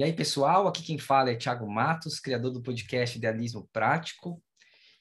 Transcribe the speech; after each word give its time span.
E 0.00 0.02
aí, 0.02 0.14
pessoal, 0.14 0.66
aqui 0.66 0.82
quem 0.82 0.96
fala 0.96 1.30
é 1.30 1.36
Thiago 1.36 1.70
Matos, 1.70 2.18
criador 2.18 2.50
do 2.50 2.62
podcast 2.62 3.18
Idealismo 3.18 3.68
Prático. 3.70 4.42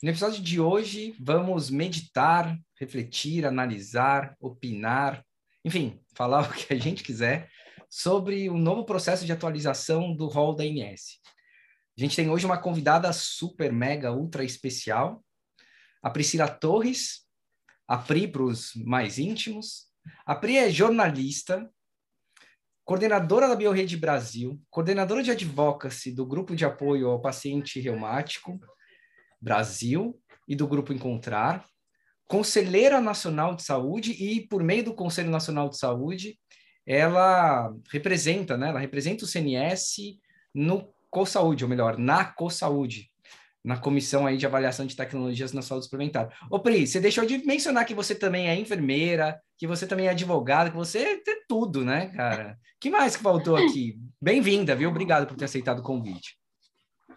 No 0.04 0.10
episódio 0.10 0.44
de 0.44 0.60
hoje, 0.60 1.16
vamos 1.18 1.70
meditar, 1.70 2.60
refletir, 2.78 3.46
analisar, 3.46 4.36
opinar, 4.42 5.26
enfim, 5.64 6.02
falar 6.14 6.41
o 6.52 6.54
que 6.54 6.73
a 6.73 6.77
gente 6.77 7.02
quiser 7.02 7.50
sobre 7.90 8.50
o 8.50 8.58
novo 8.58 8.84
processo 8.84 9.26
de 9.26 9.32
atualização 9.32 10.14
do 10.14 10.27
rol 10.27 10.54
da 10.54 10.66
INS. 10.66 11.22
A 11.98 12.02
gente 12.02 12.18
tem 12.18 12.30
hoje 12.30 12.45
uma 12.45 12.58
convidada 12.58 13.13
super, 13.13 13.72
mega, 13.72 14.12
ultra 14.12 14.44
especial, 14.44 15.23
a 16.04 16.09
Priscila 16.09 16.50
Torres, 16.50 17.26
a 17.88 17.98
Pri 17.98 18.27
para 18.27 18.44
os 18.44 18.73
mais 18.76 19.18
íntimos. 19.18 19.86
A 20.26 20.36
Pri 20.36 20.58
é 20.58 20.70
jornalista, 20.70 21.72
coordenadora 22.89 23.48
da 23.48 23.55
BioRede 23.55 23.95
Brasil, 23.95 24.59
coordenadora 24.67 25.21
de 25.21 25.29
advocacy 25.29 26.11
do 26.11 26.25
Grupo 26.25 26.55
de 26.55 26.66
Apoio 26.66 27.09
ao 27.09 27.21
Paciente 27.21 27.79
Reumático 27.79 28.59
Brasil 29.39 30.20
e 30.48 30.55
do 30.55 30.67
Grupo 30.67 30.91
Encontrar, 30.91 31.67
conselheira 32.27 32.99
nacional 32.99 33.53
de 33.53 33.62
saúde 33.62 34.13
e, 34.13 34.41
por 34.48 34.63
meio 34.63 34.85
do 34.85 34.95
Conselho 34.95 35.29
Nacional 35.29 35.70
de 35.70 35.77
Saúde, 35.77 36.39
ela 36.84 37.71
representa, 37.91 38.57
né? 38.57 38.70
Ela 38.70 38.79
representa 38.79 39.23
o 39.23 39.27
CNS 39.27 40.17
no 40.51 40.91
CoSaúde, 41.12 41.63
ou 41.63 41.70
melhor, 41.70 41.95
na 41.95 42.26
CoSaúde, 42.26 43.09
na 43.63 43.77
comissão 43.77 44.26
aí 44.26 44.38
de 44.38 44.45
avaliação 44.45 44.86
de 44.86 44.95
tecnologias 44.95 45.54
na 45.54 45.62
saúde 45.62 45.86
suplementar. 45.86 46.30
Ô 46.49 46.59
Pri, 46.59 46.88
você 46.88 46.99
deixou 46.99 47.26
de 47.26 47.45
mencionar 47.45 47.85
que 47.85 47.94
você 47.94 48.16
também 48.16 48.48
é 48.48 48.55
enfermeira, 48.55 49.40
que 49.58 49.68
você 49.68 49.85
também 49.85 50.08
é 50.08 50.12
advogada, 50.12 50.70
que 50.70 50.77
você 50.77 51.18
tem 51.18 51.44
tudo, 51.48 51.84
né, 51.84 52.08
cara? 52.08 52.58
que 52.80 52.90
mais 52.90 53.16
que 53.16 53.23
faltou 53.23 53.58
aqui? 53.58 53.99
Bem-vinda, 54.21 54.76
viu? 54.76 54.90
Obrigado 54.90 55.27
por 55.27 55.35
ter 55.35 55.46
aceitado 55.46 55.80
o 55.80 55.84
convite. 55.84 56.37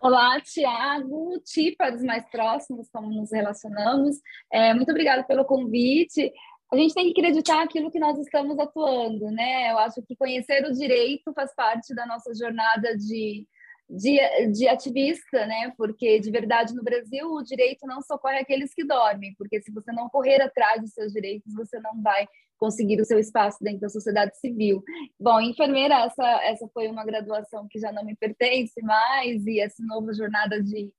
Olá, 0.00 0.40
Tiago, 0.40 1.40
Tipa 1.44 1.92
dos 1.92 2.02
mais 2.02 2.28
próximos, 2.28 2.88
como 2.92 3.08
nos 3.08 3.30
relacionamos. 3.30 4.16
É, 4.52 4.74
muito 4.74 4.90
obrigada 4.90 5.22
pelo 5.22 5.44
convite. 5.44 6.32
A 6.72 6.76
gente 6.76 6.92
tem 6.92 7.12
que 7.12 7.20
acreditar 7.20 7.62
aquilo 7.62 7.92
que 7.92 8.00
nós 8.00 8.18
estamos 8.18 8.58
atuando, 8.58 9.30
né? 9.30 9.70
Eu 9.70 9.78
acho 9.78 10.02
que 10.02 10.16
conhecer 10.16 10.64
o 10.64 10.72
direito 10.72 11.32
faz 11.32 11.54
parte 11.54 11.94
da 11.94 12.04
nossa 12.04 12.34
jornada 12.34 12.96
de 12.96 13.46
de, 13.88 14.18
de 14.52 14.68
ativista, 14.68 15.46
né? 15.46 15.72
Porque 15.76 16.18
de 16.18 16.30
verdade 16.30 16.74
no 16.74 16.82
Brasil 16.82 17.30
o 17.30 17.42
direito 17.42 17.86
não 17.86 18.00
socorre 18.00 18.38
aqueles 18.38 18.72
que 18.74 18.84
dormem, 18.84 19.34
porque 19.36 19.60
se 19.60 19.70
você 19.72 19.92
não 19.92 20.08
correr 20.08 20.40
atrás 20.40 20.80
dos 20.80 20.92
seus 20.92 21.12
direitos, 21.12 21.52
você 21.52 21.78
não 21.80 22.02
vai 22.02 22.26
conseguir 22.56 23.00
o 23.00 23.04
seu 23.04 23.18
espaço 23.18 23.58
dentro 23.60 23.80
da 23.80 23.88
sociedade 23.88 24.38
civil. 24.38 24.82
Bom, 25.18 25.40
enfermeira, 25.40 26.04
essa, 26.04 26.44
essa 26.44 26.68
foi 26.72 26.86
uma 26.86 27.04
graduação 27.04 27.66
que 27.68 27.78
já 27.78 27.90
não 27.90 28.04
me 28.04 28.14
pertence 28.14 28.80
mais, 28.82 29.44
e 29.46 29.58
essa 29.60 29.82
nova 29.84 30.14
jornada 30.14 30.62
de, 30.62 30.92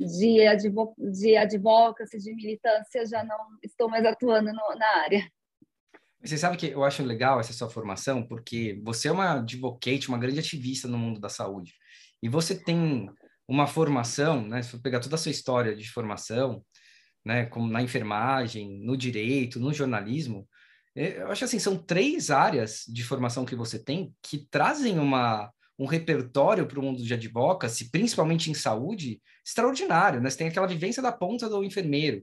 de, 0.00 0.46
advo, 0.46 0.94
de 0.98 1.36
advocacy, 1.36 2.16
de 2.16 2.34
militância, 2.34 3.04
já 3.04 3.22
não 3.22 3.36
estou 3.62 3.90
mais 3.90 4.06
atuando 4.06 4.52
no, 4.54 4.74
na 4.78 5.02
área. 5.02 5.22
Você 6.24 6.38
sabe 6.38 6.56
que 6.56 6.68
eu 6.68 6.82
acho 6.82 7.02
legal 7.02 7.38
essa 7.38 7.52
sua 7.52 7.68
formação, 7.68 8.26
porque 8.26 8.80
você 8.82 9.08
é 9.08 9.12
uma 9.12 9.34
advocate, 9.34 10.08
uma 10.08 10.18
grande 10.18 10.38
ativista 10.38 10.88
no 10.88 10.96
mundo 10.96 11.20
da 11.20 11.28
saúde 11.28 11.74
e 12.22 12.28
você 12.28 12.54
tem 12.54 13.10
uma 13.48 13.66
formação, 13.66 14.46
né, 14.46 14.62
se 14.62 14.70
for 14.70 14.80
pegar 14.80 15.00
toda 15.00 15.16
a 15.16 15.18
sua 15.18 15.30
história 15.30 15.74
de 15.74 15.90
formação, 15.90 16.64
né, 17.24 17.46
como 17.46 17.68
na 17.68 17.82
enfermagem, 17.82 18.80
no 18.82 18.96
direito, 18.96 19.60
no 19.60 19.72
jornalismo, 19.72 20.48
é, 20.94 21.22
eu 21.22 21.30
acho 21.30 21.44
assim, 21.44 21.58
são 21.58 21.76
três 21.76 22.30
áreas 22.30 22.84
de 22.86 23.02
formação 23.02 23.44
que 23.44 23.56
você 23.56 23.78
tem 23.78 24.14
que 24.22 24.46
trazem 24.50 24.98
uma, 24.98 25.50
um 25.78 25.86
repertório 25.86 26.66
para 26.66 26.78
o 26.78 26.82
mundo 26.82 27.02
de 27.02 27.14
advocacy, 27.14 27.90
principalmente 27.90 28.50
em 28.50 28.54
saúde, 28.54 29.20
extraordinário, 29.44 30.20
né? 30.20 30.28
Você 30.28 30.38
tem 30.38 30.48
aquela 30.48 30.66
vivência 30.66 31.02
da 31.02 31.10
ponta 31.10 31.48
do 31.48 31.64
enfermeiro, 31.64 32.22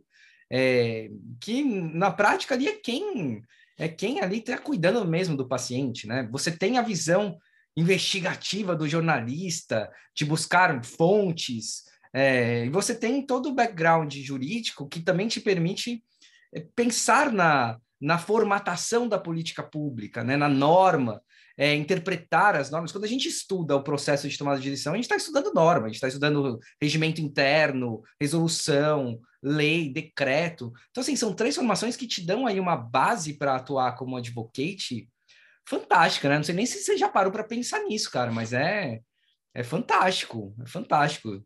é, 0.51 1.09
que 1.41 1.63
na 1.63 2.11
prática 2.11 2.55
ali 2.55 2.67
é 2.67 2.75
quem 2.75 3.41
é 3.77 3.87
quem 3.87 4.19
ali 4.19 4.39
está 4.39 4.57
cuidando 4.57 5.03
mesmo 5.05 5.37
do 5.37 5.47
paciente, 5.47 6.05
né? 6.05 6.27
Você 6.31 6.51
tem 6.51 6.77
a 6.77 6.81
visão 6.81 7.37
investigativa 7.75 8.75
do 8.75 8.87
jornalista, 8.87 9.89
de 10.15 10.25
buscar 10.25 10.83
fontes, 10.83 11.83
é, 12.13 12.65
e 12.65 12.69
você 12.69 12.95
tem 12.95 13.25
todo 13.25 13.49
o 13.49 13.53
background 13.53 14.13
jurídico 14.15 14.87
que 14.87 14.99
também 14.99 15.27
te 15.27 15.39
permite 15.39 16.03
é, 16.53 16.65
pensar 16.75 17.31
na, 17.31 17.77
na 18.01 18.17
formatação 18.17 19.07
da 19.07 19.19
política 19.19 19.61
pública, 19.61 20.23
né, 20.23 20.35
na 20.35 20.49
norma, 20.49 21.21
é, 21.57 21.75
interpretar 21.75 22.55
as 22.55 22.71
normas. 22.71 22.91
Quando 22.91 23.03
a 23.03 23.07
gente 23.07 23.27
estuda 23.27 23.75
o 23.75 23.83
processo 23.83 24.27
de 24.27 24.37
tomada 24.37 24.59
de 24.59 24.69
decisão, 24.69 24.93
a 24.93 24.95
gente 24.95 25.05
está 25.05 25.17
estudando 25.17 25.53
norma, 25.53 25.85
a 25.85 25.87
gente 25.89 25.95
está 25.95 26.07
estudando 26.07 26.57
regimento 26.81 27.21
interno, 27.21 28.01
resolução, 28.19 29.19
lei, 29.43 29.91
decreto. 29.91 30.71
Então, 30.89 31.01
assim, 31.01 31.15
são 31.15 31.33
três 31.33 31.55
formações 31.55 31.95
que 31.95 32.07
te 32.07 32.25
dão 32.25 32.47
aí 32.47 32.59
uma 32.59 32.77
base 32.77 33.33
para 33.33 33.55
atuar 33.55 33.95
como 33.95 34.15
advocate 34.15 35.07
fantástica, 35.67 36.29
né? 36.29 36.37
Não 36.37 36.43
sei 36.43 36.55
nem 36.55 36.65
se 36.65 36.79
você 36.79 36.97
já 36.97 37.09
parou 37.09 37.31
para 37.31 37.43
pensar 37.43 37.83
nisso, 37.83 38.11
cara, 38.11 38.31
mas 38.31 38.53
é, 38.53 38.99
é 39.53 39.63
fantástico, 39.63 40.55
é 40.63 40.67
fantástico. 40.67 41.43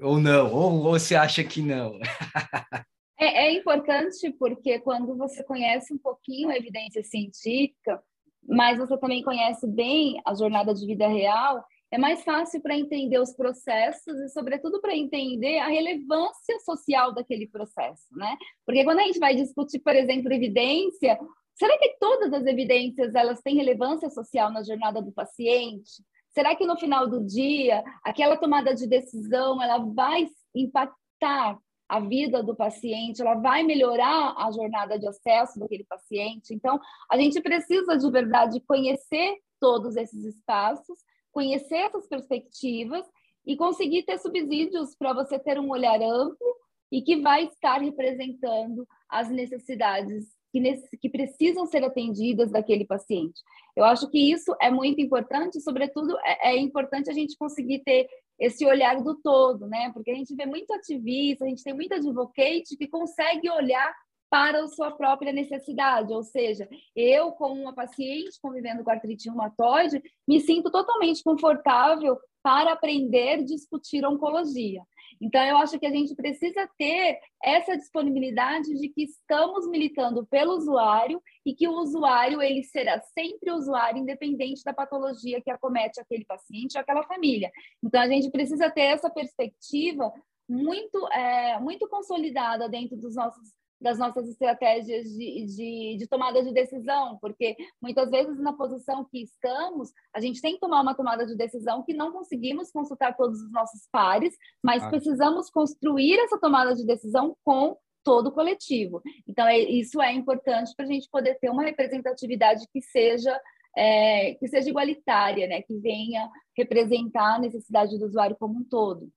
Ou 0.00 0.18
não, 0.18 0.52
ou, 0.52 0.72
ou 0.84 0.98
você 0.98 1.14
acha 1.14 1.44
que 1.44 1.60
não? 1.60 1.98
é, 3.18 3.46
é 3.46 3.52
importante 3.52 4.32
porque 4.38 4.78
quando 4.80 5.16
você 5.16 5.42
conhece 5.44 5.92
um 5.92 5.98
pouquinho 5.98 6.48
a 6.48 6.56
evidência 6.56 7.02
científica, 7.02 8.02
mas 8.46 8.78
você 8.78 8.96
também 8.98 9.22
conhece 9.22 9.66
bem 9.66 10.20
a 10.24 10.34
jornada 10.34 10.74
de 10.74 10.86
vida 10.86 11.08
real, 11.08 11.64
é 11.94 11.98
mais 11.98 12.24
fácil 12.24 12.60
para 12.60 12.76
entender 12.76 13.18
os 13.20 13.32
processos 13.32 14.18
e, 14.18 14.28
sobretudo, 14.30 14.80
para 14.80 14.96
entender 14.96 15.58
a 15.58 15.68
relevância 15.68 16.58
social 16.64 17.14
daquele 17.14 17.46
processo, 17.46 18.02
né? 18.12 18.36
Porque 18.66 18.82
quando 18.82 18.98
a 18.98 19.04
gente 19.04 19.20
vai 19.20 19.36
discutir, 19.36 19.78
por 19.78 19.94
exemplo, 19.94 20.32
evidência, 20.32 21.16
Será 21.54 21.78
que 21.78 21.96
todas 22.00 22.32
as 22.32 22.44
evidências 22.46 23.14
elas 23.14 23.40
têm 23.40 23.56
relevância 23.56 24.10
social 24.10 24.50
na 24.50 24.62
jornada 24.62 25.00
do 25.00 25.12
paciente? 25.12 26.02
Será 26.32 26.54
que 26.56 26.66
no 26.66 26.76
final 26.76 27.08
do 27.08 27.24
dia 27.24 27.84
aquela 28.02 28.36
tomada 28.36 28.74
de 28.74 28.88
decisão 28.88 29.62
ela 29.62 29.78
vai 29.78 30.26
impactar 30.54 31.58
a 31.88 32.00
vida 32.00 32.42
do 32.42 32.56
paciente, 32.56 33.20
ela 33.20 33.34
vai 33.34 33.62
melhorar 33.62 34.34
a 34.36 34.50
jornada 34.50 34.98
de 34.98 35.06
acesso 35.06 35.60
daquele 35.60 35.84
paciente? 35.84 36.52
Então, 36.52 36.80
a 37.08 37.16
gente 37.16 37.40
precisa 37.40 37.96
de 37.96 38.10
verdade 38.10 38.60
conhecer 38.66 39.36
todos 39.60 39.94
esses 39.96 40.24
espaços, 40.24 40.98
conhecer 41.30 41.76
essas 41.76 42.08
perspectivas 42.08 43.06
e 43.46 43.56
conseguir 43.56 44.02
ter 44.02 44.18
subsídios 44.18 44.96
para 44.96 45.12
você 45.12 45.38
ter 45.38 45.60
um 45.60 45.70
olhar 45.70 46.00
amplo 46.02 46.56
e 46.90 47.00
que 47.00 47.20
vai 47.20 47.44
estar 47.44 47.80
representando 47.80 48.86
as 49.08 49.28
necessidades 49.30 50.26
que, 50.54 50.98
que 50.98 51.08
precisam 51.08 51.66
ser 51.66 51.82
atendidas 51.82 52.52
daquele 52.52 52.84
paciente. 52.84 53.42
Eu 53.76 53.84
acho 53.84 54.08
que 54.08 54.32
isso 54.32 54.54
é 54.60 54.70
muito 54.70 55.00
importante, 55.00 55.60
sobretudo 55.60 56.16
é, 56.20 56.50
é 56.52 56.58
importante 56.58 57.10
a 57.10 57.12
gente 57.12 57.36
conseguir 57.36 57.80
ter 57.80 58.08
esse 58.38 58.64
olhar 58.64 59.02
do 59.02 59.16
todo, 59.16 59.66
né? 59.66 59.90
Porque 59.92 60.10
a 60.10 60.14
gente 60.14 60.34
vê 60.34 60.46
muito 60.46 60.72
ativista, 60.72 61.44
a 61.44 61.48
gente 61.48 61.64
tem 61.64 61.74
muito 61.74 61.94
advocate 61.94 62.76
que 62.76 62.86
consegue 62.86 63.50
olhar 63.50 63.92
para 64.30 64.64
a 64.64 64.68
sua 64.68 64.90
própria 64.90 65.32
necessidade, 65.32 66.12
ou 66.12 66.22
seja, 66.24 66.68
eu 66.96 67.30
como 67.32 67.60
uma 67.60 67.72
paciente 67.72 68.40
convivendo 68.42 68.82
com 68.82 68.90
artrite 68.90 69.28
reumatoide, 69.28 70.02
me 70.26 70.40
sinto 70.40 70.72
totalmente 70.72 71.22
confortável 71.22 72.18
para 72.44 72.74
aprender 72.74 73.38
a 73.38 73.42
discutir 73.42 74.04
oncologia. 74.04 74.82
Então, 75.18 75.42
eu 75.42 75.56
acho 75.56 75.78
que 75.78 75.86
a 75.86 75.90
gente 75.90 76.14
precisa 76.14 76.68
ter 76.76 77.18
essa 77.42 77.74
disponibilidade 77.74 78.74
de 78.78 78.90
que 78.90 79.04
estamos 79.04 79.66
militando 79.66 80.26
pelo 80.26 80.52
usuário 80.52 81.22
e 81.46 81.54
que 81.54 81.66
o 81.66 81.72
usuário 81.72 82.42
ele 82.42 82.62
será 82.62 83.00
sempre 83.00 83.50
usuário, 83.50 84.02
independente 84.02 84.62
da 84.62 84.74
patologia 84.74 85.40
que 85.40 85.50
acomete 85.50 85.98
aquele 85.98 86.26
paciente 86.26 86.76
ou 86.76 86.82
aquela 86.82 87.02
família. 87.04 87.50
Então, 87.82 88.02
a 88.02 88.08
gente 88.08 88.30
precisa 88.30 88.70
ter 88.70 88.82
essa 88.82 89.08
perspectiva 89.08 90.12
muito, 90.46 91.08
é, 91.08 91.58
muito 91.60 91.88
consolidada 91.88 92.68
dentro 92.68 92.98
dos 92.98 93.14
nossos 93.14 93.54
das 93.84 93.98
nossas 93.98 94.26
estratégias 94.26 95.04
de, 95.10 95.44
de, 95.44 95.96
de, 95.98 96.06
tomada 96.08 96.42
de 96.42 96.52
decisão, 96.52 97.18
porque 97.20 97.54
muitas 97.80 98.10
vezes 98.10 98.40
na 98.40 98.54
posição 98.54 99.04
que 99.04 99.22
estamos, 99.22 99.92
a 100.14 100.20
gente 100.20 100.40
tem 100.40 100.54
que 100.54 100.60
tomar 100.60 100.80
uma 100.80 100.94
tomada 100.94 101.26
de 101.26 101.36
decisão 101.36 101.82
que 101.82 101.92
não 101.92 102.10
conseguimos 102.10 102.72
consultar 102.72 103.14
todos 103.14 103.42
os 103.42 103.52
nossos 103.52 103.86
pares, 103.92 104.34
mas 104.62 104.82
ah. 104.82 104.88
precisamos 104.88 105.50
construir 105.50 106.18
essa 106.18 106.40
tomada 106.40 106.74
de 106.74 106.86
decisão 106.86 107.36
com 107.44 107.76
todo 108.02 108.28
o 108.28 108.32
coletivo. 108.32 109.02
Então, 109.28 109.46
é, 109.46 109.58
isso 109.58 110.00
é 110.00 110.12
importante 110.12 110.72
para 110.74 110.86
a 110.86 110.88
gente 110.88 111.08
poder 111.10 111.38
ter 111.38 111.50
uma 111.50 111.62
representatividade 111.62 112.66
que 112.72 112.80
seja 112.80 113.38
é, 113.76 114.34
que 114.34 114.46
seja 114.46 114.70
igualitária, 114.70 115.46
né? 115.48 115.60
que 115.60 115.76
venha 115.78 116.30
representar 116.56 117.34
a 117.34 117.38
necessidade 117.40 117.98
do 117.98 118.06
usuário 118.06 118.36
como 118.36 118.60
um 118.60 118.64
todo. 118.64 119.10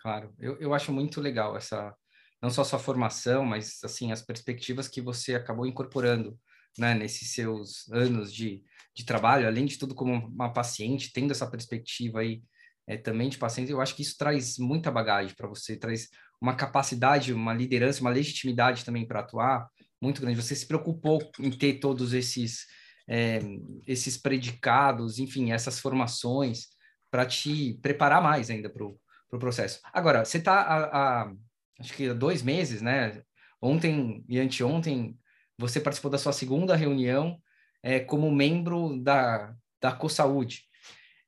Claro, 0.00 0.34
eu, 0.38 0.56
eu 0.58 0.74
acho 0.74 0.92
muito 0.92 1.20
legal 1.20 1.56
essa, 1.56 1.94
não 2.40 2.50
só 2.50 2.64
sua 2.64 2.78
formação, 2.78 3.44
mas 3.44 3.78
assim 3.82 4.12
as 4.12 4.22
perspectivas 4.22 4.88
que 4.88 5.00
você 5.00 5.34
acabou 5.34 5.66
incorporando 5.66 6.38
né, 6.78 6.94
nesses 6.94 7.32
seus 7.32 7.90
anos 7.90 8.32
de, 8.32 8.62
de 8.94 9.04
trabalho, 9.04 9.46
além 9.46 9.64
de 9.64 9.78
tudo 9.78 9.94
como 9.94 10.12
uma 10.12 10.52
paciente, 10.52 11.12
tendo 11.12 11.32
essa 11.32 11.50
perspectiva 11.50 12.20
aí 12.20 12.42
é, 12.86 12.96
também 12.96 13.28
de 13.28 13.38
paciente, 13.38 13.70
eu 13.70 13.80
acho 13.80 13.94
que 13.94 14.02
isso 14.02 14.16
traz 14.16 14.58
muita 14.58 14.90
bagagem 14.90 15.34
para 15.34 15.48
você, 15.48 15.76
traz 15.76 16.08
uma 16.40 16.54
capacidade, 16.54 17.32
uma 17.32 17.54
liderança, 17.54 18.00
uma 18.00 18.10
legitimidade 18.10 18.84
também 18.84 19.06
para 19.06 19.20
atuar 19.20 19.68
muito 20.00 20.20
grande. 20.20 20.40
Você 20.40 20.54
se 20.54 20.66
preocupou 20.66 21.18
em 21.40 21.50
ter 21.50 21.80
todos 21.80 22.12
esses 22.12 22.66
é, 23.08 23.40
esses 23.86 24.16
predicados, 24.16 25.18
enfim, 25.18 25.52
essas 25.52 25.78
formações 25.78 26.66
para 27.10 27.24
te 27.24 27.78
preparar 27.80 28.20
mais 28.20 28.50
ainda 28.50 28.68
para 28.68 28.84
o 28.84 28.98
pro 29.28 29.38
processo. 29.40 29.80
Agora, 29.92 30.24
você 30.24 30.38
está 30.38 30.60
há, 30.60 31.32
acho 31.78 31.94
que 31.94 32.08
há 32.08 32.14
dois 32.14 32.42
meses, 32.42 32.82
né? 32.82 33.22
Ontem 33.60 34.24
e 34.28 34.38
anteontem, 34.38 35.18
você 35.58 35.80
participou 35.80 36.10
da 36.10 36.18
sua 36.18 36.32
segunda 36.32 36.76
reunião 36.76 37.40
é, 37.82 38.00
como 38.00 38.30
membro 38.30 39.00
da, 39.02 39.54
da 39.80 39.92
CoSaúde. 39.92 40.64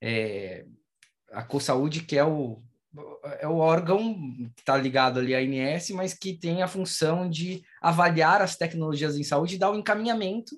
É, 0.00 0.64
a 1.32 1.42
CoSaúde, 1.42 2.02
que 2.02 2.16
é 2.16 2.24
o, 2.24 2.62
é 3.40 3.46
o 3.46 3.56
órgão 3.56 4.14
que 4.56 4.60
está 4.60 4.76
ligado 4.76 5.18
ali 5.18 5.34
à 5.34 5.42
INS, 5.42 5.90
mas 5.90 6.14
que 6.14 6.38
tem 6.38 6.62
a 6.62 6.68
função 6.68 7.28
de 7.28 7.62
avaliar 7.80 8.42
as 8.42 8.56
tecnologias 8.56 9.16
em 9.16 9.22
saúde 9.22 9.56
e 9.56 9.58
dar 9.58 9.70
o 9.70 9.74
um 9.74 9.78
encaminhamento 9.78 10.56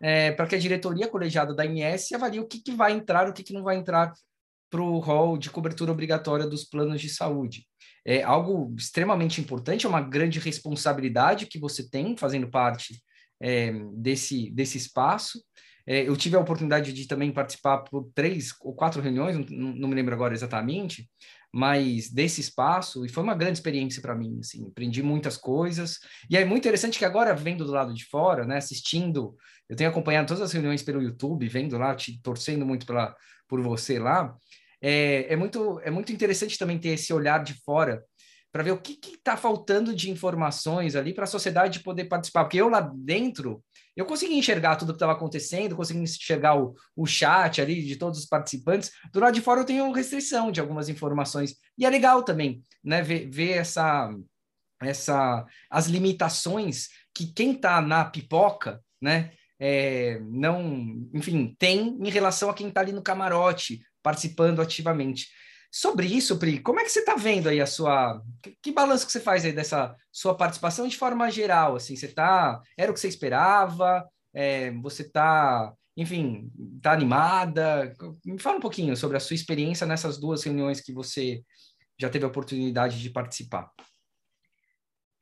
é, 0.00 0.32
para 0.32 0.46
que 0.46 0.54
a 0.54 0.58
diretoria 0.58 1.08
colegiada 1.08 1.54
da 1.54 1.66
INS 1.66 2.12
avalie 2.12 2.40
o 2.40 2.46
que, 2.46 2.60
que 2.60 2.72
vai 2.72 2.92
entrar, 2.92 3.28
o 3.28 3.32
que, 3.32 3.42
que 3.42 3.52
não 3.52 3.62
vai 3.62 3.76
entrar 3.76 4.12
para 4.70 4.80
o 4.80 4.98
rol 4.98 5.36
de 5.36 5.50
cobertura 5.50 5.92
obrigatória 5.92 6.46
dos 6.46 6.64
planos 6.64 7.00
de 7.00 7.08
saúde. 7.08 7.66
É 8.04 8.22
algo 8.22 8.74
extremamente 8.78 9.40
importante, 9.40 9.84
é 9.84 9.88
uma 9.88 10.00
grande 10.00 10.38
responsabilidade 10.38 11.46
que 11.46 11.58
você 11.58 11.88
tem 11.88 12.16
fazendo 12.16 12.48
parte 12.48 13.02
é, 13.42 13.72
desse, 13.94 14.50
desse 14.50 14.78
espaço. 14.78 15.42
É, 15.86 16.06
eu 16.06 16.16
tive 16.16 16.36
a 16.36 16.40
oportunidade 16.40 16.92
de 16.92 17.06
também 17.06 17.32
participar 17.32 17.78
por 17.78 18.08
três 18.14 18.54
ou 18.60 18.74
quatro 18.74 19.02
reuniões, 19.02 19.36
não, 19.50 19.74
não 19.74 19.88
me 19.88 19.94
lembro 19.94 20.14
agora 20.14 20.32
exatamente, 20.32 21.10
mas 21.52 22.10
desse 22.10 22.40
espaço, 22.40 23.04
e 23.04 23.08
foi 23.08 23.24
uma 23.24 23.34
grande 23.34 23.58
experiência 23.58 24.00
para 24.00 24.14
mim, 24.14 24.38
assim, 24.40 24.68
aprendi 24.68 25.02
muitas 25.02 25.36
coisas, 25.36 25.98
e 26.28 26.36
é 26.36 26.44
muito 26.44 26.62
interessante 26.62 26.98
que 26.98 27.04
agora, 27.04 27.34
vendo 27.34 27.64
do 27.64 27.72
lado 27.72 27.92
de 27.92 28.04
fora, 28.04 28.46
né, 28.46 28.58
assistindo, 28.58 29.36
eu 29.68 29.74
tenho 29.74 29.90
acompanhado 29.90 30.28
todas 30.28 30.42
as 30.42 30.52
reuniões 30.52 30.82
pelo 30.82 31.02
YouTube, 31.02 31.48
vendo 31.48 31.76
lá, 31.76 31.94
te 31.94 32.20
torcendo 32.22 32.64
muito 32.64 32.86
pela, 32.86 33.16
por 33.48 33.60
você 33.60 33.98
lá, 33.98 34.36
é, 34.80 35.32
é, 35.32 35.36
muito, 35.36 35.80
é 35.84 35.90
muito 35.90 36.12
interessante 36.12 36.58
também 36.58 36.78
ter 36.78 36.90
esse 36.90 37.12
olhar 37.12 37.42
de 37.42 37.54
fora 37.64 38.02
para 38.52 38.64
ver 38.64 38.72
o 38.72 38.80
que 38.80 38.98
está 39.04 39.36
faltando 39.36 39.94
de 39.94 40.10
informações 40.10 40.96
ali 40.96 41.14
para 41.14 41.24
a 41.24 41.28
sociedade 41.28 41.80
poder 41.80 42.06
participar. 42.06 42.44
Porque 42.44 42.60
eu 42.60 42.68
lá 42.68 42.80
dentro, 42.80 43.62
eu 43.96 44.04
consegui 44.04 44.34
enxergar 44.34 44.76
tudo 44.76 44.92
que 44.92 44.96
estava 44.96 45.12
acontecendo, 45.12 45.76
consegui 45.76 46.00
enxergar 46.00 46.60
o, 46.60 46.74
o 46.96 47.06
chat 47.06 47.60
ali 47.60 47.82
de 47.82 47.96
todos 47.96 48.18
os 48.18 48.26
participantes. 48.26 48.90
Do 49.12 49.20
lado 49.20 49.34
de 49.34 49.40
fora 49.40 49.60
eu 49.60 49.64
tenho 49.64 49.92
restrição 49.92 50.50
de 50.50 50.60
algumas 50.60 50.88
informações. 50.88 51.54
E 51.78 51.86
é 51.86 51.90
legal 51.90 52.24
também, 52.24 52.64
né, 52.82 53.02
ver, 53.02 53.30
ver 53.30 53.50
essa, 53.52 54.12
essa, 54.82 55.46
as 55.70 55.86
limitações 55.86 56.88
que 57.14 57.32
quem 57.32 57.52
está 57.52 57.80
na 57.80 58.04
pipoca, 58.04 58.80
né, 59.00 59.30
é, 59.60 60.18
não, 60.22 61.08
enfim, 61.14 61.54
tem 61.58 61.98
em 62.00 62.10
relação 62.10 62.48
a 62.48 62.54
quem 62.54 62.68
está 62.68 62.80
ali 62.80 62.92
no 62.92 63.02
camarote, 63.02 63.80
participando 64.02 64.60
ativamente. 64.60 65.28
Sobre 65.72 66.06
isso, 66.06 66.36
Pri, 66.36 66.58
como 66.58 66.80
é 66.80 66.84
que 66.84 66.90
você 66.90 66.98
está 66.98 67.14
vendo 67.14 67.48
aí 67.48 67.60
a 67.60 67.66
sua. 67.66 68.20
Que, 68.42 68.56
que, 68.60 68.72
balanço 68.72 69.06
que 69.06 69.12
você 69.12 69.20
faz 69.20 69.44
aí 69.44 69.52
dessa 69.52 69.94
sua 70.10 70.36
participação 70.36 70.88
de 70.88 70.96
forma 70.96 71.30
geral? 71.30 71.76
Assim, 71.76 71.94
você 71.94 72.08
tá. 72.08 72.60
Era 72.76 72.90
o 72.90 72.94
que 72.94 72.98
você 72.98 73.06
esperava? 73.06 74.08
É, 74.34 74.72
você 74.72 75.02
está, 75.02 75.72
enfim, 75.96 76.50
está 76.76 76.92
animada? 76.92 77.94
Me 78.24 78.38
fala 78.38 78.56
um 78.56 78.60
pouquinho 78.60 78.96
sobre 78.96 79.16
a 79.16 79.20
sua 79.20 79.34
experiência 79.34 79.86
nessas 79.86 80.18
duas 80.18 80.42
reuniões 80.42 80.80
que 80.80 80.92
você 80.92 81.42
já 82.00 82.08
teve 82.08 82.24
a 82.24 82.28
oportunidade 82.28 83.00
de 83.00 83.10
participar. 83.10 83.70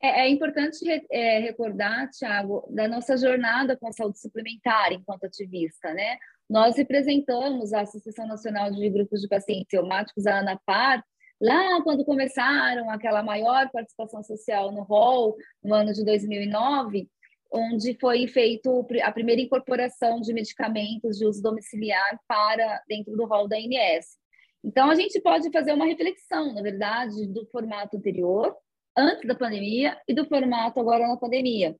É, 0.01 0.21
é 0.21 0.29
importante 0.29 0.79
é, 1.11 1.39
recordar, 1.39 2.09
Tiago, 2.09 2.65
da 2.71 2.87
nossa 2.87 3.17
jornada 3.17 3.77
com 3.77 3.87
a 3.87 3.91
saúde 3.91 4.19
suplementar 4.19 4.93
enquanto 4.93 5.25
ativista, 5.25 5.93
né? 5.93 6.17
Nós 6.49 6.75
representamos 6.75 7.73
a 7.73 7.81
Associação 7.81 8.25
Nacional 8.25 8.71
de 8.71 8.89
Grupos 8.89 9.21
de 9.21 9.27
Pacientes 9.27 9.71
Reumáticos, 9.71 10.25
a 10.25 10.39
ANAPAR, 10.39 11.05
lá 11.39 11.79
quando 11.83 12.03
começaram 12.03 12.89
aquela 12.89 13.21
maior 13.21 13.69
participação 13.69 14.23
social 14.23 14.71
no 14.71 14.81
rol, 14.81 15.37
no 15.63 15.75
ano 15.75 15.93
de 15.93 16.03
2009, 16.03 17.07
onde 17.51 17.95
foi 17.99 18.27
feito 18.27 18.83
a 19.03 19.11
primeira 19.11 19.41
incorporação 19.41 20.19
de 20.21 20.33
medicamentos 20.33 21.19
de 21.19 21.25
uso 21.25 21.39
domiciliar 21.39 22.19
para 22.27 22.81
dentro 22.87 23.15
do 23.15 23.25
rol 23.25 23.47
da 23.47 23.59
INS. 23.59 24.17
Então, 24.63 24.89
a 24.89 24.95
gente 24.95 25.21
pode 25.21 25.51
fazer 25.51 25.71
uma 25.71 25.85
reflexão, 25.85 26.51
na 26.53 26.63
verdade, 26.63 27.27
do 27.27 27.45
formato 27.51 27.95
anterior, 27.95 28.55
antes 28.99 29.25
da 29.25 29.35
pandemia, 29.35 29.97
e 30.07 30.13
do 30.13 30.25
formato 30.25 30.79
agora 30.79 31.07
na 31.07 31.17
pandemia. 31.17 31.75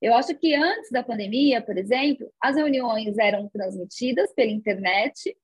Eu 0.00 0.14
acho 0.14 0.34
que 0.34 0.54
antes 0.54 0.90
da 0.90 1.02
pandemia, 1.02 1.62
por 1.62 1.76
exemplo, 1.76 2.26
as 2.40 2.56
reuniões 2.56 3.16
eram 3.18 3.48
transmitidas 3.48 4.32
pela 4.34 4.50
internet, 4.50 5.36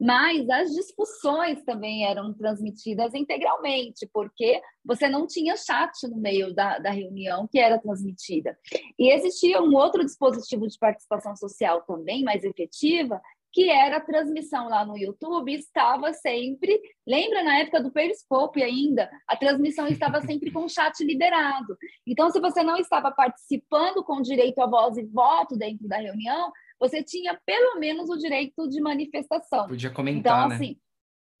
mas 0.00 0.48
as 0.48 0.70
discussões 0.70 1.62
também 1.62 2.06
eram 2.06 2.32
transmitidas 2.32 3.12
integralmente, 3.14 4.08
porque 4.12 4.60
você 4.82 5.08
não 5.08 5.26
tinha 5.26 5.56
chat 5.56 6.08
no 6.08 6.16
meio 6.16 6.54
da, 6.54 6.78
da 6.78 6.90
reunião 6.90 7.46
que 7.46 7.58
era 7.58 7.78
transmitida. 7.78 8.58
E 8.98 9.12
existia 9.12 9.62
um 9.62 9.74
outro 9.74 10.02
dispositivo 10.02 10.66
de 10.66 10.78
participação 10.78 11.36
social 11.36 11.82
também 11.82 12.24
mais 12.24 12.42
efetiva, 12.44 13.20
que 13.52 13.68
era 13.68 13.96
a 13.96 14.04
transmissão 14.04 14.68
lá 14.68 14.84
no 14.84 14.96
YouTube, 14.96 15.52
estava 15.52 16.12
sempre. 16.12 16.80
Lembra 17.06 17.42
na 17.42 17.58
época 17.58 17.82
do 17.82 17.90
Periscope 17.90 18.62
ainda? 18.62 19.10
A 19.26 19.36
transmissão 19.36 19.88
estava 19.88 20.20
sempre 20.26 20.50
com 20.50 20.64
o 20.64 20.68
chat 20.68 21.04
liberado. 21.04 21.76
Então, 22.06 22.30
se 22.30 22.40
você 22.40 22.62
não 22.62 22.76
estava 22.76 23.10
participando 23.10 24.04
com 24.04 24.22
direito 24.22 24.60
a 24.60 24.66
voz 24.66 24.96
e 24.96 25.04
voto 25.04 25.56
dentro 25.56 25.88
da 25.88 25.96
reunião, 25.96 26.52
você 26.78 27.02
tinha 27.02 27.38
pelo 27.44 27.78
menos 27.78 28.08
o 28.08 28.16
direito 28.16 28.68
de 28.68 28.80
manifestação. 28.80 29.66
Podia 29.66 29.90
comentar, 29.90 30.48
então, 30.48 30.48
né? 30.48 30.54
assim, 30.54 30.76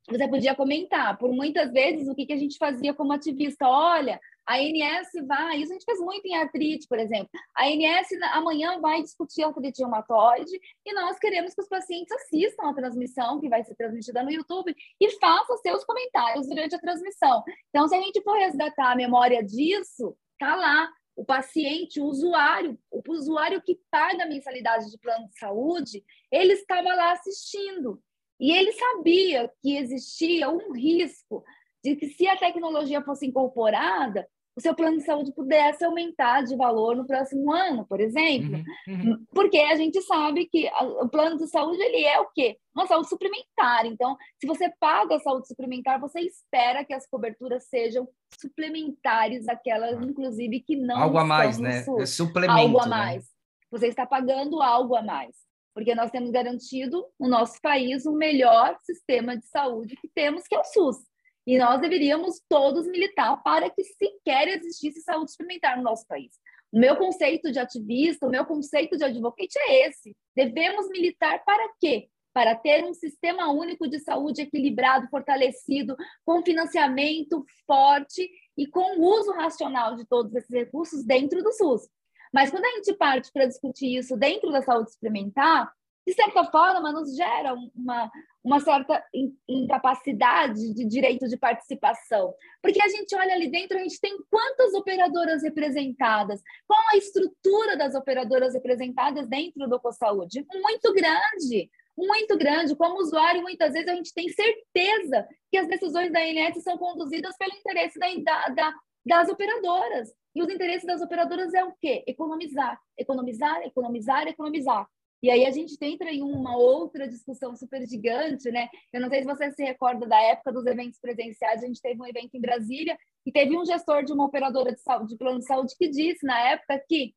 você 0.08 0.28
podia 0.28 0.54
comentar. 0.54 1.16
Por 1.16 1.32
muitas 1.32 1.72
vezes, 1.72 2.08
o 2.08 2.14
que, 2.14 2.26
que 2.26 2.32
a 2.32 2.36
gente 2.36 2.58
fazia 2.58 2.92
como 2.92 3.12
ativista? 3.12 3.66
Olha, 3.66 4.20
a 4.50 4.56
ANS 4.56 5.08
vai, 5.28 5.58
isso 5.58 5.70
a 5.70 5.74
gente 5.74 5.84
fez 5.84 6.00
muito 6.00 6.26
em 6.26 6.34
artrite, 6.34 6.88
por 6.88 6.98
exemplo. 6.98 7.28
A 7.56 7.66
ANS 7.66 8.08
amanhã 8.32 8.80
vai 8.80 9.00
discutir 9.00 9.44
artrite 9.44 9.80
reumatoide 9.80 10.60
e 10.84 10.92
nós 10.92 11.20
queremos 11.20 11.54
que 11.54 11.62
os 11.62 11.68
pacientes 11.68 12.10
assistam 12.10 12.68
a 12.68 12.74
transmissão 12.74 13.38
que 13.38 13.48
vai 13.48 13.62
ser 13.62 13.76
transmitida 13.76 14.24
no 14.24 14.30
YouTube 14.32 14.74
e 15.00 15.10
façam 15.18 15.56
seus 15.58 15.84
comentários 15.84 16.48
durante 16.48 16.74
a 16.74 16.80
transmissão. 16.80 17.44
Então, 17.68 17.86
se 17.86 17.94
a 17.94 18.00
gente 18.00 18.20
for 18.22 18.36
resgatar 18.36 18.90
a 18.90 18.96
memória 18.96 19.40
disso, 19.40 20.16
tá 20.36 20.56
lá. 20.56 20.90
O 21.14 21.24
paciente, 21.24 22.00
o 22.00 22.06
usuário, 22.06 22.78
o 22.90 23.02
usuário 23.08 23.62
que 23.62 23.78
paga 23.90 24.24
a 24.24 24.28
mensalidade 24.28 24.90
de 24.90 24.98
plano 24.98 25.28
de 25.28 25.38
saúde, 25.38 26.02
ele 26.32 26.54
estava 26.54 26.92
lá 26.94 27.12
assistindo. 27.12 28.02
E 28.40 28.50
ele 28.50 28.72
sabia 28.72 29.52
que 29.60 29.76
existia 29.76 30.48
um 30.48 30.72
risco 30.72 31.44
de 31.84 31.96
que 31.96 32.08
se 32.08 32.26
a 32.26 32.36
tecnologia 32.36 33.02
fosse 33.02 33.26
incorporada, 33.26 34.26
o 34.60 34.62
seu 34.62 34.74
plano 34.74 34.98
de 34.98 35.04
saúde 35.04 35.32
pudesse 35.32 35.82
aumentar 35.82 36.42
de 36.42 36.54
valor 36.54 36.94
no 36.94 37.06
próximo 37.06 37.50
ano, 37.50 37.86
por 37.86 37.98
exemplo. 37.98 38.62
Uhum, 38.86 38.94
uhum. 38.94 39.26
Porque 39.32 39.58
a 39.58 39.74
gente 39.74 40.00
sabe 40.02 40.46
que 40.46 40.70
o 41.00 41.08
plano 41.08 41.38
de 41.38 41.46
saúde 41.46 41.80
ele 41.80 42.04
é 42.04 42.20
o 42.20 42.26
quê? 42.26 42.58
Uma 42.74 42.86
saúde 42.86 43.08
suplementar. 43.08 43.86
Então, 43.86 44.16
se 44.38 44.46
você 44.46 44.70
paga 44.78 45.16
a 45.16 45.20
saúde 45.20 45.48
suplementar, 45.48 45.98
você 45.98 46.20
espera 46.20 46.84
que 46.84 46.92
as 46.92 47.08
coberturas 47.08 47.64
sejam 47.68 48.06
suplementares, 48.38 49.48
aquelas, 49.48 49.98
ah. 49.98 50.04
inclusive, 50.04 50.60
que 50.60 50.76
não 50.76 50.98
Algo 50.98 51.18
a 51.18 51.24
mais, 51.24 51.58
né? 51.58 51.82
É 51.98 52.06
suplemento. 52.06 52.60
Algo 52.60 52.80
a 52.80 52.84
né? 52.84 52.90
mais. 52.90 53.22
Né? 53.22 53.30
Você 53.70 53.86
está 53.86 54.04
pagando 54.04 54.60
algo 54.60 54.94
a 54.94 55.02
mais. 55.02 55.34
Porque 55.72 55.94
nós 55.94 56.10
temos 56.10 56.30
garantido 56.30 57.06
no 57.18 57.28
nosso 57.28 57.58
país 57.62 58.04
o 58.04 58.12
melhor 58.12 58.76
sistema 58.82 59.38
de 59.38 59.46
saúde 59.46 59.96
que 59.96 60.08
temos, 60.08 60.46
que 60.46 60.54
é 60.54 60.58
o 60.58 60.64
SUS. 60.64 60.98
E 61.46 61.58
nós 61.58 61.80
deveríamos 61.80 62.40
todos 62.48 62.86
militar 62.86 63.42
para 63.42 63.70
que 63.70 63.82
sequer 63.84 64.48
existisse 64.48 65.00
saúde 65.00 65.32
suplementar 65.32 65.76
no 65.76 65.82
nosso 65.82 66.06
país. 66.06 66.32
O 66.72 66.78
meu 66.78 66.96
conceito 66.96 67.50
de 67.50 67.58
ativista, 67.58 68.26
o 68.26 68.30
meu 68.30 68.44
conceito 68.44 68.96
de 68.96 69.04
advocate 69.04 69.58
é 69.58 69.88
esse. 69.88 70.16
Devemos 70.36 70.88
militar 70.88 71.42
para 71.44 71.72
quê? 71.80 72.08
Para 72.32 72.54
ter 72.54 72.84
um 72.84 72.94
sistema 72.94 73.50
único 73.50 73.88
de 73.88 73.98
saúde 73.98 74.42
equilibrado, 74.42 75.08
fortalecido, 75.08 75.96
com 76.24 76.44
financiamento 76.44 77.44
forte 77.66 78.30
e 78.56 78.68
com 78.68 79.00
uso 79.00 79.32
racional 79.32 79.96
de 79.96 80.06
todos 80.06 80.32
esses 80.34 80.50
recursos 80.50 81.04
dentro 81.04 81.42
do 81.42 81.52
SUS. 81.52 81.88
Mas 82.32 82.50
quando 82.50 82.64
a 82.64 82.76
gente 82.76 82.94
parte 82.94 83.32
para 83.32 83.46
discutir 83.46 83.96
isso 83.96 84.16
dentro 84.16 84.52
da 84.52 84.62
saúde 84.62 84.92
suplementar, 84.92 85.72
de 86.10 86.14
certa 86.14 86.44
forma, 86.46 86.92
nos 86.92 87.14
gera 87.14 87.54
uma, 87.54 88.10
uma 88.42 88.58
certa 88.58 89.00
incapacidade 89.48 90.74
de 90.74 90.84
direito 90.84 91.28
de 91.28 91.36
participação. 91.36 92.34
Porque 92.60 92.82
a 92.82 92.88
gente 92.88 93.14
olha 93.14 93.32
ali 93.32 93.48
dentro, 93.48 93.78
a 93.78 93.80
gente 93.80 94.00
tem 94.00 94.18
quantas 94.28 94.74
operadoras 94.74 95.44
representadas? 95.44 96.42
Qual 96.66 96.80
a 96.92 96.96
estrutura 96.96 97.76
das 97.76 97.94
operadoras 97.94 98.54
representadas 98.54 99.28
dentro 99.28 99.68
do 99.68 99.78
CoSaúde? 99.78 100.44
Muito 100.52 100.92
grande, 100.92 101.70
muito 101.96 102.36
grande. 102.36 102.74
Como 102.74 102.98
usuário, 102.98 103.42
muitas 103.42 103.72
vezes 103.72 103.88
a 103.88 103.94
gente 103.94 104.12
tem 104.12 104.28
certeza 104.30 105.28
que 105.48 105.58
as 105.58 105.68
decisões 105.68 106.10
da 106.10 106.18
ANS 106.18 106.60
são 106.64 106.76
conduzidas 106.76 107.36
pelo 107.36 107.54
interesse 107.54 107.96
da, 108.00 108.48
da, 108.48 108.74
das 109.06 109.28
operadoras. 109.28 110.12
E 110.34 110.42
os 110.42 110.48
interesses 110.48 110.86
das 110.86 111.00
operadoras 111.00 111.54
é 111.54 111.64
o 111.64 111.72
quê? 111.80 112.02
Economizar, 112.04 112.80
economizar, 112.98 113.62
economizar, 113.62 114.26
economizar. 114.26 114.88
E 115.22 115.30
aí 115.30 115.44
a 115.44 115.50
gente 115.50 115.76
entra 115.82 116.10
em 116.10 116.22
uma 116.22 116.56
outra 116.56 117.06
discussão 117.06 117.54
super 117.54 117.86
gigante, 117.86 118.50
né? 118.50 118.68
Eu 118.92 119.00
não 119.02 119.08
sei 119.10 119.20
se 119.20 119.26
você 119.26 119.52
se 119.52 119.62
recorda 119.62 120.06
da 120.06 120.20
época 120.20 120.52
dos 120.52 120.64
eventos 120.64 120.98
presenciais, 120.98 121.62
a 121.62 121.66
gente 121.66 121.82
teve 121.82 122.00
um 122.00 122.06
evento 122.06 122.34
em 122.34 122.40
Brasília 122.40 122.98
e 123.26 123.30
teve 123.30 123.56
um 123.56 123.64
gestor 123.64 124.02
de 124.02 124.12
uma 124.12 124.24
operadora 124.24 124.72
de, 124.72 124.80
saúde, 124.80 125.10
de 125.10 125.18
plano 125.18 125.38
de 125.38 125.46
saúde 125.46 125.74
que 125.78 125.88
disse 125.88 126.24
na 126.24 126.40
época 126.48 126.82
que 126.88 127.14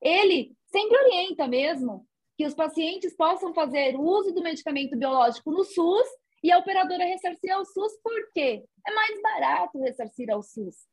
ele 0.00 0.52
sempre 0.66 0.96
orienta 0.96 1.46
mesmo 1.46 2.06
que 2.36 2.46
os 2.46 2.54
pacientes 2.54 3.14
possam 3.14 3.52
fazer 3.52 3.96
uso 3.96 4.32
do 4.32 4.42
medicamento 4.42 4.96
biológico 4.96 5.50
no 5.52 5.62
SUS 5.62 6.08
e 6.42 6.50
a 6.50 6.58
operadora 6.58 7.04
ressarcir 7.04 7.52
ao 7.52 7.64
SUS, 7.64 7.92
por 8.02 8.32
quê? 8.32 8.64
É 8.86 8.92
mais 8.92 9.22
barato 9.22 9.78
ressarcir 9.78 10.30
ao 10.30 10.42
SUS. 10.42 10.86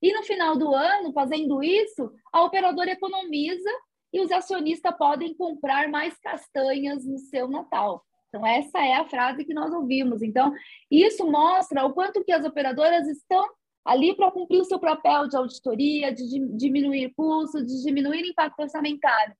E 0.00 0.12
no 0.12 0.22
final 0.22 0.56
do 0.56 0.74
ano, 0.74 1.12
fazendo 1.12 1.62
isso, 1.62 2.12
a 2.32 2.42
operadora 2.44 2.90
economiza 2.90 3.70
e 4.12 4.20
os 4.20 4.30
acionistas 4.32 4.96
podem 4.96 5.34
comprar 5.34 5.88
mais 5.88 6.16
castanhas 6.18 7.04
no 7.04 7.18
seu 7.18 7.48
Natal. 7.48 8.04
Então, 8.28 8.46
essa 8.46 8.78
é 8.78 8.94
a 8.94 9.08
frase 9.08 9.44
que 9.44 9.54
nós 9.54 9.72
ouvimos. 9.72 10.22
Então, 10.22 10.52
isso 10.90 11.26
mostra 11.30 11.84
o 11.84 11.92
quanto 11.92 12.22
que 12.24 12.32
as 12.32 12.44
operadoras 12.44 13.08
estão 13.08 13.44
ali 13.84 14.14
para 14.14 14.30
cumprir 14.30 14.60
o 14.60 14.64
seu 14.64 14.78
papel 14.78 15.28
de 15.28 15.36
auditoria, 15.36 16.12
de 16.12 16.38
diminuir 16.56 17.12
custos, 17.16 17.66
de 17.66 17.82
diminuir 17.82 18.28
impacto 18.28 18.60
orçamentário. 18.60 19.34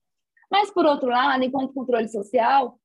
Mas, 0.49 0.71
por 0.71 0.85
outro 0.85 1.09
lado, 1.09 1.43
enquanto 1.43 1.73
controle 1.73 2.07
social, 2.09 2.79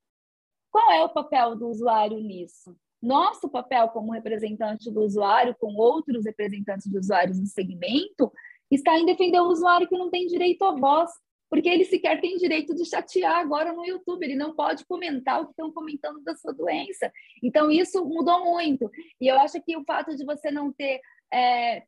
qual 0.71 0.93
é 0.93 1.03
o 1.03 1.09
papel 1.09 1.57
do 1.57 1.69
usuário 1.69 2.19
nisso? 2.19 2.77
Nosso 3.01 3.49
papel 3.49 3.89
como 3.89 4.13
representante 4.13 4.91
do 4.91 5.01
usuário, 5.03 5.57
com 5.59 5.75
outros 5.77 6.27
representantes 6.27 6.91
de 6.91 6.99
usuários 6.99 7.39
no 7.39 7.47
segmento, 7.47 8.31
está 8.71 8.99
em 8.99 9.07
defender 9.07 9.41
o 9.41 9.49
usuário 9.49 9.89
que 9.89 9.97
não 9.97 10.11
tem 10.11 10.27
direito 10.27 10.65
à 10.65 10.73
voz, 10.73 11.11
porque 11.55 11.69
ele 11.69 11.85
sequer 11.85 12.21
tem 12.21 12.37
direito 12.37 12.75
de 12.75 12.85
chatear 12.85 13.37
agora 13.37 13.73
no 13.73 13.87
YouTube, 13.87 14.25
ele 14.25 14.35
não 14.35 14.57
pode 14.57 14.85
comentar 14.87 15.41
o 15.41 15.45
que 15.45 15.53
estão 15.53 15.71
comentando 15.71 16.21
da 16.25 16.35
sua 16.35 16.53
doença. 16.53 17.13
Então, 17.41 17.71
isso 17.71 18.05
mudou 18.05 18.45
muito. 18.45 18.91
E 19.21 19.29
eu 19.29 19.39
acho 19.39 19.63
que 19.63 19.77
o 19.77 19.85
fato 19.85 20.17
de 20.17 20.25
você 20.25 20.51
não 20.51 20.73
ter 20.73 21.01
é, 21.33 21.85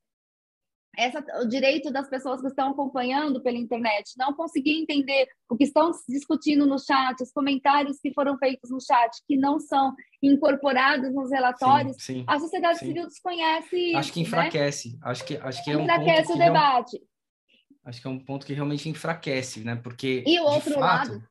essa, 0.96 1.18
o 1.42 1.48
direito 1.48 1.90
das 1.90 2.08
pessoas 2.08 2.40
que 2.40 2.46
estão 2.46 2.70
acompanhando 2.70 3.42
pela 3.42 3.58
internet, 3.58 4.12
não 4.16 4.32
conseguir 4.34 4.80
entender 4.80 5.26
o 5.50 5.56
que 5.56 5.64
estão 5.64 5.90
discutindo 6.08 6.64
no 6.64 6.78
chat, 6.78 7.20
os 7.20 7.32
comentários 7.32 7.98
que 7.98 8.14
foram 8.14 8.38
feitos 8.38 8.70
no 8.70 8.80
chat, 8.80 9.20
que 9.26 9.36
não 9.36 9.58
são 9.58 9.96
incorporados 10.22 11.12
nos 11.12 11.32
relatórios, 11.32 11.96
sim, 11.96 12.20
sim, 12.20 12.24
a 12.28 12.38
sociedade 12.38 12.78
sim. 12.78 12.86
civil 12.86 13.08
desconhece 13.08 13.96
Acho 13.96 14.12
que 14.12 14.20
né? 14.20 14.26
enfraquece. 14.26 14.92
Né? 14.92 14.98
Acho 15.02 15.24
que, 15.24 15.36
acho 15.36 15.64
que 15.64 15.72
é 15.72 15.76
um 15.76 15.82
enfraquece 15.82 16.32
o 16.32 16.38
debate. 16.38 17.00
Acho 17.86 18.00
que 18.00 18.06
é 18.08 18.10
um 18.10 18.18
ponto 18.18 18.44
que 18.44 18.52
realmente 18.52 18.88
enfraquece, 18.88 19.62
né? 19.62 19.76
Porque. 19.76 20.24
E 20.26 20.40
o 20.40 20.44
outro 20.44 20.74
fato, 20.74 21.12
lado, 21.12 21.24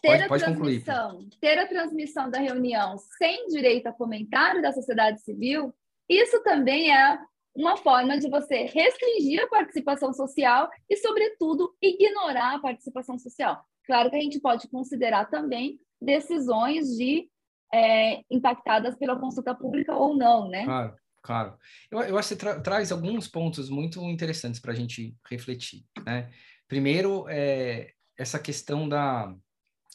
ter 0.00 0.28
pode, 0.28 0.44
a 0.44 0.46
transmissão, 0.46 1.10
concluir. 1.10 1.30
ter 1.40 1.58
a 1.58 1.66
transmissão 1.66 2.30
da 2.30 2.38
reunião 2.38 2.96
sem 3.18 3.48
direito 3.48 3.88
a 3.88 3.92
comentário 3.92 4.62
da 4.62 4.72
sociedade 4.72 5.20
civil, 5.22 5.74
isso 6.08 6.40
também 6.44 6.96
é 6.96 7.18
uma 7.52 7.76
forma 7.76 8.16
de 8.16 8.30
você 8.30 8.64
restringir 8.64 9.42
a 9.42 9.48
participação 9.48 10.12
social 10.12 10.70
e, 10.88 10.96
sobretudo, 10.96 11.74
ignorar 11.82 12.54
a 12.54 12.60
participação 12.60 13.18
social. 13.18 13.60
Claro 13.84 14.08
que 14.08 14.16
a 14.16 14.20
gente 14.20 14.40
pode 14.40 14.68
considerar 14.68 15.28
também 15.30 15.80
decisões 16.00 16.96
de 16.96 17.28
é, 17.74 18.22
impactadas 18.30 18.94
pela 18.96 19.18
consulta 19.18 19.52
pública 19.52 19.96
ou 19.96 20.16
não, 20.16 20.48
né? 20.48 20.64
Claro. 20.64 20.94
Claro. 21.22 21.56
Eu, 21.90 22.00
eu 22.00 22.18
acho 22.18 22.28
que 22.28 22.34
você 22.34 22.36
tra 22.36 22.60
traz 22.60 22.90
alguns 22.90 23.28
pontos 23.28 23.70
muito 23.70 24.00
interessantes 24.10 24.60
para 24.60 24.72
a 24.72 24.76
gente 24.76 25.16
refletir. 25.30 25.84
Né? 26.04 26.30
Primeiro, 26.66 27.26
é 27.28 27.92
essa 28.18 28.38
questão 28.38 28.88
da, 28.88 29.34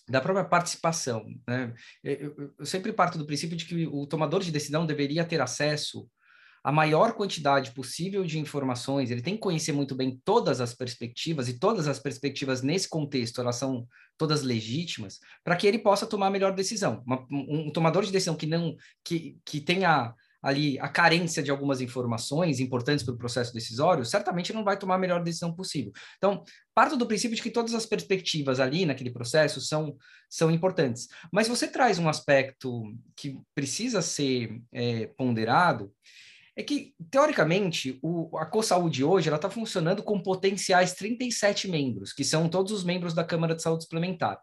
da 0.08 0.22
própria 0.22 0.46
participação. 0.46 1.26
Né? 1.48 1.74
Eu, 2.04 2.54
eu, 2.58 2.66
sempre 2.66 2.94
parto 2.94 3.18
do 3.18 3.26
princípio 3.26 3.58
de 3.58 3.66
que 3.66 3.88
o 3.88 4.08
tomador 4.08 4.42
de 4.42 4.52
decisão 4.52 4.86
deveria 4.86 5.26
ter 5.26 5.42
acesso 5.42 6.10
à 6.64 6.72
maior 6.72 7.14
quantidade 7.14 7.72
possível 7.72 8.26
de 8.26 8.40
informações, 8.40 9.10
ele 9.10 9.22
tem 9.22 9.36
que 9.36 9.42
conhecer 9.42 9.72
muito 9.72 9.96
bem 9.96 10.20
todas 10.26 10.60
as 10.60 10.74
perspectivas, 10.74 11.48
e 11.48 11.58
todas 11.58 11.88
as 11.88 11.98
perspectivas 11.98 12.62
nesse 12.62 12.90
contexto, 12.90 13.40
elas 13.40 13.56
são 13.56 13.88
todas 14.18 14.42
legítimas, 14.42 15.20
para 15.44 15.56
que 15.56 15.66
ele 15.66 15.80
possa 15.80 16.06
tomar 16.06 16.28
a 16.28 16.32
melhor 16.32 16.54
decisão. 16.54 17.02
Uma, 17.06 17.26
um, 17.32 17.68
um, 17.68 17.72
tomador 17.72 18.04
de 18.04 18.12
decisão 18.12 18.36
que 18.36 18.46
não 18.46 18.76
que, 19.02 19.40
que 19.46 19.62
tenha 19.62 20.14
ali 20.48 20.80
a 20.80 20.88
carência 20.88 21.44
de 21.44 21.52
algumas 21.52 21.82
informações 21.82 22.62
importantes 22.62 23.04
para 23.04 23.14
o 23.14 23.18
processo 23.18 23.54
decisório, 23.54 24.06
certamente 24.06 24.54
não 24.54 24.64
vai 24.64 24.78
tomar 24.78 24.96
a 24.96 24.98
melhor 24.98 25.22
decisão 25.22 25.54
possível. 25.54 25.92
Então, 26.16 26.42
parto 26.74 26.96
do 26.96 27.06
princípio 27.06 27.36
de 27.36 27.42
que 27.42 27.52
todas 27.52 27.74
as 27.74 27.86
perspectivas 27.86 28.62
ali 28.62 28.86
naquele 28.86 29.12
processo 29.12 29.60
são, 29.60 29.98
são 30.30 30.50
importantes. 30.50 31.10
Mas 31.34 31.50
você 31.50 31.68
traz 31.68 32.00
um 32.00 32.08
aspecto 32.08 32.96
que 33.14 33.38
precisa 33.54 34.02
ser 34.02 34.62
é, 34.72 35.08
ponderado, 35.18 35.92
é 36.56 36.64
que, 36.64 36.96
teoricamente, 37.12 38.00
o, 38.02 38.38
a 38.38 38.46
CoSaúde 38.46 39.04
hoje 39.04 39.30
está 39.30 39.50
funcionando 39.50 40.02
com 40.02 40.24
potenciais 40.24 40.94
37 40.94 41.68
membros, 41.68 42.14
que 42.14 42.24
são 42.24 42.48
todos 42.48 42.72
os 42.72 42.86
membros 42.86 43.14
da 43.14 43.26
Câmara 43.26 43.54
de 43.54 43.62
Saúde 43.62 43.84
Suplementar. 43.84 44.40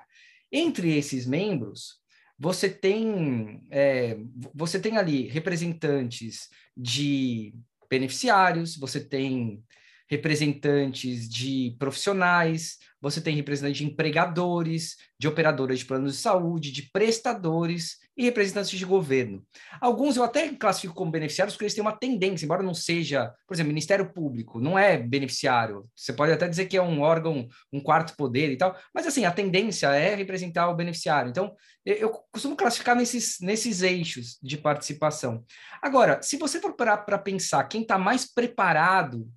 Entre 0.52 0.94
esses 0.98 1.24
membros, 1.24 2.03
você 2.44 2.68
tem, 2.68 3.62
é, 3.70 4.18
você 4.54 4.78
tem 4.78 4.98
ali 4.98 5.26
representantes 5.28 6.50
de 6.76 7.54
beneficiários, 7.88 8.76
você 8.76 9.00
tem 9.00 9.64
representantes 10.08 11.28
de 11.28 11.76
profissionais, 11.78 12.78
você 13.00 13.20
tem 13.20 13.36
representantes 13.36 13.78
de 13.78 13.84
empregadores, 13.84 14.96
de 15.18 15.28
operadoras 15.28 15.78
de 15.78 15.84
planos 15.84 16.14
de 16.14 16.20
saúde, 16.20 16.72
de 16.72 16.90
prestadores 16.90 17.98
e 18.16 18.24
representantes 18.24 18.78
de 18.78 18.84
governo. 18.84 19.44
Alguns 19.80 20.16
eu 20.16 20.22
até 20.22 20.48
classifico 20.54 20.94
como 20.94 21.10
beneficiários 21.10 21.54
porque 21.54 21.64
eles 21.64 21.74
têm 21.74 21.82
uma 21.82 21.96
tendência, 21.96 22.44
embora 22.44 22.62
não 22.62 22.72
seja, 22.72 23.32
por 23.46 23.54
exemplo, 23.54 23.68
Ministério 23.68 24.12
Público, 24.12 24.60
não 24.60 24.78
é 24.78 24.96
beneficiário. 24.96 25.86
Você 25.94 26.12
pode 26.12 26.32
até 26.32 26.48
dizer 26.48 26.66
que 26.66 26.76
é 26.76 26.82
um 26.82 27.00
órgão, 27.00 27.48
um 27.72 27.80
quarto 27.80 28.16
poder 28.16 28.52
e 28.52 28.56
tal, 28.56 28.74
mas 28.94 29.06
assim, 29.06 29.24
a 29.24 29.32
tendência 29.32 29.88
é 29.88 30.14
representar 30.14 30.68
o 30.70 30.76
beneficiário. 30.76 31.28
Então, 31.28 31.54
eu 31.84 32.10
costumo 32.32 32.56
classificar 32.56 32.96
nesses, 32.96 33.38
nesses 33.40 33.82
eixos 33.82 34.38
de 34.42 34.56
participação. 34.56 35.44
Agora, 35.82 36.22
se 36.22 36.38
você 36.38 36.60
for 36.60 36.74
parar 36.74 36.98
para 36.98 37.18
pensar 37.18 37.64
quem 37.64 37.82
está 37.82 37.98
mais 37.98 38.24
preparado 38.24 39.28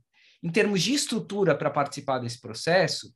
em 0.44 0.50
termos 0.50 0.82
de 0.82 0.94
estrutura 0.94 1.56
para 1.56 1.70
participar 1.70 2.20
desse 2.20 2.39
processo, 2.39 3.12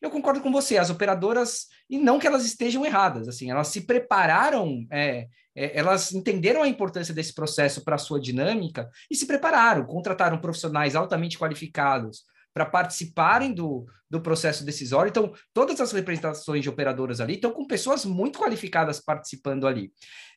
eu 0.00 0.10
concordo 0.10 0.40
com 0.40 0.52
você, 0.52 0.76
as 0.76 0.90
operadoras, 0.90 1.66
e 1.88 1.98
não 1.98 2.18
que 2.18 2.26
elas 2.26 2.44
estejam 2.44 2.84
erradas, 2.84 3.26
assim, 3.26 3.50
elas 3.50 3.68
se 3.68 3.82
prepararam, 3.82 4.86
é, 4.90 5.28
é, 5.56 5.78
elas 5.78 6.12
entenderam 6.12 6.62
a 6.62 6.68
importância 6.68 7.14
desse 7.14 7.32
processo 7.32 7.82
para 7.82 7.94
a 7.94 7.98
sua 7.98 8.20
dinâmica 8.20 8.88
e 9.10 9.16
se 9.16 9.26
prepararam, 9.26 9.86
contrataram 9.86 10.38
profissionais 10.38 10.94
altamente 10.94 11.38
qualificados 11.38 12.24
para 12.52 12.66
participarem 12.66 13.52
do, 13.52 13.86
do 14.08 14.20
processo 14.20 14.64
decisório. 14.64 15.10
Então, 15.10 15.32
todas 15.52 15.80
as 15.80 15.90
representações 15.92 16.62
de 16.62 16.68
operadoras 16.68 17.20
ali 17.20 17.34
estão 17.34 17.50
com 17.50 17.66
pessoas 17.66 18.04
muito 18.04 18.38
qualificadas 18.38 19.00
participando 19.00 19.66
ali. 19.66 19.92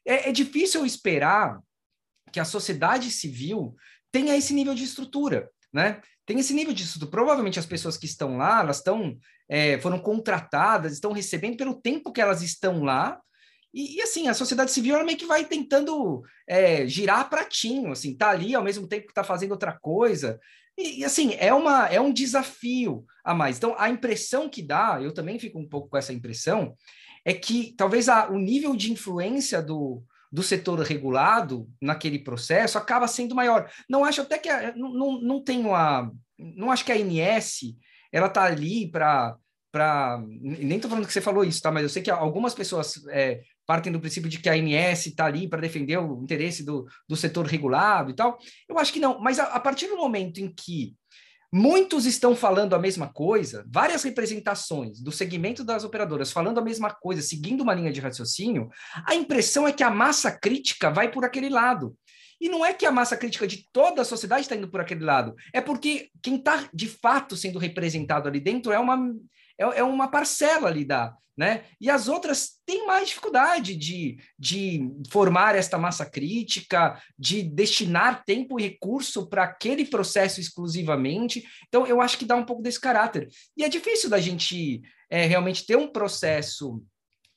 É, 0.05 0.29
é 0.29 0.31
difícil 0.31 0.85
esperar 0.85 1.59
que 2.31 2.39
a 2.39 2.45
sociedade 2.45 3.11
civil 3.11 3.75
tenha 4.11 4.35
esse 4.35 4.53
nível 4.53 4.73
de 4.73 4.83
estrutura, 4.83 5.49
né? 5.71 6.01
Tem 6.27 6.37
esse 6.39 6.53
nível 6.53 6.73
de 6.73 6.83
estudo. 6.83 7.07
Provavelmente 7.07 7.57
as 7.57 7.65
pessoas 7.65 7.97
que 7.97 8.05
estão 8.05 8.37
lá, 8.37 8.59
elas 8.59 8.77
estão, 8.77 9.17
é, 9.47 9.79
foram 9.79 9.97
contratadas, 9.97 10.91
estão 10.91 11.13
recebendo 11.13 11.55
pelo 11.55 11.81
tempo 11.81 12.11
que 12.11 12.19
elas 12.19 12.43
estão 12.43 12.83
lá. 12.83 13.19
E, 13.73 13.95
e 13.95 14.01
assim, 14.01 14.27
a 14.27 14.33
sociedade 14.33 14.71
civil 14.71 14.95
ela 14.95 15.05
meio 15.05 15.17
que 15.17 15.25
vai 15.25 15.45
tentando 15.45 16.21
é, 16.45 16.85
girar 16.85 17.29
pratinho, 17.29 17.93
assim, 17.93 18.13
tá 18.13 18.29
ali 18.29 18.53
ao 18.53 18.63
mesmo 18.63 18.87
tempo 18.87 19.05
que 19.05 19.11
está 19.11 19.23
fazendo 19.23 19.51
outra 19.51 19.71
coisa. 19.79 20.37
E, 20.77 20.99
e, 20.99 21.05
assim, 21.05 21.33
é, 21.39 21.53
uma, 21.53 21.87
é 21.87 21.99
um 21.99 22.11
desafio 22.11 23.05
a 23.23 23.33
mais. 23.33 23.55
Então, 23.55 23.73
a 23.77 23.89
impressão 23.89 24.49
que 24.49 24.61
dá, 24.61 24.99
eu 25.01 25.13
também 25.13 25.39
fico 25.39 25.57
um 25.57 25.67
pouco 25.67 25.87
com 25.87 25.97
essa 25.97 26.11
impressão, 26.11 26.75
é 27.23 27.33
que 27.33 27.73
talvez 27.77 28.09
a, 28.09 28.27
o 28.27 28.37
nível 28.37 28.75
de 28.75 28.91
influência 28.91 29.61
do, 29.61 30.03
do 30.31 30.43
setor 30.43 30.79
regulado 30.79 31.69
naquele 31.81 32.19
processo 32.19 32.77
acaba 32.77 33.07
sendo 33.07 33.35
maior. 33.35 33.69
Não 33.89 34.03
acho 34.03 34.21
até 34.21 34.37
que 34.37 34.49
a, 34.49 34.75
não, 34.75 35.21
não, 35.21 35.43
tenho 35.43 35.73
a 35.73 36.11
não 36.37 36.71
acho 36.71 36.85
que 36.85 36.91
a 36.91 36.95
ANS 36.95 37.59
ela 38.11 38.27
está 38.27 38.43
ali 38.43 38.89
para 38.89 39.35
para. 39.71 40.23
Nem 40.39 40.77
estou 40.77 40.89
falando 40.89 41.05
que 41.05 41.13
você 41.13 41.21
falou 41.21 41.43
isso, 41.43 41.61
tá? 41.61 41.71
Mas 41.71 41.83
eu 41.83 41.89
sei 41.89 42.01
que 42.01 42.09
algumas 42.09 42.53
pessoas 42.53 43.05
é, 43.09 43.41
partem 43.65 43.91
do 43.91 43.99
princípio 43.99 44.29
de 44.29 44.39
que 44.39 44.49
a 44.49 44.53
ANS 44.53 45.07
está 45.07 45.25
ali 45.25 45.47
para 45.47 45.61
defender 45.61 45.97
o 45.97 46.23
interesse 46.23 46.63
do, 46.63 46.87
do 47.07 47.15
setor 47.15 47.45
regulado 47.45 48.09
e 48.09 48.13
tal. 48.15 48.37
Eu 48.67 48.79
acho 48.79 48.91
que 48.93 48.99
não, 48.99 49.19
mas 49.19 49.39
a, 49.39 49.43
a 49.43 49.59
partir 49.59 49.87
do 49.87 49.97
momento 49.97 50.39
em 50.39 50.51
que 50.51 50.95
Muitos 51.51 52.05
estão 52.05 52.35
falando 52.35 52.75
a 52.75 52.79
mesma 52.79 53.07
coisa, 53.07 53.65
várias 53.69 54.03
representações 54.03 54.99
do 54.99 55.13
segmento 55.13 55.63
das 55.63 55.85
operadoras 55.85 56.31
falando 56.31 56.57
a 56.57 56.63
mesma 56.63 56.93
coisa, 56.93 57.21
seguindo 57.21 57.61
uma 57.61 57.73
linha 57.73 57.91
de 57.91 58.01
raciocínio, 58.01 58.69
a 59.05 59.15
impressão 59.15 59.65
é 59.65 59.71
que 59.71 59.83
a 59.83 59.89
massa 59.89 60.29
crítica 60.29 60.89
vai 60.89 61.09
por 61.09 61.23
aquele 61.23 61.47
lado. 61.47 61.95
E 62.39 62.49
não 62.49 62.65
é 62.65 62.73
que 62.73 62.85
a 62.85 62.91
massa 62.91 63.15
crítica 63.15 63.47
de 63.47 63.65
toda 63.71 64.01
a 64.01 64.05
sociedade 64.05 64.41
está 64.41 64.55
indo 64.55 64.69
por 64.69 64.81
aquele 64.81 65.03
lado, 65.03 65.33
é 65.53 65.61
porque 65.61 66.09
quem 66.21 66.35
está 66.35 66.69
de 66.73 66.87
fato 66.87 67.35
sendo 67.37 67.57
representado 67.57 68.27
ali 68.27 68.41
dentro 68.41 68.71
é 68.71 68.77
uma, 68.77 68.97
é, 69.57 69.79
é 69.79 69.83
uma 69.83 70.07
parcela 70.09 70.67
ali 70.67 70.85
da, 70.85 71.15
né? 71.37 71.65
E 71.79 71.89
as 71.89 72.07
outras 72.07 72.53
têm 72.65 72.87
mais 72.87 73.09
dificuldade 73.09 73.75
de, 73.75 74.17
de 74.37 74.89
formar 75.11 75.55
esta 75.55 75.77
massa 75.77 76.03
crítica, 76.03 76.99
de 77.17 77.43
destinar 77.43 78.23
tempo 78.25 78.59
e 78.59 78.63
recurso 78.63 79.27
para 79.27 79.43
aquele 79.43 79.85
processo 79.85 80.41
exclusivamente. 80.41 81.43
Então, 81.67 81.85
eu 81.85 82.01
acho 82.01 82.17
que 82.17 82.25
dá 82.25 82.35
um 82.35 82.45
pouco 82.45 82.63
desse 82.63 82.81
caráter. 82.81 83.29
E 83.55 83.63
é 83.63 83.69
difícil 83.69 84.09
da 84.09 84.19
gente 84.19 84.81
é, 85.09 85.25
realmente 85.27 85.63
ter 85.63 85.77
um 85.77 85.87
processo 85.87 86.83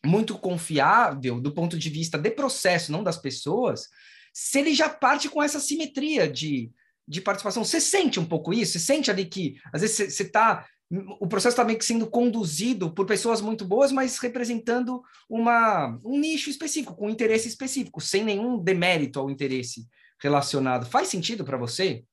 muito 0.03 0.39
confiável 0.39 1.39
do 1.39 1.53
ponto 1.53 1.79
de 1.79 1.91
vista 1.91 2.17
de 2.17 2.31
processo, 2.31 2.91
não 2.91 3.05
das 3.05 3.19
pessoas, 3.19 3.87
se 4.33 4.59
ele 4.59 4.75
já 4.75 4.89
parte 4.89 5.29
com 5.29 5.43
essa 5.43 5.61
simetria 5.61 6.27
de, 6.27 6.71
de 7.07 7.21
participação. 7.21 7.63
Você 7.63 7.81
sente 7.81 8.19
um 8.19 8.25
pouco 8.25 8.55
isso? 8.55 8.73
Você 8.73 8.79
sente 8.79 9.11
ali 9.11 9.27
que, 9.27 9.57
às 9.75 9.83
vezes, 9.83 10.15
você 10.15 10.23
está 10.23 10.67
o 10.91 11.27
processo 11.29 11.55
está 11.55 11.65
meio 11.65 11.79
que 11.79 11.85
sendo 11.85 12.09
conduzido 12.09 12.93
por 12.93 13.07
pessoas 13.07 13.41
muito 13.41 13.65
boas, 13.65 13.93
mas 13.93 14.19
representando 14.19 15.03
uma, 15.29 15.99
um 16.05 16.19
nicho 16.19 16.51
específico, 16.51 16.97
com 16.97 17.07
um 17.07 17.11
interesse 17.11 17.47
específico, 17.47 18.01
sem 18.01 18.25
nenhum 18.25 18.59
demérito 18.59 19.21
ao 19.21 19.31
interesse 19.31 19.87
relacionado. 20.21 20.87
Faz 20.87 21.09
sentido 21.09 21.45
para 21.45 21.57
você? 21.57 22.05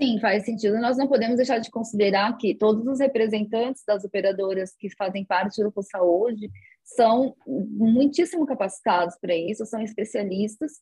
Sim, 0.00 0.18
faz 0.18 0.46
sentido. 0.46 0.80
Nós 0.80 0.96
não 0.96 1.06
podemos 1.06 1.36
deixar 1.36 1.58
de 1.58 1.70
considerar 1.70 2.38
que 2.38 2.54
todos 2.54 2.86
os 2.86 3.00
representantes 3.00 3.82
das 3.86 4.02
operadoras 4.02 4.74
que 4.74 4.88
fazem 4.96 5.22
parte 5.22 5.62
do 5.62 5.72
Saúde 5.82 6.50
são 6.82 7.36
muitíssimo 7.46 8.46
capacitados 8.46 9.14
para 9.20 9.36
isso, 9.36 9.66
são 9.66 9.82
especialistas 9.82 10.72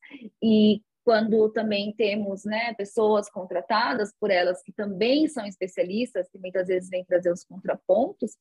e 0.41 0.81
quando 1.09 1.49
também 1.49 1.91
temos 1.95 2.45
né, 2.45 2.75
pessoas 2.75 3.31
contratadas 3.31 4.13
por 4.21 4.31
elas 4.31 4.63
que 4.63 4.71
também 4.71 5.27
são 5.27 5.47
especialistas, 5.47 6.29
que 6.29 6.39
muitas 6.39 6.67
vezes 6.67 6.91
vêm 6.91 7.03
trazer 7.03 7.33
os 7.33 7.43
contrapontos, 7.45 8.37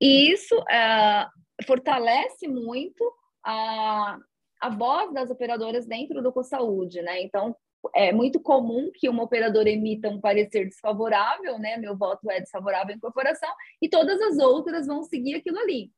e 0.00 0.32
isso 0.32 0.54
é, 0.70 1.28
fortalece 1.66 2.48
muito 2.48 3.04
a, 3.44 4.16
a 4.62 4.70
voz 4.70 5.12
das 5.12 5.28
operadoras 5.28 5.84
dentro 5.84 6.22
do 6.22 6.32
CoSaúde, 6.32 7.02
né? 7.02 7.20
Então, 7.20 7.54
é 7.94 8.12
muito 8.12 8.40
comum 8.40 8.90
que 8.94 9.06
uma 9.06 9.24
operadora 9.24 9.68
emita 9.68 10.08
um 10.08 10.18
parecer 10.18 10.64
desfavorável, 10.64 11.58
né? 11.58 11.76
Meu 11.76 11.94
voto 11.98 12.30
é 12.30 12.40
desfavorável 12.40 12.94
à 12.94 12.96
incorporação, 12.96 13.52
e 13.82 13.90
todas 13.90 14.18
as 14.22 14.38
outras 14.38 14.86
vão 14.86 15.02
seguir 15.02 15.34
aquilo 15.34 15.58
ali, 15.58 15.92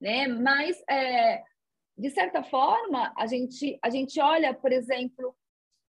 né? 0.00 0.26
Mas, 0.26 0.82
é, 0.90 1.44
de 1.96 2.10
certa 2.10 2.42
forma, 2.42 3.14
a 3.16 3.28
gente, 3.28 3.78
a 3.80 3.88
gente 3.88 4.20
olha, 4.20 4.52
por 4.52 4.72
exemplo, 4.72 5.32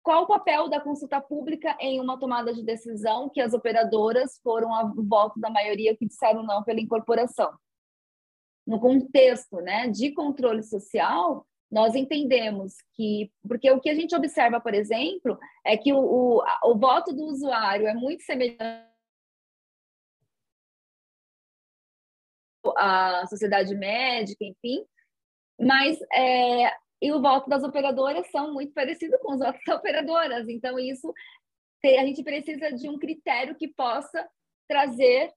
qual 0.05 0.21
o 0.21 0.27
papel 0.27 0.69
da 0.69 0.79
consulta 0.79 1.19
pública 1.19 1.75
em 1.81 1.99
uma 1.99 2.19
tomada 2.19 2.53
de 2.53 2.63
decisão 2.63 3.27
que 3.27 3.41
as 3.41 3.53
operadoras 3.53 4.39
foram 4.43 4.71
a 4.71 4.83
voto 4.83 5.39
da 5.39 5.49
maioria 5.49 5.97
que 5.97 6.05
disseram 6.05 6.43
não 6.43 6.63
pela 6.63 6.79
incorporação? 6.79 7.51
No 8.67 8.79
contexto 8.79 9.57
né, 9.61 9.87
de 9.87 10.11
controle 10.11 10.61
social, 10.61 11.43
nós 11.71 11.95
entendemos 11.95 12.75
que, 12.93 13.31
porque 13.47 13.69
o 13.71 13.81
que 13.81 13.89
a 13.89 13.95
gente 13.95 14.15
observa, 14.15 14.61
por 14.61 14.75
exemplo, 14.75 15.39
é 15.65 15.75
que 15.75 15.91
o, 15.91 15.97
o, 15.97 16.43
o 16.65 16.77
voto 16.77 17.11
do 17.11 17.23
usuário 17.25 17.87
é 17.87 17.93
muito 17.95 18.21
semelhante 18.21 18.85
à 22.77 23.25
sociedade 23.25 23.75
médica, 23.75 24.45
enfim, 24.45 24.85
mas 25.59 25.97
é, 26.13 26.71
e 27.01 27.11
o 27.11 27.21
voto 27.21 27.49
das 27.49 27.63
operadoras 27.63 28.29
são 28.31 28.53
muito 28.53 28.73
parecidos 28.73 29.19
com 29.21 29.33
os 29.33 29.39
votos 29.39 29.61
das 29.65 29.77
operadoras. 29.77 30.47
Então, 30.47 30.79
isso 30.79 31.13
a 31.83 32.05
gente 32.05 32.23
precisa 32.23 32.71
de 32.71 32.89
um 32.89 32.97
critério 32.97 33.55
que 33.55 33.67
possa 33.67 34.27
trazer 34.67 35.31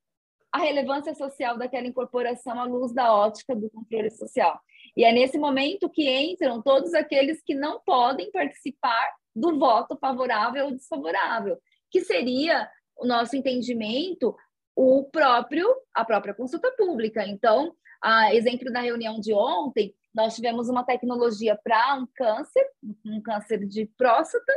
a 0.50 0.58
relevância 0.58 1.14
social 1.14 1.58
daquela 1.58 1.86
incorporação 1.86 2.58
à 2.58 2.64
luz 2.64 2.94
da 2.94 3.14
ótica 3.14 3.54
do 3.54 3.68
controle 3.68 4.10
social. 4.10 4.58
E 4.96 5.04
é 5.04 5.12
nesse 5.12 5.38
momento 5.38 5.90
que 5.90 6.08
entram 6.08 6.62
todos 6.62 6.94
aqueles 6.94 7.42
que 7.42 7.54
não 7.54 7.80
podem 7.80 8.30
participar 8.30 9.12
do 9.36 9.58
voto 9.58 9.96
favorável 10.00 10.66
ou 10.66 10.72
desfavorável, 10.72 11.58
que 11.90 12.00
seria 12.00 12.68
o 12.96 13.06
nosso 13.06 13.36
entendimento 13.36 14.34
o 14.74 15.04
próprio 15.10 15.68
a 15.92 16.04
própria 16.04 16.32
consulta 16.32 16.70
pública. 16.76 17.26
Então, 17.26 17.74
a 18.02 18.34
exemplo 18.34 18.72
da 18.72 18.80
reunião 18.80 19.20
de 19.20 19.34
ontem, 19.34 19.94
nós 20.14 20.34
tivemos 20.34 20.68
uma 20.68 20.84
tecnologia 20.84 21.58
para 21.62 21.96
um 21.96 22.06
câncer, 22.14 22.66
um 23.04 23.20
câncer 23.20 23.66
de 23.66 23.86
próstata, 23.96 24.52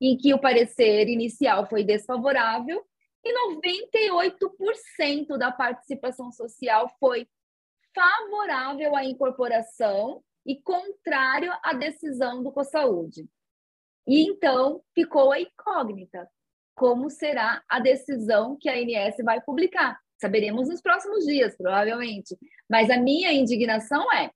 em 0.00 0.16
que 0.16 0.34
o 0.34 0.40
parecer 0.40 1.08
inicial 1.08 1.66
foi 1.68 1.84
desfavorável 1.84 2.84
e 3.24 3.60
98% 3.60 5.38
da 5.38 5.52
participação 5.52 6.32
social 6.32 6.90
foi 6.98 7.28
favorável 7.94 8.96
à 8.96 9.04
incorporação 9.04 10.22
e 10.44 10.60
contrário 10.60 11.52
à 11.62 11.72
decisão 11.72 12.42
do 12.42 12.50
CoSaúde. 12.50 13.28
E 14.06 14.22
então 14.22 14.82
ficou 14.94 15.30
a 15.30 15.40
incógnita 15.40 16.28
como 16.74 17.10
será 17.10 17.62
a 17.68 17.78
decisão 17.78 18.56
que 18.58 18.68
a 18.68 18.74
ANS 18.74 19.16
vai 19.24 19.40
publicar. 19.40 20.00
Saberemos 20.20 20.68
nos 20.68 20.80
próximos 20.80 21.24
dias, 21.24 21.56
provavelmente. 21.56 22.36
Mas 22.68 22.90
a 22.90 22.96
minha 22.96 23.32
indignação 23.32 24.10
é 24.12 24.30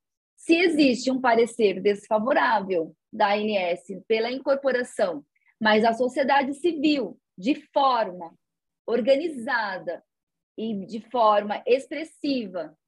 se 0.46 0.54
existe 0.54 1.10
um 1.10 1.20
parecer 1.20 1.80
desfavorável 1.80 2.94
da 3.12 3.34
ANS 3.34 3.82
pela 4.06 4.30
incorporação, 4.30 5.26
mas 5.60 5.84
a 5.84 5.92
sociedade 5.92 6.54
civil, 6.54 7.18
de 7.36 7.56
forma 7.72 8.32
organizada 8.86 10.04
e 10.56 10.86
de 10.86 11.00
forma 11.10 11.60
expressiva, 11.66 12.78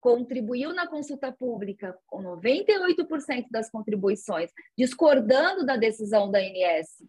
contribuiu 0.00 0.74
na 0.74 0.88
consulta 0.88 1.30
pública 1.30 1.96
com 2.04 2.20
98% 2.20 3.46
das 3.48 3.70
contribuições, 3.70 4.50
discordando 4.76 5.64
da 5.64 5.76
decisão 5.76 6.32
da 6.32 6.40
ANS 6.40 7.00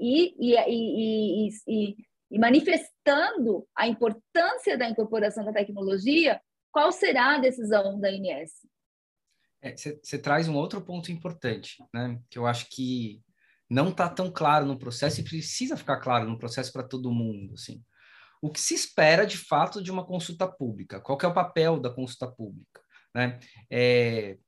e, 0.00 0.34
e, 0.40 1.48
e, 1.68 1.96
e, 2.30 2.38
manifestando 2.38 3.68
a 3.76 3.86
importância 3.86 4.78
da 4.78 4.88
incorporação 4.88 5.44
da 5.44 5.52
tecnologia, 5.52 6.40
qual 6.72 6.90
será 6.90 7.34
a 7.34 7.40
decisão 7.40 8.00
da 8.00 8.08
ANS? 8.08 8.52
Você 9.62 10.16
é, 10.16 10.18
traz 10.18 10.48
um 10.48 10.54
outro 10.54 10.80
ponto 10.80 11.10
importante, 11.10 11.76
né? 11.92 12.18
Que 12.30 12.38
eu 12.38 12.46
acho 12.46 12.68
que 12.70 13.20
não 13.68 13.90
está 13.90 14.08
tão 14.08 14.30
claro 14.30 14.64
no 14.64 14.78
processo 14.78 15.20
e 15.20 15.24
precisa 15.24 15.76
ficar 15.76 15.98
claro 15.98 16.28
no 16.28 16.38
processo 16.38 16.72
para 16.72 16.82
todo 16.82 17.12
mundo, 17.12 17.54
assim. 17.54 17.82
O 18.40 18.50
que 18.50 18.60
se 18.60 18.74
espera 18.74 19.26
de 19.26 19.36
fato 19.36 19.82
de 19.82 19.90
uma 19.90 20.06
consulta 20.06 20.46
pública? 20.46 21.00
Qual 21.00 21.18
é 21.20 21.26
o 21.26 21.34
papel 21.34 21.80
da 21.80 21.90
consulta 21.90 22.30
pública? 22.30 22.80
Né? 23.14 23.38
É, 23.68 24.38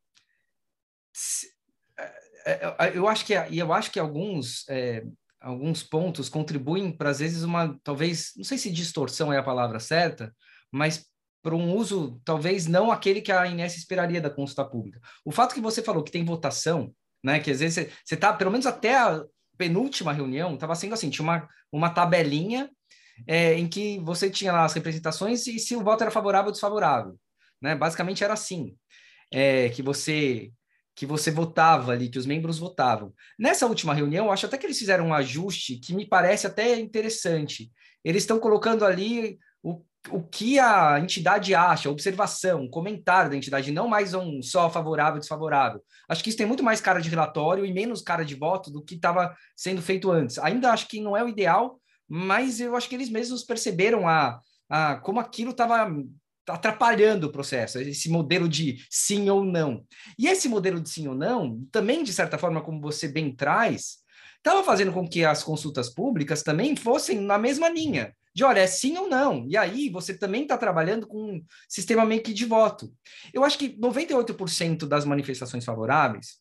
é, 2.46 2.76
é, 2.78 2.96
eu 2.96 3.08
acho 3.08 3.26
que 3.26 3.32
eu 3.34 3.72
acho 3.72 3.90
que 3.90 3.98
alguns 3.98 4.68
é, 4.68 5.04
alguns 5.40 5.82
pontos 5.82 6.28
contribuem 6.28 6.96
para 6.96 7.10
às 7.10 7.18
vezes 7.18 7.42
uma 7.42 7.78
talvez 7.82 8.32
não 8.36 8.44
sei 8.44 8.58
se 8.58 8.70
distorção 8.70 9.32
é 9.32 9.38
a 9.38 9.42
palavra 9.42 9.80
certa, 9.80 10.34
mas 10.70 11.09
para 11.42 11.54
um 11.54 11.74
uso 11.74 12.20
talvez 12.24 12.66
não 12.66 12.90
aquele 12.90 13.20
que 13.20 13.32
a 13.32 13.46
Inés 13.46 13.76
esperaria 13.76 14.20
da 14.20 14.30
consulta 14.30 14.64
pública. 14.64 15.00
O 15.24 15.32
fato 15.32 15.54
que 15.54 15.60
você 15.60 15.82
falou 15.82 16.02
que 16.02 16.12
tem 16.12 16.24
votação, 16.24 16.94
né, 17.22 17.40
que 17.40 17.50
às 17.50 17.60
vezes 17.60 17.90
você 18.04 18.14
está, 18.14 18.32
pelo 18.32 18.50
menos 18.50 18.66
até 18.66 18.96
a 18.96 19.24
penúltima 19.56 20.12
reunião, 20.12 20.54
estava 20.54 20.74
sendo 20.74 20.94
assim, 20.94 21.10
tinha 21.10 21.22
uma, 21.22 21.48
uma 21.72 21.90
tabelinha 21.90 22.70
é, 23.26 23.54
em 23.54 23.68
que 23.68 23.98
você 24.00 24.30
tinha 24.30 24.52
lá 24.52 24.64
as 24.64 24.72
representações 24.72 25.46
e 25.46 25.58
se 25.58 25.76
o 25.76 25.84
voto 25.84 26.02
era 26.02 26.10
favorável 26.10 26.46
ou 26.46 26.52
desfavorável, 26.52 27.18
né? 27.60 27.74
Basicamente 27.74 28.24
era 28.24 28.32
assim, 28.32 28.74
é, 29.30 29.68
que 29.68 29.82
você 29.82 30.50
que 30.94 31.06
você 31.06 31.30
votava 31.30 31.92
ali, 31.92 32.10
que 32.10 32.18
os 32.18 32.26
membros 32.26 32.58
votavam. 32.58 33.14
Nessa 33.38 33.66
última 33.66 33.94
reunião, 33.94 34.30
acho 34.30 34.44
até 34.44 34.58
que 34.58 34.66
eles 34.66 34.78
fizeram 34.78 35.06
um 35.06 35.14
ajuste 35.14 35.76
que 35.76 35.94
me 35.94 36.06
parece 36.06 36.46
até 36.46 36.78
interessante. 36.78 37.72
Eles 38.04 38.24
estão 38.24 38.38
colocando 38.38 38.84
ali 38.84 39.38
o 39.62 39.82
o 40.08 40.22
que 40.22 40.58
a 40.58 40.98
entidade 40.98 41.54
acha, 41.54 41.90
observação, 41.90 42.68
comentário 42.68 43.30
da 43.30 43.36
entidade, 43.36 43.70
não 43.70 43.86
mais 43.86 44.14
um 44.14 44.40
só 44.40 44.70
favorável 44.70 45.20
desfavorável. 45.20 45.82
Acho 46.08 46.22
que 46.22 46.30
isso 46.30 46.38
tem 46.38 46.46
muito 46.46 46.62
mais 46.62 46.80
cara 46.80 47.00
de 47.00 47.10
relatório 47.10 47.66
e 47.66 47.72
menos 47.72 48.00
cara 48.00 48.24
de 48.24 48.34
voto 48.34 48.70
do 48.70 48.82
que 48.82 48.94
estava 48.94 49.34
sendo 49.54 49.82
feito 49.82 50.10
antes. 50.10 50.38
Ainda 50.38 50.72
acho 50.72 50.88
que 50.88 51.00
não 51.00 51.16
é 51.16 51.22
o 51.22 51.28
ideal, 51.28 51.78
mas 52.08 52.60
eu 52.60 52.74
acho 52.74 52.88
que 52.88 52.94
eles 52.94 53.10
mesmos 53.10 53.44
perceberam 53.44 54.08
a, 54.08 54.40
a 54.68 54.96
como 54.96 55.20
aquilo 55.20 55.50
estava 55.50 55.92
atrapalhando 56.48 57.26
o 57.26 57.32
processo, 57.32 57.78
esse 57.78 58.08
modelo 58.08 58.48
de 58.48 58.78
sim 58.88 59.28
ou 59.28 59.44
não. 59.44 59.84
E 60.18 60.26
esse 60.26 60.48
modelo 60.48 60.80
de 60.80 60.88
sim 60.88 61.06
ou 61.06 61.14
não, 61.14 61.62
também, 61.70 62.02
de 62.02 62.12
certa 62.12 62.38
forma, 62.38 62.62
como 62.62 62.80
você 62.80 63.06
bem 63.06 63.34
traz, 63.34 63.98
estava 64.38 64.64
fazendo 64.64 64.92
com 64.92 65.06
que 65.06 65.24
as 65.24 65.44
consultas 65.44 65.90
públicas 65.90 66.42
também 66.42 66.74
fossem 66.74 67.20
na 67.20 67.38
mesma 67.38 67.68
linha, 67.68 68.14
de 68.34 68.44
olha, 68.44 68.60
é 68.60 68.66
sim 68.66 68.96
ou 68.96 69.08
não. 69.08 69.46
E 69.48 69.56
aí 69.56 69.88
você 69.88 70.16
também 70.16 70.42
está 70.42 70.56
trabalhando 70.56 71.06
com 71.06 71.34
um 71.34 71.44
sistema 71.68 72.04
meio 72.04 72.22
que 72.22 72.32
de 72.32 72.44
voto. 72.44 72.92
Eu 73.32 73.44
acho 73.44 73.58
que 73.58 73.76
98% 73.78 74.86
das 74.86 75.04
manifestações 75.04 75.64
favoráveis, 75.64 76.38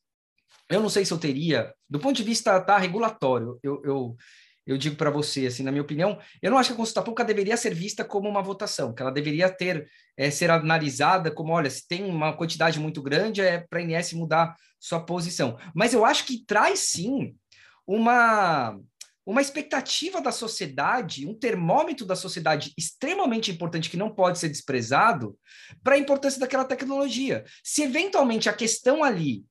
eu 0.69 0.81
não 0.81 0.89
sei 0.89 1.03
se 1.03 1.11
eu 1.11 1.17
teria, 1.17 1.73
do 1.89 1.99
ponto 1.99 2.15
de 2.15 2.23
vista 2.23 2.59
tá, 2.61 2.77
regulatório, 2.77 3.59
eu, 3.63 3.81
eu, 3.83 4.17
eu 4.67 4.77
digo 4.77 4.95
para 4.95 5.09
você, 5.09 5.47
assim, 5.47 5.63
na 5.63 5.71
minha 5.71 5.81
opinião, 5.81 6.19
eu 6.41 6.51
não 6.51 6.59
acho 6.59 6.69
que 6.69 6.73
a 6.73 6.77
consulta 6.77 7.01
pública 7.01 7.25
deveria 7.25 7.57
ser 7.57 7.73
vista 7.73 8.05
como 8.05 8.29
uma 8.29 8.43
votação, 8.43 8.93
que 8.93 9.01
ela 9.01 9.11
deveria 9.11 9.49
ter, 9.49 9.89
é, 10.15 10.29
ser 10.29 10.51
analisada 10.51 11.31
como, 11.31 11.53
olha, 11.53 11.71
se 11.71 11.87
tem 11.87 12.05
uma 12.05 12.33
quantidade 12.33 12.79
muito 12.79 13.01
grande, 13.01 13.41
é 13.41 13.65
para 13.67 13.79
a 13.79 13.81
INS 13.81 14.13
mudar 14.13 14.55
sua 14.79 14.99
posição. 14.99 15.57
Mas 15.73 15.93
eu 15.93 16.05
acho 16.05 16.23
que 16.25 16.45
traz 16.45 16.79
sim 16.79 17.35
uma 17.85 18.79
uma 19.31 19.41
expectativa 19.41 20.19
da 20.19 20.31
sociedade, 20.31 21.27
um 21.27 21.35
termômetro 21.35 22.03
da 22.03 22.15
sociedade 22.15 22.73
extremamente 22.75 23.51
importante 23.51 23.87
que 23.87 23.95
não 23.95 24.09
pode 24.09 24.39
ser 24.39 24.49
desprezado 24.49 25.37
para 25.83 25.93
a 25.93 25.99
importância 25.99 26.39
daquela 26.39 26.65
tecnologia. 26.65 27.45
Se 27.63 27.83
eventualmente 27.83 28.49
a 28.49 28.53
questão 28.53 29.03
ali 29.03 29.45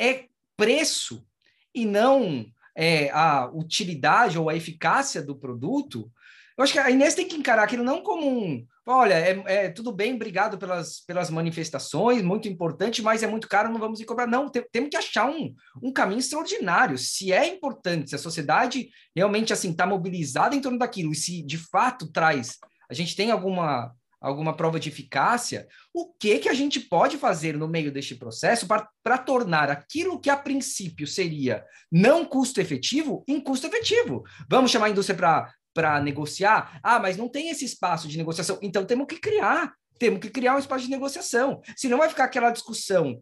é 0.00 0.24
preço 0.56 1.24
e 1.72 1.86
não 1.86 2.44
é, 2.76 3.08
a 3.10 3.48
utilidade 3.54 4.36
ou 4.36 4.48
a 4.48 4.56
eficácia 4.56 5.22
do 5.22 5.36
produto, 5.36 6.10
eu 6.58 6.64
acho 6.64 6.72
que 6.72 6.80
a 6.80 6.90
Inês 6.90 7.14
tem 7.14 7.28
que 7.28 7.36
encarar 7.36 7.62
aquilo 7.62 7.84
não 7.84 8.02
como 8.02 8.28
um, 8.28 8.66
olha, 8.90 9.14
é, 9.14 9.42
é, 9.46 9.68
tudo 9.70 9.92
bem, 9.92 10.14
obrigado 10.14 10.58
pelas, 10.58 11.00
pelas 11.06 11.30
manifestações, 11.30 12.22
muito 12.22 12.48
importante, 12.48 13.02
mas 13.02 13.22
é 13.22 13.26
muito 13.26 13.48
caro, 13.48 13.70
não 13.70 13.78
vamos 13.78 14.04
cobrar. 14.04 14.26
Não, 14.26 14.48
tem, 14.48 14.64
temos 14.70 14.90
que 14.90 14.96
achar 14.96 15.28
um, 15.28 15.54
um 15.82 15.92
caminho 15.92 16.18
extraordinário. 16.18 16.98
Se 16.98 17.32
é 17.32 17.46
importante, 17.46 18.10
se 18.10 18.16
a 18.16 18.18
sociedade 18.18 18.90
realmente 19.14 19.52
assim 19.52 19.70
está 19.70 19.86
mobilizada 19.86 20.54
em 20.54 20.60
torno 20.60 20.78
daquilo, 20.78 21.12
e 21.12 21.16
se 21.16 21.42
de 21.42 21.56
fato 21.56 22.10
traz, 22.10 22.58
a 22.90 22.94
gente 22.94 23.14
tem 23.14 23.30
alguma 23.30 23.94
alguma 24.20 24.54
prova 24.54 24.78
de 24.78 24.90
eficácia, 24.90 25.66
o 25.94 26.12
que 26.12 26.38
que 26.40 26.48
a 26.48 26.52
gente 26.52 26.78
pode 26.78 27.16
fazer 27.16 27.56
no 27.56 27.66
meio 27.66 27.90
deste 27.90 28.14
processo 28.14 28.66
para 28.66 29.18
tornar 29.18 29.70
aquilo 29.70 30.20
que 30.20 30.28
a 30.28 30.36
princípio 30.36 31.06
seria 31.06 31.64
não 31.90 32.24
custo 32.24 32.60
efetivo 32.60 33.24
em 33.26 33.40
custo 33.40 33.66
efetivo? 33.66 34.22
Vamos 34.48 34.70
chamar 34.70 34.86
a 34.86 34.90
indústria 34.90 35.16
para 35.16 35.50
para 35.74 36.00
negociar. 36.00 36.80
Ah, 36.82 36.98
mas 36.98 37.16
não 37.16 37.28
tem 37.28 37.50
esse 37.50 37.64
espaço 37.64 38.08
de 38.08 38.18
negociação. 38.18 38.58
Então 38.62 38.84
temos 38.84 39.06
que 39.06 39.18
criar, 39.18 39.72
temos 39.98 40.20
que 40.20 40.30
criar 40.30 40.56
um 40.56 40.58
espaço 40.58 40.84
de 40.84 40.90
negociação. 40.90 41.60
Senão 41.76 41.98
vai 41.98 42.08
ficar 42.08 42.24
aquela 42.24 42.50
discussão 42.50 43.20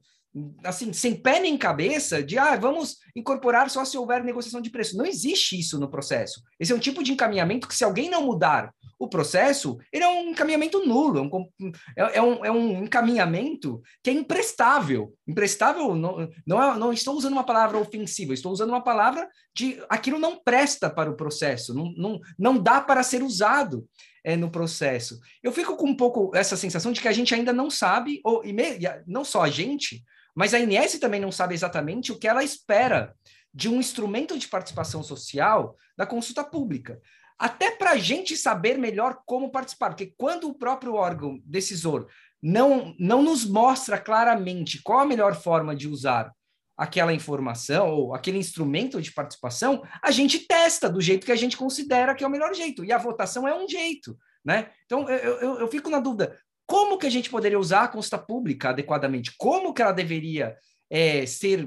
assim, 0.62 0.92
sem 0.92 1.14
pé 1.14 1.40
nem 1.40 1.56
cabeça, 1.56 2.22
de 2.22 2.38
ah, 2.38 2.56
vamos 2.56 2.96
incorporar 3.16 3.70
só 3.70 3.84
se 3.84 3.96
houver 3.96 4.22
negociação 4.22 4.60
de 4.60 4.70
preço. 4.70 4.96
Não 4.96 5.06
existe 5.06 5.58
isso 5.58 5.78
no 5.78 5.90
processo. 5.90 6.42
Esse 6.60 6.72
é 6.72 6.74
um 6.74 6.80
tipo 6.80 7.02
de 7.02 7.12
encaminhamento 7.12 7.66
que, 7.66 7.74
se 7.74 7.84
alguém 7.84 8.10
não 8.10 8.24
mudar 8.24 8.72
o 8.98 9.08
processo, 9.08 9.78
ele 9.92 10.02
é 10.02 10.08
um 10.08 10.30
encaminhamento 10.30 10.84
nulo, 10.84 11.18
é 11.18 11.22
um, 11.22 11.72
é, 11.96 12.18
é 12.18 12.48
é 12.48 12.52
um 12.52 12.84
encaminhamento 12.84 13.80
que 14.02 14.10
é 14.10 14.12
imprestável. 14.12 15.14
Imprestável, 15.26 15.94
não, 15.94 16.28
não, 16.46 16.62
é, 16.62 16.76
não 16.76 16.92
estou 16.92 17.16
usando 17.16 17.32
uma 17.32 17.44
palavra 17.44 17.78
ofensiva, 17.78 18.34
estou 18.34 18.52
usando 18.52 18.70
uma 18.70 18.82
palavra 18.82 19.28
de 19.54 19.80
aquilo 19.88 20.18
não 20.18 20.42
presta 20.42 20.90
para 20.90 21.10
o 21.10 21.16
processo, 21.16 21.72
não, 21.72 21.92
não, 21.96 22.20
não 22.38 22.58
dá 22.62 22.80
para 22.80 23.02
ser 23.02 23.22
usado 23.22 23.86
é, 24.24 24.36
no 24.36 24.50
processo. 24.50 25.18
Eu 25.42 25.52
fico 25.52 25.76
com 25.76 25.86
um 25.86 25.96
pouco 25.96 26.34
essa 26.34 26.56
sensação 26.56 26.92
de 26.92 27.00
que 27.00 27.08
a 27.08 27.12
gente 27.12 27.34
ainda 27.34 27.52
não 27.52 27.70
sabe, 27.70 28.20
ou 28.24 28.44
e 28.44 28.52
me, 28.52 28.78
não 29.06 29.24
só 29.24 29.42
a 29.42 29.50
gente, 29.50 30.02
mas 30.38 30.54
a 30.54 30.60
INS 30.60 31.00
também 31.00 31.20
não 31.20 31.32
sabe 31.32 31.52
exatamente 31.52 32.12
o 32.12 32.18
que 32.18 32.28
ela 32.28 32.44
espera 32.44 33.12
de 33.52 33.68
um 33.68 33.80
instrumento 33.80 34.38
de 34.38 34.46
participação 34.46 35.02
social 35.02 35.76
da 35.96 36.06
consulta 36.06 36.44
pública 36.44 37.00
até 37.36 37.72
para 37.72 37.90
a 37.90 37.96
gente 37.96 38.36
saber 38.36 38.78
melhor 38.78 39.18
como 39.26 39.50
participar, 39.50 39.90
porque 39.90 40.14
quando 40.16 40.48
o 40.48 40.54
próprio 40.54 40.94
órgão 40.94 41.40
decisor 41.44 42.06
não, 42.40 42.94
não 43.00 43.20
nos 43.20 43.44
mostra 43.44 43.98
claramente 43.98 44.80
qual 44.80 45.00
a 45.00 45.06
melhor 45.06 45.34
forma 45.34 45.74
de 45.74 45.88
usar 45.88 46.32
aquela 46.76 47.12
informação 47.12 47.90
ou 47.90 48.14
aquele 48.14 48.38
instrumento 48.38 49.02
de 49.02 49.10
participação, 49.10 49.82
a 50.00 50.12
gente 50.12 50.46
testa 50.46 50.88
do 50.88 51.00
jeito 51.00 51.26
que 51.26 51.32
a 51.32 51.36
gente 51.36 51.56
considera 51.56 52.14
que 52.14 52.22
é 52.22 52.26
o 52.28 52.30
melhor 52.30 52.54
jeito, 52.54 52.84
e 52.84 52.92
a 52.92 52.98
votação 52.98 53.48
é 53.48 53.56
um 53.56 53.68
jeito, 53.68 54.16
né? 54.44 54.70
Então, 54.86 55.10
eu, 55.10 55.40
eu, 55.40 55.60
eu 55.60 55.68
fico 55.68 55.90
na 55.90 55.98
dúvida, 55.98 56.38
como 56.68 56.98
que 56.98 57.06
a 57.06 57.10
gente 57.10 57.30
poderia 57.30 57.58
usar 57.58 57.84
a 57.84 57.88
consulta 57.88 58.18
pública 58.18 58.68
adequadamente? 58.68 59.32
Como 59.38 59.72
que 59.72 59.80
ela 59.80 59.90
deveria 59.90 60.54
é, 60.90 61.24
ser 61.24 61.66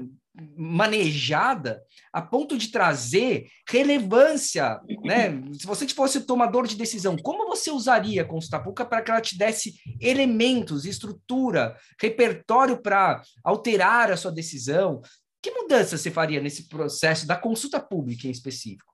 manejada 0.56 1.82
a 2.12 2.22
ponto 2.22 2.56
de 2.56 2.68
trazer 2.68 3.48
relevância, 3.68 4.80
né? 5.04 5.42
Se 5.58 5.66
você 5.66 5.86
fosse 5.88 6.18
o 6.18 6.24
tomador 6.24 6.66
de 6.68 6.76
decisão, 6.76 7.16
como 7.16 7.48
você 7.48 7.70
usaria 7.70 8.22
a 8.22 8.24
consulta 8.24 8.60
pública 8.60 8.84
para 8.84 9.02
que 9.02 9.10
ela 9.10 9.20
te 9.20 9.36
desse 9.36 9.74
elementos, 10.00 10.86
estrutura, 10.86 11.76
repertório 12.00 12.80
para 12.80 13.20
alterar 13.44 14.10
a 14.10 14.16
sua 14.16 14.30
decisão? 14.30 15.02
Que 15.42 15.50
mudança 15.50 15.98
você 15.98 16.12
faria 16.12 16.40
nesse 16.40 16.68
processo 16.68 17.26
da 17.26 17.36
consulta 17.36 17.80
pública 17.80 18.28
em 18.28 18.30
específico? 18.30 18.91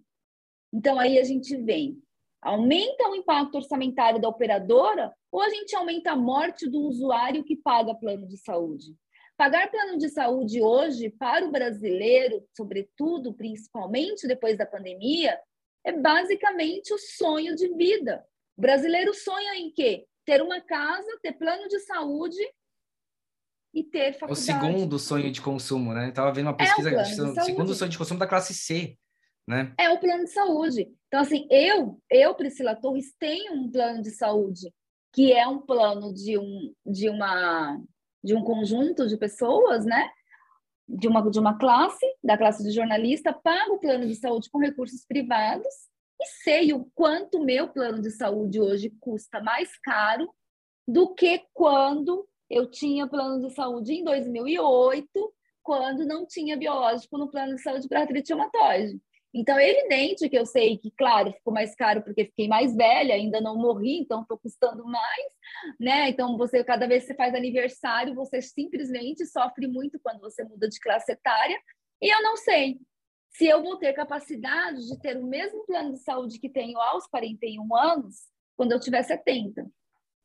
Então 0.74 0.98
aí 0.98 1.20
a 1.20 1.26
gente 1.26 1.58
vem 1.58 2.02
aumenta 2.42 3.10
o 3.10 3.16
impacto 3.16 3.56
orçamentário 3.56 4.20
da 4.20 4.28
operadora 4.28 5.14
ou 5.32 5.42
a 5.42 5.50
gente 5.50 5.76
aumenta 5.76 6.12
a 6.12 6.16
morte 6.16 6.70
do 6.70 6.80
usuário 6.82 7.44
que 7.44 7.56
paga 7.56 7.96
plano 7.96 8.28
de 8.28 8.38
saúde? 8.38 8.96
Pagar 9.38 9.72
plano 9.72 9.98
de 9.98 10.10
saúde 10.10 10.62
hoje, 10.62 11.10
para 11.10 11.46
o 11.46 11.52
brasileiro, 11.52 12.44
sobretudo, 12.56 13.34
principalmente 13.34 14.28
depois 14.28 14.58
da 14.58 14.66
pandemia, 14.66 15.40
é 15.84 15.92
basicamente 15.92 16.94
o 16.94 16.98
sonho 16.98 17.56
de 17.56 17.68
vida. 17.76 18.24
O 18.56 18.62
brasileiro 18.62 19.14
sonha 19.14 19.56
em 19.56 19.72
quê? 19.72 20.06
Ter 20.26 20.42
uma 20.42 20.62
casa, 20.62 21.20
ter 21.24 21.34
plano 21.34 21.68
de 21.68 21.80
saúde 21.80 22.38
e 23.74 23.84
ter 23.84 24.14
faculdade. 24.14 24.40
O 24.40 24.44
segundo 24.44 25.00
sonho 25.00 25.32
de 25.32 25.42
consumo, 25.42 25.94
né? 25.94 26.10
Estava 26.10 26.32
vendo 26.32 26.48
uma 26.48 26.58
pesquisa, 26.58 26.92
é 26.92 27.02
o 27.02 27.44
segundo 27.44 27.74
sonho 27.74 27.90
de 27.90 27.98
consumo 27.98 28.20
da 28.20 28.28
classe 28.28 28.54
C 28.54 28.98
né? 29.48 29.74
É 29.78 29.90
o 29.90 30.00
plano 30.00 30.24
de 30.24 30.32
saúde. 30.32 30.88
Então, 31.12 31.20
assim, 31.20 31.46
eu, 31.52 32.02
eu, 32.10 32.34
Priscila 32.34 32.74
Torres, 32.74 33.14
tenho 33.20 33.54
um 33.54 33.70
plano 33.70 34.02
de 34.02 34.12
saúde 34.12 34.74
que 35.14 35.34
é 35.34 35.46
um 35.46 35.60
plano 35.60 36.14
de 36.14 36.38
um, 36.38 36.74
de 36.86 37.10
uma, 37.10 37.78
de 38.24 38.34
um 38.34 38.42
conjunto 38.42 39.06
de 39.10 39.18
pessoas, 39.18 39.84
né? 39.84 40.10
de 40.88 41.08
uma, 41.08 41.30
de 41.30 41.40
uma 41.40 41.58
classe, 41.58 42.06
da 42.24 42.38
classe 42.38 42.64
de 42.64 42.72
jornalista, 42.72 43.34
pago 43.34 43.76
o 43.76 43.80
plano 43.80 44.08
de 44.08 44.16
saúde 44.16 44.50
com 44.50 44.60
recursos 44.60 45.06
privados 45.06 45.74
e 46.20 46.26
sei 46.44 46.74
o 46.74 46.86
quanto 46.94 47.44
meu 47.44 47.70
plano 47.70 48.02
de 48.02 48.12
saúde 48.12 48.60
hoje 48.60 48.90
custa 49.00 49.42
mais 49.42 49.78
caro 49.80 50.30
do 50.88 51.14
que 51.14 51.44
quando 51.54 52.28
eu 52.50 52.70
tinha 52.70 53.08
plano 53.08 53.48
de 53.48 53.54
saúde 53.54 53.94
em 53.94 54.04
2008, 54.04 55.08
quando 55.64 56.06
não 56.06 56.26
tinha 56.26 56.58
biológico 56.58 57.18
no 57.18 57.30
plano 57.30 57.56
de 57.56 57.62
saúde 57.62 57.88
para 57.88 58.02
artrite 58.02 58.34
reumatoide. 58.34 59.00
Então, 59.34 59.58
é 59.58 59.70
evidente 59.70 60.28
que 60.28 60.38
eu 60.38 60.46
sei 60.46 60.78
que, 60.78 60.92
claro, 60.92 61.32
ficou 61.32 61.54
mais 61.54 61.74
caro 61.74 62.02
porque 62.04 62.26
fiquei 62.26 62.50
mais 62.50 62.76
velha, 62.76 63.16
ainda 63.16 63.40
não 63.40 63.56
morri, 63.56 64.00
então 64.00 64.22
estou 64.22 64.38
custando 64.38 64.84
mais, 64.84 65.32
né? 65.80 66.10
Então, 66.10 66.38
você, 66.38 66.64
cada 66.64 66.86
vez 66.86 67.04
que 67.04 67.08
você 67.08 67.16
faz 67.16 67.34
aniversário, 67.34 68.14
você 68.14 68.42
simplesmente 68.42 69.26
sofre 69.26 69.68
muito 69.68 70.00
quando 70.00 70.20
você 70.20 70.44
muda 70.44 70.68
de 70.68 70.80
classe 70.80 71.14
etária. 71.14 71.58
E 72.02 72.14
eu 72.14 72.22
não 72.22 72.36
sei 72.36 72.78
se 73.30 73.48
eu 73.48 73.64
vou 73.64 73.78
ter 73.78 73.94
capacidade 73.94 74.86
de 74.86 75.00
ter 75.00 75.18
o 75.18 75.26
mesmo 75.26 75.66
plano 75.66 75.94
de 75.94 76.00
saúde 76.00 76.38
que 76.38 76.50
tenho 76.50 76.78
aos 76.80 77.08
41 77.08 77.76
anos, 77.76 78.28
quando 78.58 78.74
eu 78.74 78.80
tiver 78.80 79.02
70. 79.02 79.66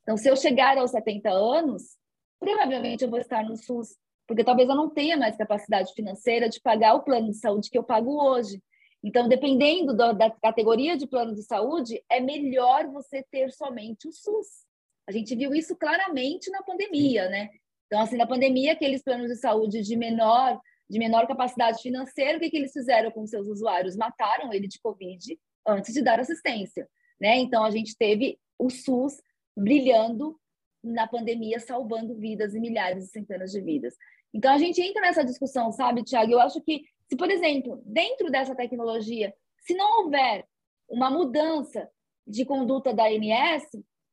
Então, 0.02 0.16
se 0.16 0.28
eu 0.28 0.36
chegar 0.36 0.76
aos 0.78 0.90
70 0.90 1.30
anos, 1.30 1.96
provavelmente 2.40 3.04
eu 3.04 3.10
vou 3.10 3.20
estar 3.20 3.44
no 3.44 3.56
SUS, 3.56 3.96
porque 4.26 4.44
talvez 4.44 4.68
eu 4.68 4.74
não 4.74 4.90
tenha 4.90 5.16
mais 5.16 5.36
capacidade 5.36 5.92
financeira 5.94 6.48
de 6.48 6.60
pagar 6.60 6.94
o 6.94 7.02
plano 7.02 7.30
de 7.30 7.38
saúde 7.38 7.70
que 7.70 7.78
eu 7.78 7.84
pago 7.84 8.20
hoje. 8.20 8.60
Então, 9.02 9.28
dependendo 9.28 9.94
do, 9.94 10.12
da 10.12 10.30
categoria 10.30 10.96
de 10.96 11.06
plano 11.06 11.34
de 11.34 11.42
saúde, 11.42 12.02
é 12.10 12.20
melhor 12.20 12.86
você 12.88 13.22
ter 13.30 13.52
somente 13.52 14.08
o 14.08 14.12
SUS. 14.12 14.66
A 15.08 15.12
gente 15.12 15.34
viu 15.36 15.54
isso 15.54 15.76
claramente 15.76 16.50
na 16.50 16.62
pandemia, 16.62 17.28
né? 17.28 17.50
Então, 17.86 18.00
assim, 18.00 18.16
na 18.16 18.26
pandemia, 18.26 18.72
aqueles 18.72 19.02
planos 19.02 19.28
de 19.28 19.36
saúde 19.36 19.82
de 19.82 19.96
menor, 19.96 20.60
de 20.90 20.98
menor 20.98 21.26
capacidade 21.26 21.80
financeira, 21.80 22.36
o 22.36 22.40
que, 22.40 22.50
que 22.50 22.56
eles 22.56 22.72
fizeram 22.72 23.10
com 23.12 23.26
seus 23.26 23.46
usuários? 23.46 23.96
Mataram 23.96 24.52
ele 24.52 24.66
de 24.66 24.80
Covid 24.80 25.38
antes 25.66 25.94
de 25.94 26.02
dar 26.02 26.18
assistência, 26.18 26.88
né? 27.20 27.36
Então, 27.36 27.64
a 27.64 27.70
gente 27.70 27.96
teve 27.96 28.38
o 28.58 28.70
SUS 28.70 29.20
brilhando 29.56 30.38
na 30.82 31.06
pandemia, 31.06 31.60
salvando 31.60 32.14
vidas 32.14 32.54
e 32.54 32.60
milhares 32.60 33.04
e 33.04 33.08
centenas 33.08 33.52
de 33.52 33.60
vidas. 33.60 33.94
Então, 34.34 34.52
a 34.52 34.58
gente 34.58 34.80
entra 34.80 35.02
nessa 35.02 35.24
discussão, 35.24 35.72
sabe, 35.72 36.02
Tiago? 36.02 36.32
Eu 36.32 36.40
acho 36.40 36.60
que 36.60 36.84
se, 37.08 37.16
por 37.16 37.30
exemplo, 37.30 37.80
dentro 37.84 38.30
dessa 38.30 38.54
tecnologia, 38.54 39.34
se 39.60 39.74
não 39.74 40.02
houver 40.02 40.46
uma 40.88 41.10
mudança 41.10 41.88
de 42.26 42.44
conduta 42.44 42.92
da 42.92 43.04
ANS, 43.04 43.64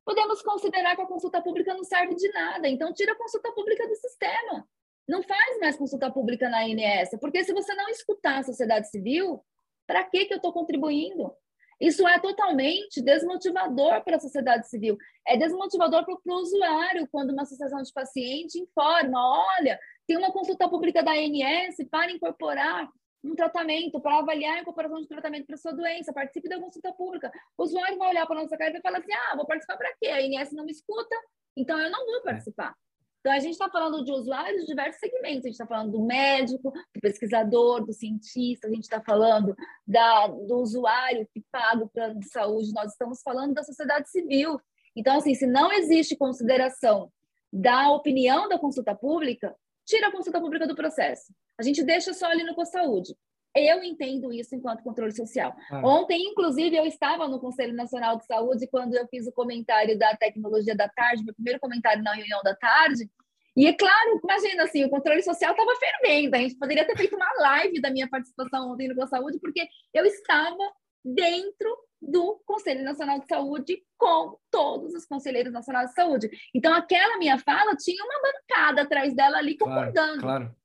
podemos 0.05 0.41
considerar 0.41 0.95
que 0.95 1.01
a 1.01 1.07
consulta 1.07 1.41
pública 1.41 1.73
não 1.73 1.83
serve 1.83 2.15
de 2.15 2.29
nada. 2.31 2.67
Então, 2.67 2.93
tira 2.93 3.13
a 3.13 3.17
consulta 3.17 3.51
pública 3.51 3.87
do 3.87 3.95
sistema. 3.95 4.67
Não 5.07 5.21
faz 5.23 5.59
mais 5.59 5.75
consulta 5.75 6.11
pública 6.11 6.49
na 6.49 6.63
ANS, 6.63 7.09
porque 7.19 7.43
se 7.43 7.53
você 7.53 7.73
não 7.75 7.89
escutar 7.89 8.39
a 8.39 8.43
sociedade 8.43 8.89
civil, 8.89 9.43
para 9.85 10.03
que, 10.03 10.27
eu 10.29 10.37
estou 10.37 10.53
contribuindo? 10.53 11.33
Isso 11.81 12.07
é 12.07 12.17
totalmente 12.19 13.01
desmotivador 13.01 14.03
para 14.03 14.15
a 14.15 14.19
sociedade 14.19 14.69
civil. 14.69 14.97
É 15.27 15.35
desmotivador 15.35 16.05
para 16.05 16.15
o 16.15 16.39
usuário 16.39 17.07
quando 17.11 17.31
uma 17.31 17.41
associação 17.41 17.81
de 17.81 17.91
paciente 17.91 18.59
informa: 18.59 19.45
olha, 19.59 19.77
tem 20.07 20.17
uma 20.17 20.31
consulta 20.31 20.67
pública 20.69 21.01
da 21.01 21.11
ANS 21.11 21.77
para 21.89 22.11
incorporar 22.11 22.89
um 23.23 23.35
tratamento, 23.35 24.01
para 24.01 24.19
avaliar 24.19 24.57
a 24.57 24.61
incorporação 24.61 24.99
de 25.01 25.07
tratamento 25.07 25.45
para 25.45 25.55
sua 25.55 25.71
doença, 25.71 26.11
participe 26.11 26.49
da 26.49 26.59
consulta 26.59 26.91
pública. 26.93 27.31
O 27.57 27.63
usuário 27.63 27.97
vai 27.97 28.09
olhar 28.09 28.25
para 28.25 28.37
a 28.37 28.43
nossa 28.43 28.57
cara 28.57 28.69
e 28.69 28.73
vai 28.73 28.81
falar 28.81 28.97
assim: 28.97 29.13
ah, 29.13 29.35
vou 29.35 29.45
participar 29.45 29.77
para 29.77 29.93
quê? 29.97 30.07
A 30.07 30.17
ANS 30.17 30.51
não 30.51 30.65
me 30.65 30.71
escuta, 30.71 31.15
então 31.55 31.79
eu 31.79 31.89
não 31.89 32.05
vou 32.05 32.17
é. 32.17 32.23
participar. 32.23 32.75
Então, 33.23 33.31
a 33.31 33.39
gente 33.39 33.53
está 33.53 33.69
falando 33.69 34.03
de 34.03 34.11
usuários 34.11 34.63
de 34.63 34.67
diversos 34.67 34.99
segmentos. 34.99 35.45
A 35.45 35.47
gente 35.47 35.53
está 35.53 35.65
falando 35.65 35.93
do 35.93 36.01
médico, 36.01 36.71
do 36.71 36.99
pesquisador, 37.01 37.85
do 37.85 37.93
cientista, 37.93 38.67
a 38.67 38.69
gente 38.69 38.83
está 38.83 38.99
falando 38.99 39.55
da, 39.87 40.27
do 40.27 40.57
usuário 40.57 41.25
que 41.33 41.41
paga 41.49 41.85
o 41.85 41.89
plano 41.89 42.19
de 42.19 42.27
saúde, 42.27 42.73
nós 42.73 42.91
estamos 42.91 43.21
falando 43.21 43.53
da 43.53 43.63
sociedade 43.63 44.11
civil. 44.11 44.59
Então, 44.93 45.15
assim, 45.15 45.33
se 45.35 45.47
não 45.47 45.71
existe 45.71 46.17
consideração 46.17 47.09
da 47.51 47.91
opinião 47.91 48.49
da 48.49 48.59
consulta 48.59 48.93
pública, 48.93 49.55
tira 49.85 50.07
a 50.07 50.11
consulta 50.11 50.39
pública 50.39 50.67
do 50.67 50.75
processo. 50.75 51.33
A 51.59 51.63
gente 51.63 51.83
deixa 51.83 52.13
só 52.13 52.27
ali 52.27 52.43
no 52.43 52.65
Saúde. 52.65 53.15
Eu 53.55 53.83
entendo 53.83 54.33
isso 54.33 54.55
enquanto 54.55 54.83
controle 54.83 55.15
social. 55.15 55.55
Ah. 55.69 55.81
Ontem, 55.85 56.31
inclusive, 56.31 56.75
eu 56.75 56.85
estava 56.85 57.27
no 57.27 57.39
Conselho 57.39 57.73
Nacional 57.73 58.17
de 58.17 58.25
Saúde 58.25 58.67
quando 58.67 58.95
eu 58.95 59.07
fiz 59.07 59.27
o 59.27 59.31
comentário 59.31 59.97
da 59.97 60.15
tecnologia 60.15 60.75
da 60.75 60.89
tarde, 60.89 61.23
meu 61.23 61.35
primeiro 61.35 61.59
comentário 61.59 62.01
na 62.01 62.13
reunião 62.13 62.41
da 62.41 62.55
tarde. 62.55 63.07
E 63.55 63.67
é 63.67 63.73
claro, 63.73 64.19
imagina 64.23 64.63
assim, 64.63 64.83
o 64.83 64.89
controle 64.89 65.21
social 65.21 65.51
estava 65.51 65.75
fervendo. 65.75 66.35
A 66.35 66.39
gente 66.39 66.55
poderia 66.55 66.85
ter 66.85 66.97
feito 66.97 67.15
uma 67.15 67.31
live 67.41 67.79
da 67.79 67.91
minha 67.91 68.09
participação 68.09 68.71
ontem 68.71 68.87
no 68.87 69.07
Saúde, 69.07 69.37
porque 69.39 69.67
eu 69.93 70.03
estava 70.05 70.73
dentro 71.05 71.77
do 72.03 72.41
Conselho 72.45 72.83
Nacional 72.83 73.19
de 73.19 73.27
Saúde 73.27 73.81
com 73.97 74.37
todos 74.51 74.93
os 74.93 75.05
conselheiros 75.05 75.53
nacionais 75.53 75.89
de 75.89 75.95
saúde. 75.95 76.29
Então, 76.53 76.73
aquela 76.73 77.17
minha 77.17 77.37
fala 77.37 77.75
tinha 77.75 78.03
uma 78.03 78.21
bancada 78.21 78.81
atrás 78.81 79.15
dela 79.15 79.37
ali 79.37 79.57
concordando. 79.57 80.19
Claro, 80.19 80.55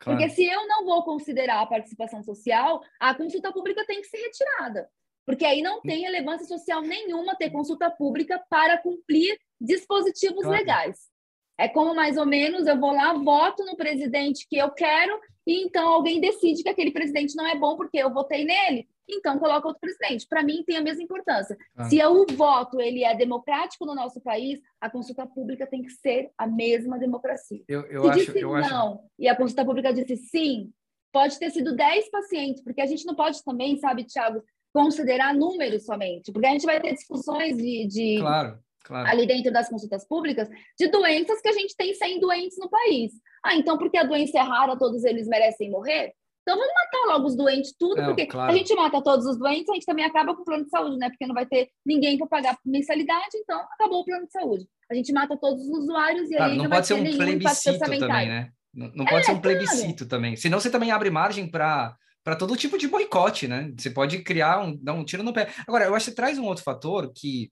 claro, 0.00 0.18
Porque 0.18 0.30
se 0.30 0.44
eu 0.44 0.66
não 0.66 0.84
vou 0.84 1.04
considerar 1.04 1.60
a 1.60 1.66
participação 1.66 2.22
social, 2.22 2.80
a 2.98 3.14
consulta 3.14 3.52
pública 3.52 3.84
tem 3.86 4.00
que 4.00 4.08
ser 4.08 4.18
retirada. 4.18 4.88
Porque 5.26 5.44
aí 5.44 5.60
não 5.60 5.82
tem 5.82 6.02
relevância 6.02 6.46
social 6.46 6.80
nenhuma 6.82 7.34
ter 7.34 7.50
consulta 7.50 7.90
pública 7.90 8.42
para 8.48 8.78
cumprir 8.78 9.36
dispositivos 9.60 10.44
claro. 10.44 10.56
legais. 10.56 11.10
É 11.58 11.68
como 11.68 11.94
mais 11.94 12.16
ou 12.16 12.26
menos 12.26 12.66
eu 12.66 12.78
vou 12.78 12.92
lá, 12.92 13.12
voto 13.14 13.64
no 13.64 13.76
presidente 13.76 14.46
que 14.48 14.56
eu 14.56 14.70
quero, 14.70 15.18
e 15.46 15.64
então 15.64 15.88
alguém 15.88 16.20
decide 16.20 16.62
que 16.62 16.68
aquele 16.68 16.90
presidente 16.90 17.34
não 17.34 17.46
é 17.46 17.56
bom 17.56 17.76
porque 17.76 17.98
eu 17.98 18.12
votei 18.12 18.44
nele 18.44 18.86
então 19.08 19.38
coloca 19.38 19.68
outro 19.68 19.80
presidente. 19.80 20.26
Para 20.28 20.42
mim 20.42 20.64
tem 20.66 20.76
a 20.76 20.82
mesma 20.82 21.02
importância. 21.02 21.56
Ah. 21.76 21.88
Se 21.88 22.04
o 22.04 22.26
voto 22.32 22.80
ele 22.80 23.04
é 23.04 23.14
democrático 23.14 23.86
no 23.86 23.94
nosso 23.94 24.20
país, 24.20 24.60
a 24.80 24.90
consulta 24.90 25.26
pública 25.26 25.66
tem 25.66 25.82
que 25.82 25.90
ser 25.90 26.30
a 26.36 26.46
mesma 26.46 26.98
democracia. 26.98 27.62
Eu, 27.68 27.82
eu 27.86 28.02
Se 28.02 28.08
acho, 28.08 28.18
disse 28.18 28.40
eu 28.40 28.50
não 28.50 28.56
acho... 28.56 29.00
e 29.18 29.28
a 29.28 29.36
consulta 29.36 29.64
pública 29.64 29.92
disse 29.92 30.16
sim, 30.16 30.72
pode 31.12 31.38
ter 31.38 31.50
sido 31.50 31.74
10 31.74 32.10
pacientes, 32.10 32.62
porque 32.62 32.80
a 32.80 32.86
gente 32.86 33.06
não 33.06 33.14
pode 33.14 33.42
também, 33.42 33.78
sabe, 33.78 34.04
Thiago, 34.04 34.42
considerar 34.72 35.32
números 35.32 35.86
somente, 35.86 36.30
porque 36.30 36.46
a 36.46 36.50
gente 36.50 36.66
vai 36.66 36.80
ter 36.80 36.92
discussões 36.92 37.56
de, 37.56 37.86
de 37.86 38.18
claro, 38.20 38.58
claro. 38.84 39.08
ali 39.08 39.26
dentro 39.26 39.50
das 39.50 39.68
consultas 39.70 40.06
públicas 40.06 40.46
de 40.78 40.88
doenças 40.88 41.40
que 41.40 41.48
a 41.48 41.52
gente 41.52 41.74
tem 41.74 41.94
100 41.94 42.20
doentes 42.20 42.58
no 42.58 42.68
país. 42.68 43.12
Ah, 43.42 43.56
então 43.56 43.78
porque 43.78 43.96
a 43.96 44.04
doença 44.04 44.38
é 44.38 44.42
rara, 44.42 44.76
todos 44.76 45.04
eles 45.04 45.26
merecem 45.26 45.70
morrer? 45.70 46.12
Então 46.46 46.56
vamos 46.56 46.72
matar 46.72 47.12
logo 47.12 47.26
os 47.26 47.36
doentes, 47.36 47.74
tudo, 47.76 47.96
não, 47.96 48.06
porque 48.06 48.24
claro. 48.24 48.52
a 48.52 48.56
gente 48.56 48.72
mata 48.76 49.02
todos 49.02 49.26
os 49.26 49.36
doentes, 49.36 49.68
a 49.68 49.74
gente 49.74 49.84
também 49.84 50.04
acaba 50.04 50.32
com 50.32 50.42
o 50.42 50.44
plano 50.44 50.62
de 50.62 50.70
saúde, 50.70 50.96
né? 50.96 51.10
Porque 51.10 51.26
não 51.26 51.34
vai 51.34 51.44
ter 51.44 51.70
ninguém 51.84 52.16
para 52.16 52.28
pagar 52.28 52.56
mensalidade, 52.64 53.36
então 53.36 53.58
acabou 53.72 54.02
o 54.02 54.04
plano 54.04 54.26
de 54.26 54.30
saúde. 54.30 54.64
A 54.88 54.94
gente 54.94 55.12
mata 55.12 55.36
todos 55.36 55.60
os 55.60 55.78
usuários 55.78 56.30
e 56.30 56.36
claro, 56.36 56.52
aí 56.52 56.56
não, 56.56 56.64
não 56.64 56.70
pode 56.70 56.86
ser 56.86 56.94
um 56.94 57.02
plebiscito 57.02 57.78
também, 57.80 58.00
né? 58.00 58.50
Não, 58.72 58.92
não 58.94 59.04
pode 59.04 59.22
é, 59.22 59.22
ser 59.24 59.32
um 59.32 59.40
plebiscito 59.40 60.06
claro. 60.06 60.08
também. 60.08 60.36
Senão 60.36 60.60
você 60.60 60.70
também 60.70 60.92
abre 60.92 61.10
margem 61.10 61.50
para 61.50 61.96
para 62.22 62.36
todo 62.36 62.56
tipo 62.56 62.76
de 62.76 62.88
boicote, 62.88 63.46
né? 63.46 63.72
Você 63.76 63.88
pode 63.88 64.18
criar 64.18 64.60
um, 64.60 64.76
dar 64.76 64.94
um 64.94 65.04
tiro 65.04 65.22
no 65.22 65.32
pé. 65.32 65.48
Agora, 65.66 65.84
eu 65.84 65.94
acho 65.94 66.06
que 66.06 66.10
você 66.10 66.16
traz 66.16 66.38
um 66.38 66.44
outro 66.44 66.64
fator 66.64 67.12
que 67.14 67.50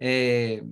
é, 0.00 0.62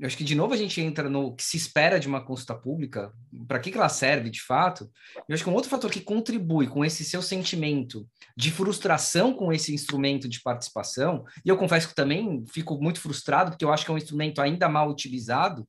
eu 0.00 0.06
acho 0.06 0.16
que 0.16 0.24
de 0.24 0.34
novo 0.34 0.52
a 0.52 0.56
gente 0.56 0.80
entra 0.80 1.08
no 1.08 1.34
que 1.34 1.44
se 1.44 1.56
espera 1.56 2.00
de 2.00 2.08
uma 2.08 2.24
consulta 2.24 2.54
pública, 2.54 3.12
para 3.46 3.60
que, 3.60 3.70
que 3.70 3.78
ela 3.78 3.88
serve 3.88 4.28
de 4.28 4.42
fato. 4.42 4.90
Eu 5.28 5.34
acho 5.34 5.44
que 5.44 5.50
um 5.50 5.54
outro 5.54 5.70
fator 5.70 5.90
que 5.90 6.00
contribui 6.00 6.66
com 6.66 6.84
esse 6.84 7.04
seu 7.04 7.22
sentimento 7.22 8.06
de 8.36 8.50
frustração 8.50 9.32
com 9.32 9.52
esse 9.52 9.72
instrumento 9.72 10.28
de 10.28 10.40
participação, 10.40 11.24
e 11.44 11.48
eu 11.48 11.56
confesso 11.56 11.88
que 11.88 11.94
também 11.94 12.44
fico 12.52 12.80
muito 12.80 13.00
frustrado, 13.00 13.50
porque 13.50 13.64
eu 13.64 13.72
acho 13.72 13.84
que 13.84 13.90
é 13.90 13.94
um 13.94 13.98
instrumento 13.98 14.40
ainda 14.40 14.68
mal 14.68 14.90
utilizado, 14.90 15.66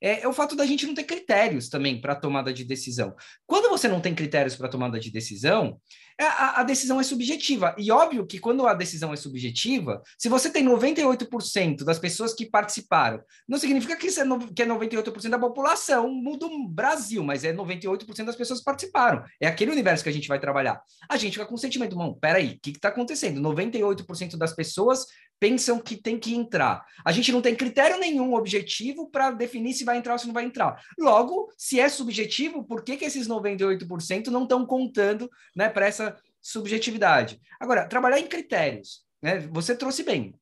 é, 0.00 0.22
é 0.22 0.28
o 0.28 0.32
fato 0.32 0.54
da 0.54 0.66
gente 0.66 0.86
não 0.86 0.94
ter 0.94 1.04
critérios 1.04 1.68
também 1.68 2.00
para 2.00 2.14
tomada 2.14 2.52
de 2.52 2.64
decisão. 2.64 3.14
Quando 3.46 3.68
você 3.68 3.88
não 3.88 4.00
tem 4.00 4.14
critérios 4.14 4.54
para 4.54 4.68
tomada 4.68 5.00
de 5.00 5.10
decisão, 5.10 5.80
a, 6.24 6.60
a, 6.60 6.62
decisão 6.62 6.98
é 6.98 7.02
subjetiva. 7.02 7.74
E 7.76 7.90
óbvio 7.90 8.26
que 8.26 8.38
quando 8.38 8.66
a 8.66 8.72
decisão 8.72 9.12
é 9.12 9.16
subjetiva, 9.16 10.02
se 10.18 10.28
você 10.28 10.48
tem 10.48 10.64
98% 10.64 11.84
das 11.84 11.98
pessoas 11.98 12.32
que 12.32 12.46
participaram, 12.46 13.22
não 13.46 13.58
significa 13.58 13.96
que, 13.96 14.06
isso 14.06 14.20
é, 14.20 14.24
no, 14.24 14.52
que 14.52 14.62
é 14.62 14.66
98% 14.66 15.28
da 15.28 15.38
população 15.38 16.22
do 16.36 16.68
Brasil, 16.68 17.22
mas 17.22 17.44
é 17.44 17.52
98% 17.52 18.24
das 18.24 18.36
pessoas 18.36 18.60
que 18.60 18.64
participaram. 18.64 19.24
É 19.40 19.46
aquele 19.46 19.70
universo 19.70 20.02
que 20.02 20.10
a 20.10 20.12
gente 20.12 20.28
vai 20.28 20.40
trabalhar. 20.40 20.80
A 21.08 21.16
gente 21.16 21.34
fica 21.34 21.46
com 21.46 21.54
o 21.54 21.58
sentimento, 21.58 21.96
mano, 21.96 22.16
peraí, 22.16 22.52
o 22.52 22.60
que 22.60 22.70
está 22.70 22.88
acontecendo? 22.88 23.40
98% 23.40 24.36
das 24.36 24.54
pessoas 24.54 25.06
pensam 25.38 25.78
que 25.78 25.96
tem 25.96 26.18
que 26.18 26.34
entrar. 26.34 26.84
A 27.04 27.12
gente 27.12 27.30
não 27.30 27.42
tem 27.42 27.54
critério 27.54 27.98
nenhum 27.98 28.34
objetivo 28.34 29.10
para 29.10 29.30
definir 29.30 29.74
se 29.74 29.84
vai 29.84 29.98
entrar 29.98 30.14
ou 30.14 30.18
se 30.18 30.26
não 30.26 30.34
vai 30.34 30.44
entrar. 30.44 30.80
Logo, 30.98 31.52
se 31.56 31.78
é 31.78 31.88
subjetivo, 31.88 32.64
por 32.64 32.82
que, 32.82 32.96
que 32.96 33.04
esses 33.04 33.28
98% 33.28 34.28
não 34.28 34.44
estão 34.44 34.64
contando 34.64 35.30
né, 35.54 35.68
para 35.68 35.86
essa 35.86 36.05
subjetividade? 36.46 37.40
Agora, 37.58 37.86
trabalhar 37.88 38.20
em 38.20 38.28
critérios. 38.28 39.00
Né? 39.20 39.38
Você 39.50 39.74
trouxe 39.74 40.04
bem. 40.04 40.34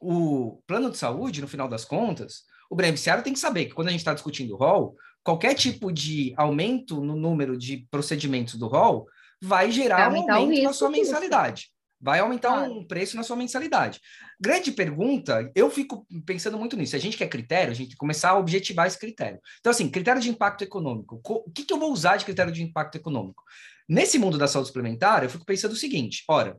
O 0.00 0.60
plano 0.66 0.90
de 0.90 0.98
saúde, 0.98 1.40
no 1.40 1.48
final 1.48 1.68
das 1.68 1.84
contas, 1.84 2.42
o 2.68 2.74
beneficiário 2.74 3.22
tem 3.22 3.32
que 3.32 3.38
saber 3.38 3.66
que 3.66 3.74
quando 3.74 3.88
a 3.88 3.90
gente 3.90 4.00
está 4.00 4.12
discutindo 4.12 4.54
o 4.54 4.56
rol, 4.56 4.96
qualquer 5.22 5.54
tipo 5.54 5.92
de 5.92 6.34
aumento 6.36 7.00
no 7.00 7.14
número 7.14 7.56
de 7.56 7.86
procedimentos 7.90 8.54
do 8.56 8.66
rol 8.66 9.06
vai 9.40 9.70
gerar 9.70 10.12
um 10.12 10.30
aumento 10.30 10.62
na 10.62 10.72
sua 10.72 10.90
mensalidade. 10.90 11.70
Vai 12.00 12.18
aumentar 12.18 12.52
claro. 12.52 12.72
um 12.72 12.86
preço 12.86 13.16
na 13.16 13.22
sua 13.22 13.36
mensalidade. 13.36 14.00
Grande 14.38 14.70
pergunta, 14.70 15.50
eu 15.54 15.70
fico 15.70 16.06
pensando 16.26 16.58
muito 16.58 16.76
nisso. 16.76 16.94
A 16.94 16.98
gente 16.98 17.16
quer 17.16 17.28
critério, 17.28 17.70
a 17.70 17.74
gente 17.74 17.86
tem 17.86 17.92
que 17.92 17.96
começar 17.96 18.30
a 18.30 18.38
objetivar 18.38 18.86
esse 18.86 18.98
critério. 18.98 19.40
Então, 19.60 19.70
assim, 19.70 19.88
critério 19.88 20.20
de 20.20 20.28
impacto 20.28 20.62
econômico. 20.62 21.20
O 21.24 21.50
que, 21.50 21.64
que 21.64 21.72
eu 21.72 21.78
vou 21.78 21.90
usar 21.90 22.16
de 22.16 22.24
critério 22.24 22.52
de 22.52 22.62
impacto 22.62 22.96
econômico? 22.96 23.42
Nesse 23.88 24.18
mundo 24.18 24.36
da 24.38 24.48
saúde 24.48 24.68
suplementar, 24.68 25.22
eu 25.22 25.30
fico 25.30 25.44
pensando 25.44 25.72
o 25.72 25.76
seguinte: 25.76 26.24
ora, 26.28 26.58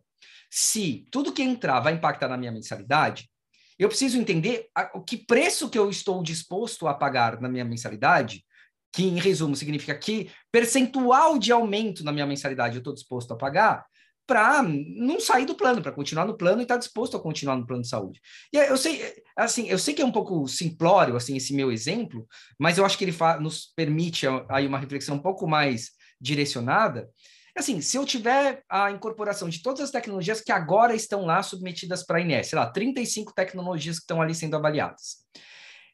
se 0.50 1.06
tudo 1.12 1.34
que 1.34 1.44
entrar 1.44 1.80
vai 1.80 1.94
impactar 1.94 2.28
na 2.28 2.38
minha 2.38 2.52
mensalidade, 2.52 3.30
eu 3.78 3.90
preciso 3.90 4.18
entender 4.18 4.68
o 4.94 5.02
que 5.02 5.18
preço 5.18 5.70
que 5.70 5.78
eu 5.78 5.90
estou 5.90 6.24
disposto 6.24 6.88
a 6.88 6.94
pagar 6.94 7.40
na 7.40 7.50
minha 7.50 7.66
mensalidade, 7.66 8.44
que 8.92 9.04
em 9.04 9.20
resumo 9.20 9.56
significa 9.56 9.96
que 9.96 10.32
percentual 10.52 11.38
de 11.38 11.52
aumento 11.52 12.04
na 12.04 12.12
minha 12.12 12.26
mensalidade 12.26 12.76
eu 12.76 12.80
estou 12.80 12.94
disposto 12.94 13.34
a 13.34 13.38
pagar, 13.38 13.86
para 14.28 14.62
não 14.62 15.22
sair 15.22 15.46
do 15.46 15.56
plano, 15.56 15.82
para 15.82 15.94
continuar 15.94 16.26
no 16.26 16.38
plano 16.38 16.60
e 16.60 16.63
estar 16.63 16.76
tá 16.76 16.80
disposto 16.80 17.16
a 17.16 17.20
continuar 17.20 17.56
no 17.56 17.66
plano 17.66 17.82
de 17.82 17.88
saúde. 17.88 18.20
E 18.52 18.58
eu 18.58 18.76
sei, 18.76 19.02
assim, 19.38 19.70
eu 19.70 19.80
sei 19.80 19.94
que 19.94 20.02
é 20.02 20.06
um 20.06 20.12
pouco 20.12 20.46
simplório 20.50 21.16
assim 21.16 21.38
esse 21.38 21.54
meu 21.54 21.72
exemplo, 21.72 22.28
mas 22.60 22.78
eu 22.78 22.86
acho 22.86 22.98
que 22.98 23.06
ele 23.06 23.16
nos 23.40 23.72
permite 23.74 24.26
aí 24.50 24.68
uma 24.68 24.78
reflexão 24.78 25.16
um 25.16 25.22
pouco 25.22 25.48
mais 25.48 25.92
direcionada. 26.19 27.10
Assim, 27.56 27.82
se 27.82 27.97
eu 27.97 28.06
tiver 28.06 28.63
a 28.69 28.91
incorporação 28.91 29.49
de 29.49 29.62
todas 29.62 29.82
as 29.82 29.91
tecnologias 29.91 30.41
que 30.41 30.51
agora 30.51 30.93
estão 30.93 31.25
lá 31.25 31.41
submetidas 31.41 32.06
para 32.06 32.19
a 32.19 32.21
INES, 32.21 32.47
sei 32.47 32.60
lá, 32.60 32.69
35 32.69 33.34
tecnologias 33.34 33.97
que 33.97 34.03
estão 34.03 34.21
ali 34.21 34.36
sendo 34.36 34.56
avaliadas. 34.56 35.25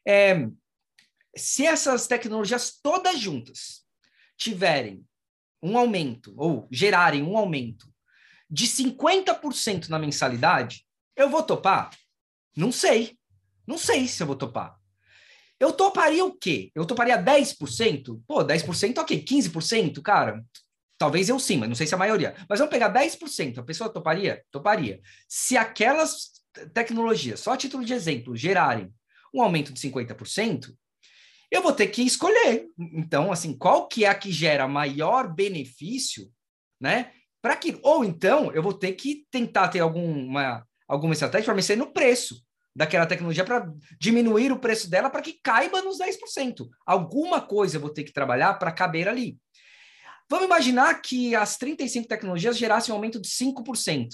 É, 0.06 0.46
se 1.34 1.66
essas 1.66 2.06
tecnologias 2.06 2.78
todas 2.82 3.18
juntas 3.18 3.84
tiverem 4.36 5.04
um 5.62 5.78
aumento, 5.78 6.34
ou 6.36 6.68
gerarem 6.70 7.22
um 7.22 7.36
aumento 7.36 7.88
de 8.50 8.66
50% 8.66 9.88
na 9.88 9.98
mensalidade, 9.98 10.86
eu 11.16 11.30
vou 11.30 11.42
topar? 11.42 11.90
Não 12.56 12.70
sei. 12.70 13.18
Não 13.66 13.78
sei 13.78 14.06
se 14.06 14.22
eu 14.22 14.26
vou 14.26 14.36
topar. 14.36 14.78
Eu 15.58 15.72
toparia 15.72 16.24
o 16.24 16.36
quê? 16.36 16.70
Eu 16.74 16.84
toparia 16.84 17.22
10%? 17.22 18.20
Pô, 18.26 18.44
10% 18.44 18.98
ok. 18.98 19.24
15%, 19.24 20.02
cara, 20.02 20.44
talvez 20.98 21.28
eu 21.28 21.38
sim, 21.38 21.56
mas 21.56 21.68
não 21.68 21.76
sei 21.76 21.86
se 21.86 21.94
a 21.94 21.98
maioria. 21.98 22.34
Mas 22.48 22.58
vamos 22.58 22.72
pegar 22.72 22.92
10%, 22.92 23.58
a 23.58 23.62
pessoa 23.62 23.92
toparia? 23.92 24.42
Toparia. 24.50 25.00
Se 25.28 25.56
aquelas 25.56 26.32
tecnologias, 26.72 27.40
só 27.40 27.52
a 27.52 27.56
título 27.56 27.84
de 27.84 27.92
exemplo, 27.92 28.36
gerarem 28.36 28.92
um 29.32 29.42
aumento 29.42 29.72
de 29.72 29.80
50%, 29.80 30.74
eu 31.50 31.62
vou 31.62 31.72
ter 31.72 31.88
que 31.88 32.02
escolher. 32.02 32.66
Então, 32.78 33.30
assim, 33.30 33.56
qual 33.56 33.88
que 33.88 34.04
é 34.04 34.08
a 34.08 34.14
que 34.14 34.32
gera 34.32 34.66
maior 34.66 35.32
benefício, 35.32 36.30
né? 36.80 37.12
Para 37.40 37.54
aquilo. 37.54 37.78
Ou 37.82 38.04
então, 38.04 38.52
eu 38.52 38.62
vou 38.62 38.72
ter 38.72 38.92
que 38.92 39.26
tentar 39.30 39.68
ter 39.68 39.80
alguma, 39.80 40.66
alguma 40.88 41.12
estratégia 41.12 41.44
para 41.44 41.54
mexer 41.54 41.76
no 41.76 41.92
preço 41.92 42.43
daquela 42.74 43.06
tecnologia 43.06 43.44
para 43.44 43.70
diminuir 43.98 44.50
o 44.50 44.58
preço 44.58 44.90
dela 44.90 45.08
para 45.08 45.22
que 45.22 45.38
caiba 45.42 45.82
nos 45.82 45.98
10%. 45.98 46.68
Alguma 46.84 47.40
coisa 47.40 47.76
eu 47.76 47.80
vou 47.80 47.90
ter 47.90 48.04
que 48.04 48.12
trabalhar 48.12 48.54
para 48.54 48.72
caber 48.72 49.08
ali. 49.08 49.38
Vamos 50.28 50.46
imaginar 50.46 51.00
que 51.00 51.34
as 51.34 51.56
35 51.56 52.08
tecnologias 52.08 52.56
gerassem 52.56 52.92
um 52.92 52.96
aumento 52.96 53.20
de 53.20 53.28
5%. 53.28 54.08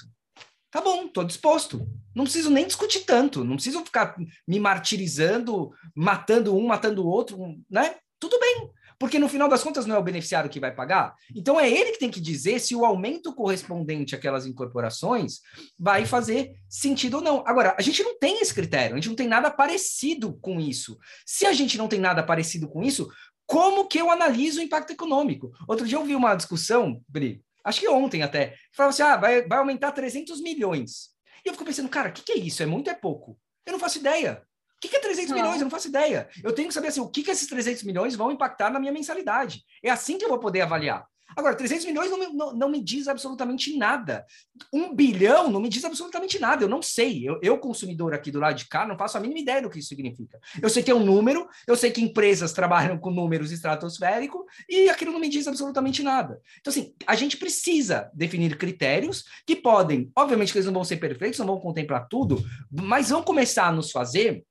Tá 0.70 0.80
bom, 0.80 1.06
estou 1.06 1.24
disposto. 1.24 1.86
Não 2.14 2.24
preciso 2.24 2.50
nem 2.50 2.66
discutir 2.66 3.00
tanto, 3.00 3.44
não 3.44 3.54
preciso 3.54 3.84
ficar 3.84 4.16
me 4.46 4.60
martirizando, 4.60 5.70
matando 5.94 6.56
um, 6.56 6.66
matando 6.66 7.04
o 7.04 7.08
outro, 7.08 7.38
né? 7.68 7.96
Tudo 8.18 8.38
bem, 8.38 8.70
porque 9.00 9.18
no 9.18 9.30
final 9.30 9.48
das 9.48 9.62
contas 9.62 9.86
não 9.86 9.96
é 9.96 9.98
o 9.98 10.02
beneficiário 10.02 10.50
que 10.50 10.60
vai 10.60 10.74
pagar. 10.74 11.14
Então 11.34 11.58
é 11.58 11.70
ele 11.70 11.92
que 11.92 11.98
tem 11.98 12.10
que 12.10 12.20
dizer 12.20 12.60
se 12.60 12.76
o 12.76 12.84
aumento 12.84 13.34
correspondente 13.34 14.14
àquelas 14.14 14.44
incorporações 14.44 15.40
vai 15.78 16.04
fazer 16.04 16.52
sentido 16.68 17.14
ou 17.14 17.22
não. 17.22 17.42
Agora, 17.46 17.74
a 17.78 17.80
gente 17.80 18.02
não 18.02 18.18
tem 18.18 18.42
esse 18.42 18.52
critério, 18.52 18.92
a 18.92 18.96
gente 18.96 19.08
não 19.08 19.16
tem 19.16 19.26
nada 19.26 19.50
parecido 19.50 20.38
com 20.42 20.60
isso. 20.60 20.98
Se 21.24 21.46
a 21.46 21.52
gente 21.54 21.78
não 21.78 21.88
tem 21.88 21.98
nada 21.98 22.22
parecido 22.22 22.68
com 22.68 22.82
isso, 22.82 23.10
como 23.46 23.88
que 23.88 23.98
eu 23.98 24.10
analiso 24.10 24.60
o 24.60 24.62
impacto 24.62 24.92
econômico? 24.92 25.50
Outro 25.66 25.86
dia 25.86 25.96
eu 25.96 26.04
vi 26.04 26.14
uma 26.14 26.34
discussão, 26.34 27.02
Bri, 27.08 27.42
acho 27.64 27.80
que 27.80 27.88
ontem 27.88 28.22
até, 28.22 28.48
que 28.48 28.76
falava 28.76 28.92
assim: 28.92 29.02
ah, 29.02 29.16
vai, 29.16 29.48
vai 29.48 29.58
aumentar 29.58 29.92
300 29.92 30.42
milhões. 30.42 31.08
E 31.42 31.48
eu 31.48 31.54
fico 31.54 31.64
pensando, 31.64 31.88
cara, 31.88 32.10
o 32.10 32.12
que, 32.12 32.22
que 32.22 32.32
é 32.32 32.38
isso? 32.38 32.62
É 32.62 32.66
muito, 32.66 32.90
é 32.90 32.94
pouco? 32.94 33.38
Eu 33.64 33.72
não 33.72 33.80
faço 33.80 33.96
ideia. 33.96 34.42
O 34.80 34.88
que, 34.88 34.88
que 34.88 34.96
é 34.96 35.00
300 35.00 35.30
não. 35.30 35.36
milhões? 35.36 35.56
Eu 35.56 35.64
não 35.64 35.70
faço 35.70 35.88
ideia. 35.88 36.26
Eu 36.42 36.54
tenho 36.54 36.68
que 36.68 36.74
saber 36.74 36.88
assim, 36.88 37.00
o 37.00 37.08
que, 37.08 37.22
que 37.22 37.30
esses 37.30 37.46
300 37.46 37.82
milhões 37.82 38.16
vão 38.16 38.32
impactar 38.32 38.70
na 38.70 38.80
minha 38.80 38.90
mensalidade. 38.90 39.62
É 39.82 39.90
assim 39.90 40.16
que 40.16 40.24
eu 40.24 40.30
vou 40.30 40.40
poder 40.40 40.62
avaliar. 40.62 41.06
Agora, 41.36 41.54
300 41.54 41.86
milhões 41.86 42.10
não 42.10 42.18
me, 42.18 42.26
não, 42.32 42.52
não 42.54 42.68
me 42.68 42.82
diz 42.82 43.06
absolutamente 43.06 43.76
nada. 43.76 44.24
Um 44.72 44.94
bilhão 44.94 45.50
não 45.50 45.60
me 45.60 45.68
diz 45.68 45.84
absolutamente 45.84 46.38
nada. 46.38 46.64
Eu 46.64 46.68
não 46.68 46.82
sei. 46.82 47.28
Eu, 47.28 47.38
eu, 47.42 47.58
consumidor 47.58 48.14
aqui 48.14 48.30
do 48.30 48.40
lado 48.40 48.56
de 48.56 48.66
cá, 48.66 48.86
não 48.86 48.96
faço 48.96 49.16
a 49.16 49.20
mínima 49.20 49.40
ideia 49.40 49.62
do 49.62 49.70
que 49.70 49.78
isso 49.78 49.88
significa. 49.88 50.40
Eu 50.60 50.68
sei 50.68 50.82
que 50.82 50.90
é 50.90 50.94
um 50.94 51.04
número, 51.04 51.46
eu 51.66 51.76
sei 51.76 51.90
que 51.90 52.00
empresas 52.00 52.52
trabalham 52.52 52.98
com 52.98 53.10
números 53.10 53.52
estratosféricos 53.52 54.42
e 54.68 54.88
aquilo 54.88 55.12
não 55.12 55.20
me 55.20 55.28
diz 55.28 55.46
absolutamente 55.46 56.02
nada. 56.02 56.40
Então, 56.58 56.70
assim, 56.70 56.94
a 57.06 57.14
gente 57.14 57.36
precisa 57.36 58.10
definir 58.14 58.56
critérios 58.56 59.24
que 59.46 59.54
podem, 59.54 60.10
obviamente 60.16 60.52
que 60.52 60.58
eles 60.58 60.66
não 60.66 60.74
vão 60.74 60.84
ser 60.84 60.96
perfeitos, 60.96 61.38
não 61.38 61.46
vão 61.46 61.60
contemplar 61.60 62.08
tudo, 62.08 62.42
mas 62.70 63.10
vão 63.10 63.22
começar 63.22 63.66
a 63.66 63.72
nos 63.72 63.90
fazer 63.90 64.44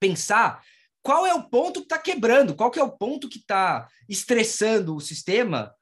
pensar 0.00 0.62
qual 1.02 1.26
é 1.26 1.34
o 1.34 1.44
ponto 1.44 1.80
que 1.80 1.86
está 1.86 1.98
quebrando, 1.98 2.54
qual 2.54 2.70
que 2.70 2.78
é 2.78 2.82
o 2.82 2.90
ponto 2.90 3.28
que 3.28 3.38
está 3.38 3.86
estressando 4.08 4.96
o 4.96 5.00
sistema 5.00 5.74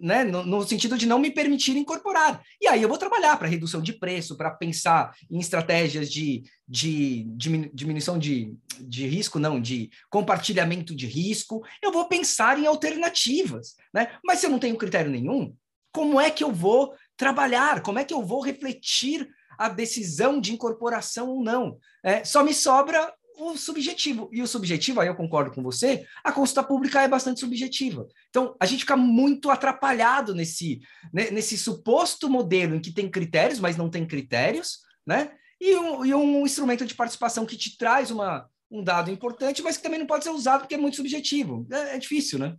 né, 0.00 0.24
no, 0.24 0.44
no, 0.44 0.66
sentido 0.66 0.96
de 0.96 1.06
não 1.06 1.18
me 1.18 1.30
permitir 1.30 1.76
incorporar. 1.76 2.42
E 2.60 2.68
aí 2.68 2.82
eu 2.82 2.88
vou 2.88 2.98
trabalhar 2.98 3.36
para 3.36 3.48
redução 3.48 3.80
de 3.80 3.92
preço, 3.92 4.36
para 4.36 4.50
pensar 4.50 5.14
em 5.30 5.38
estratégias 5.38 6.10
de, 6.10 6.42
de, 6.68 7.24
de 7.30 7.70
diminuição 7.72 8.18
de, 8.18 8.54
de 8.80 9.06
risco, 9.06 9.38
não, 9.38 9.60
de 9.60 9.90
compartilhamento 10.10 10.94
de 10.94 11.06
risco. 11.06 11.64
Eu 11.82 11.90
vou 11.90 12.06
pensar 12.06 12.58
em 12.58 12.66
alternativas, 12.66 13.74
né? 13.92 14.16
Mas 14.24 14.40
se 14.40 14.46
eu 14.46 14.50
não 14.50 14.58
tenho 14.58 14.76
critério 14.76 15.10
nenhum, 15.10 15.54
como 15.92 16.20
é 16.20 16.30
que 16.30 16.44
eu 16.44 16.52
vou 16.52 16.92
trabalhar? 17.16 17.80
Como 17.80 17.98
é 17.98 18.04
que 18.04 18.12
eu 18.12 18.22
vou 18.22 18.40
refletir 18.40 19.28
a 19.58 19.68
decisão 19.68 20.40
de 20.40 20.52
incorporação 20.52 21.28
ou 21.28 21.42
não? 21.42 21.78
É, 22.02 22.24
só 22.24 22.44
me 22.44 22.52
sobra 22.52 23.12
o 23.36 23.56
subjetivo. 23.56 24.28
E 24.32 24.42
o 24.42 24.46
subjetivo, 24.46 25.00
aí 25.00 25.08
eu 25.08 25.14
concordo 25.14 25.50
com 25.50 25.62
você, 25.62 26.06
a 26.22 26.32
consulta 26.32 26.62
pública 26.62 27.02
é 27.02 27.08
bastante 27.08 27.40
subjetiva. 27.40 28.06
Então, 28.28 28.56
a 28.60 28.66
gente 28.66 28.80
fica 28.80 28.96
muito 28.96 29.50
atrapalhado 29.50 30.34
nesse, 30.34 30.80
né, 31.12 31.30
nesse 31.30 31.58
suposto 31.58 32.28
modelo 32.30 32.74
em 32.74 32.80
que 32.80 32.92
tem 32.92 33.10
critérios, 33.10 33.60
mas 33.60 33.76
não 33.76 33.90
tem 33.90 34.06
critérios, 34.06 34.80
né? 35.06 35.32
E 35.60 35.76
um, 35.76 36.04
e 36.04 36.14
um 36.14 36.44
instrumento 36.44 36.84
de 36.84 36.94
participação 36.94 37.46
que 37.46 37.56
te 37.56 37.76
traz 37.76 38.10
uma, 38.10 38.48
um 38.70 38.82
dado 38.82 39.10
importante, 39.10 39.62
mas 39.62 39.76
que 39.76 39.82
também 39.82 39.98
não 39.98 40.06
pode 40.06 40.24
ser 40.24 40.30
usado 40.30 40.60
porque 40.60 40.74
é 40.74 40.78
muito 40.78 40.96
subjetivo. 40.96 41.66
É, 41.70 41.96
é 41.96 41.98
difícil, 41.98 42.38
né? 42.38 42.56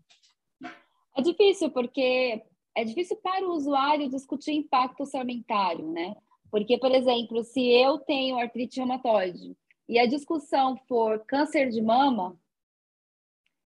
É 1.18 1.22
difícil, 1.22 1.70
porque 1.72 2.42
é 2.76 2.84
difícil 2.84 3.16
para 3.18 3.46
o 3.46 3.54
usuário 3.54 4.10
discutir 4.10 4.52
impacto 4.52 5.02
orçamentário, 5.02 5.92
né? 5.92 6.16
Porque, 6.52 6.78
por 6.78 6.92
exemplo, 6.92 7.44
se 7.44 7.62
eu 7.62 8.00
tenho 8.00 8.38
artrite 8.38 8.78
reumatoide 8.80 9.56
e 9.88 10.00
a 10.00 10.06
discussão 10.06 10.78
for 10.88 11.19
câncer 11.26 11.69
de 11.69 11.82
mama, 11.82 12.38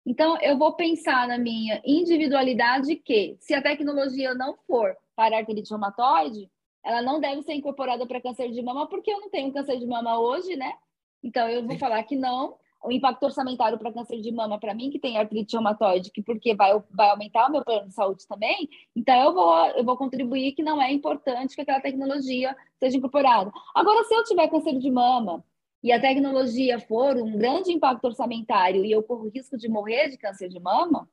então 0.05 0.37
eu 0.41 0.57
vou 0.57 0.73
pensar 0.73 1.27
na 1.27 1.37
minha 1.37 1.81
individualidade 1.85 2.95
que, 2.95 3.37
se 3.39 3.53
a 3.53 3.61
tecnologia 3.61 4.33
não 4.33 4.57
for 4.65 4.95
para 5.15 5.37
artrite 5.37 5.69
reumatoide, 5.69 6.49
ela 6.83 7.01
não 7.01 7.19
deve 7.19 7.43
ser 7.43 7.53
incorporada 7.53 8.07
para 8.07 8.21
câncer 8.21 8.49
de 8.51 8.61
mama, 8.61 8.87
porque 8.87 9.11
eu 9.11 9.19
não 9.19 9.29
tenho 9.29 9.53
câncer 9.53 9.77
de 9.77 9.85
mama 9.85 10.17
hoje, 10.19 10.55
né? 10.55 10.73
Então 11.21 11.47
eu 11.49 11.61
vou 11.61 11.73
Sim. 11.73 11.77
falar 11.77 12.01
que 12.03 12.15
não. 12.15 12.57
O 12.81 12.91
impacto 12.91 13.23
orçamentário 13.23 13.77
para 13.77 13.91
câncer 13.91 14.21
de 14.21 14.31
mama, 14.31 14.57
para 14.57 14.73
mim, 14.73 14.89
que 14.89 14.97
tem 14.97 15.17
artrite 15.17 15.53
reumatoide, 15.53 16.11
que 16.11 16.23
porque 16.23 16.55
vai, 16.55 16.71
vai 16.89 17.09
aumentar 17.09 17.47
o 17.47 17.51
meu 17.51 17.63
plano 17.63 17.89
de 17.89 17.93
saúde 17.93 18.25
também, 18.25 18.69
então 18.95 19.21
eu 19.21 19.33
vou, 19.33 19.65
eu 19.71 19.83
vou 19.83 19.97
contribuir 19.97 20.53
que 20.53 20.63
não 20.63 20.81
é 20.81 20.89
importante 20.91 21.55
que 21.55 21.61
aquela 21.61 21.81
tecnologia 21.81 22.55
seja 22.79 22.97
incorporada. 22.97 23.51
Agora, 23.75 24.05
se 24.05 24.15
eu 24.15 24.23
tiver 24.23 24.47
câncer 24.47 24.79
de 24.79 24.89
mama, 24.89 25.43
e 25.81 25.91
a 25.91 25.99
tecnologia 25.99 26.79
for 26.79 27.15
um 27.17 27.37
grande 27.37 27.71
impacto 27.71 28.05
orçamentário 28.05 28.83
e 28.83 28.91
eu 28.91 29.01
corro 29.01 29.29
risco 29.29 29.57
de 29.57 29.69
morrer 29.69 30.09
de 30.09 30.17
câncer 30.17 30.49
de 30.49 30.59
mama, 30.59 31.09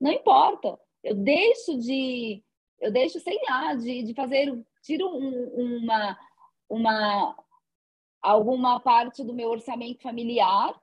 não 0.00 0.10
importa. 0.10 0.78
Eu 1.02 1.14
deixo 1.14 1.78
de, 1.78 2.42
eu 2.80 2.92
deixo, 2.92 3.20
sei 3.20 3.38
lá, 3.48 3.74
de, 3.74 4.02
de 4.02 4.14
fazer, 4.14 4.52
tiro 4.82 5.06
um, 5.08 5.80
uma, 5.82 6.18
uma, 6.68 7.36
alguma 8.20 8.80
parte 8.80 9.22
do 9.22 9.32
meu 9.32 9.50
orçamento 9.50 10.02
familiar 10.02 10.74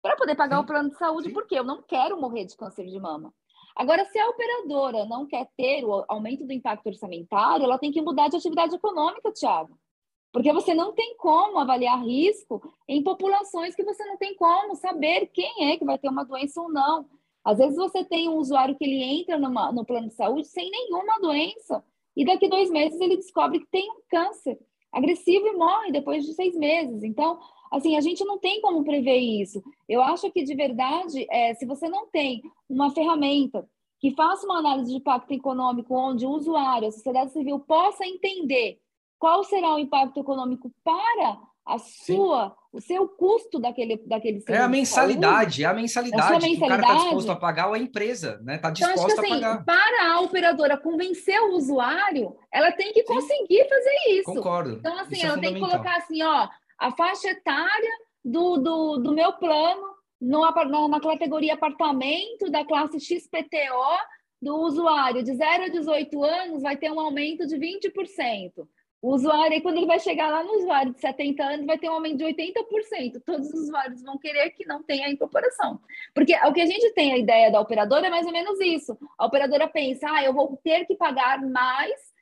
para 0.00 0.16
poder 0.16 0.34
pagar 0.34 0.56
Sim. 0.56 0.62
o 0.62 0.66
plano 0.66 0.90
de 0.90 0.96
saúde, 0.96 1.28
Sim. 1.28 1.34
porque 1.34 1.54
eu 1.54 1.64
não 1.64 1.82
quero 1.82 2.20
morrer 2.20 2.46
de 2.46 2.56
câncer 2.56 2.86
de 2.86 2.98
mama. 2.98 3.32
Agora, 3.76 4.04
se 4.06 4.18
a 4.18 4.28
operadora 4.28 5.04
não 5.06 5.26
quer 5.26 5.48
ter 5.56 5.84
o 5.84 6.04
aumento 6.08 6.44
do 6.44 6.52
impacto 6.52 6.86
orçamentário, 6.86 7.64
ela 7.64 7.78
tem 7.78 7.90
que 7.90 8.02
mudar 8.02 8.28
de 8.28 8.36
atividade 8.36 8.74
econômica, 8.74 9.32
Tiago. 9.32 9.78
Porque 10.32 10.52
você 10.52 10.74
não 10.74 10.92
tem 10.92 11.14
como 11.16 11.58
avaliar 11.58 12.02
risco 12.02 12.62
em 12.88 13.02
populações 13.02 13.74
que 13.74 13.84
você 13.84 14.04
não 14.06 14.16
tem 14.16 14.34
como 14.34 14.74
saber 14.74 15.26
quem 15.26 15.70
é 15.70 15.76
que 15.76 15.84
vai 15.84 15.98
ter 15.98 16.08
uma 16.08 16.24
doença 16.24 16.60
ou 16.60 16.72
não. 16.72 17.06
Às 17.44 17.58
vezes 17.58 17.76
você 17.76 18.04
tem 18.04 18.28
um 18.28 18.36
usuário 18.36 18.76
que 18.76 18.84
ele 18.84 19.02
entra 19.02 19.38
numa, 19.38 19.70
no 19.70 19.84
plano 19.84 20.08
de 20.08 20.14
saúde 20.14 20.46
sem 20.46 20.70
nenhuma 20.70 21.20
doença, 21.20 21.84
e 22.16 22.24
daqui 22.24 22.48
dois 22.48 22.70
meses 22.70 23.00
ele 23.00 23.16
descobre 23.16 23.60
que 23.60 23.66
tem 23.66 23.90
um 23.90 24.00
câncer 24.08 24.58
agressivo 24.92 25.46
e 25.46 25.56
morre 25.56 25.90
depois 25.90 26.24
de 26.24 26.34
seis 26.34 26.54
meses. 26.56 27.02
Então, 27.02 27.38
assim, 27.70 27.96
a 27.96 28.00
gente 28.00 28.24
não 28.24 28.38
tem 28.38 28.60
como 28.60 28.84
prever 28.84 29.16
isso. 29.16 29.62
Eu 29.88 30.02
acho 30.02 30.30
que, 30.30 30.44
de 30.44 30.54
verdade, 30.54 31.26
é, 31.30 31.54
se 31.54 31.64
você 31.64 31.88
não 31.88 32.06
tem 32.06 32.42
uma 32.68 32.90
ferramenta 32.90 33.66
que 33.98 34.10
faça 34.10 34.44
uma 34.44 34.58
análise 34.58 34.90
de 34.90 34.98
impacto 34.98 35.32
econômico 35.32 35.94
onde 35.94 36.26
o 36.26 36.30
usuário, 36.30 36.88
a 36.88 36.92
sociedade 36.92 37.32
civil, 37.32 37.60
possa 37.60 38.04
entender 38.04 38.78
qual 39.22 39.44
será 39.44 39.76
o 39.76 39.78
impacto 39.78 40.18
econômico 40.18 40.74
para 40.82 41.38
a 41.64 41.78
sua, 41.78 42.48
Sim. 42.48 42.54
o 42.72 42.80
seu 42.80 43.08
custo 43.08 43.60
daquele, 43.60 43.96
daquele 43.98 44.40
serviço. 44.40 44.60
É 44.60 44.64
a 44.64 44.68
mensalidade, 44.68 45.62
é 45.62 45.66
a 45.68 45.72
mensalidade, 45.72 46.22
a 46.22 46.40
mensalidade 46.40 46.58
que 46.58 46.64
o 46.64 46.68
cara 46.68 46.82
está 46.82 46.94
disposto 47.04 47.30
a 47.30 47.36
pagar 47.36 47.68
ou 47.68 47.74
a 47.74 47.78
empresa, 47.78 48.40
né? 48.42 48.56
Está 48.56 48.70
disposta 48.70 49.12
então, 49.12 49.24
assim, 49.24 49.32
a 49.34 49.36
pagar. 49.36 49.64
Para 49.64 50.12
a 50.12 50.20
operadora 50.22 50.76
convencer 50.76 51.40
o 51.40 51.54
usuário, 51.54 52.36
ela 52.52 52.72
tem 52.72 52.92
que 52.92 53.04
conseguir 53.04 53.62
Sim. 53.62 53.68
fazer 53.68 53.96
isso. 54.08 54.34
Concordo. 54.34 54.70
Então, 54.80 54.98
assim, 54.98 55.14
isso 55.14 55.24
é 55.24 55.28
ela 55.28 55.38
é 55.38 55.40
tem 55.40 55.54
que 55.54 55.60
colocar 55.60 55.96
assim, 55.98 56.20
ó, 56.20 56.48
a 56.80 56.90
faixa 56.90 57.28
etária 57.28 57.92
do, 58.24 58.56
do, 58.56 58.96
do 58.96 59.12
meu 59.12 59.34
plano 59.34 59.86
no, 60.20 60.40
na, 60.40 60.88
na 60.88 61.00
categoria 61.00 61.54
apartamento 61.54 62.50
da 62.50 62.64
classe 62.64 62.98
XPTO 62.98 63.98
do 64.42 64.56
usuário 64.56 65.22
de 65.22 65.32
0 65.32 65.66
a 65.66 65.68
18 65.68 66.24
anos 66.24 66.62
vai 66.62 66.76
ter 66.76 66.90
um 66.90 66.98
aumento 66.98 67.46
de 67.46 67.56
20%. 67.56 68.66
O 69.02 69.14
usuário, 69.14 69.60
quando 69.62 69.78
ele 69.78 69.86
vai 69.86 69.98
chegar 69.98 70.30
lá 70.30 70.44
no 70.44 70.52
usuário 70.58 70.94
de 70.94 71.00
70 71.00 71.42
anos, 71.42 71.66
vai 71.66 71.76
ter 71.76 71.90
um 71.90 71.94
aumento 71.94 72.18
de 72.18 72.24
80%. 72.24 73.20
Todos 73.26 73.48
os 73.48 73.62
usuários 73.62 74.00
vão 74.00 74.16
querer 74.16 74.50
que 74.50 74.64
não 74.64 74.80
tenha 74.80 75.10
incorporação. 75.10 75.80
Porque 76.14 76.32
o 76.46 76.52
que 76.52 76.60
a 76.60 76.66
gente 76.66 76.88
tem 76.94 77.12
a 77.12 77.18
ideia 77.18 77.50
da 77.50 77.60
operadora 77.60 78.06
é 78.06 78.10
mais 78.10 78.26
ou 78.26 78.32
menos 78.32 78.60
isso. 78.60 78.96
A 79.18 79.26
operadora 79.26 79.66
pensa, 79.66 80.06
ah, 80.08 80.22
eu 80.24 80.32
vou 80.32 80.56
ter 80.62 80.86
que 80.86 80.94
pagar 80.94 81.42
mais 81.42 82.12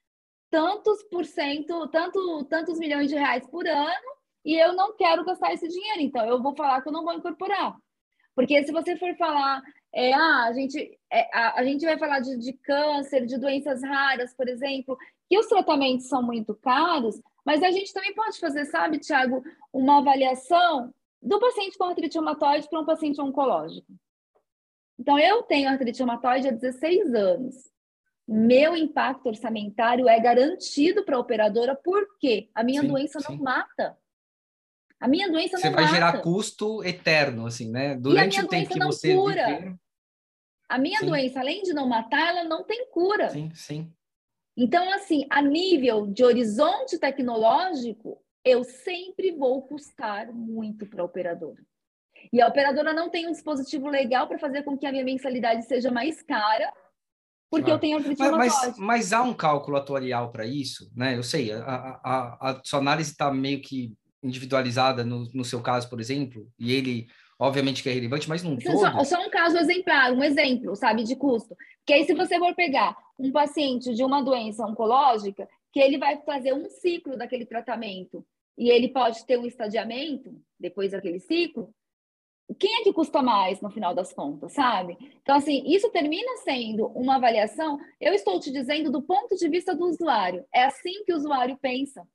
tantos 0.50 1.02
por 1.04 1.26
cento, 1.26 1.86
tanto, 1.88 2.44
tantos 2.46 2.78
milhões 2.78 3.10
de 3.10 3.14
reais 3.14 3.46
por 3.46 3.68
ano, 3.68 4.10
e 4.42 4.56
eu 4.56 4.72
não 4.72 4.96
quero 4.96 5.24
gastar 5.24 5.52
esse 5.52 5.68
dinheiro, 5.68 6.00
então 6.00 6.24
eu 6.26 6.42
vou 6.42 6.56
falar 6.56 6.80
que 6.80 6.88
eu 6.88 6.92
não 6.92 7.04
vou 7.04 7.12
incorporar. 7.12 7.76
Porque 8.34 8.64
se 8.64 8.72
você 8.72 8.96
for 8.96 9.14
falar, 9.16 9.62
é, 9.92 10.12
ah, 10.12 10.44
a, 10.44 10.52
gente, 10.52 10.98
é, 11.10 11.36
a, 11.36 11.60
a 11.60 11.64
gente 11.64 11.84
vai 11.84 11.98
falar 11.98 12.20
de, 12.20 12.36
de 12.38 12.52
câncer, 12.52 13.26
de 13.26 13.38
doenças 13.38 13.82
raras, 13.82 14.32
por 14.34 14.48
exemplo, 14.48 14.96
que 15.28 15.38
os 15.38 15.46
tratamentos 15.46 16.08
são 16.08 16.22
muito 16.22 16.54
caros, 16.54 17.20
mas 17.44 17.62
a 17.62 17.70
gente 17.70 17.92
também 17.92 18.14
pode 18.14 18.38
fazer, 18.38 18.64
sabe, 18.66 18.98
Tiago, 18.98 19.42
uma 19.72 19.98
avaliação 19.98 20.92
do 21.22 21.38
paciente 21.38 21.76
com 21.76 21.84
artrite 21.84 22.14
reumatoide 22.14 22.68
para 22.68 22.80
um 22.80 22.84
paciente 22.84 23.20
oncológico. 23.20 23.92
Então, 24.98 25.18
eu 25.18 25.42
tenho 25.42 25.68
artrite 25.68 25.98
reumatoide 25.98 26.48
há 26.48 26.52
16 26.52 27.14
anos. 27.14 27.54
Meu 28.28 28.76
impacto 28.76 29.26
orçamentário 29.26 30.08
é 30.08 30.20
garantido 30.20 31.04
para 31.04 31.16
a 31.16 31.20
operadora 31.20 31.74
porque 31.74 32.48
a 32.54 32.62
minha 32.62 32.82
sim, 32.82 32.88
doença 32.88 33.18
sim. 33.18 33.26
não 33.28 33.42
mata. 33.42 33.98
A 35.00 35.08
minha 35.08 35.30
doença 35.30 35.56
você 35.56 35.68
não 35.68 35.74
vai 35.74 35.84
mata. 35.84 35.94
gerar 35.94 36.20
custo 36.20 36.84
eterno, 36.84 37.46
assim, 37.46 37.70
né? 37.70 37.96
Durante 37.96 38.38
o 38.40 38.46
tempo 38.46 38.74
que 38.74 38.78
você 38.78 39.14
cura. 39.14 39.46
Viver... 39.46 39.76
A 40.68 40.78
minha 40.78 41.00
sim. 41.00 41.06
doença, 41.06 41.40
além 41.40 41.62
de 41.62 41.72
não 41.72 41.88
matar, 41.88 42.28
ela 42.28 42.44
não 42.44 42.62
tem 42.62 42.86
cura. 42.90 43.30
Sim, 43.30 43.50
sim. 43.54 43.92
Então, 44.56 44.92
assim, 44.92 45.26
a 45.30 45.40
nível 45.40 46.06
de 46.06 46.22
horizonte 46.22 46.98
tecnológico, 46.98 48.22
eu 48.44 48.62
sempre 48.62 49.32
vou 49.32 49.62
custar 49.62 50.30
muito 50.32 50.86
para 50.86 51.02
a 51.02 51.04
operadora. 51.04 51.62
E 52.30 52.40
a 52.42 52.46
operadora 52.46 52.92
não 52.92 53.08
tem 53.08 53.26
um 53.26 53.32
dispositivo 53.32 53.88
legal 53.88 54.28
para 54.28 54.38
fazer 54.38 54.62
com 54.62 54.76
que 54.76 54.86
a 54.86 54.92
minha 54.92 55.04
mensalidade 55.04 55.64
seja 55.64 55.90
mais 55.90 56.22
cara, 56.22 56.70
porque 57.50 57.70
eu 57.70 57.78
tenho 57.78 57.96
artrite 57.96 58.20
mas, 58.20 58.36
mas, 58.36 58.78
mas, 58.78 59.12
há 59.12 59.22
um 59.22 59.34
cálculo 59.34 59.76
atuarial 59.76 60.30
para 60.30 60.46
isso, 60.46 60.88
né? 60.94 61.16
Eu 61.16 61.22
sei, 61.22 61.50
a, 61.50 62.00
a, 62.04 62.50
a 62.50 62.60
sua 62.62 62.78
análise 62.78 63.10
está 63.10 63.32
meio 63.32 63.60
que 63.60 63.92
individualizada 64.22 65.04
no, 65.04 65.28
no 65.32 65.44
seu 65.44 65.62
caso, 65.62 65.88
por 65.88 66.00
exemplo, 66.00 66.46
e 66.58 66.72
ele 66.72 67.08
obviamente 67.38 67.82
que 67.82 67.88
é 67.88 67.92
relevante, 67.92 68.28
mas 68.28 68.42
não 68.42 68.56
todo. 68.58 68.78
Só, 68.78 69.04
só 69.04 69.26
um 69.26 69.30
caso 69.30 69.56
exemplar, 69.56 70.12
um 70.12 70.22
exemplo, 70.22 70.76
sabe, 70.76 71.02
de 71.02 71.16
custo. 71.16 71.56
Que 71.86 71.94
aí 71.94 72.04
se 72.04 72.14
você 72.14 72.38
for 72.38 72.54
pegar 72.54 72.94
um 73.18 73.32
paciente 73.32 73.94
de 73.94 74.04
uma 74.04 74.22
doença 74.22 74.64
oncológica, 74.66 75.48
que 75.72 75.80
ele 75.80 75.96
vai 75.96 76.18
fazer 76.18 76.52
um 76.52 76.68
ciclo 76.68 77.16
daquele 77.16 77.46
tratamento 77.46 78.24
e 78.58 78.68
ele 78.68 78.88
pode 78.88 79.24
ter 79.24 79.38
um 79.38 79.46
estadiamento 79.46 80.34
depois 80.58 80.92
daquele 80.92 81.18
ciclo, 81.18 81.74
quem 82.58 82.80
é 82.80 82.82
que 82.82 82.92
custa 82.92 83.22
mais 83.22 83.60
no 83.60 83.70
final 83.70 83.94
das 83.94 84.12
contas, 84.12 84.52
sabe? 84.52 84.98
Então, 85.22 85.36
assim, 85.36 85.62
isso 85.66 85.88
termina 85.90 86.36
sendo 86.38 86.88
uma 86.88 87.16
avaliação. 87.16 87.78
Eu 88.00 88.12
estou 88.12 88.40
te 88.40 88.50
dizendo 88.50 88.90
do 88.90 89.00
ponto 89.00 89.36
de 89.36 89.48
vista 89.48 89.74
do 89.74 89.86
usuário. 89.86 90.44
É 90.52 90.64
assim 90.64 91.04
que 91.04 91.12
o 91.12 91.16
usuário 91.16 91.56
pensa. 91.56 92.06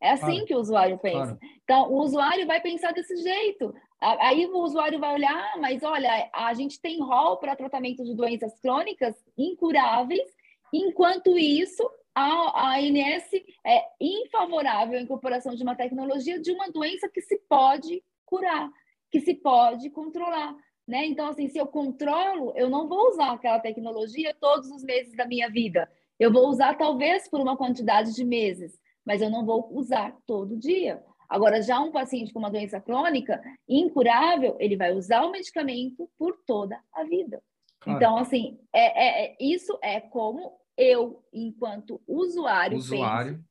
É 0.00 0.10
assim 0.10 0.26
claro. 0.26 0.46
que 0.46 0.54
o 0.54 0.58
usuário 0.58 0.98
pensa. 0.98 1.36
Claro. 1.36 1.38
Então, 1.64 1.92
o 1.92 2.02
usuário 2.02 2.46
vai 2.46 2.60
pensar 2.60 2.92
desse 2.92 3.16
jeito. 3.16 3.74
Aí 4.00 4.46
o 4.46 4.58
usuário 4.58 4.98
vai 5.00 5.14
olhar, 5.14 5.34
ah, 5.34 5.58
mas 5.58 5.82
olha, 5.82 6.30
a 6.32 6.54
gente 6.54 6.80
tem 6.80 7.00
rol 7.00 7.36
para 7.38 7.56
tratamento 7.56 8.04
de 8.04 8.14
doenças 8.14 8.58
crônicas 8.60 9.16
incuráveis, 9.36 10.28
enquanto 10.72 11.36
isso, 11.36 11.82
a, 12.14 12.22
a 12.22 12.78
ANS 12.78 13.28
é 13.66 13.84
infavorável 14.00 14.98
à 14.98 15.02
incorporação 15.02 15.54
de 15.54 15.64
uma 15.64 15.74
tecnologia 15.74 16.40
de 16.40 16.52
uma 16.52 16.70
doença 16.70 17.08
que 17.08 17.20
se 17.20 17.38
pode 17.48 18.02
curar, 18.24 18.70
que 19.10 19.20
se 19.20 19.34
pode 19.34 19.90
controlar. 19.90 20.54
Né? 20.86 21.06
Então, 21.06 21.26
assim, 21.26 21.48
se 21.48 21.58
eu 21.58 21.66
controlo, 21.66 22.52
eu 22.56 22.70
não 22.70 22.88
vou 22.88 23.08
usar 23.08 23.32
aquela 23.32 23.58
tecnologia 23.58 24.34
todos 24.40 24.70
os 24.70 24.84
meses 24.84 25.14
da 25.16 25.26
minha 25.26 25.50
vida. 25.50 25.90
Eu 26.20 26.32
vou 26.32 26.48
usar 26.48 26.74
talvez 26.78 27.28
por 27.28 27.40
uma 27.40 27.56
quantidade 27.56 28.14
de 28.14 28.24
meses 28.24 28.78
mas 29.08 29.22
eu 29.22 29.30
não 29.30 29.42
vou 29.42 29.74
usar 29.74 30.14
todo 30.26 30.54
dia. 30.54 31.02
Agora, 31.30 31.62
já 31.62 31.80
um 31.80 31.90
paciente 31.90 32.30
com 32.30 32.40
uma 32.40 32.50
doença 32.50 32.78
crônica 32.78 33.40
incurável, 33.66 34.54
ele 34.60 34.76
vai 34.76 34.92
usar 34.92 35.24
o 35.24 35.30
medicamento 35.30 36.10
por 36.18 36.36
toda 36.46 36.78
a 36.92 37.04
vida. 37.04 37.42
Claro. 37.80 37.96
Então, 37.96 38.18
assim, 38.18 38.60
é, 38.70 38.82
é, 38.82 39.24
é, 39.24 39.36
isso 39.40 39.78
é 39.82 39.98
como 39.98 40.60
eu, 40.76 41.24
enquanto 41.32 41.98
usuário, 42.06 42.76
usuário. 42.76 43.36
Penso, 43.36 43.48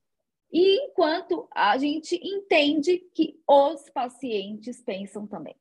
e 0.53 0.85
enquanto 0.85 1.47
a 1.51 1.75
gente 1.79 2.15
entende 2.23 2.99
que 3.15 3.41
os 3.49 3.89
pacientes 3.89 4.79
pensam 4.83 5.25
também. 5.25 5.55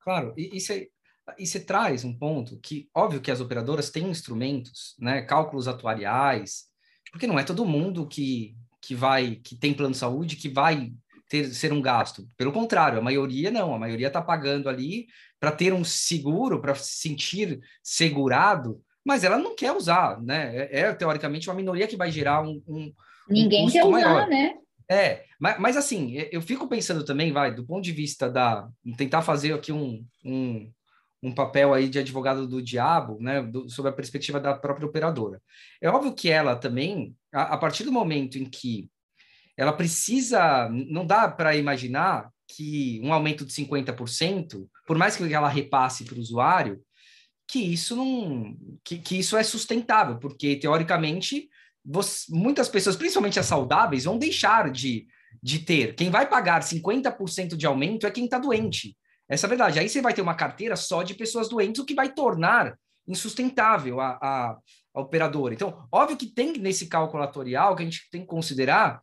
Claro, 0.00 0.34
e, 0.36 0.58
e, 0.58 0.90
e 1.38 1.46
você 1.46 1.58
traz 1.58 2.04
um 2.04 2.16
ponto 2.16 2.60
que, 2.60 2.90
óbvio 2.94 3.22
que 3.22 3.30
as 3.30 3.40
operadoras 3.40 3.88
têm 3.88 4.10
instrumentos, 4.10 4.94
né, 4.98 5.22
cálculos 5.22 5.66
atuariais, 5.66 6.66
porque 7.10 7.26
não 7.26 7.38
é 7.38 7.44
todo 7.44 7.64
mundo 7.64 8.06
que 8.06 8.54
que 8.80 8.94
vai, 8.94 9.36
que 9.36 9.56
tem 9.56 9.74
plano 9.74 9.92
de 9.92 9.98
saúde, 9.98 10.36
que 10.36 10.48
vai 10.48 10.92
ter, 11.28 11.44
ser 11.52 11.72
um 11.72 11.82
gasto. 11.82 12.26
Pelo 12.36 12.52
contrário, 12.52 12.98
a 12.98 13.02
maioria 13.02 13.50
não, 13.50 13.74
a 13.74 13.78
maioria 13.78 14.08
está 14.08 14.22
pagando 14.22 14.68
ali 14.68 15.06
para 15.38 15.52
ter 15.52 15.72
um 15.72 15.84
seguro, 15.84 16.60
para 16.60 16.74
se 16.74 17.00
sentir 17.00 17.60
segurado, 17.82 18.80
mas 19.04 19.24
ela 19.24 19.38
não 19.38 19.54
quer 19.54 19.72
usar, 19.72 20.20
né? 20.20 20.68
É, 20.70 20.80
é 20.80 20.94
teoricamente 20.94 21.48
uma 21.48 21.56
minoria 21.56 21.86
que 21.86 21.96
vai 21.96 22.10
gerar 22.10 22.42
um, 22.42 22.62
um 22.66 22.92
ninguém 23.28 23.66
um 23.66 23.70
quer 23.70 23.84
usar, 23.84 23.90
maior. 23.90 24.28
né? 24.28 24.54
É, 24.90 25.24
mas, 25.38 25.60
mas 25.60 25.76
assim, 25.76 26.14
eu 26.32 26.40
fico 26.40 26.66
pensando 26.66 27.04
também, 27.04 27.30
vai, 27.30 27.54
do 27.54 27.64
ponto 27.64 27.84
de 27.84 27.92
vista 27.92 28.30
da 28.30 28.68
tentar 28.96 29.20
fazer 29.20 29.52
aqui 29.52 29.70
um, 29.70 30.04
um, 30.24 30.70
um 31.22 31.32
papel 31.32 31.74
aí 31.74 31.88
de 31.88 31.98
advogado 31.98 32.46
do 32.46 32.62
diabo, 32.62 33.18
né, 33.20 33.42
do, 33.42 33.68
sob 33.68 33.88
a 33.88 33.92
perspectiva 33.92 34.40
da 34.40 34.54
própria 34.54 34.86
operadora. 34.86 35.42
É 35.80 35.88
óbvio 35.88 36.14
que 36.14 36.30
ela 36.30 36.54
também, 36.54 37.14
a, 37.32 37.54
a 37.54 37.58
partir 37.58 37.84
do 37.84 37.92
momento 37.92 38.38
em 38.38 38.44
que 38.44 38.88
ela 39.56 39.72
precisa, 39.72 40.68
não 40.68 41.04
dá 41.04 41.28
para 41.28 41.56
imaginar 41.56 42.30
que 42.46 43.00
um 43.02 43.12
aumento 43.12 43.44
de 43.44 43.52
50%, 43.52 44.66
por 44.86 44.96
mais 44.96 45.16
que 45.16 45.32
ela 45.32 45.48
repasse 45.48 46.04
para 46.04 46.14
o 46.14 46.20
usuário, 46.20 46.80
que 47.46 47.58
isso 47.58 47.96
não, 47.96 48.56
que, 48.84 48.98
que 48.98 49.18
isso 49.18 49.36
é 49.36 49.42
sustentável, 49.42 50.18
porque 50.18 50.56
teoricamente 50.56 51.48
você, 51.84 52.26
muitas 52.30 52.68
pessoas, 52.68 52.96
principalmente 52.96 53.40
as 53.40 53.46
saudáveis, 53.46 54.04
vão 54.04 54.18
deixar 54.18 54.70
de, 54.70 55.06
de 55.42 55.60
ter. 55.60 55.94
Quem 55.94 56.10
vai 56.10 56.28
pagar 56.28 56.62
50% 56.62 57.56
de 57.56 57.66
aumento 57.66 58.06
é 58.06 58.10
quem 58.10 58.26
está 58.26 58.38
doente. 58.38 58.96
Essa 59.28 59.46
é 59.46 59.48
a 59.48 59.50
verdade. 59.50 59.78
Aí 59.78 59.88
você 59.88 60.00
vai 60.00 60.14
ter 60.14 60.22
uma 60.22 60.34
carteira 60.34 60.74
só 60.76 61.02
de 61.02 61.14
pessoas 61.14 61.48
doentes, 61.48 61.80
o 61.80 61.84
que 61.84 61.94
vai 61.94 62.12
tornar 62.12 62.76
insustentável 63.06 64.00
a, 64.00 64.18
a, 64.20 64.56
a 64.94 65.00
operadora. 65.00 65.54
Então, 65.54 65.86
óbvio 65.92 66.16
que 66.16 66.26
tem 66.26 66.52
nesse 66.52 66.86
cálculo 66.86 67.22
atorial 67.22 67.74
que 67.74 67.82
a 67.82 67.84
gente 67.84 68.08
tem 68.10 68.22
que 68.22 68.26
considerar 68.26 69.00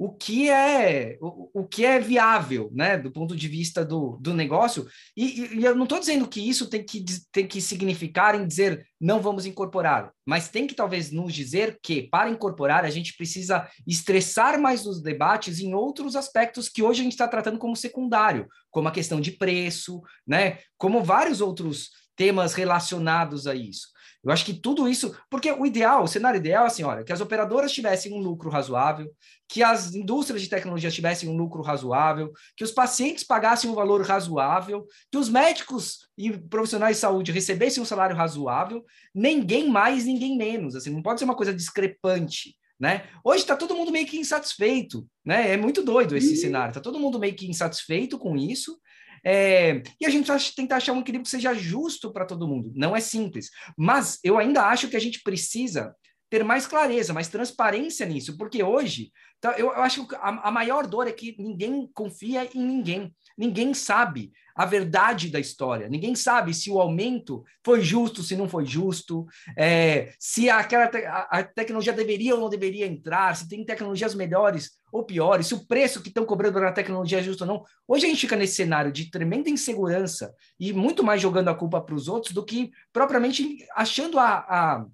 o 0.00 0.10
que 0.10 0.48
é 0.48 1.18
o, 1.20 1.60
o 1.60 1.68
que 1.68 1.84
é 1.84 2.00
viável, 2.00 2.70
né, 2.72 2.96
do 2.96 3.12
ponto 3.12 3.36
de 3.36 3.46
vista 3.46 3.84
do, 3.84 4.16
do 4.18 4.32
negócio. 4.32 4.88
E, 5.14 5.58
e, 5.58 5.62
eu 5.62 5.74
não 5.74 5.82
estou 5.82 6.00
dizendo 6.00 6.26
que 6.26 6.40
isso 6.40 6.70
tem 6.70 6.82
que, 6.82 7.04
tem 7.30 7.46
que 7.46 7.60
significar 7.60 8.34
em 8.34 8.46
dizer 8.46 8.88
não 8.98 9.20
vamos 9.20 9.44
incorporar, 9.44 10.10
mas 10.24 10.48
tem 10.48 10.66
que 10.66 10.74
talvez 10.74 11.10
nos 11.10 11.34
dizer 11.34 11.78
que 11.82 12.04
para 12.04 12.30
incorporar 12.30 12.82
a 12.82 12.88
gente 12.88 13.14
precisa 13.14 13.68
estressar 13.86 14.58
mais 14.58 14.86
os 14.86 15.02
debates 15.02 15.60
em 15.60 15.74
outros 15.74 16.16
aspectos 16.16 16.70
que 16.70 16.82
hoje 16.82 17.00
a 17.00 17.04
gente 17.04 17.12
está 17.12 17.28
tratando 17.28 17.58
como 17.58 17.76
secundário, 17.76 18.48
como 18.70 18.88
a 18.88 18.92
questão 18.92 19.20
de 19.20 19.32
preço, 19.32 20.00
né, 20.26 20.60
como 20.78 21.04
vários 21.04 21.42
outros 21.42 21.90
temas 22.16 22.54
relacionados 22.54 23.46
a 23.46 23.54
isso. 23.54 23.88
Eu 24.22 24.30
acho 24.30 24.44
que 24.44 24.52
tudo 24.52 24.86
isso, 24.86 25.16
porque 25.30 25.50
o 25.50 25.64
ideal, 25.64 26.04
o 26.04 26.08
cenário 26.08 26.38
ideal 26.38 26.64
é 26.64 26.66
assim, 26.66 26.82
olha, 26.82 27.02
que 27.02 27.12
as 27.12 27.22
operadoras 27.22 27.72
tivessem 27.72 28.12
um 28.12 28.18
lucro 28.18 28.50
razoável, 28.50 29.10
que 29.48 29.62
as 29.62 29.94
indústrias 29.94 30.42
de 30.42 30.48
tecnologia 30.48 30.90
tivessem 30.90 31.28
um 31.28 31.36
lucro 31.36 31.62
razoável, 31.62 32.30
que 32.54 32.62
os 32.62 32.70
pacientes 32.70 33.24
pagassem 33.24 33.70
um 33.70 33.74
valor 33.74 34.02
razoável, 34.02 34.86
que 35.10 35.16
os 35.16 35.30
médicos 35.30 36.08
e 36.18 36.36
profissionais 36.36 36.96
de 36.96 37.00
saúde 37.00 37.32
recebessem 37.32 37.82
um 37.82 37.86
salário 37.86 38.14
razoável, 38.14 38.84
ninguém 39.14 39.70
mais, 39.70 40.04
ninguém 40.04 40.36
menos, 40.36 40.76
assim, 40.76 40.90
não 40.90 41.02
pode 41.02 41.18
ser 41.18 41.24
uma 41.24 41.36
coisa 41.36 41.54
discrepante. 41.54 42.56
Né? 42.78 43.06
Hoje 43.22 43.42
está 43.42 43.54
todo 43.54 43.74
mundo 43.74 43.92
meio 43.92 44.06
que 44.06 44.18
insatisfeito, 44.18 45.06
né? 45.22 45.52
É 45.52 45.56
muito 45.58 45.82
doido 45.82 46.16
esse 46.16 46.30
uhum. 46.30 46.36
cenário. 46.36 46.70
Está 46.70 46.80
todo 46.80 46.98
mundo 46.98 47.18
meio 47.18 47.34
que 47.34 47.46
insatisfeito 47.46 48.18
com 48.18 48.38
isso. 48.38 48.80
É, 49.24 49.82
e 50.00 50.06
a 50.06 50.10
gente 50.10 50.54
tentar 50.54 50.76
achar 50.76 50.92
um 50.92 51.00
equilíbrio 51.00 51.24
que 51.24 51.30
seja 51.30 51.54
justo 51.54 52.12
para 52.12 52.24
todo 52.24 52.48
mundo. 52.48 52.72
Não 52.74 52.96
é 52.96 53.00
simples. 53.00 53.50
Mas 53.76 54.18
eu 54.24 54.38
ainda 54.38 54.64
acho 54.64 54.88
que 54.88 54.96
a 54.96 55.00
gente 55.00 55.22
precisa 55.22 55.94
ter 56.28 56.44
mais 56.44 56.66
clareza, 56.66 57.12
mais 57.12 57.28
transparência 57.28 58.06
nisso, 58.06 58.36
porque 58.36 58.62
hoje 58.62 59.10
então, 59.40 59.52
eu, 59.52 59.70
acho 59.70 60.06
que 60.06 60.14
a, 60.20 60.50
maior 60.50 60.86
dor 60.86 61.08
é 61.08 61.12
que 61.12 61.34
ninguém 61.38 61.90
confia 61.94 62.46
em 62.54 62.62
ninguém. 62.62 63.10
Ninguém 63.40 63.72
sabe 63.72 64.32
a 64.54 64.66
verdade 64.66 65.30
da 65.30 65.40
história. 65.40 65.88
Ninguém 65.88 66.14
sabe 66.14 66.52
se 66.52 66.70
o 66.70 66.78
aumento 66.78 67.42
foi 67.64 67.80
justo, 67.80 68.22
se 68.22 68.36
não 68.36 68.46
foi 68.46 68.66
justo, 68.66 69.26
é, 69.56 70.12
se 70.18 70.50
aquela 70.50 70.88
te 70.88 70.98
a, 71.06 71.42
tecnologia 71.42 71.94
deveria 71.94 72.34
ou 72.34 72.40
não 72.42 72.50
deveria 72.50 72.86
entrar, 72.86 73.34
se 73.34 73.48
tem 73.48 73.64
tecnologias 73.64 74.14
melhores 74.14 74.72
ou 74.92 75.06
piores, 75.06 75.46
se 75.46 75.54
o 75.54 75.66
preço 75.66 76.02
que 76.02 76.08
estão 76.08 76.26
cobrando 76.26 76.60
na 76.60 76.70
tecnologia 76.70 77.20
é 77.20 77.22
justo 77.22 77.44
ou 77.44 77.48
não. 77.48 77.64
Hoje 77.88 78.04
a 78.04 78.08
gente 78.10 78.20
fica 78.20 78.36
nesse 78.36 78.56
cenário 78.56 78.92
de 78.92 79.10
tremenda 79.10 79.48
insegurança 79.48 80.34
e 80.58 80.70
muito 80.70 81.02
mais 81.02 81.22
jogando 81.22 81.48
a 81.48 81.54
culpa 81.54 81.80
para 81.80 81.94
os 81.94 82.08
outros 82.08 82.34
do 82.34 82.44
que 82.44 82.70
propriamente 82.92 83.66
achando 83.74 84.18
a, 84.18 84.28
a 84.28 84.86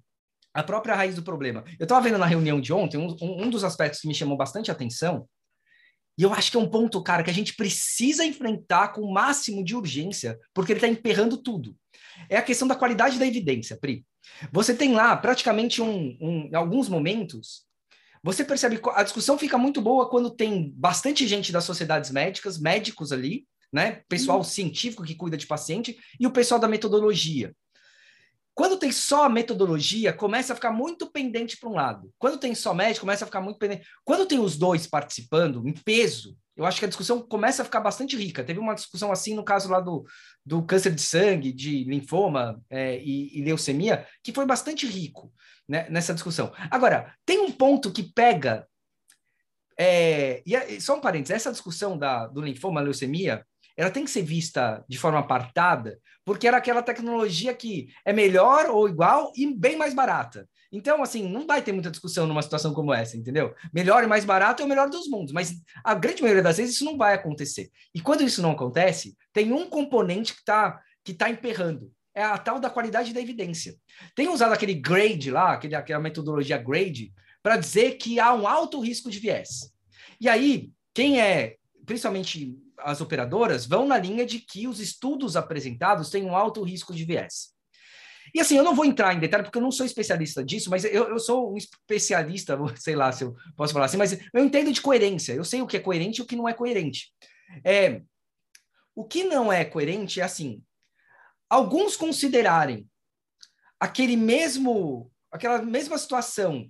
a 0.53 0.63
própria 0.63 0.95
raiz 0.95 1.13
do 1.13 1.21
problema. 1.21 1.63
Eu 1.77 1.83
estava 1.83 2.01
vendo 2.01 2.17
na 2.17 2.25
reunião 2.25 2.59
de 2.59 2.73
ontem 2.73 2.97
um, 2.97 3.15
um, 3.21 3.47
dos 3.47 3.63
aspectos 3.63 4.01
que 4.01 4.07
me 4.07 4.15
chamou 4.15 4.35
bastante 4.35 4.71
atenção, 4.71 5.27
e 6.17 6.23
eu 6.23 6.33
acho 6.33 6.49
que 6.49 6.57
é 6.57 6.59
um 6.59 6.69
ponto, 6.69 7.01
cara, 7.03 7.23
que 7.23 7.29
a 7.29 7.33
gente 7.33 7.53
precisa 7.55 8.25
enfrentar 8.25 8.89
com 8.89 9.01
o 9.01 9.13
máximo 9.13 9.63
de 9.63 9.75
urgência, 9.75 10.39
porque 10.53 10.71
ele 10.71 10.77
está 10.77 10.87
emperrando 10.87 11.37
tudo. 11.37 11.75
É 12.29 12.37
a 12.37 12.41
questão 12.41 12.67
da 12.67 12.75
qualidade 12.75 13.19
da 13.19 13.27
evidência, 13.27 13.77
Pri. 13.77 14.03
Você 14.51 14.73
tem 14.73 14.93
lá 14.93 15.15
praticamente 15.15 15.81
um, 15.81 16.17
um, 16.19 16.49
em 16.51 16.55
alguns 16.55 16.89
momentos, 16.89 17.67
você 18.23 18.43
percebe 18.43 18.77
que 18.77 18.89
a 18.89 19.03
discussão 19.03 19.37
fica 19.37 19.57
muito 19.57 19.79
boa 19.79 20.09
quando 20.09 20.31
tem 20.31 20.73
bastante 20.75 21.27
gente 21.27 21.51
das 21.51 21.63
sociedades 21.63 22.09
médicas, 22.11 22.59
médicos 22.59 23.11
ali, 23.11 23.45
né? 23.71 24.01
Pessoal 24.09 24.39
uhum. 24.39 24.43
científico 24.43 25.03
que 25.03 25.15
cuida 25.15 25.37
de 25.37 25.45
paciente, 25.45 25.97
e 26.19 26.25
o 26.25 26.31
pessoal 26.31 26.59
da 26.59 26.67
metodologia. 26.67 27.53
Quando 28.57 28.79
tem 28.79 28.91
só 28.91 29.29
metodologia, 29.29 30.11
começa 30.11 30.51
a 30.51 30.55
ficar 30.55 30.71
muito 30.71 31.05
pendente 31.11 31.57
para 31.57 31.69
um 31.69 31.75
lado. 31.75 32.11
Quando 32.17 32.39
tem 32.39 32.55
só 32.55 32.73
médico, 32.73 33.01
começa 33.01 33.23
a 33.23 33.27
ficar 33.27 33.39
muito 33.39 33.59
pendente. 33.59 33.85
Quando 34.03 34.25
tem 34.25 34.39
os 34.39 34.57
dois 34.57 34.87
participando, 34.87 35.67
em 35.67 35.73
peso, 35.73 36.35
eu 36.55 36.65
acho 36.65 36.79
que 36.79 36.85
a 36.85 36.87
discussão 36.87 37.21
começa 37.21 37.61
a 37.61 37.65
ficar 37.65 37.81
bastante 37.81 38.17
rica. 38.17 38.43
Teve 38.43 38.59
uma 38.59 38.73
discussão 38.73 39.11
assim 39.11 39.35
no 39.35 39.45
caso 39.45 39.69
lá 39.69 39.79
do, 39.79 40.03
do 40.43 40.63
câncer 40.63 40.91
de 40.91 41.03
sangue, 41.03 41.53
de 41.53 41.83
linfoma 41.83 42.59
é, 42.67 42.97
e, 42.97 43.37
e, 43.37 43.43
leucemia, 43.43 44.07
que 44.23 44.33
foi 44.33 44.43
bastante 44.43 44.87
rico 44.87 45.31
né, 45.69 45.87
nessa 45.91 46.15
discussão. 46.15 46.51
Agora, 46.71 47.13
tem 47.23 47.39
um 47.39 47.51
ponto 47.51 47.91
que 47.91 48.01
pega. 48.01 48.67
É, 49.79 50.41
e 50.43 50.81
só 50.81 50.97
um 50.97 51.01
parênteses, 51.01 51.35
essa 51.35 51.51
discussão 51.51 51.95
da, 51.95 52.25
do 52.25 52.41
linfoma, 52.41 52.81
leucemia, 52.81 53.45
ela 53.77 53.91
tem 53.91 54.03
que 54.03 54.11
ser 54.11 54.23
vista 54.23 54.83
de 54.89 54.97
forma 54.97 55.19
apartada, 55.19 55.99
porque 56.25 56.47
era 56.47 56.57
aquela 56.57 56.81
tecnologia 56.81 57.53
que 57.53 57.87
é 58.03 58.11
melhor 58.11 58.69
ou 58.71 58.89
igual 58.89 59.31
e 59.35 59.53
bem 59.55 59.77
mais 59.77 59.93
barata. 59.93 60.49
Então, 60.71 61.01
assim, 61.01 61.29
não 61.29 61.45
vai 61.45 61.61
ter 61.61 61.71
muita 61.71 61.91
discussão 61.91 62.27
numa 62.27 62.41
situação 62.41 62.73
como 62.73 62.93
essa, 62.93 63.15
entendeu? 63.15 63.53
Melhor 63.71 64.03
e 64.03 64.07
mais 64.07 64.25
barato 64.25 64.61
é 64.61 64.65
o 64.65 64.67
melhor 64.67 64.89
dos 64.89 65.07
mundos, 65.07 65.31
mas 65.31 65.53
a 65.83 65.93
grande 65.93 66.21
maioria 66.21 66.43
das 66.43 66.57
vezes 66.57 66.75
isso 66.75 66.83
não 66.83 66.97
vai 66.97 67.13
acontecer. 67.13 67.69
E 67.93 68.01
quando 68.01 68.23
isso 68.23 68.41
não 68.41 68.51
acontece, 68.51 69.15
tem 69.31 69.53
um 69.53 69.69
componente 69.69 70.33
que 70.33 70.39
está 70.39 70.81
que 71.03 71.13
tá 71.13 71.29
emperrando. 71.29 71.89
É 72.13 72.21
a 72.21 72.37
tal 72.37 72.59
da 72.59 72.69
qualidade 72.69 73.13
da 73.13 73.21
evidência. 73.21 73.75
Tem 74.13 74.27
usado 74.27 74.51
aquele 74.51 74.73
grade 74.73 75.31
lá, 75.31 75.53
aquele, 75.53 75.75
aquela 75.75 76.01
metodologia 76.01 76.57
grade, 76.57 77.13
para 77.41 77.55
dizer 77.55 77.91
que 77.91 78.19
há 78.19 78.33
um 78.33 78.45
alto 78.45 78.81
risco 78.81 79.09
de 79.09 79.19
viés. 79.19 79.71
E 80.19 80.27
aí, 80.27 80.69
quem 80.93 81.21
é, 81.21 81.55
principalmente 81.85 82.57
as 82.79 83.01
operadoras 83.01 83.65
vão 83.65 83.87
na 83.87 83.97
linha 83.97 84.25
de 84.25 84.39
que 84.39 84.67
os 84.67 84.79
estudos 84.79 85.35
apresentados 85.35 86.09
têm 86.09 86.23
um 86.23 86.35
alto 86.35 86.61
risco 86.63 86.93
de 86.93 87.03
viés. 87.03 87.55
E 88.33 88.39
assim, 88.39 88.57
eu 88.57 88.63
não 88.63 88.75
vou 88.75 88.85
entrar 88.85 89.13
em 89.13 89.19
detalhe, 89.19 89.43
porque 89.43 89.57
eu 89.57 89.61
não 89.61 89.71
sou 89.71 89.85
especialista 89.85 90.43
disso, 90.43 90.69
mas 90.69 90.83
eu, 90.83 91.09
eu 91.09 91.19
sou 91.19 91.53
um 91.53 91.57
especialista, 91.57 92.57
sei 92.77 92.95
lá 92.95 93.11
se 93.11 93.23
eu 93.23 93.35
posso 93.55 93.73
falar 93.73 93.85
assim, 93.85 93.97
mas 93.97 94.17
eu 94.33 94.43
entendo 94.43 94.71
de 94.71 94.81
coerência. 94.81 95.33
Eu 95.33 95.45
sei 95.45 95.61
o 95.61 95.67
que 95.67 95.77
é 95.77 95.79
coerente 95.79 96.19
e 96.19 96.23
o 96.23 96.25
que 96.25 96.35
não 96.35 96.47
é 96.47 96.53
coerente. 96.53 97.13
É, 97.63 98.01
o 98.95 99.05
que 99.05 99.23
não 99.23 99.51
é 99.51 99.63
coerente 99.63 100.19
é 100.19 100.23
assim: 100.23 100.61
alguns 101.49 101.95
considerarem 101.95 102.87
aquele 103.79 104.17
mesmo, 104.17 105.11
aquela 105.31 105.61
mesma 105.61 105.97
situação, 105.97 106.69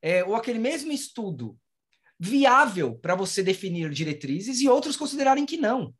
é, 0.00 0.24
ou 0.24 0.36
aquele 0.36 0.58
mesmo 0.58 0.92
estudo 0.92 1.58
viável 2.24 2.94
para 2.94 3.16
você 3.16 3.42
definir 3.42 3.90
diretrizes 3.90 4.60
e 4.60 4.68
outros 4.68 4.96
considerarem 4.96 5.44
que 5.44 5.56
não. 5.56 5.92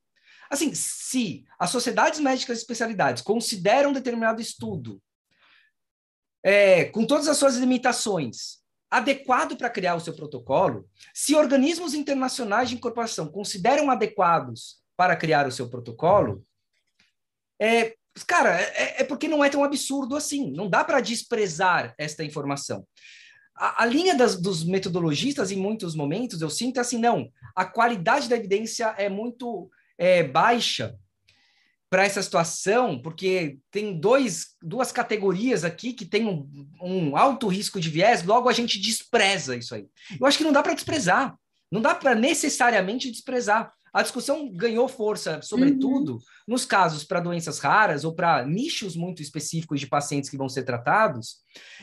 Assim, 0.48 0.72
se 0.72 1.44
as 1.58 1.70
sociedades 1.70 2.20
médicas 2.20 2.58
de 2.58 2.62
especialidades 2.62 3.24
consideram 3.24 3.92
determinado 3.92 4.40
estudo, 4.40 5.02
é, 6.40 6.84
com 6.84 7.04
todas 7.04 7.26
as 7.26 7.36
suas 7.36 7.56
limitações, 7.56 8.58
adequado 8.88 9.56
para 9.56 9.68
criar 9.68 9.96
o 9.96 10.00
seu 10.00 10.14
protocolo, 10.14 10.88
se 11.12 11.34
organismos 11.34 11.92
internacionais 11.92 12.68
de 12.68 12.76
incorporação 12.76 13.26
consideram 13.26 13.90
adequados 13.90 14.76
para 14.96 15.16
criar 15.16 15.48
o 15.48 15.52
seu 15.52 15.68
protocolo, 15.68 16.46
é, 17.60 17.96
cara, 18.28 18.60
é, 18.60 19.00
é 19.00 19.04
porque 19.04 19.26
não 19.26 19.42
é 19.44 19.50
tão 19.50 19.64
absurdo 19.64 20.14
assim. 20.14 20.52
Não 20.52 20.70
dá 20.70 20.84
para 20.84 21.00
desprezar 21.00 21.94
esta 21.98 22.22
informação 22.22 22.86
a, 23.62 23.84
a 23.84 23.86
linha 23.86 24.16
das, 24.16 24.34
dos 24.34 24.64
metodologistas, 24.64 25.52
em 25.52 25.56
muitos 25.56 25.94
momentos, 25.94 26.42
eu 26.42 26.50
sinto 26.50 26.80
assim, 26.80 26.98
não, 26.98 27.30
a 27.54 27.64
qualidade 27.64 28.28
da 28.28 28.36
evidência 28.36 28.92
é 28.98 29.08
muito 29.08 29.70
é, 29.96 30.24
baixa 30.24 30.98
para 31.88 32.04
essa 32.04 32.20
situação, 32.20 33.00
porque 33.00 33.58
tem 33.70 33.96
dois, 34.00 34.56
duas 34.60 34.90
categorias 34.90 35.62
aqui 35.62 35.92
que 35.92 36.04
tem 36.04 36.26
um, 36.26 36.66
um, 36.80 37.16
alto 37.16 37.46
risco 37.46 37.78
de 37.78 37.88
viés, 37.88 38.24
logo 38.24 38.48
a 38.48 38.52
gente 38.52 38.80
despreza 38.80 39.54
isso 39.54 39.76
aí. 39.76 39.86
Eu 40.20 40.26
acho 40.26 40.38
que 40.38 40.44
não 40.44 40.52
dá 40.52 40.62
para 40.62 40.74
desprezar, 40.74 41.36
não 41.70 41.80
dá 41.80 41.94
para 41.94 42.16
necessariamente 42.16 43.12
desprezar. 43.12 43.72
A 43.92 44.02
discussão 44.02 44.50
ganhou 44.50 44.88
força, 44.88 45.42
sobretudo, 45.42 46.14
uhum. 46.14 46.20
nos 46.48 46.64
casos 46.64 47.04
para 47.04 47.20
doenças 47.20 47.58
raras 47.58 48.04
ou 48.04 48.14
para 48.14 48.44
nichos 48.46 48.96
muito 48.96 49.20
específicos 49.20 49.80
de 49.80 49.86
pacientes 49.86 50.30
que 50.30 50.36
vão 50.36 50.48
ser 50.48 50.62
tratados, 50.62 51.36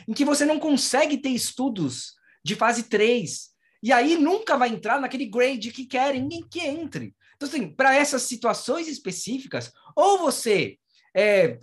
em 0.08 0.12
que 0.12 0.24
você 0.24 0.44
não 0.44 0.58
consegue 0.58 1.18
ter 1.18 1.28
estudos 1.28 2.14
de 2.44 2.56
fase 2.56 2.84
3. 2.84 3.50
E 3.82 3.92
aí 3.92 4.16
nunca 4.18 4.56
vai 4.56 4.70
entrar 4.70 5.00
naquele 5.00 5.26
grade 5.26 5.70
que 5.70 5.86
querem 5.86 6.28
que 6.50 6.60
entre. 6.60 7.14
Então, 7.36 7.48
assim, 7.48 7.68
para 7.68 7.94
essas 7.94 8.22
situações 8.22 8.88
específicas, 8.88 9.72
ou 9.96 10.18
você 10.18 10.76
é, 11.16 11.58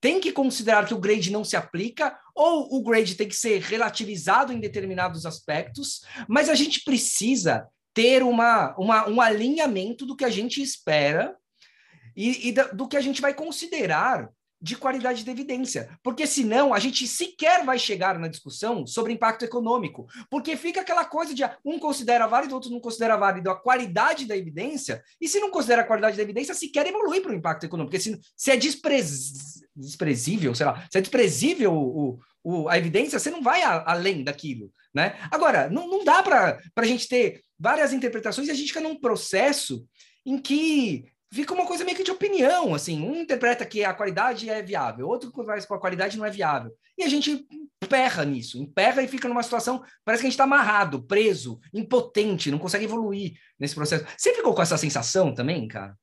tem 0.00 0.20
que 0.20 0.32
considerar 0.32 0.86
que 0.86 0.94
o 0.94 1.00
grade 1.00 1.30
não 1.30 1.44
se 1.44 1.56
aplica, 1.56 2.18
ou 2.34 2.74
o 2.76 2.82
grade 2.82 3.14
tem 3.14 3.28
que 3.28 3.36
ser 3.36 3.60
relativizado 3.60 4.52
em 4.52 4.60
determinados 4.60 5.26
aspectos, 5.26 6.02
mas 6.28 6.48
a 6.48 6.54
gente 6.54 6.82
precisa 6.84 7.66
ter 7.94 8.22
uma, 8.22 8.76
uma, 8.76 9.08
um 9.08 9.20
alinhamento 9.20 10.04
do 10.04 10.16
que 10.16 10.24
a 10.24 10.30
gente 10.30 10.60
espera 10.60 11.36
e, 12.16 12.48
e 12.48 12.52
do 12.52 12.88
que 12.88 12.96
a 12.96 13.00
gente 13.00 13.22
vai 13.22 13.32
considerar 13.32 14.28
de 14.64 14.76
qualidade 14.76 15.22
de 15.22 15.30
evidência, 15.30 15.90
porque 16.02 16.26
senão 16.26 16.72
a 16.72 16.78
gente 16.78 17.06
sequer 17.06 17.66
vai 17.66 17.78
chegar 17.78 18.18
na 18.18 18.28
discussão 18.28 18.86
sobre 18.86 19.12
impacto 19.12 19.44
econômico, 19.44 20.06
porque 20.30 20.56
fica 20.56 20.80
aquela 20.80 21.04
coisa 21.04 21.34
de 21.34 21.42
um 21.62 21.78
considera 21.78 22.26
válido, 22.26 22.54
outro 22.54 22.70
não 22.70 22.80
considera 22.80 23.14
válido 23.14 23.50
a 23.50 23.60
qualidade 23.60 24.24
da 24.24 24.34
evidência, 24.34 25.02
e 25.20 25.28
se 25.28 25.38
não 25.38 25.50
considera 25.50 25.82
a 25.82 25.84
qualidade 25.84 26.16
da 26.16 26.22
evidência, 26.22 26.54
sequer 26.54 26.86
evolui 26.86 27.20
para 27.20 27.32
o 27.32 27.34
impacto 27.34 27.66
econômico, 27.66 27.90
porque 27.90 28.02
se, 28.02 28.18
se 28.34 28.50
é 28.50 28.56
desprez, 28.56 29.60
desprezível, 29.76 30.54
sei 30.54 30.64
lá, 30.64 30.82
se 30.90 30.96
é 30.96 31.02
desprezível 31.02 31.74
o, 31.74 32.18
o, 32.42 32.66
a 32.70 32.78
evidência, 32.78 33.18
você 33.18 33.30
não 33.30 33.42
vai 33.42 33.62
a, 33.62 33.84
além 33.86 34.24
daquilo, 34.24 34.72
né? 34.94 35.14
Agora, 35.30 35.68
não, 35.68 35.86
não 35.86 36.02
dá 36.02 36.22
para 36.22 36.58
a 36.74 36.86
gente 36.86 37.06
ter 37.06 37.42
várias 37.60 37.92
interpretações 37.92 38.48
e 38.48 38.50
a 38.50 38.54
gente 38.54 38.68
fica 38.68 38.80
num 38.80 38.98
processo 38.98 39.86
em 40.24 40.38
que 40.38 41.04
fica 41.34 41.52
uma 41.52 41.66
coisa 41.66 41.84
meio 41.84 41.96
que 41.96 42.04
de 42.04 42.12
opinião, 42.12 42.74
assim, 42.74 43.02
um 43.02 43.16
interpreta 43.16 43.66
que 43.66 43.84
a 43.84 43.92
qualidade 43.92 44.48
é 44.48 44.62
viável, 44.62 45.08
outro 45.08 45.32
conversa 45.32 45.66
com 45.66 45.74
a 45.74 45.80
qualidade 45.80 46.16
não 46.16 46.24
é 46.24 46.30
viável. 46.30 46.72
E 46.96 47.02
a 47.02 47.08
gente 47.08 47.44
emperra 47.82 48.24
nisso, 48.24 48.56
emperra 48.56 49.02
e 49.02 49.08
fica 49.08 49.28
numa 49.28 49.42
situação, 49.42 49.82
parece 50.04 50.22
que 50.22 50.26
a 50.26 50.30
gente 50.30 50.34
está 50.34 50.44
amarrado, 50.44 51.02
preso, 51.02 51.58
impotente, 51.72 52.52
não 52.52 52.58
consegue 52.58 52.84
evoluir 52.84 53.32
nesse 53.58 53.74
processo. 53.74 54.06
Você 54.16 54.32
ficou 54.32 54.54
com 54.54 54.62
essa 54.62 54.78
sensação 54.78 55.34
também, 55.34 55.66
cara? 55.66 55.98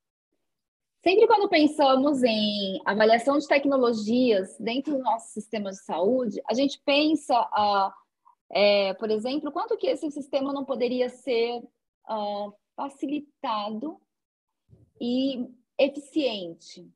Sempre 1.02 1.26
quando 1.26 1.50
pensamos 1.50 2.22
em 2.24 2.82
avaliação 2.86 3.38
de 3.38 3.48
tecnologias 3.48 4.56
dentro 4.60 4.98
do 4.98 5.04
nosso 5.04 5.32
sistema 5.32 5.72
de 5.72 5.82
saúde, 5.84 6.42
a 6.48 6.54
gente 6.54 6.80
pensa, 6.86 7.40
uh, 7.40 7.92
é, 8.52 8.94
por 8.96 9.10
exemplo, 9.10 9.52
quanto 9.52 9.78
que 9.78 9.88
esse 9.88 10.12
sistema 10.12 10.54
não 10.54 10.66
poderia 10.66 11.10
ser 11.10 11.58
uh, 11.58 12.54
facilitado 12.76 13.98
e 15.02 15.48
eficiente. 15.80 16.88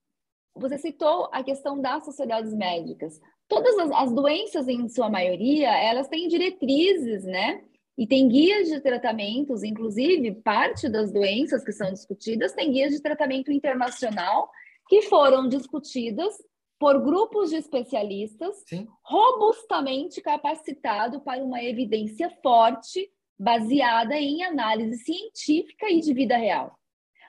Você 0.55 0.77
citou 0.77 1.27
a 1.31 1.43
questão 1.43 1.81
das 1.81 2.05
sociedades 2.05 2.53
médicas. 2.53 3.19
Todas 3.47 3.77
as, 3.79 3.91
as 3.91 4.13
doenças, 4.13 4.67
em 4.67 4.87
sua 4.87 5.09
maioria, 5.09 5.75
elas 5.75 6.07
têm 6.07 6.27
diretrizes, 6.27 7.23
né? 7.25 7.63
E 7.97 8.05
tem 8.05 8.27
guias 8.27 8.67
de 8.67 8.79
tratamentos, 8.79 9.63
inclusive 9.63 10.35
parte 10.35 10.87
das 10.87 11.11
doenças 11.11 11.63
que 11.63 11.71
são 11.71 11.91
discutidas 11.91 12.53
tem 12.53 12.71
guias 12.71 12.93
de 12.93 13.01
tratamento 13.01 13.51
internacional 13.51 14.49
que 14.87 15.03
foram 15.03 15.47
discutidas 15.47 16.35
por 16.77 17.01
grupos 17.01 17.49
de 17.49 17.55
especialistas 17.55 18.63
Sim. 18.67 18.85
robustamente 19.01 20.21
capacitados 20.21 21.21
para 21.23 21.41
uma 21.41 21.63
evidência 21.63 22.29
forte 22.43 23.09
baseada 23.39 24.15
em 24.15 24.43
análise 24.43 24.97
científica 25.03 25.89
e 25.89 26.01
de 26.01 26.13
vida 26.13 26.35
real. 26.35 26.77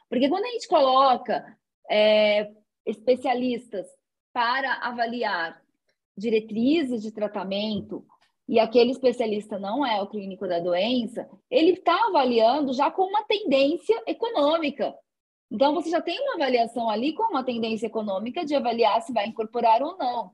Porque 0.09 0.29
quando 0.29 0.45
a 0.45 0.51
gente 0.51 0.69
coloca 0.69 1.45
é, 1.91 2.51
especialistas 2.85 3.87
para 4.33 4.75
avaliar 4.75 5.61
diretrizes 6.17 7.03
de 7.03 7.13
tratamento, 7.13 8.07
e 8.49 8.61
aquele 8.61 8.93
especialista 8.93 9.59
não 9.59 9.85
é 9.85 10.01
o 10.01 10.07
clínico 10.07 10.47
da 10.47 10.61
doença, 10.61 11.29
ele 11.51 11.73
está 11.73 11.97
avaliando 12.07 12.73
já 12.73 12.91
com 12.91 13.03
uma 13.03 13.25
tendência 13.25 14.01
econômica. 14.07 14.95
Então, 15.51 15.75
você 15.75 15.91
já 15.91 16.01
tem 16.01 16.19
uma 16.21 16.35
avaliação 16.35 16.89
ali 16.89 17.13
com 17.13 17.25
uma 17.25 17.45
tendência 17.45 17.87
econômica 17.87 18.45
de 18.45 18.55
avaliar 18.55 19.03
se 19.03 19.13
vai 19.13 19.27
incorporar 19.27 19.83
ou 19.83 19.97
não. 19.97 20.31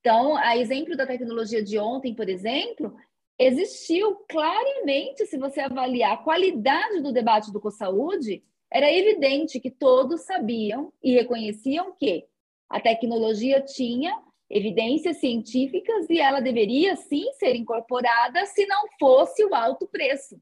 Então, 0.00 0.36
a 0.36 0.56
exemplo 0.56 0.96
da 0.96 1.06
tecnologia 1.06 1.62
de 1.62 1.78
ontem, 1.78 2.14
por 2.14 2.28
exemplo, 2.28 2.94
existiu 3.38 4.16
claramente, 4.28 5.26
se 5.26 5.38
você 5.38 5.60
avaliar 5.60 6.12
a 6.12 6.18
qualidade 6.18 7.00
do 7.00 7.12
debate 7.12 7.50
do 7.52 7.60
CoSaúde, 7.60 8.42
era 8.74 8.92
evidente 8.92 9.60
que 9.60 9.70
todos 9.70 10.22
sabiam 10.22 10.92
e 11.00 11.14
reconheciam 11.14 11.94
que 11.96 12.26
a 12.68 12.80
tecnologia 12.80 13.60
tinha 13.60 14.20
evidências 14.50 15.18
científicas 15.18 16.10
e 16.10 16.18
ela 16.18 16.40
deveria 16.40 16.96
sim 16.96 17.32
ser 17.34 17.54
incorporada 17.54 18.44
se 18.46 18.66
não 18.66 18.84
fosse 18.98 19.44
o 19.44 19.54
alto 19.54 19.86
preço. 19.86 20.40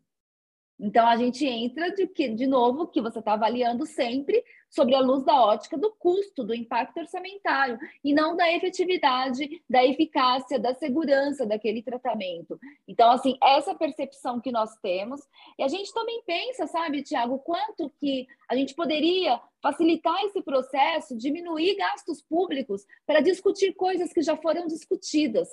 Então 0.83 1.07
a 1.07 1.16
gente 1.16 1.47
entra 1.47 1.95
de 1.95 2.09
que 2.09 2.28
de 2.28 2.45
novo 2.45 2.89
que 2.89 3.01
você 3.01 3.20
está 3.20 3.35
avaliando 3.35 3.87
sempre 3.87 4.45
sobre 4.68 4.97
a 4.97 5.01
luz 5.01 5.22
da 5.22 5.41
ótica 5.41 5.78
do 5.78 5.93
custo, 5.93 6.43
do 6.43 6.53
impacto 6.53 6.99
orçamentário, 6.99 7.78
e 8.03 8.12
não 8.12 8.35
da 8.35 8.51
efetividade, 8.53 9.62
da 9.70 9.85
eficácia, 9.85 10.59
da 10.59 10.74
segurança 10.74 11.47
daquele 11.47 11.83
tratamento. 11.83 12.59
Então, 12.89 13.11
assim, 13.11 13.37
essa 13.43 13.74
percepção 13.74 14.41
que 14.41 14.51
nós 14.51 14.74
temos, 14.78 15.20
e 15.59 15.62
a 15.62 15.68
gente 15.68 15.93
também 15.93 16.22
pensa, 16.26 16.66
sabe, 16.66 17.03
Tiago, 17.03 17.39
quanto 17.41 17.91
que 18.01 18.26
a 18.49 18.57
gente 18.57 18.74
poderia 18.74 19.39
facilitar 19.62 20.18
esse 20.24 20.43
processo, 20.43 21.16
diminuir 21.16 21.76
gastos 21.76 22.22
públicos 22.22 22.85
para 23.07 23.20
discutir 23.20 23.74
coisas 23.74 24.11
que 24.12 24.22
já 24.22 24.37
foram 24.39 24.66
discutidas. 24.66 25.49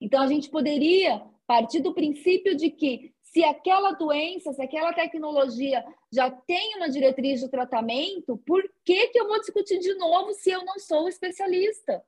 Então, 0.00 0.22
a 0.22 0.28
gente 0.28 0.48
poderia 0.48 1.20
partir 1.48 1.80
do 1.80 1.92
princípio 1.92 2.56
de 2.56 2.70
que 2.70 3.12
se 3.32 3.44
aquela 3.44 3.92
doença, 3.92 4.52
se 4.52 4.60
aquela 4.60 4.92
tecnologia 4.92 5.84
já 6.12 6.30
tem 6.30 6.76
uma 6.76 6.88
diretriz 6.88 7.40
de 7.40 7.48
tratamento, 7.48 8.36
por 8.44 8.62
que, 8.84 9.08
que 9.08 9.20
eu 9.20 9.28
vou 9.28 9.38
discutir 9.38 9.78
de 9.78 9.94
novo 9.94 10.32
se 10.32 10.50
eu 10.50 10.64
não 10.64 10.78
sou 10.80 11.08
especialista? 11.08 12.02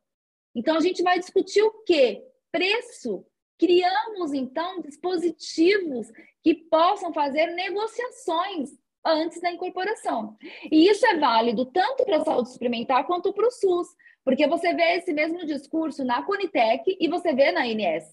Então, 0.55 0.77
a 0.77 0.81
gente 0.81 1.03
vai 1.03 1.19
discutir 1.19 1.63
o 1.63 1.71
quê? 1.85 2.25
Preço. 2.51 3.25
Criamos, 3.57 4.33
então, 4.33 4.81
dispositivos 4.81 6.09
que 6.43 6.55
possam 6.55 7.13
fazer 7.13 7.47
negociações 7.55 8.71
antes 9.05 9.41
da 9.41 9.53
incorporação. 9.53 10.37
E 10.71 10.89
isso 10.89 11.07
é 11.07 11.17
válido 11.17 11.67
tanto 11.67 12.05
para 12.05 12.17
a 12.17 12.25
saúde 12.25 12.51
suplementar 12.51 13.07
quanto 13.07 13.33
para 13.33 13.47
o 13.47 13.51
SUS, 13.51 13.89
porque 14.25 14.49
você 14.49 14.75
vê 14.75 14.97
esse 14.97 15.13
mesmo 15.13 15.47
discurso 15.47 16.05
na 16.05 16.25
Conitec 16.25 16.97
e 16.99 17.09
você 17.09 17.33
vê 17.33 17.53
na 17.53 17.67
INS. 17.67 18.13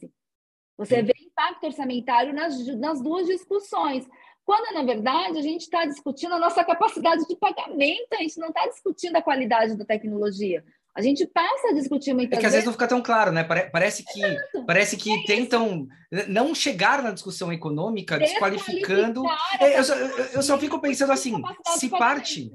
Você 0.80 1.02
vê 1.02 1.14
impacto 1.20 1.66
orçamentário 1.66 2.34
nas, 2.34 2.58
nas 2.78 3.02
duas 3.02 3.28
discussões. 3.28 4.08
Quando, 4.46 4.74
na 4.74 4.82
verdade, 4.82 5.38
a 5.38 5.42
gente 5.42 5.62
está 5.62 5.86
discutindo 5.86 6.34
a 6.34 6.40
nossa 6.40 6.64
capacidade 6.64 7.28
de 7.28 7.36
pagamento, 7.36 8.08
a 8.14 8.22
gente 8.24 8.40
não 8.40 8.48
está 8.48 8.66
discutindo 8.66 9.16
a 9.18 9.22
qualidade 9.22 9.78
da 9.78 9.86
tecnologia. 9.86 10.64
A 10.96 11.02
gente 11.02 11.28
passa 11.28 11.68
a 11.70 11.74
discutir 11.74 12.14
muitas 12.14 12.38
É 12.38 12.40
que 12.40 12.46
às 12.46 12.54
vezes 12.54 12.66
não 12.66 12.74
fica 12.74 12.88
tão 12.88 13.02
claro, 13.02 13.32
né? 13.32 13.44
Parece 13.44 14.04
que, 14.04 14.22
parece 14.66 14.98
que 14.98 15.14
é 15.14 15.24
tentam 15.24 15.88
não 16.28 16.56
chegar 16.56 17.04
na 17.04 17.12
discussão 17.12 17.54
econômica 17.54 18.18
desqualificando. 18.18 19.24
É, 19.60 19.78
eu, 19.78 19.84
só, 19.84 19.96
eu 19.96 20.42
só 20.42 20.58
fico 20.58 20.82
pensando 20.82 21.12
assim: 21.12 21.40
se 21.78 21.90
parte, 21.90 22.52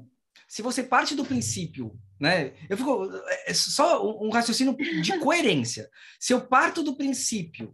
se 0.47 0.61
você 0.61 0.83
parte 0.83 1.15
do 1.15 1.23
princípio, 1.23 1.95
né? 2.19 2.53
Eu 2.69 2.75
fico. 2.75 3.09
É 3.47 3.53
só 3.53 4.05
um 4.21 4.29
raciocínio 4.29 4.75
de 4.75 5.17
coerência. 5.19 5.89
Se 6.19 6.33
eu 6.33 6.41
parto 6.41 6.83
do 6.83 6.95
princípio 6.95 7.73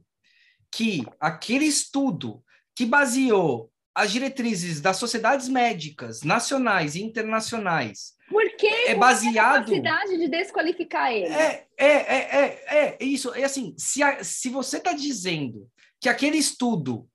que 0.72 1.06
aquele 1.20 1.66
estudo 1.66 2.44
que 2.76 2.86
baseou 2.86 3.70
as 3.94 4.12
diretrizes 4.12 4.80
das 4.80 4.98
sociedades 4.98 5.50
médicas 5.50 6.24
nacionais 6.24 6.96
e 6.96 7.04
internacionais 7.04 8.16
porque 8.32 8.66
é 8.66 8.96
baseado 8.96 9.56
a 9.56 9.60
capacidade 9.60 10.18
de 10.18 10.28
desqualificar 10.30 11.12
ele. 11.12 11.26
É, 11.26 11.68
é, 11.78 11.88
é, 11.88 12.64
é, 12.68 12.98
é 12.98 13.04
isso. 13.04 13.34
É 13.34 13.44
assim, 13.44 13.76
se, 13.78 14.02
a, 14.02 14.24
se 14.24 14.50
você 14.50 14.78
está 14.78 14.94
dizendo 14.94 15.68
que 16.00 16.08
aquele 16.08 16.38
estudo 16.38 17.08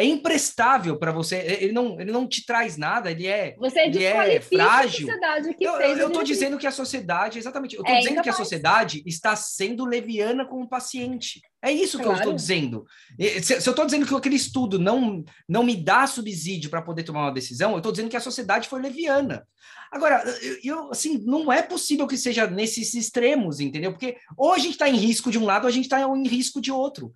é 0.00 0.04
imprestável 0.04 0.98
para 0.98 1.12
você, 1.12 1.36
ele 1.60 1.72
não, 1.72 2.00
ele 2.00 2.10
não 2.10 2.26
te 2.26 2.46
traz 2.46 2.78
nada, 2.78 3.10
ele 3.10 3.26
é, 3.26 3.54
você 3.58 3.80
ele 3.80 4.02
é 4.02 4.40
frágil. 4.40 5.06
eu, 5.60 6.06
estou 6.06 6.22
dizendo 6.22 6.56
que 6.56 6.66
a 6.66 6.72
sociedade, 6.72 7.38
exatamente, 7.38 7.76
eu 7.76 7.82
estou 7.82 7.94
é 7.94 7.98
dizendo 7.98 8.22
que 8.22 8.30
a 8.30 8.32
sociedade 8.32 9.02
está 9.04 9.36
sendo 9.36 9.84
leviana 9.84 10.46
com 10.46 10.62
o 10.62 10.68
paciente. 10.68 11.42
É 11.62 11.70
isso 11.70 11.98
que 11.98 12.04
claro. 12.04 12.16
eu 12.16 12.20
estou 12.20 12.34
dizendo. 12.34 12.86
Se, 13.42 13.60
se 13.60 13.68
eu 13.68 13.72
estou 13.72 13.84
dizendo 13.84 14.06
que 14.06 14.14
aquele 14.14 14.36
estudo 14.36 14.78
não, 14.78 15.22
não 15.46 15.62
me 15.62 15.76
dá 15.76 16.06
subsídio 16.06 16.70
para 16.70 16.80
poder 16.80 17.02
tomar 17.02 17.20
uma 17.20 17.34
decisão, 17.34 17.72
eu 17.72 17.76
estou 17.76 17.92
dizendo 17.92 18.08
que 18.08 18.16
a 18.16 18.20
sociedade 18.20 18.68
foi 18.68 18.80
leviana. 18.80 19.46
Agora, 19.90 20.22
eu, 20.62 20.90
assim, 20.90 21.18
não 21.18 21.52
é 21.52 21.62
possível 21.62 22.06
que 22.06 22.16
seja 22.16 22.46
nesses 22.46 22.94
extremos, 22.94 23.58
entendeu? 23.58 23.90
Porque 23.90 24.16
ou 24.36 24.52
a 24.52 24.58
gente 24.58 24.72
está 24.72 24.88
em 24.88 24.96
risco 24.96 25.30
de 25.30 25.38
um 25.38 25.44
lado, 25.44 25.64
ou 25.64 25.68
a 25.68 25.72
gente 25.72 25.84
está 25.84 26.00
em 26.00 26.28
risco 26.28 26.60
de 26.60 26.70
outro. 26.70 27.12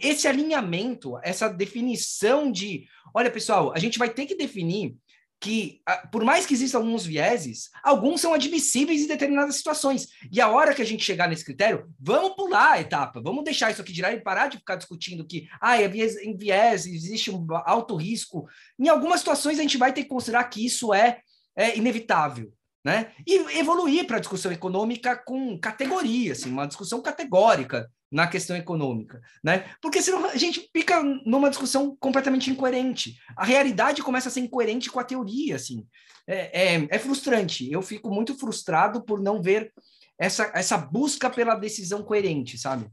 Esse 0.00 0.26
alinhamento, 0.26 1.18
essa 1.22 1.48
definição 1.48 2.50
de, 2.50 2.86
olha, 3.14 3.30
pessoal, 3.30 3.72
a 3.72 3.78
gente 3.78 3.98
vai 3.98 4.10
ter 4.10 4.26
que 4.26 4.34
definir 4.34 4.96
que, 5.38 5.80
por 6.10 6.24
mais 6.24 6.46
que 6.46 6.54
existam 6.54 6.78
alguns 6.78 7.04
vieses, 7.04 7.70
alguns 7.82 8.20
são 8.20 8.32
admissíveis 8.32 9.02
em 9.02 9.06
determinadas 9.06 9.56
situações. 9.56 10.08
E 10.32 10.40
a 10.40 10.48
hora 10.48 10.74
que 10.74 10.82
a 10.82 10.84
gente 10.84 11.04
chegar 11.04 11.28
nesse 11.28 11.44
critério, 11.44 11.88
vamos 12.00 12.34
pular 12.34 12.72
a 12.72 12.80
etapa, 12.80 13.20
vamos 13.20 13.44
deixar 13.44 13.70
isso 13.70 13.82
aqui 13.82 13.92
de 13.92 14.02
lado 14.02 14.16
e 14.16 14.22
parar 14.22 14.48
de 14.48 14.58
ficar 14.58 14.76
discutindo 14.76 15.26
que 15.26 15.46
ah, 15.60 15.80
é 15.80 15.86
viés, 15.86 16.16
em 16.16 16.36
viés 16.36 16.86
existe 16.86 17.30
um 17.30 17.46
alto 17.64 17.94
risco. 17.94 18.48
Em 18.78 18.88
algumas 18.88 19.20
situações, 19.20 19.58
a 19.58 19.62
gente 19.62 19.78
vai 19.78 19.92
ter 19.92 20.02
que 20.02 20.08
considerar 20.08 20.44
que 20.44 20.64
isso 20.64 20.92
é 20.92 21.20
é 21.56 21.76
inevitável. 21.76 22.52
Né? 22.84 23.10
E 23.26 23.58
evoluir 23.58 24.06
para 24.06 24.18
a 24.18 24.20
discussão 24.20 24.52
econômica 24.52 25.16
com 25.16 25.58
categoria, 25.58 26.30
assim, 26.30 26.52
uma 26.52 26.68
discussão 26.68 27.02
categórica 27.02 27.90
na 28.12 28.28
questão 28.28 28.56
econômica, 28.56 29.20
né? 29.42 29.68
Porque 29.82 30.00
senão 30.00 30.26
a 30.26 30.36
gente 30.36 30.70
fica 30.72 31.02
numa 31.02 31.50
discussão 31.50 31.96
completamente 31.98 32.48
incoerente. 32.48 33.16
A 33.36 33.44
realidade 33.44 34.04
começa 34.04 34.28
a 34.28 34.30
ser 34.30 34.38
incoerente 34.38 34.88
com 34.88 35.00
a 35.00 35.04
teoria, 35.04 35.56
assim. 35.56 35.84
É, 36.28 36.76
é, 36.76 36.88
é 36.88 36.98
frustrante. 37.00 37.70
Eu 37.70 37.82
fico 37.82 38.08
muito 38.08 38.38
frustrado 38.38 39.02
por 39.02 39.20
não 39.20 39.42
ver 39.42 39.72
essa, 40.18 40.50
essa 40.54 40.78
busca 40.78 41.28
pela 41.28 41.56
decisão 41.56 42.02
coerente, 42.04 42.56
sabe? 42.56 42.86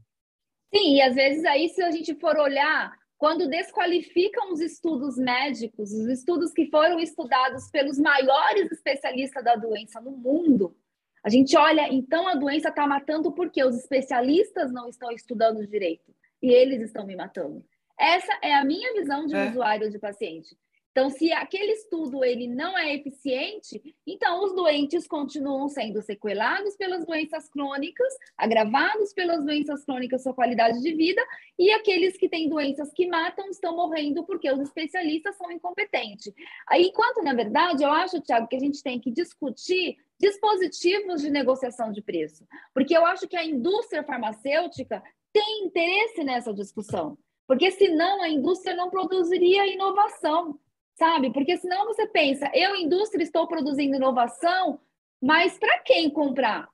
Sim, 0.74 0.96
e 0.96 1.02
às 1.02 1.14
vezes 1.14 1.44
aí, 1.44 1.68
se 1.68 1.80
a 1.82 1.90
gente 1.92 2.18
for 2.18 2.36
olhar 2.36 2.92
quando 3.18 3.48
desqualificam 3.48 4.52
os 4.52 4.60
estudos 4.60 5.16
médicos, 5.16 5.92
os 5.92 6.06
estudos 6.08 6.52
que 6.52 6.68
foram 6.70 6.98
estudados 7.00 7.70
pelos 7.70 7.98
maiores 7.98 8.70
especialistas 8.70 9.42
da 9.44 9.56
doença 9.56 10.00
no 10.00 10.10
mundo, 10.10 10.76
a 11.24 11.30
gente 11.30 11.56
olha, 11.56 11.88
então 11.90 12.28
a 12.28 12.34
doença 12.34 12.68
está 12.68 12.86
matando 12.86 13.32
porque 13.32 13.64
os 13.64 13.76
especialistas 13.76 14.70
não 14.70 14.88
estão 14.88 15.10
estudando 15.10 15.66
direito 15.66 16.14
e 16.42 16.52
eles 16.52 16.82
estão 16.82 17.06
me 17.06 17.16
matando. 17.16 17.64
Essa 17.98 18.38
é 18.42 18.52
a 18.54 18.64
minha 18.64 18.92
visão 18.92 19.24
de 19.24 19.34
é. 19.34 19.48
usuário 19.48 19.90
de 19.90 19.98
paciente. 19.98 20.54
Então, 20.94 21.10
se 21.10 21.32
aquele 21.32 21.72
estudo 21.72 22.24
ele 22.24 22.46
não 22.46 22.78
é 22.78 22.94
eficiente, 22.94 23.82
então 24.06 24.44
os 24.44 24.54
doentes 24.54 25.08
continuam 25.08 25.66
sendo 25.66 26.00
sequelados 26.00 26.76
pelas 26.76 27.04
doenças 27.04 27.48
crônicas, 27.48 28.14
agravados 28.38 29.12
pelas 29.12 29.44
doenças 29.44 29.84
crônicas 29.84 30.22
sua 30.22 30.32
qualidade 30.32 30.80
de 30.80 30.94
vida, 30.94 31.20
e 31.58 31.72
aqueles 31.72 32.16
que 32.16 32.28
têm 32.28 32.48
doenças 32.48 32.92
que 32.92 33.08
matam 33.08 33.48
estão 33.48 33.74
morrendo 33.74 34.22
porque 34.22 34.48
os 34.48 34.60
especialistas 34.60 35.36
são 35.36 35.50
incompetentes. 35.50 36.32
Aí, 36.68 36.84
enquanto, 36.84 37.24
na 37.24 37.34
verdade, 37.34 37.82
eu 37.82 37.90
acho, 37.90 38.20
Tiago, 38.20 38.46
que 38.46 38.54
a 38.54 38.60
gente 38.60 38.80
tem 38.80 39.00
que 39.00 39.10
discutir 39.10 39.96
dispositivos 40.20 41.22
de 41.22 41.28
negociação 41.28 41.90
de 41.90 42.02
preço, 42.02 42.46
porque 42.72 42.96
eu 42.96 43.04
acho 43.04 43.26
que 43.26 43.36
a 43.36 43.44
indústria 43.44 44.04
farmacêutica 44.04 45.02
tem 45.32 45.64
interesse 45.66 46.22
nessa 46.22 46.54
discussão, 46.54 47.18
porque 47.48 47.72
senão 47.72 48.22
a 48.22 48.28
indústria 48.28 48.76
não 48.76 48.90
produziria 48.90 49.66
inovação 49.66 50.56
sabe? 50.94 51.32
Porque 51.32 51.56
senão 51.56 51.86
você 51.86 52.06
pensa, 52.06 52.50
eu, 52.54 52.74
indústria, 52.76 53.22
estou 53.22 53.46
produzindo 53.46 53.96
inovação, 53.96 54.80
mas 55.22 55.58
para 55.58 55.78
quem 55.80 56.10
comprar? 56.10 56.68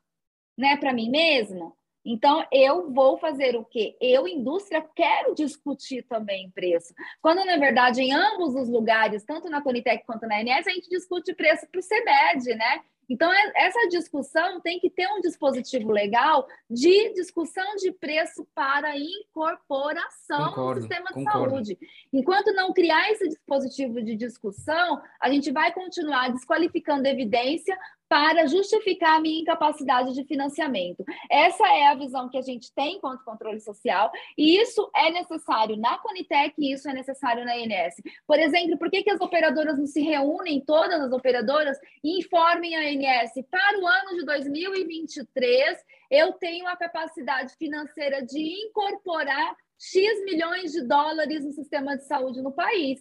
Né? 0.56 0.76
Para 0.76 0.92
mim 0.92 1.10
mesma? 1.10 1.72
Então, 2.04 2.46
eu 2.50 2.90
vou 2.90 3.18
fazer 3.18 3.56
o 3.56 3.64
quê? 3.64 3.96
Eu, 4.00 4.26
indústria, 4.26 4.86
quero 4.94 5.34
discutir 5.34 6.02
também 6.04 6.50
preço. 6.50 6.94
Quando, 7.20 7.44
na 7.44 7.56
verdade, 7.58 8.00
em 8.00 8.12
ambos 8.12 8.54
os 8.54 8.68
lugares, 8.68 9.22
tanto 9.24 9.50
na 9.50 9.60
Conitec 9.60 10.04
quanto 10.06 10.26
na 10.26 10.40
INS, 10.40 10.66
a 10.66 10.70
gente 10.70 10.88
discute 10.88 11.34
preço 11.34 11.66
para 11.70 11.78
o 11.78 11.82
CEBED, 11.82 12.54
né? 12.54 12.80
Então, 13.10 13.32
é, 13.32 13.52
essa 13.56 13.88
discussão 13.88 14.60
tem 14.60 14.78
que 14.78 14.88
ter 14.88 15.08
um 15.08 15.20
dispositivo 15.20 15.90
legal 15.90 16.46
de 16.70 17.12
discussão 17.12 17.74
de 17.74 17.90
preço 17.90 18.46
para 18.54 18.96
incorporação 18.96 20.50
concordo, 20.50 20.80
no 20.80 20.86
sistema 20.86 21.10
concordo. 21.12 21.60
de 21.60 21.74
saúde. 21.74 21.78
Enquanto 22.12 22.54
não 22.54 22.72
criar 22.72 23.10
esse 23.10 23.28
dispositivo 23.28 24.00
de 24.00 24.14
discussão, 24.14 25.02
a 25.20 25.28
gente 25.28 25.50
vai 25.50 25.72
continuar 25.74 26.30
desqualificando 26.30 27.08
evidência 27.08 27.76
para 28.10 28.48
justificar 28.48 29.18
a 29.18 29.20
minha 29.20 29.40
incapacidade 29.40 30.12
de 30.12 30.24
financiamento. 30.24 31.04
Essa 31.30 31.64
é 31.68 31.86
a 31.86 31.94
visão 31.94 32.28
que 32.28 32.36
a 32.36 32.42
gente 32.42 32.74
tem 32.74 32.98
quanto 32.98 33.24
controle 33.24 33.60
social, 33.60 34.10
e 34.36 34.60
isso 34.60 34.90
é 34.96 35.12
necessário 35.12 35.76
na 35.76 35.96
Conitec 35.98 36.52
e 36.58 36.72
isso 36.72 36.90
é 36.90 36.92
necessário 36.92 37.44
na 37.44 37.56
INS. 37.56 37.94
Por 38.26 38.40
exemplo, 38.40 38.76
por 38.76 38.90
que, 38.90 39.04
que 39.04 39.10
as 39.10 39.20
operadoras 39.20 39.78
não 39.78 39.86
se 39.86 40.00
reúnem, 40.00 40.60
todas 40.60 41.00
as 41.00 41.12
operadoras, 41.12 41.78
e 42.02 42.18
informem 42.18 42.74
a 42.74 42.90
INS 42.90 43.32
para 43.48 43.78
o 43.78 43.86
ano 43.86 44.18
de 44.18 44.24
2023 44.24 45.78
eu 46.10 46.32
tenho 46.32 46.66
a 46.66 46.76
capacidade 46.76 47.54
financeira 47.54 48.20
de 48.26 48.66
incorporar 48.66 49.54
X 49.78 50.24
milhões 50.24 50.72
de 50.72 50.82
dólares 50.82 51.44
no 51.44 51.52
sistema 51.52 51.96
de 51.96 52.04
saúde 52.04 52.42
no 52.42 52.50
país. 52.50 53.00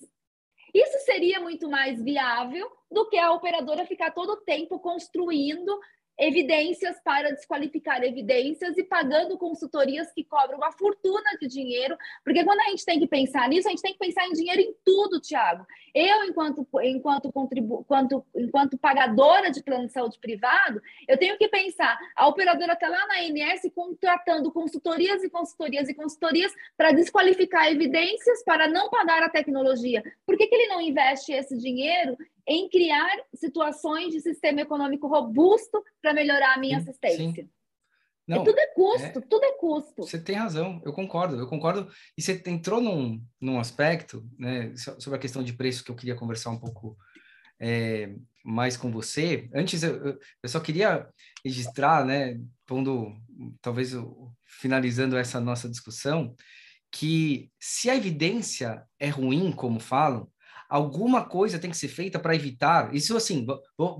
Isso 0.73 0.99
seria 1.05 1.39
muito 1.39 1.69
mais 1.69 2.01
viável 2.01 2.69
do 2.91 3.07
que 3.09 3.17
a 3.17 3.31
operadora 3.31 3.85
ficar 3.85 4.11
todo 4.11 4.31
o 4.33 4.41
tempo 4.41 4.79
construindo 4.79 5.79
evidências 6.19 6.99
para 7.03 7.31
desqualificar 7.31 8.03
evidências 8.03 8.77
e 8.77 8.83
pagando 8.83 9.37
consultorias 9.37 10.11
que 10.11 10.23
cobram 10.23 10.57
uma 10.57 10.71
fortuna 10.73 11.37
de 11.39 11.47
dinheiro, 11.47 11.97
porque 12.23 12.43
quando 12.43 12.59
a 12.59 12.69
gente 12.69 12.85
tem 12.85 12.99
que 12.99 13.07
pensar 13.07 13.47
nisso, 13.47 13.67
a 13.67 13.71
gente 13.71 13.81
tem 13.81 13.93
que 13.93 13.99
pensar 13.99 14.27
em 14.27 14.33
dinheiro 14.33 14.61
em 14.61 14.75
tudo, 14.83 15.21
Tiago. 15.21 15.65
Eu, 15.95 16.25
enquanto, 16.25 16.67
enquanto, 16.83 17.31
contribu 17.31 17.79
enquanto, 17.81 18.25
enquanto 18.35 18.77
pagadora 18.77 19.49
de 19.49 19.63
plano 19.63 19.87
de 19.87 19.93
saúde 19.93 20.19
privado, 20.19 20.81
eu 21.07 21.17
tenho 21.17 21.37
que 21.37 21.47
pensar, 21.47 21.97
a 22.15 22.27
operadora 22.27 22.73
está 22.73 22.89
lá 22.89 23.07
na 23.07 23.19
ANS 23.21 23.61
contratando 23.73 24.51
consultorias 24.51 25.23
e 25.23 25.29
consultorias 25.29 25.87
e 25.87 25.93
consultorias 25.93 26.53
para 26.75 26.91
desqualificar 26.91 27.71
evidências, 27.71 28.43
para 28.43 28.67
não 28.67 28.89
pagar 28.89 29.23
a 29.23 29.29
tecnologia. 29.29 30.03
Por 30.25 30.37
que, 30.37 30.47
que 30.47 30.55
ele 30.55 30.67
não 30.67 30.81
investe 30.81 31.31
esse 31.31 31.57
dinheiro 31.57 32.17
em 32.47 32.69
criar 32.69 33.09
situações 33.33 34.13
de 34.13 34.21
sistema 34.21 34.61
econômico 34.61 35.07
robusto 35.07 35.83
para 36.01 36.13
melhorar 36.13 36.55
a 36.55 36.59
minha 36.59 36.79
sim, 36.79 36.89
assistência. 36.89 37.43
Sim. 37.43 37.49
Não, 38.27 38.43
tudo 38.43 38.59
é 38.59 38.67
custo, 38.67 39.19
é, 39.19 39.21
tudo 39.21 39.43
é 39.43 39.51
custo. 39.53 40.03
Você 40.03 40.21
tem 40.21 40.35
razão, 40.35 40.79
eu 40.85 40.93
concordo, 40.93 41.35
eu 41.35 41.47
concordo. 41.47 41.91
E 42.15 42.21
você 42.21 42.39
entrou 42.45 42.79
num, 42.79 43.25
num 43.41 43.59
aspecto, 43.59 44.23
né, 44.37 44.71
sobre 44.75 45.17
a 45.17 45.21
questão 45.21 45.41
de 45.41 45.53
preço 45.53 45.83
que 45.83 45.89
eu 45.89 45.95
queria 45.95 46.15
conversar 46.15 46.51
um 46.51 46.59
pouco 46.59 46.95
é, 47.59 48.13
mais 48.43 48.77
com 48.77 48.91
você. 48.91 49.49
Antes, 49.51 49.81
eu, 49.81 50.19
eu 50.43 50.49
só 50.49 50.59
queria 50.59 51.09
registrar, 51.43 52.05
né, 52.05 52.39
pondo, 52.67 53.15
talvez 53.63 53.93
finalizando 54.45 55.17
essa 55.17 55.39
nossa 55.39 55.67
discussão, 55.67 56.35
que 56.91 57.51
se 57.59 57.89
a 57.89 57.95
evidência 57.95 58.83
é 58.99 59.09
ruim, 59.09 59.51
como 59.51 59.79
falam, 59.79 60.29
alguma 60.69 61.25
coisa 61.25 61.59
tem 61.59 61.71
que 61.71 61.77
ser 61.77 61.87
feita 61.87 62.19
para 62.19 62.35
evitar. 62.35 62.93
Isso, 62.95 63.17
assim, 63.17 63.45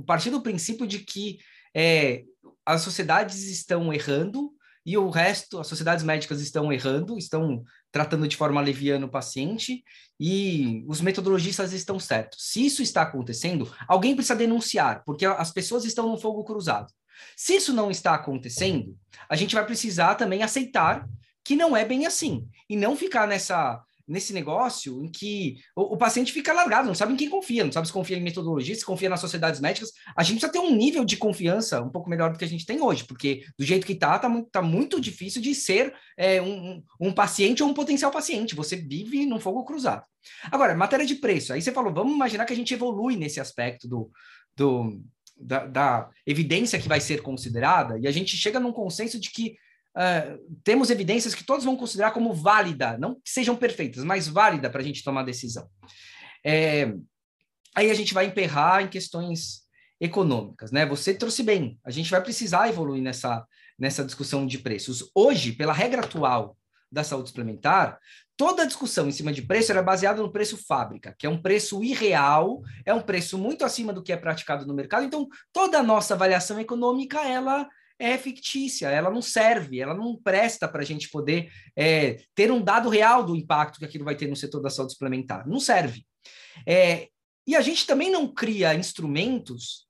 partir 0.06 0.30
do 0.30 0.42
princípio 0.42 0.86
de 0.86 1.00
que 1.00 1.40
é, 1.76 2.24
as 2.66 2.82
sociedades 2.82 3.44
estão 3.50 3.92
errando 3.92 4.52
e 4.86 4.98
o 4.98 5.10
resto, 5.10 5.60
as 5.60 5.68
sociedades 5.68 6.04
médicas 6.04 6.40
estão 6.40 6.72
errando, 6.72 7.18
estão 7.18 7.64
tratando 7.92 8.28
de 8.28 8.38
forma 8.38 8.62
leviana 8.62 9.06
o 9.06 9.12
paciente 9.12 9.84
e 10.20 10.84
os 10.88 11.02
metodologistas 11.02 11.74
estão 11.74 12.00
certos. 12.00 12.52
Se 12.52 12.66
isso 12.66 12.82
está 12.82 13.02
acontecendo, 13.02 13.72
alguém 13.88 14.16
precisa 14.16 14.36
denunciar, 14.36 15.04
porque 15.06 15.26
as 15.26 15.52
pessoas 15.52 15.86
estão 15.86 16.10
no 16.10 16.18
fogo 16.18 16.44
cruzado. 16.44 16.88
Se 17.36 17.56
isso 17.56 17.74
não 17.74 17.92
está 17.92 18.16
acontecendo, 18.16 18.96
a 19.28 19.36
gente 19.36 19.56
vai 19.56 19.66
precisar 19.66 20.16
também 20.16 20.44
aceitar 20.44 21.08
que 21.44 21.56
não 21.56 21.76
é 21.76 21.84
bem 21.84 22.06
assim 22.06 22.48
e 22.70 22.78
não 22.78 22.96
ficar 22.96 23.28
nessa 23.28 23.84
nesse 24.10 24.34
negócio 24.34 25.04
em 25.04 25.10
que 25.10 25.58
o, 25.76 25.94
o, 25.94 25.98
paciente 25.98 26.34
fica 26.34 26.52
largado, 26.52 26.88
não 26.88 26.96
sabe 26.96 27.14
em 27.14 27.16
quem 27.16 27.30
confia, 27.30 27.64
não 27.64 27.72
sabe 27.72 27.88
se 27.88 27.94
confia 27.94 28.18
em 28.18 28.22
metodologia, 28.22 28.74
se 28.74 28.84
confia 28.84 29.08
nas 29.08 29.20
sociedades 29.20 29.62
médicas. 29.62 29.92
A 30.16 30.24
gente 30.24 30.40
precisa 30.40 30.52
ter 30.52 30.60
um 30.60 30.76
nível 30.76 31.06
de 31.06 31.16
confiança 31.16 31.82
um 31.82 31.90
pouco 31.90 32.10
melhor 32.10 32.32
do 32.32 32.40
que 32.40 32.44
a 32.44 32.48
gente 32.48 32.66
tem 32.66 32.82
hoje, 32.82 33.06
porque 33.06 33.44
do 33.58 33.64
jeito 33.64 33.86
que 33.86 33.94
está, 33.94 34.16
está 34.16 34.30
tá 34.52 34.62
muito 34.62 35.00
difícil 35.00 35.42
de 35.42 35.54
ser 35.54 35.94
é, 36.18 36.42
um, 36.42 36.84
um 37.00 37.12
paciente 37.14 37.62
ou 37.62 37.70
um 37.70 37.74
potencial 37.74 38.12
paciente. 38.12 38.56
Você 38.56 38.76
vive 38.76 39.26
num 39.28 39.40
fogo 39.40 39.64
cruzado. 39.64 40.04
Agora, 40.52 40.76
matéria 40.76 41.06
de 41.06 41.16
preço. 41.16 41.54
Aí 41.54 41.62
você 41.62 41.72
falou, 41.72 41.94
vamos 41.94 42.14
imaginar 42.14 42.46
que 42.46 42.54
a 42.54 42.56
gente 42.56 42.74
evolui 42.74 43.16
nesse 43.16 43.40
aspecto 43.40 43.88
do, 43.88 44.12
do 44.56 45.00
da, 45.40 45.66
da, 45.66 46.10
evidência 46.26 46.80
que 46.80 46.90
vai 46.90 47.00
ser 47.00 47.22
considerada, 47.22 47.98
e 47.98 48.08
a 48.08 48.12
gente 48.12 48.36
chega 48.36 48.60
num 48.60 48.74
consenso 48.74 49.20
de 49.20 49.32
que 49.32 49.56
uh, 50.00 50.58
temos 50.64 50.90
evidências 50.90 51.36
que 51.36 51.44
todos 51.44 51.66
vão 51.66 51.76
considerar 51.76 52.12
como 52.12 52.34
válida, 52.34 52.98
não 52.98 53.16
que 53.16 53.30
sejam 53.30 53.56
perfeitas, 53.56 54.04
mas 54.04 54.28
válida 54.28 54.70
para 54.70 54.82
a 54.82 54.84
gente 54.84 55.04
tomar 55.04 55.24
decisão. 55.24 55.70
É, 56.46 56.94
aí 57.76 57.92
a 57.92 57.94
gente 57.94 58.14
vai 58.14 58.26
emperrar 58.26 58.82
em 58.82 58.88
questões 58.88 59.68
econômicas, 60.00 60.72
né? 60.72 60.86
Você 60.86 61.14
trouxe 61.14 61.44
bem, 61.44 61.78
a 61.84 61.92
gente 61.92 62.10
vai 62.10 62.24
precisar 62.24 62.70
evoluir 62.70 63.04
nessa, 63.04 63.46
nessa 63.78 64.06
discussão 64.06 64.48
de 64.48 64.58
preços. 64.58 65.12
Hoje, 65.14 65.52
pela 65.52 65.74
regra 65.74 66.02
atual 66.02 66.56
da 66.90 67.04
saúde 67.04 67.30
suplementar, 67.30 68.00
toda 68.36 68.64
a 68.64 68.66
discussão 68.66 69.08
em 69.08 69.12
cima 69.12 69.34
de 69.34 69.42
preço 69.42 69.72
era 69.72 69.84
baseada 69.84 70.22
no 70.22 70.32
preço 70.32 70.58
fábrica, 70.66 71.14
que 71.20 71.28
é 71.28 71.30
um 71.30 71.42
preço 71.42 71.84
irreal, 71.84 72.62
é 72.86 72.94
um 72.94 73.02
preço 73.02 73.38
muito 73.38 73.66
acima 73.66 73.92
do 73.92 74.02
que 74.02 74.14
é 74.14 74.18
praticado 74.18 74.66
no 74.66 74.74
mercado. 74.74 75.06
Então, 75.06 75.28
toda 75.52 75.78
a 75.78 75.84
nossa 75.84 76.14
avaliação 76.14 76.60
econômica, 76.60 77.20
ela 77.20 77.68
é 78.00 78.18
fictícia, 78.18 78.88
ela 78.88 79.12
não 79.12 79.22
serve, 79.22 79.82
ela 79.82 79.94
não 79.94 80.16
presta 80.16 80.68
para 80.68 80.82
a 80.82 80.86
gente 80.86 81.10
poder 81.10 81.52
é, 81.76 82.18
ter 82.34 82.50
um 82.50 82.64
dado 82.64 82.88
real 82.88 83.24
do 83.24 83.36
impacto 83.36 83.78
que 83.78 83.86
aquilo 83.86 84.06
vai 84.06 84.16
ter 84.16 84.28
no 84.28 84.36
setor 84.36 84.62
da 84.62 84.70
saúde 84.70 84.94
suplementar. 84.94 85.46
Não 85.46 85.60
serve. 85.60 86.06
É, 86.66 87.10
e 87.46 87.56
a 87.56 87.62
gente 87.62 87.86
também 87.86 88.10
não 88.10 88.28
cria 88.34 88.74
instrumentos 88.74 89.86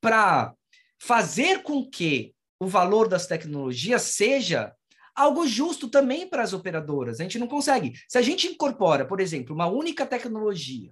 para 0.00 0.52
fazer 1.00 1.62
com 1.62 1.88
que 1.88 2.34
o 2.58 2.66
valor 2.66 3.08
das 3.08 3.26
tecnologias 3.26 4.02
seja 4.02 4.72
algo 5.14 5.46
justo 5.46 5.88
também 5.88 6.28
para 6.28 6.42
as 6.42 6.52
operadoras. 6.52 7.20
A 7.20 7.22
gente 7.22 7.38
não 7.38 7.46
consegue. 7.46 7.92
Se 8.08 8.18
a 8.18 8.22
gente 8.22 8.48
incorpora, 8.48 9.04
por 9.06 9.20
exemplo, 9.20 9.54
uma 9.54 9.66
única 9.66 10.04
tecnologia 10.06 10.90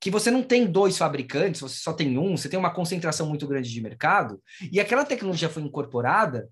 que 0.00 0.10
você 0.10 0.30
não 0.30 0.42
tem 0.42 0.66
dois 0.66 0.96
fabricantes, 0.96 1.60
você 1.60 1.76
só 1.76 1.92
tem 1.92 2.16
um, 2.16 2.36
você 2.36 2.48
tem 2.48 2.58
uma 2.58 2.72
concentração 2.72 3.28
muito 3.28 3.46
grande 3.46 3.70
de 3.70 3.80
mercado, 3.82 4.42
e 4.72 4.80
aquela 4.80 5.04
tecnologia 5.04 5.48
foi 5.48 5.62
incorporada, 5.62 6.48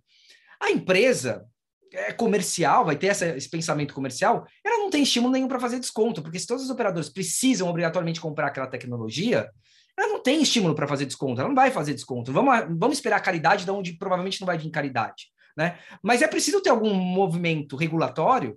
a 0.60 0.70
empresa 0.70 1.46
é 1.92 2.12
comercial, 2.12 2.84
vai 2.84 2.96
ter 2.96 3.06
essa, 3.06 3.34
esse 3.36 3.48
pensamento 3.48 3.94
comercial, 3.94 4.46
ela 4.62 4.78
não 4.78 4.90
tem 4.90 5.02
estímulo 5.02 5.32
nenhum 5.32 5.48
para 5.48 5.58
fazer 5.58 5.80
desconto, 5.80 6.20
porque 6.20 6.38
se 6.38 6.46
todos 6.46 6.64
os 6.64 6.70
operadores 6.70 7.08
precisam 7.08 7.68
obrigatoriamente 7.68 8.20
comprar 8.20 8.48
aquela 8.48 8.66
tecnologia, 8.66 9.50
ela 9.96 10.08
não 10.08 10.22
tem 10.22 10.42
estímulo 10.42 10.74
para 10.74 10.86
fazer 10.86 11.06
desconto, 11.06 11.40
ela 11.40 11.48
não 11.48 11.56
vai 11.56 11.70
fazer 11.70 11.94
desconto. 11.94 12.32
Vamos, 12.32 12.54
vamos 12.78 12.98
esperar 12.98 13.20
caridade 13.20 13.64
de 13.64 13.70
onde 13.70 13.94
provavelmente 13.94 14.40
não 14.40 14.46
vai 14.46 14.58
vir 14.58 14.70
caridade. 14.70 15.28
Né? 15.56 15.76
Mas 16.02 16.22
é 16.22 16.28
preciso 16.28 16.62
ter 16.62 16.70
algum 16.70 16.94
movimento 16.94 17.74
regulatório 17.74 18.56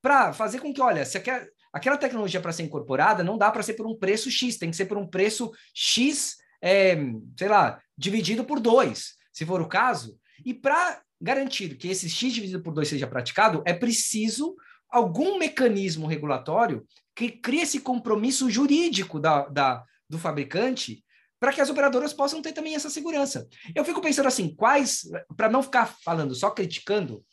para 0.00 0.32
fazer 0.32 0.60
com 0.60 0.72
que, 0.72 0.80
olha, 0.80 1.04
se 1.04 1.18
aquela, 1.18 1.44
aquela 1.78 1.96
tecnologia 1.96 2.40
para 2.40 2.52
ser 2.52 2.64
incorporada 2.64 3.24
não 3.24 3.38
dá 3.38 3.50
para 3.50 3.62
ser 3.62 3.74
por 3.74 3.86
um 3.86 3.96
preço 3.96 4.30
X, 4.30 4.58
tem 4.58 4.70
que 4.70 4.76
ser 4.76 4.86
por 4.86 4.98
um 4.98 5.06
preço 5.06 5.50
X, 5.72 6.36
é, 6.60 6.96
sei 7.38 7.48
lá, 7.48 7.80
dividido 7.96 8.44
por 8.44 8.60
dois, 8.60 9.14
se 9.32 9.46
for 9.46 9.60
o 9.60 9.68
caso. 9.68 10.18
E 10.44 10.52
para 10.52 11.00
garantir 11.20 11.76
que 11.76 11.88
esse 11.88 12.08
X 12.08 12.32
dividido 12.32 12.62
por 12.62 12.72
dois 12.74 12.88
seja 12.88 13.06
praticado, 13.06 13.62
é 13.64 13.72
preciso 13.72 14.54
algum 14.90 15.38
mecanismo 15.38 16.06
regulatório 16.06 16.84
que 17.14 17.30
cria 17.30 17.62
esse 17.62 17.80
compromisso 17.80 18.50
jurídico 18.50 19.18
da, 19.18 19.48
da 19.48 19.84
do 20.08 20.18
fabricante 20.18 21.04
para 21.40 21.52
que 21.52 21.60
as 21.60 21.70
operadoras 21.70 22.12
possam 22.12 22.42
ter 22.42 22.52
também 22.52 22.74
essa 22.74 22.90
segurança. 22.90 23.46
Eu 23.74 23.84
fico 23.84 24.00
pensando 24.00 24.26
assim, 24.26 24.54
quais, 24.54 25.02
para 25.36 25.48
não 25.48 25.62
ficar 25.62 25.86
falando 26.02 26.34
só 26.34 26.50
criticando, 26.50 27.24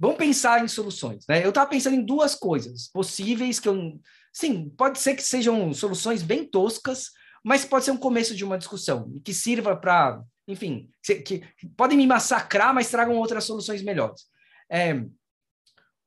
vamos 0.00 0.16
pensar 0.16 0.64
em 0.64 0.68
soluções. 0.68 1.26
Né? 1.28 1.44
Eu 1.44 1.50
estava 1.50 1.68
pensando 1.68 1.94
em 1.94 2.04
duas 2.04 2.34
coisas 2.34 2.88
possíveis 2.88 3.60
que 3.60 3.68
eu. 3.68 4.00
Sim, 4.32 4.70
pode 4.70 4.98
ser 4.98 5.14
que 5.14 5.22
sejam 5.22 5.74
soluções 5.74 6.22
bem 6.22 6.44
toscas, 6.44 7.10
mas 7.44 7.64
pode 7.64 7.84
ser 7.84 7.90
um 7.90 7.96
começo 7.98 8.34
de 8.34 8.44
uma 8.44 8.56
discussão 8.56 9.12
e 9.14 9.20
que 9.20 9.34
sirva 9.34 9.76
para, 9.76 10.22
enfim, 10.48 10.88
que, 11.04 11.42
podem 11.76 11.98
me 11.98 12.06
massacrar, 12.06 12.72
mas 12.72 12.90
tragam 12.90 13.16
outras 13.16 13.44
soluções 13.44 13.82
melhores. 13.82 14.22
É, 14.70 14.94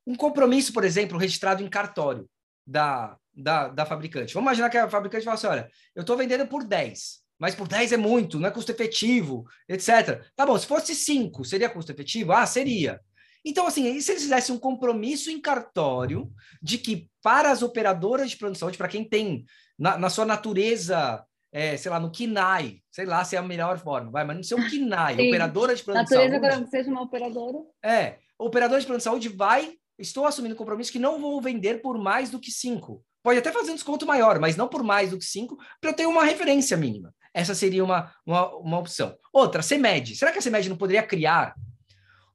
um 0.06 0.16
compromisso, 0.16 0.72
por 0.72 0.84
exemplo, 0.84 1.18
registrado 1.18 1.62
em 1.62 1.68
cartório 1.68 2.28
da, 2.66 3.16
da, 3.32 3.68
da 3.68 3.86
fabricante. 3.86 4.34
Vamos 4.34 4.46
imaginar 4.48 4.70
que 4.70 4.78
a 4.78 4.88
fabricante 4.88 5.24
fala 5.24 5.36
assim: 5.36 5.46
olha, 5.46 5.70
eu 5.94 6.00
estou 6.00 6.16
vendendo 6.16 6.46
por 6.48 6.64
10 6.64 7.24
mas 7.36 7.54
por 7.54 7.66
10 7.66 7.92
é 7.92 7.96
muito, 7.96 8.38
não 8.38 8.48
é 8.48 8.50
custo 8.52 8.70
efetivo, 8.70 9.44
etc. 9.68 10.24
Tá 10.36 10.46
bom, 10.46 10.56
se 10.56 10.66
fosse 10.66 10.94
5, 10.94 11.44
seria 11.44 11.68
custo 11.68 11.90
efetivo? 11.90 12.32
Ah, 12.32 12.46
seria. 12.46 13.00
Então, 13.44 13.66
assim, 13.66 13.86
e 13.86 14.00
se 14.00 14.12
eles 14.12 14.22
fizessem 14.22 14.54
um 14.54 14.58
compromisso 14.58 15.30
em 15.30 15.40
cartório 15.40 16.32
de 16.62 16.78
que 16.78 17.10
para 17.22 17.50
as 17.50 17.62
operadoras 17.62 18.30
de 18.30 18.36
plano 18.36 18.54
de 18.54 18.58
saúde, 18.58 18.78
para 18.78 18.88
quem 18.88 19.04
tem 19.04 19.44
na, 19.78 19.98
na 19.98 20.08
sua 20.08 20.24
natureza, 20.24 21.22
é, 21.52 21.76
sei 21.76 21.90
lá, 21.90 22.00
no 22.00 22.10
KINAI, 22.10 22.78
sei 22.90 23.04
lá 23.04 23.22
se 23.24 23.36
é 23.36 23.38
a 23.38 23.42
melhor 23.42 23.78
forma, 23.78 24.10
vai, 24.10 24.24
mas 24.24 24.36
no 24.36 24.44
seu 24.44 24.56
KINAI, 24.56 25.16
Sim. 25.16 25.28
operadora 25.28 25.74
de 25.74 25.82
plano 25.82 26.00
natureza 26.00 26.24
de 26.24 26.30
saúde. 26.30 26.46
Natureza, 26.46 26.70
seja 26.70 26.90
uma 26.90 27.02
operadora. 27.02 27.58
É, 27.84 28.18
operadora 28.38 28.80
de 28.80 28.86
plano 28.86 28.98
de 28.98 29.04
saúde 29.04 29.28
vai, 29.28 29.74
estou 29.98 30.26
assumindo 30.26 30.56
compromisso 30.56 30.90
que 30.90 30.98
não 30.98 31.20
vou 31.20 31.40
vender 31.40 31.82
por 31.82 31.98
mais 31.98 32.30
do 32.30 32.40
que 32.40 32.50
5. 32.50 33.04
Pode 33.22 33.38
até 33.38 33.52
fazer 33.52 33.70
um 33.70 33.74
desconto 33.74 34.06
maior, 34.06 34.38
mas 34.38 34.56
não 34.56 34.68
por 34.68 34.82
mais 34.82 35.10
do 35.10 35.18
que 35.18 35.24
5, 35.24 35.56
para 35.80 35.90
eu 35.90 35.94
ter 35.94 36.06
uma 36.06 36.24
referência 36.24 36.76
mínima. 36.76 37.14
Essa 37.32 37.54
seria 37.54 37.82
uma, 37.82 38.12
uma, 38.24 38.54
uma 38.56 38.78
opção. 38.78 39.16
Outra, 39.32 39.62
CEMED. 39.62 40.14
Será 40.14 40.30
que 40.30 40.38
a 40.38 40.42
CEMED 40.42 40.68
não 40.68 40.76
poderia 40.76 41.02
criar 41.02 41.54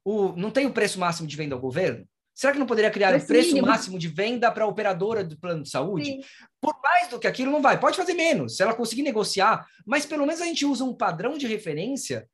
o. 0.04 0.32
Não 0.36 0.50
tem 0.50 0.66
o 0.66 0.72
preço 0.72 0.98
máximo 0.98 1.28
de 1.28 1.36
venda 1.36 1.54
ao 1.54 1.60
governo? 1.60 2.06
Será 2.34 2.52
que 2.52 2.58
não 2.58 2.66
poderia 2.66 2.90
criar 2.90 3.14
o 3.14 3.26
preço 3.26 3.48
mínimo. 3.48 3.66
máximo 3.66 3.98
de 3.98 4.08
venda 4.08 4.50
para 4.50 4.64
a 4.64 4.66
operadora 4.66 5.22
do 5.22 5.38
plano 5.38 5.62
de 5.62 5.68
saúde? 5.68 6.06
Sim. 6.06 6.20
Por 6.60 6.74
mais 6.82 7.08
do 7.08 7.18
que 7.18 7.26
aquilo 7.26 7.52
não 7.52 7.60
vai. 7.60 7.78
Pode 7.78 7.96
fazer 7.96 8.14
menos, 8.14 8.56
se 8.56 8.62
ela 8.62 8.72
conseguir 8.72 9.02
negociar, 9.02 9.66
mas 9.84 10.06
pelo 10.06 10.24
menos 10.24 10.40
a 10.40 10.46
gente 10.46 10.64
usa 10.64 10.82
um 10.82 10.94
padrão 10.94 11.36
de 11.36 11.46
referência 11.46 12.26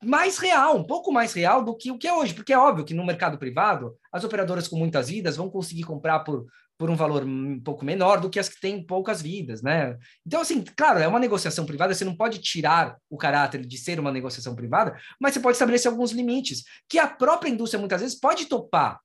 mais 0.00 0.38
real, 0.38 0.76
um 0.76 0.84
pouco 0.84 1.10
mais 1.10 1.32
real 1.32 1.64
do 1.64 1.76
que 1.76 1.90
o 1.90 1.98
que 1.98 2.06
é 2.06 2.12
hoje, 2.12 2.34
porque 2.34 2.52
é 2.52 2.58
óbvio 2.58 2.84
que 2.84 2.94
no 2.94 3.04
mercado 3.04 3.36
privado, 3.36 3.96
as 4.12 4.22
operadoras 4.22 4.68
com 4.68 4.76
muitas 4.76 5.08
vidas 5.08 5.36
vão 5.36 5.50
conseguir 5.50 5.82
comprar 5.82 6.20
por 6.20 6.46
por 6.78 6.88
um 6.88 6.96
valor 6.96 7.24
um 7.24 7.60
pouco 7.60 7.84
menor 7.84 8.20
do 8.20 8.30
que 8.30 8.38
as 8.38 8.48
que 8.48 8.60
têm 8.60 8.86
poucas 8.86 9.20
vidas, 9.20 9.60
né? 9.60 9.96
Então, 10.24 10.40
assim, 10.40 10.62
claro, 10.76 11.00
é 11.00 11.08
uma 11.08 11.18
negociação 11.18 11.66
privada, 11.66 11.92
você 11.92 12.04
não 12.04 12.16
pode 12.16 12.38
tirar 12.38 12.96
o 13.10 13.18
caráter 13.18 13.66
de 13.66 13.76
ser 13.76 13.98
uma 13.98 14.12
negociação 14.12 14.54
privada, 14.54 14.96
mas 15.20 15.34
você 15.34 15.40
pode 15.40 15.56
estabelecer 15.56 15.90
alguns 15.90 16.12
limites 16.12 16.62
que 16.88 16.98
a 16.98 17.08
própria 17.08 17.50
indústria 17.50 17.80
muitas 17.80 18.00
vezes 18.00 18.18
pode 18.18 18.46
topar. 18.46 19.00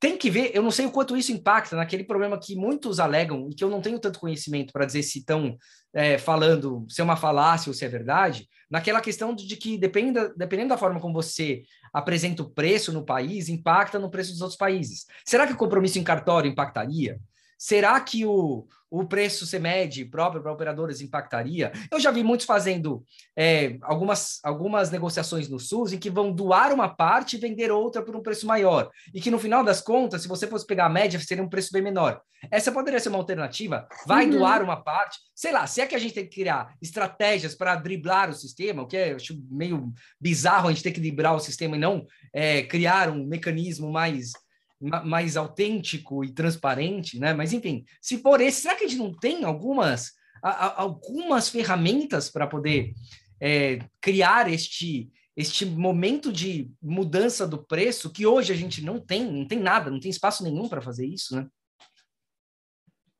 Tem 0.00 0.16
que 0.16 0.30
ver, 0.30 0.52
eu 0.54 0.62
não 0.62 0.70
sei 0.70 0.86
o 0.86 0.92
quanto 0.92 1.16
isso 1.16 1.32
impacta 1.32 1.74
naquele 1.74 2.04
problema 2.04 2.38
que 2.38 2.54
muitos 2.54 3.00
alegam 3.00 3.48
e 3.50 3.54
que 3.54 3.64
eu 3.64 3.68
não 3.68 3.80
tenho 3.80 3.98
tanto 3.98 4.20
conhecimento 4.20 4.72
para 4.72 4.86
dizer 4.86 5.02
se 5.02 5.18
estão 5.18 5.56
é, 5.92 6.16
falando 6.16 6.86
se 6.88 7.00
é 7.00 7.04
uma 7.04 7.16
falácia 7.16 7.68
ou 7.68 7.74
se 7.74 7.84
é 7.84 7.88
verdade, 7.88 8.48
naquela 8.70 9.00
questão 9.00 9.34
de 9.34 9.56
que 9.56 9.76
dependa, 9.76 10.32
dependendo 10.36 10.68
da 10.68 10.78
forma 10.78 11.00
como 11.00 11.14
você 11.14 11.62
apresenta 11.92 12.42
o 12.42 12.50
preço 12.50 12.92
no 12.92 13.04
país, 13.04 13.48
impacta 13.48 13.98
no 13.98 14.10
preço 14.10 14.30
dos 14.30 14.40
outros 14.40 14.58
países. 14.58 15.04
Será 15.24 15.46
que 15.46 15.52
o 15.52 15.56
compromisso 15.56 15.98
em 15.98 16.04
cartório 16.04 16.50
impactaria? 16.50 17.18
Será 17.58 18.00
que 18.00 18.24
o, 18.24 18.68
o 18.88 19.04
preço 19.04 19.44
CEMED 19.44 20.04
próprio 20.04 20.40
para 20.40 20.52
operadoras 20.52 21.00
impactaria? 21.00 21.72
Eu 21.90 21.98
já 21.98 22.12
vi 22.12 22.22
muitos 22.22 22.46
fazendo 22.46 23.04
é, 23.36 23.76
algumas, 23.82 24.38
algumas 24.44 24.92
negociações 24.92 25.48
no 25.48 25.58
SUS 25.58 25.92
em 25.92 25.98
que 25.98 26.08
vão 26.08 26.32
doar 26.32 26.72
uma 26.72 26.88
parte 26.88 27.34
e 27.34 27.40
vender 27.40 27.72
outra 27.72 28.00
por 28.00 28.14
um 28.14 28.22
preço 28.22 28.46
maior. 28.46 28.88
E 29.12 29.20
que 29.20 29.30
no 29.30 29.40
final 29.40 29.64
das 29.64 29.80
contas, 29.80 30.22
se 30.22 30.28
você 30.28 30.46
fosse 30.46 30.64
pegar 30.64 30.86
a 30.86 30.88
média, 30.88 31.18
seria 31.18 31.42
um 31.42 31.48
preço 31.48 31.72
bem 31.72 31.82
menor. 31.82 32.22
Essa 32.48 32.70
poderia 32.70 33.00
ser 33.00 33.08
uma 33.08 33.18
alternativa? 33.18 33.88
Vai 34.06 34.26
uhum. 34.26 34.38
doar 34.38 34.62
uma 34.62 34.76
parte? 34.76 35.18
Sei 35.34 35.50
lá, 35.50 35.66
se 35.66 35.80
é 35.80 35.86
que 35.86 35.96
a 35.96 35.98
gente 35.98 36.14
tem 36.14 36.24
que 36.24 36.36
criar 36.36 36.72
estratégias 36.80 37.56
para 37.56 37.74
driblar 37.74 38.30
o 38.30 38.34
sistema, 38.34 38.82
o 38.82 38.86
que 38.86 38.96
é 38.96 39.14
acho 39.14 39.36
meio 39.50 39.92
bizarro 40.20 40.68
a 40.68 40.72
gente 40.72 40.84
ter 40.84 40.92
que 40.92 41.00
driblar 41.00 41.34
o 41.34 41.40
sistema 41.40 41.74
e 41.74 41.80
não 41.80 42.06
é, 42.32 42.62
criar 42.62 43.10
um 43.10 43.26
mecanismo 43.26 43.90
mais 43.90 44.32
mais 44.80 45.36
autêntico 45.36 46.24
e 46.24 46.32
transparente, 46.32 47.18
né? 47.18 47.34
Mas 47.34 47.52
enfim, 47.52 47.84
se 48.00 48.18
for 48.18 48.40
esse, 48.40 48.62
será 48.62 48.76
que 48.76 48.84
a 48.84 48.88
gente 48.88 48.98
não 48.98 49.12
tem 49.12 49.44
algumas 49.44 50.12
a, 50.42 50.82
algumas 50.82 51.48
ferramentas 51.48 52.30
para 52.30 52.46
poder 52.46 52.94
é, 53.40 53.80
criar 54.00 54.50
este 54.50 55.10
este 55.36 55.64
momento 55.64 56.32
de 56.32 56.68
mudança 56.82 57.46
do 57.46 57.64
preço 57.64 58.12
que 58.12 58.26
hoje 58.26 58.52
a 58.52 58.56
gente 58.56 58.82
não 58.82 58.98
tem, 58.98 59.24
não 59.24 59.46
tem 59.46 59.60
nada, 59.60 59.88
não 59.88 60.00
tem 60.00 60.10
espaço 60.10 60.42
nenhum 60.42 60.68
para 60.68 60.82
fazer 60.82 61.06
isso, 61.06 61.36
né? 61.36 61.48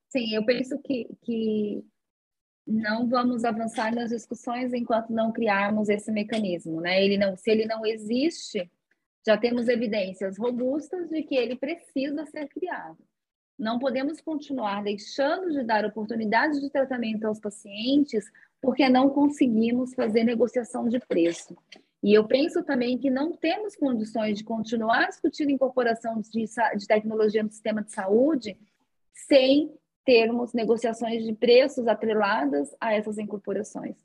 Sim, 0.08 0.34
eu 0.34 0.44
penso 0.44 0.76
que, 0.82 1.08
que 1.22 1.84
não 2.66 3.08
vamos 3.08 3.44
avançar 3.44 3.94
nas 3.94 4.10
discussões 4.10 4.72
enquanto 4.72 5.10
não 5.10 5.30
criarmos 5.30 5.88
esse 5.88 6.10
mecanismo, 6.10 6.80
né? 6.80 7.04
Ele 7.04 7.16
não, 7.16 7.36
se 7.36 7.50
ele 7.52 7.66
não 7.66 7.86
existe, 7.86 8.68
já 9.26 9.36
temos 9.36 9.68
evidências 9.68 10.38
robustas 10.38 11.08
de 11.08 11.22
que 11.22 11.34
ele 11.34 11.56
precisa 11.56 12.24
ser 12.26 12.48
criado. 12.48 12.98
Não 13.58 13.78
podemos 13.78 14.20
continuar 14.20 14.82
deixando 14.84 15.50
de 15.50 15.64
dar 15.64 15.84
oportunidades 15.84 16.60
de 16.60 16.70
tratamento 16.70 17.24
aos 17.24 17.40
pacientes 17.40 18.24
porque 18.60 18.88
não 18.88 19.10
conseguimos 19.10 19.94
fazer 19.94 20.24
negociação 20.24 20.88
de 20.88 20.98
preço. 21.00 21.56
E 22.02 22.14
eu 22.14 22.26
penso 22.26 22.62
também 22.62 22.96
que 22.96 23.10
não 23.10 23.32
temos 23.32 23.74
condições 23.74 24.38
de 24.38 24.44
continuar 24.44 25.08
discutindo 25.08 25.50
incorporação 25.50 26.20
de, 26.20 26.44
de 26.76 26.86
tecnologia 26.86 27.42
no 27.42 27.50
sistema 27.50 27.82
de 27.82 27.92
saúde 27.92 28.56
sem 29.12 29.74
termos 30.04 30.52
negociações 30.52 31.24
de 31.24 31.34
preços 31.34 31.88
atreladas 31.88 32.74
a 32.80 32.94
essas 32.94 33.18
incorporações. 33.18 33.96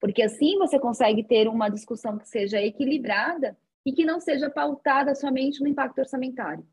Porque 0.00 0.22
assim 0.22 0.58
você 0.58 0.78
consegue 0.78 1.22
ter 1.22 1.46
uma 1.46 1.68
discussão 1.68 2.18
que 2.18 2.26
seja 2.26 2.60
equilibrada 2.60 3.56
e 3.84 3.92
que 3.92 4.04
não 4.04 4.20
seja 4.20 4.48
pautada 4.48 5.14
somente 5.14 5.60
no 5.60 5.68
impacto 5.68 5.98
orçamentário. 5.98 6.66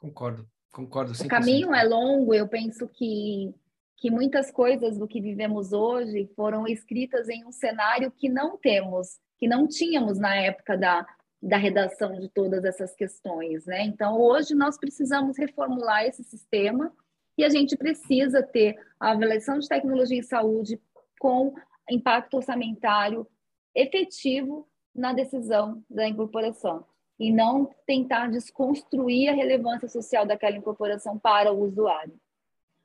Concordo, 0.00 0.48
concordo. 0.72 1.12
100%. 1.12 1.26
O 1.26 1.28
caminho 1.28 1.74
é 1.74 1.84
longo, 1.84 2.34
eu 2.34 2.48
penso 2.48 2.88
que, 2.88 3.54
que 3.98 4.10
muitas 4.10 4.50
coisas 4.50 4.96
do 4.96 5.06
que 5.06 5.20
vivemos 5.20 5.72
hoje 5.72 6.30
foram 6.34 6.66
escritas 6.66 7.28
em 7.28 7.44
um 7.44 7.52
cenário 7.52 8.10
que 8.10 8.28
não 8.28 8.56
temos, 8.56 9.18
que 9.38 9.46
não 9.46 9.66
tínhamos 9.66 10.18
na 10.18 10.34
época 10.34 10.78
da, 10.78 11.06
da 11.42 11.58
redação 11.58 12.18
de 12.18 12.30
todas 12.30 12.64
essas 12.64 12.94
questões, 12.94 13.66
né? 13.66 13.82
Então, 13.82 14.18
hoje 14.18 14.54
nós 14.54 14.78
precisamos 14.78 15.36
reformular 15.36 16.04
esse 16.04 16.24
sistema 16.24 16.90
e 17.36 17.44
a 17.44 17.50
gente 17.50 17.76
precisa 17.76 18.42
ter 18.42 18.78
a 18.98 19.10
avaliação 19.10 19.58
de 19.58 19.68
tecnologia 19.68 20.18
em 20.18 20.22
saúde 20.22 20.80
com 21.18 21.54
impacto 21.90 22.38
orçamentário 22.38 23.26
efetivo 23.74 24.69
na 24.94 25.12
decisão 25.12 25.82
da 25.88 26.08
incorporação 26.08 26.84
e 27.18 27.30
não 27.32 27.70
tentar 27.86 28.30
desconstruir 28.30 29.28
a 29.28 29.34
relevância 29.34 29.88
social 29.88 30.24
daquela 30.24 30.56
incorporação 30.56 31.18
para 31.18 31.52
o 31.52 31.62
usuário. 31.62 32.18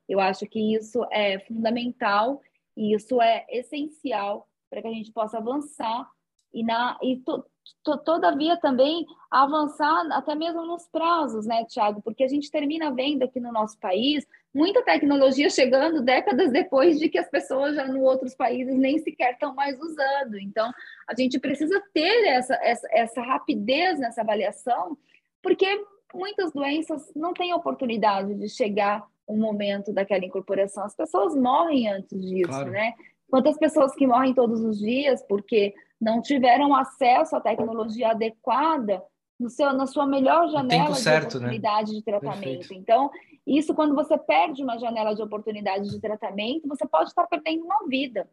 Eu 0.08 0.20
acho 0.20 0.46
que 0.46 0.76
isso 0.76 1.06
é 1.12 1.40
fundamental 1.40 2.42
e 2.76 2.94
isso 2.94 3.22
é 3.22 3.46
essencial 3.50 4.48
para 4.70 4.82
que 4.82 4.88
a 4.88 4.94
gente 4.94 5.12
possa 5.12 5.38
avançar 5.38 6.10
e, 6.56 6.64
na, 6.64 6.98
e 7.04 7.18
to, 7.18 7.44
to, 7.84 7.98
todavia 7.98 8.56
também 8.58 9.06
avançar 9.30 10.08
até 10.12 10.34
mesmo 10.34 10.66
nos 10.66 10.88
prazos, 10.88 11.46
né, 11.46 11.66
Tiago? 11.66 12.02
Porque 12.02 12.24
a 12.24 12.28
gente 12.28 12.50
termina 12.50 12.92
vendo 12.92 13.24
aqui 13.24 13.42
no 13.42 13.52
nosso 13.52 13.78
país 13.78 14.26
muita 14.54 14.82
tecnologia 14.82 15.50
chegando 15.50 16.02
décadas 16.02 16.50
depois 16.50 16.98
de 16.98 17.10
que 17.10 17.20
as 17.20 17.30
pessoas 17.30 17.76
já 17.76 17.86
em 17.86 18.02
outros 18.02 18.34
países 18.34 18.74
nem 18.74 18.98
sequer 19.00 19.34
estão 19.34 19.54
mais 19.54 19.78
usando. 19.78 20.40
Então, 20.40 20.72
a 21.06 21.14
gente 21.14 21.38
precisa 21.38 21.84
ter 21.94 22.26
essa, 22.28 22.56
essa, 22.64 22.88
essa 22.90 23.22
rapidez 23.22 24.00
nessa 24.00 24.22
avaliação, 24.22 24.98
porque 25.44 25.68
muitas 26.14 26.54
doenças 26.54 27.12
não 27.14 27.34
têm 27.34 27.54
oportunidade 27.54 28.34
de 28.34 28.48
chegar 28.48 29.06
um 29.28 29.38
momento 29.38 29.92
daquela 29.92 30.24
incorporação. 30.24 30.86
As 30.86 30.96
pessoas 30.96 31.36
morrem 31.36 31.90
antes 31.90 32.18
disso, 32.22 32.48
claro. 32.48 32.72
né? 32.72 32.94
Quantas 33.30 33.58
pessoas 33.58 33.94
que 33.94 34.08
morrem 34.08 34.34
todos 34.34 34.62
os 34.62 34.80
dias 34.80 35.22
porque 35.28 35.74
não 36.00 36.22
tiveram 36.22 36.76
acesso 36.76 37.36
à 37.36 37.42
tecnologia 37.42 38.10
adequada 38.10 39.02
no 39.40 39.50
seu, 39.50 39.74
na 39.74 39.86
sua 39.86 40.06
melhor 40.06 40.50
janela 40.50 40.96
certo, 40.96 41.38
de 41.38 41.40
né? 41.40 41.48
oportunidade 41.48 41.92
né? 41.92 41.98
de 41.98 42.04
tratamento. 42.04 42.60
Perfeito. 42.60 42.74
Então, 42.74 43.12
isso 43.46 43.74
quando 43.74 43.94
você 43.94 44.18
perde 44.18 44.64
uma 44.64 44.78
janela 44.78 45.14
de 45.14 45.22
oportunidade 45.22 45.90
de 45.90 46.00
tratamento, 46.00 46.68
você 46.68 46.88
pode 46.88 47.10
estar 47.10 47.28
perdendo 47.28 47.64
uma 47.64 47.88
vida. 47.88 48.30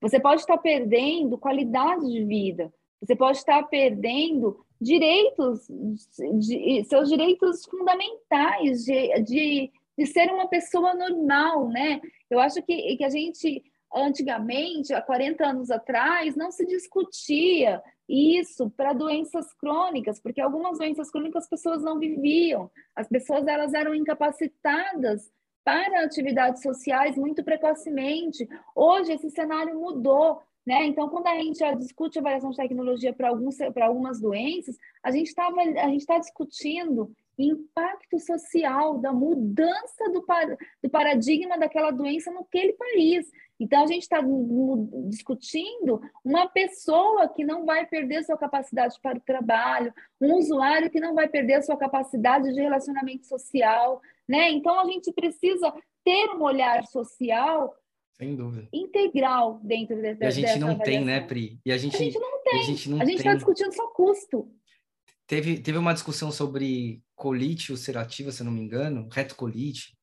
Você 0.00 0.18
pode 0.18 0.40
estar 0.40 0.58
perdendo 0.58 1.38
qualidade 1.38 2.10
de 2.10 2.24
vida. 2.24 2.72
Você 3.00 3.14
pode 3.14 3.38
estar 3.38 3.62
perdendo 3.64 4.64
direitos, 4.80 5.66
de, 6.38 6.84
seus 6.84 7.08
direitos 7.08 7.64
fundamentais 7.66 8.84
de, 8.84 9.22
de, 9.22 9.72
de 9.96 10.06
ser 10.06 10.30
uma 10.32 10.48
pessoa 10.48 10.94
normal, 10.94 11.68
né? 11.68 12.00
Eu 12.30 12.40
acho 12.40 12.62
que, 12.62 12.96
que 12.96 13.04
a 13.04 13.10
gente, 13.10 13.62
antigamente, 13.94 14.92
há 14.92 15.02
40 15.02 15.46
anos 15.46 15.70
atrás, 15.70 16.36
não 16.36 16.50
se 16.50 16.64
discutia 16.66 17.82
isso 18.08 18.70
para 18.70 18.92
doenças 18.92 19.52
crônicas, 19.54 20.20
porque 20.20 20.40
algumas 20.40 20.78
doenças 20.78 21.10
crônicas 21.10 21.44
as 21.44 21.48
pessoas 21.48 21.82
não 21.82 21.98
viviam, 21.98 22.70
as 22.94 23.08
pessoas 23.08 23.46
elas 23.46 23.72
eram 23.72 23.94
incapacitadas 23.94 25.30
para 25.64 26.04
atividades 26.04 26.62
sociais 26.62 27.16
muito 27.16 27.44
precocemente. 27.44 28.48
Hoje 28.74 29.12
esse 29.12 29.30
cenário 29.30 29.78
mudou. 29.78 30.40
Né? 30.66 30.86
Então, 30.86 31.08
quando 31.08 31.26
a 31.26 31.34
gente 31.36 31.58
discute 31.76 32.18
a 32.18 32.22
variação 32.22 32.50
de 32.50 32.56
tecnologia 32.56 33.14
para 33.14 33.86
algumas 33.86 34.20
doenças, 34.20 34.76
a 35.02 35.10
gente 35.10 35.28
está 35.28 35.50
tá 36.06 36.18
discutindo 36.18 37.10
impacto 37.38 38.18
social 38.18 38.98
da 38.98 39.12
mudança 39.12 40.10
do, 40.12 40.22
par, 40.22 40.46
do 40.82 40.90
paradigma 40.90 41.58
daquela 41.58 41.90
doença 41.90 42.30
naquele 42.30 42.72
país. 42.74 43.26
Então, 43.60 43.84
a 43.84 43.86
gente 43.86 44.02
está 44.02 44.20
discutindo 45.08 46.00
uma 46.24 46.48
pessoa 46.48 47.28
que 47.28 47.44
não 47.44 47.66
vai 47.66 47.86
perder 47.86 48.24
sua 48.24 48.38
capacidade 48.38 48.96
para 49.02 49.18
o 49.18 49.22
trabalho, 49.22 49.92
um 50.18 50.34
usuário 50.36 50.90
que 50.90 50.98
não 50.98 51.14
vai 51.14 51.28
perder 51.28 51.62
sua 51.62 51.76
capacidade 51.76 52.52
de 52.54 52.60
relacionamento 52.60 53.26
social. 53.26 54.00
Né? 54.26 54.50
Então, 54.50 54.80
a 54.80 54.86
gente 54.86 55.12
precisa 55.12 55.72
ter 56.02 56.30
um 56.30 56.42
olhar 56.42 56.84
social 56.86 57.76
sem 58.20 58.36
dúvida. 58.36 58.68
Integral 58.70 59.60
dentro 59.62 59.96
dessa 59.96 60.22
E 60.22 60.26
a 60.26 60.30
gente 60.30 60.58
não 60.58 60.78
tem, 60.78 61.02
né, 61.02 61.22
Pri? 61.22 61.58
E 61.64 61.72
a 61.72 61.78
gente, 61.78 61.96
a 61.96 61.98
gente 61.98 62.18
não 62.18 62.42
tem. 62.42 62.60
A 62.60 63.04
gente 63.06 63.16
está 63.16 63.34
discutindo 63.34 63.74
só 63.74 63.86
custo. 63.88 64.46
Teve, 65.26 65.58
teve 65.60 65.78
uma 65.78 65.94
discussão 65.94 66.30
sobre 66.30 67.02
colite 67.14 67.72
ulcerativa, 67.72 68.30
se 68.30 68.42
eu 68.42 68.44
não 68.44 68.52
me 68.52 68.60
engano, 68.60 69.08
retocolite, 69.10 69.96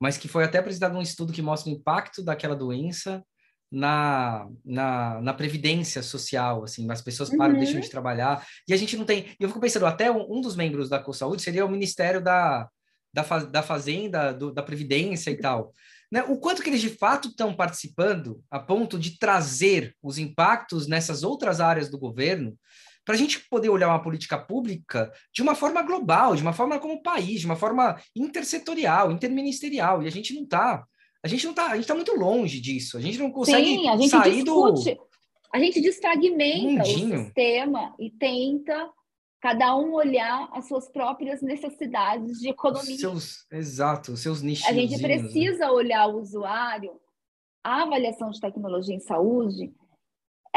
mas 0.00 0.16
que 0.16 0.28
foi 0.28 0.44
até 0.44 0.58
apresentado 0.58 0.96
um 0.96 1.02
estudo 1.02 1.32
que 1.32 1.42
mostra 1.42 1.70
o 1.70 1.74
impacto 1.74 2.22
daquela 2.22 2.54
doença 2.54 3.22
na, 3.70 4.46
na, 4.64 5.20
na 5.20 5.34
previdência 5.34 6.02
social, 6.02 6.64
assim, 6.64 6.90
as 6.90 7.02
pessoas 7.02 7.28
param, 7.30 7.54
uhum. 7.54 7.60
deixam 7.60 7.80
de 7.80 7.90
trabalhar, 7.90 8.46
e 8.66 8.72
a 8.72 8.76
gente 8.76 8.96
não 8.96 9.04
tem... 9.04 9.34
Eu 9.38 9.48
fico 9.48 9.60
pensando, 9.60 9.86
até 9.86 10.10
um, 10.10 10.38
um 10.38 10.40
dos 10.40 10.56
membros 10.56 10.88
da 10.88 10.98
CoSaúde 10.98 11.42
seria 11.42 11.66
o 11.66 11.70
Ministério 11.70 12.22
da, 12.22 12.68
da, 13.12 13.22
da 13.44 13.62
Fazenda, 13.62 14.32
do, 14.32 14.52
da 14.52 14.62
Previdência 14.62 15.30
e 15.30 15.36
tal 15.36 15.72
né, 16.10 16.22
o 16.22 16.38
quanto 16.38 16.62
que 16.62 16.70
eles 16.70 16.80
de 16.80 16.90
fato 16.90 17.28
estão 17.28 17.54
participando 17.54 18.42
a 18.50 18.58
ponto 18.58 18.98
de 18.98 19.18
trazer 19.18 19.94
os 20.02 20.18
impactos 20.18 20.86
nessas 20.86 21.22
outras 21.22 21.60
áreas 21.60 21.90
do 21.90 21.98
governo 21.98 22.58
para 23.08 23.14
a 23.14 23.18
gente 23.18 23.40
poder 23.48 23.70
olhar 23.70 23.88
uma 23.88 24.02
política 24.02 24.36
pública 24.36 25.10
de 25.32 25.40
uma 25.40 25.54
forma 25.54 25.80
global, 25.80 26.36
de 26.36 26.42
uma 26.42 26.52
forma 26.52 26.78
como 26.78 27.02
país, 27.02 27.40
de 27.40 27.46
uma 27.46 27.56
forma 27.56 27.98
intersetorial, 28.14 29.10
interministerial, 29.10 30.02
e 30.02 30.06
a 30.06 30.10
gente 30.10 30.34
não 30.34 30.42
está. 30.42 30.84
A 31.24 31.26
gente 31.26 31.42
não 31.44 31.52
está, 31.52 31.68
a 31.68 31.74
gente 31.74 31.84
está 31.84 31.94
muito 31.94 32.14
longe 32.14 32.60
disso. 32.60 32.98
A 32.98 33.00
gente 33.00 33.16
não 33.16 33.30
consegue 33.30 33.64
Sim, 33.64 33.88
a 33.88 33.96
gente 33.96 34.10
sair 34.10 34.42
discute, 34.44 34.94
do. 34.94 35.08
A 35.50 35.58
gente 35.58 35.80
desfragmenta 35.80 36.86
Mundinho. 36.86 37.20
o 37.22 37.24
sistema 37.24 37.94
e 37.98 38.10
tenta 38.10 38.90
cada 39.40 39.74
um 39.74 39.94
olhar 39.94 40.46
as 40.52 40.68
suas 40.68 40.86
próprias 40.90 41.40
necessidades 41.40 42.38
de 42.38 42.50
economia. 42.50 42.98
Seus, 42.98 43.46
exato, 43.50 44.18
seus 44.18 44.42
nichos. 44.42 44.66
A 44.66 44.74
gente 44.74 45.00
né? 45.00 45.02
precisa 45.02 45.64
né? 45.64 45.70
olhar 45.70 46.08
o 46.08 46.20
usuário. 46.20 46.92
A 47.64 47.84
avaliação 47.84 48.28
de 48.28 48.38
tecnologia 48.38 48.94
em 48.94 49.00
saúde, 49.00 49.72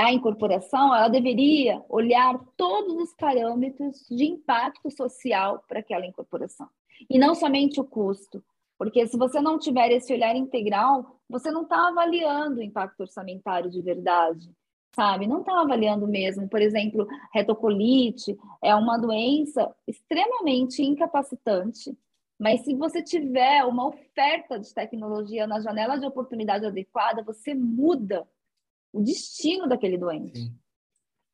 a 0.06 0.14
incorporação, 0.14 0.94
ela 0.94 1.08
deveria 1.08 1.84
olhar 1.90 2.40
todos 2.56 2.96
os 2.96 3.14
parâmetros 3.16 4.06
de 4.10 4.26
impacto 4.26 4.90
social 4.92 5.64
para 5.68 5.80
aquela 5.80 6.06
incorporação. 6.06 6.68
E 7.10 7.18
não 7.18 7.36
somente 7.36 7.80
o 7.80 7.84
custo. 7.84 8.44
Porque 8.78 9.06
se 9.08 9.18
você 9.18 9.40
não 9.40 9.60
tiver 9.60 9.92
esse 9.92 10.14
olhar 10.14 10.36
integral, 10.36 11.20
você 11.30 11.52
não 11.52 11.64
está 11.64 11.88
avaliando 11.90 12.60
o 12.60 12.64
impacto 12.64 13.02
orçamentário 13.02 13.70
de 13.70 13.82
verdade 13.82 14.50
sabe? 14.94 15.28
Não 15.28 15.40
está 15.40 15.62
avaliando 15.62 16.08
mesmo. 16.08 16.48
Por 16.50 16.62
exemplo, 16.62 17.08
retocolite 17.34 18.38
é 18.62 18.76
uma 18.76 18.98
doença 18.98 19.74
extremamente 19.88 20.84
incapacitante, 20.84 21.98
mas 22.38 22.62
se 22.64 22.76
você 22.76 23.02
tiver 23.02 23.64
uma 23.66 23.88
oferta 23.88 24.60
de 24.60 24.74
tecnologia 24.74 25.48
na 25.48 25.60
janela 25.60 25.98
de 25.98 26.06
oportunidade 26.06 26.66
adequada, 26.66 27.24
você 27.24 27.54
muda 27.54 28.28
o 28.94 29.02
destino 29.02 29.68
daquele 29.68 29.98
doente. 29.98 30.52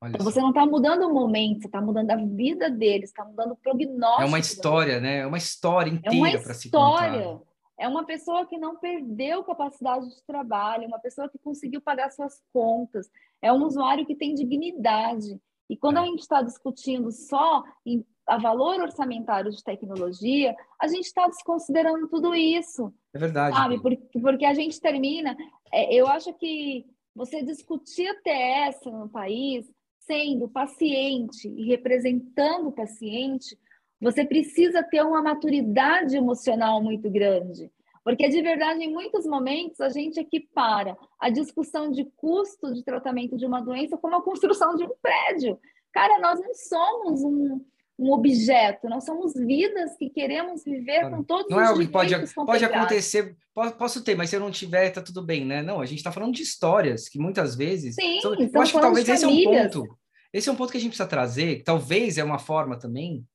Então, 0.04 0.24
você 0.24 0.40
não 0.40 0.50
está 0.50 0.66
mudando 0.66 1.08
o 1.08 1.14
momento, 1.14 1.62
você 1.62 1.68
está 1.68 1.82
mudando 1.82 2.12
a 2.12 2.16
vida 2.16 2.70
deles, 2.70 3.10
está 3.10 3.26
mudando 3.26 3.54
o 3.54 3.56
prognóstico. 3.56 4.22
É 4.22 4.26
uma 4.26 4.40
história, 4.40 5.00
né? 5.00 5.18
É 5.20 5.28
uma 5.28 5.40
história 5.40 5.90
inteira 5.90 6.40
para 6.40 6.54
se 6.54 6.70
contar. 6.70 7.08
É 7.08 7.10
uma 7.10 7.18
história. 7.18 7.42
É 7.80 7.88
uma 7.88 8.06
pessoa 8.06 8.46
que 8.46 8.58
não 8.58 8.76
perdeu 8.76 9.44
capacidade 9.44 10.08
de 10.10 10.24
trabalho, 10.24 10.88
uma 10.88 11.00
pessoa 11.00 11.30
que 11.30 11.38
conseguiu 11.38 11.80
pagar 11.80 12.12
suas 12.12 12.42
contas, 12.52 13.08
é 13.40 13.54
um 13.54 13.64
usuário 13.64 14.06
que 14.06 14.16
tem 14.16 14.34
dignidade. 14.34 15.40
E 15.70 15.78
quando 15.78 15.98
a 15.98 16.04
é. 16.04 16.06
gente 16.06 16.20
está 16.20 16.42
discutindo 16.42 17.12
só 17.12 17.64
em 17.86 18.06
a 18.28 18.38
valor 18.38 18.82
orçamentário 18.82 19.50
de 19.50 19.64
tecnologia, 19.64 20.54
a 20.82 20.88
gente 20.88 21.06
está 21.06 21.28
desconsiderando 21.28 22.10
tudo 22.10 22.36
isso. 22.36 22.94
É 23.14 23.20
verdade. 23.20 23.56
Sabe? 23.56 23.82
Porque, 23.82 24.20
porque 24.20 24.46
a 24.46 24.54
gente 24.54 24.82
termina. 24.82 25.36
É, 25.72 25.96
eu 25.96 26.08
acho 26.08 26.34
que 26.34 26.86
você 27.18 27.42
discutir 27.42 28.08
a 28.08 28.14
TS 28.22 28.86
no 28.86 29.10
país, 29.10 29.66
sendo 30.02 30.48
paciente 30.48 31.50
e 31.50 31.66
representando 31.66 32.68
o 32.68 32.72
paciente, 32.72 33.58
você 34.00 34.24
precisa 34.24 34.84
ter 34.84 35.02
uma 35.02 35.24
maturidade 35.24 36.16
emocional 36.16 36.82
muito 36.82 37.10
grande. 37.10 37.72
Porque, 38.04 38.30
de 38.30 38.40
verdade, 38.42 38.84
em 38.84 38.94
muitos 38.94 39.26
momentos, 39.26 39.82
a 39.82 39.90
gente 39.90 40.20
equipara 40.20 40.96
a 41.20 41.32
discussão 41.32 41.90
de 41.92 42.06
custo 42.16 42.72
de 42.72 42.84
tratamento 42.84 43.36
de 43.36 43.48
uma 43.48 43.62
doença 43.62 43.98
como 43.98 44.16
a 44.16 44.22
construção 44.22 44.76
de 44.76 44.84
um 44.84 44.96
prédio. 45.02 45.60
Cara, 45.92 46.20
nós 46.20 46.40
não 46.40 46.54
somos 46.54 47.24
um, 47.24 47.66
um 47.98 48.12
objeto, 48.12 48.88
nós 48.88 49.06
somos 49.06 49.34
vidas 49.34 49.98
que 49.98 50.10
queremos 50.10 50.64
viver 50.64 51.10
com 51.10 51.24
todos 51.24 51.50
não 51.50 51.58
os 51.58 51.64
é 51.64 51.68
algo 51.68 51.80
que 51.80 51.88
pode, 51.88 52.14
pode 52.34 52.66
acontecer, 52.66 53.36
posso 53.54 54.04
ter, 54.04 54.16
mas 54.16 54.30
se 54.30 54.36
eu 54.36 54.40
não 54.40 54.52
tiver, 54.52 54.92
tá 54.92 55.02
tudo 55.02 55.24
bem, 55.24 55.44
né? 55.44 55.64
Não, 55.64 55.82
a 55.82 55.86
gente 55.86 55.98
está 55.98 56.12
falando 56.12 56.34
de 56.34 56.44
histórias 56.44 57.10
que 57.10 57.18
muitas 57.18 57.56
vezes. 57.56 57.96
Sim, 57.96 58.22
são, 58.22 58.36
eu 58.36 58.62
acho 58.62 58.74
que 58.74 58.80
talvez 58.80 59.10
esse 59.10 59.26
é 59.26 59.28
um 59.28 59.44
ponto. 59.44 59.98
Esse 60.32 60.50
é 60.50 60.52
um 60.52 60.56
ponto 60.56 60.72
que 60.72 60.78
a 60.78 60.82
gente 60.82 60.90
precisa 60.90 61.10
trazer, 61.10 61.64
talvez 61.64 62.18
é 62.18 62.24
uma 62.24 62.38
forma 62.38 62.78
também 62.78 63.26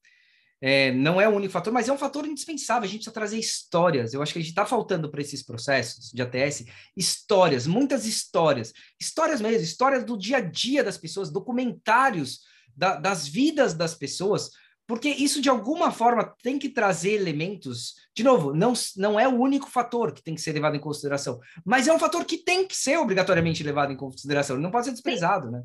é, 0.64 0.92
não 0.92 1.20
é 1.20 1.28
o 1.28 1.32
único 1.32 1.52
fator, 1.52 1.72
mas 1.72 1.88
é 1.88 1.92
um 1.92 1.98
fator 1.98 2.24
indispensável. 2.24 2.84
A 2.84 2.86
gente 2.86 2.98
precisa 2.98 3.12
trazer 3.12 3.36
histórias. 3.36 4.14
Eu 4.14 4.22
acho 4.22 4.32
que 4.32 4.38
a 4.38 4.42
gente 4.42 4.50
está 4.50 4.64
faltando 4.64 5.10
para 5.10 5.20
esses 5.20 5.42
processos 5.42 6.12
de 6.12 6.22
ATS 6.22 6.64
histórias, 6.96 7.66
muitas 7.66 8.06
histórias, 8.06 8.72
histórias 8.98 9.40
mesmo, 9.40 9.60
histórias 9.60 10.04
do 10.04 10.16
dia 10.16 10.36
a 10.36 10.40
dia 10.40 10.84
das 10.84 10.96
pessoas, 10.96 11.32
documentários 11.32 12.42
da, 12.76 12.96
das 12.96 13.26
vidas 13.26 13.74
das 13.74 13.94
pessoas, 13.94 14.50
porque 14.86 15.08
isso 15.08 15.40
de 15.40 15.48
alguma 15.48 15.90
forma 15.90 16.34
tem 16.42 16.58
que 16.58 16.68
trazer 16.68 17.12
elementos. 17.12 17.94
De 18.14 18.22
novo, 18.22 18.52
não, 18.52 18.72
não 18.96 19.18
é 19.18 19.26
o 19.28 19.40
único 19.40 19.70
fator 19.70 20.12
que 20.12 20.22
tem 20.22 20.34
que 20.34 20.40
ser 20.40 20.52
levado 20.52 20.76
em 20.76 20.80
consideração, 20.80 21.38
mas 21.64 21.88
é 21.88 21.92
um 21.92 21.98
fator 21.98 22.24
que 22.24 22.38
tem 22.38 22.66
que 22.66 22.76
ser 22.76 22.98
obrigatoriamente 22.98 23.62
levado 23.62 23.92
em 23.92 23.96
consideração. 23.96 24.58
Não 24.58 24.70
pode 24.70 24.86
ser 24.86 24.92
desprezado, 24.92 25.46
Sim. 25.46 25.52
né? 25.52 25.64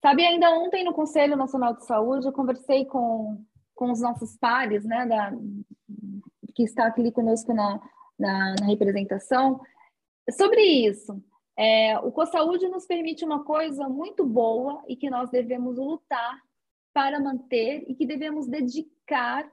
Sabe, 0.00 0.24
ainda 0.24 0.48
ontem 0.50 0.84
no 0.84 0.94
Conselho 0.94 1.36
Nacional 1.36 1.74
de 1.74 1.84
Saúde 1.84 2.26
eu 2.26 2.32
conversei 2.32 2.84
com 2.84 3.44
com 3.78 3.92
os 3.92 4.00
nossos 4.00 4.36
pares, 4.36 4.84
né, 4.84 5.06
da, 5.06 5.32
que 6.52 6.64
está 6.64 6.88
aqui 6.88 7.12
conosco 7.12 7.54
na, 7.54 7.80
na, 8.18 8.56
na 8.58 8.66
representação, 8.66 9.60
sobre 10.32 10.60
isso. 10.60 11.22
É, 11.58 11.98
o 11.98 12.12
CoSaúde 12.12 12.68
nos 12.68 12.86
permite 12.86 13.24
uma 13.24 13.44
coisa 13.44 13.88
muito 13.88 14.24
boa 14.24 14.82
e 14.86 14.94
que 14.94 15.10
nós 15.10 15.28
devemos 15.30 15.76
lutar 15.76 16.40
para 16.94 17.18
manter 17.18 17.84
e 17.88 17.94
que 17.94 18.06
devemos 18.06 18.46
dedicar 18.46 19.50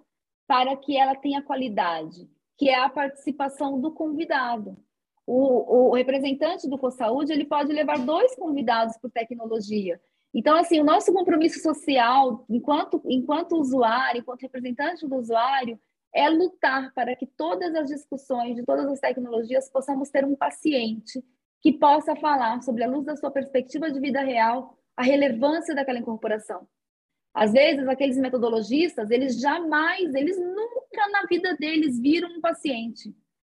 para 0.48 0.76
que 0.78 0.96
ela 0.96 1.16
tenha 1.16 1.42
qualidade, 1.42 2.30
que 2.58 2.70
é 2.70 2.76
a 2.76 2.90
participação 2.90 3.82
do 3.82 3.92
convidado. 3.92 4.78
O, 5.26 5.90
o 5.90 5.96
representante 5.96 6.70
do 6.70 6.78
CoSaúde 6.78 7.34
ele 7.34 7.46
pode 7.46 7.74
levar 7.74 7.98
dois 7.98 8.36
convidados 8.36 8.96
por 8.98 9.10
tecnologia 9.10 10.00
então, 10.38 10.58
assim, 10.58 10.82
o 10.82 10.84
nosso 10.84 11.14
compromisso 11.14 11.62
social, 11.62 12.44
enquanto, 12.50 13.02
enquanto 13.06 13.56
usuário, 13.56 14.20
enquanto 14.20 14.42
representante 14.42 15.08
do 15.08 15.16
usuário, 15.16 15.80
é 16.14 16.28
lutar 16.28 16.94
para 16.94 17.16
que 17.16 17.26
todas 17.26 17.74
as 17.74 17.88
discussões 17.88 18.58
de 18.58 18.64
todas 18.66 18.86
as 18.86 19.00
tecnologias 19.00 19.70
possamos 19.70 20.10
ter 20.10 20.26
um 20.26 20.36
paciente 20.36 21.24
que 21.66 21.80
possa 21.80 22.16
falar 22.16 22.62
sobre 22.62 22.84
a 22.84 22.88
luz 22.88 23.06
da 23.06 23.16
sua 23.16 23.32
perspectiva 23.32 23.90
de 23.90 24.00
vida 24.00 24.22
real, 24.22 24.78
a 24.96 25.02
relevância 25.02 25.74
daquela 25.74 25.98
incorporação. 25.98 26.68
Às 27.34 27.52
vezes, 27.52 27.88
aqueles 27.88 28.18
metodologistas, 28.18 29.10
eles 29.10 29.40
jamais, 29.40 30.14
eles 30.14 30.38
nunca 30.38 31.10
na 31.12 31.24
vida 31.28 31.56
deles 31.56 32.00
viram 32.00 32.30
um 32.30 32.42
paciente. 32.42 33.16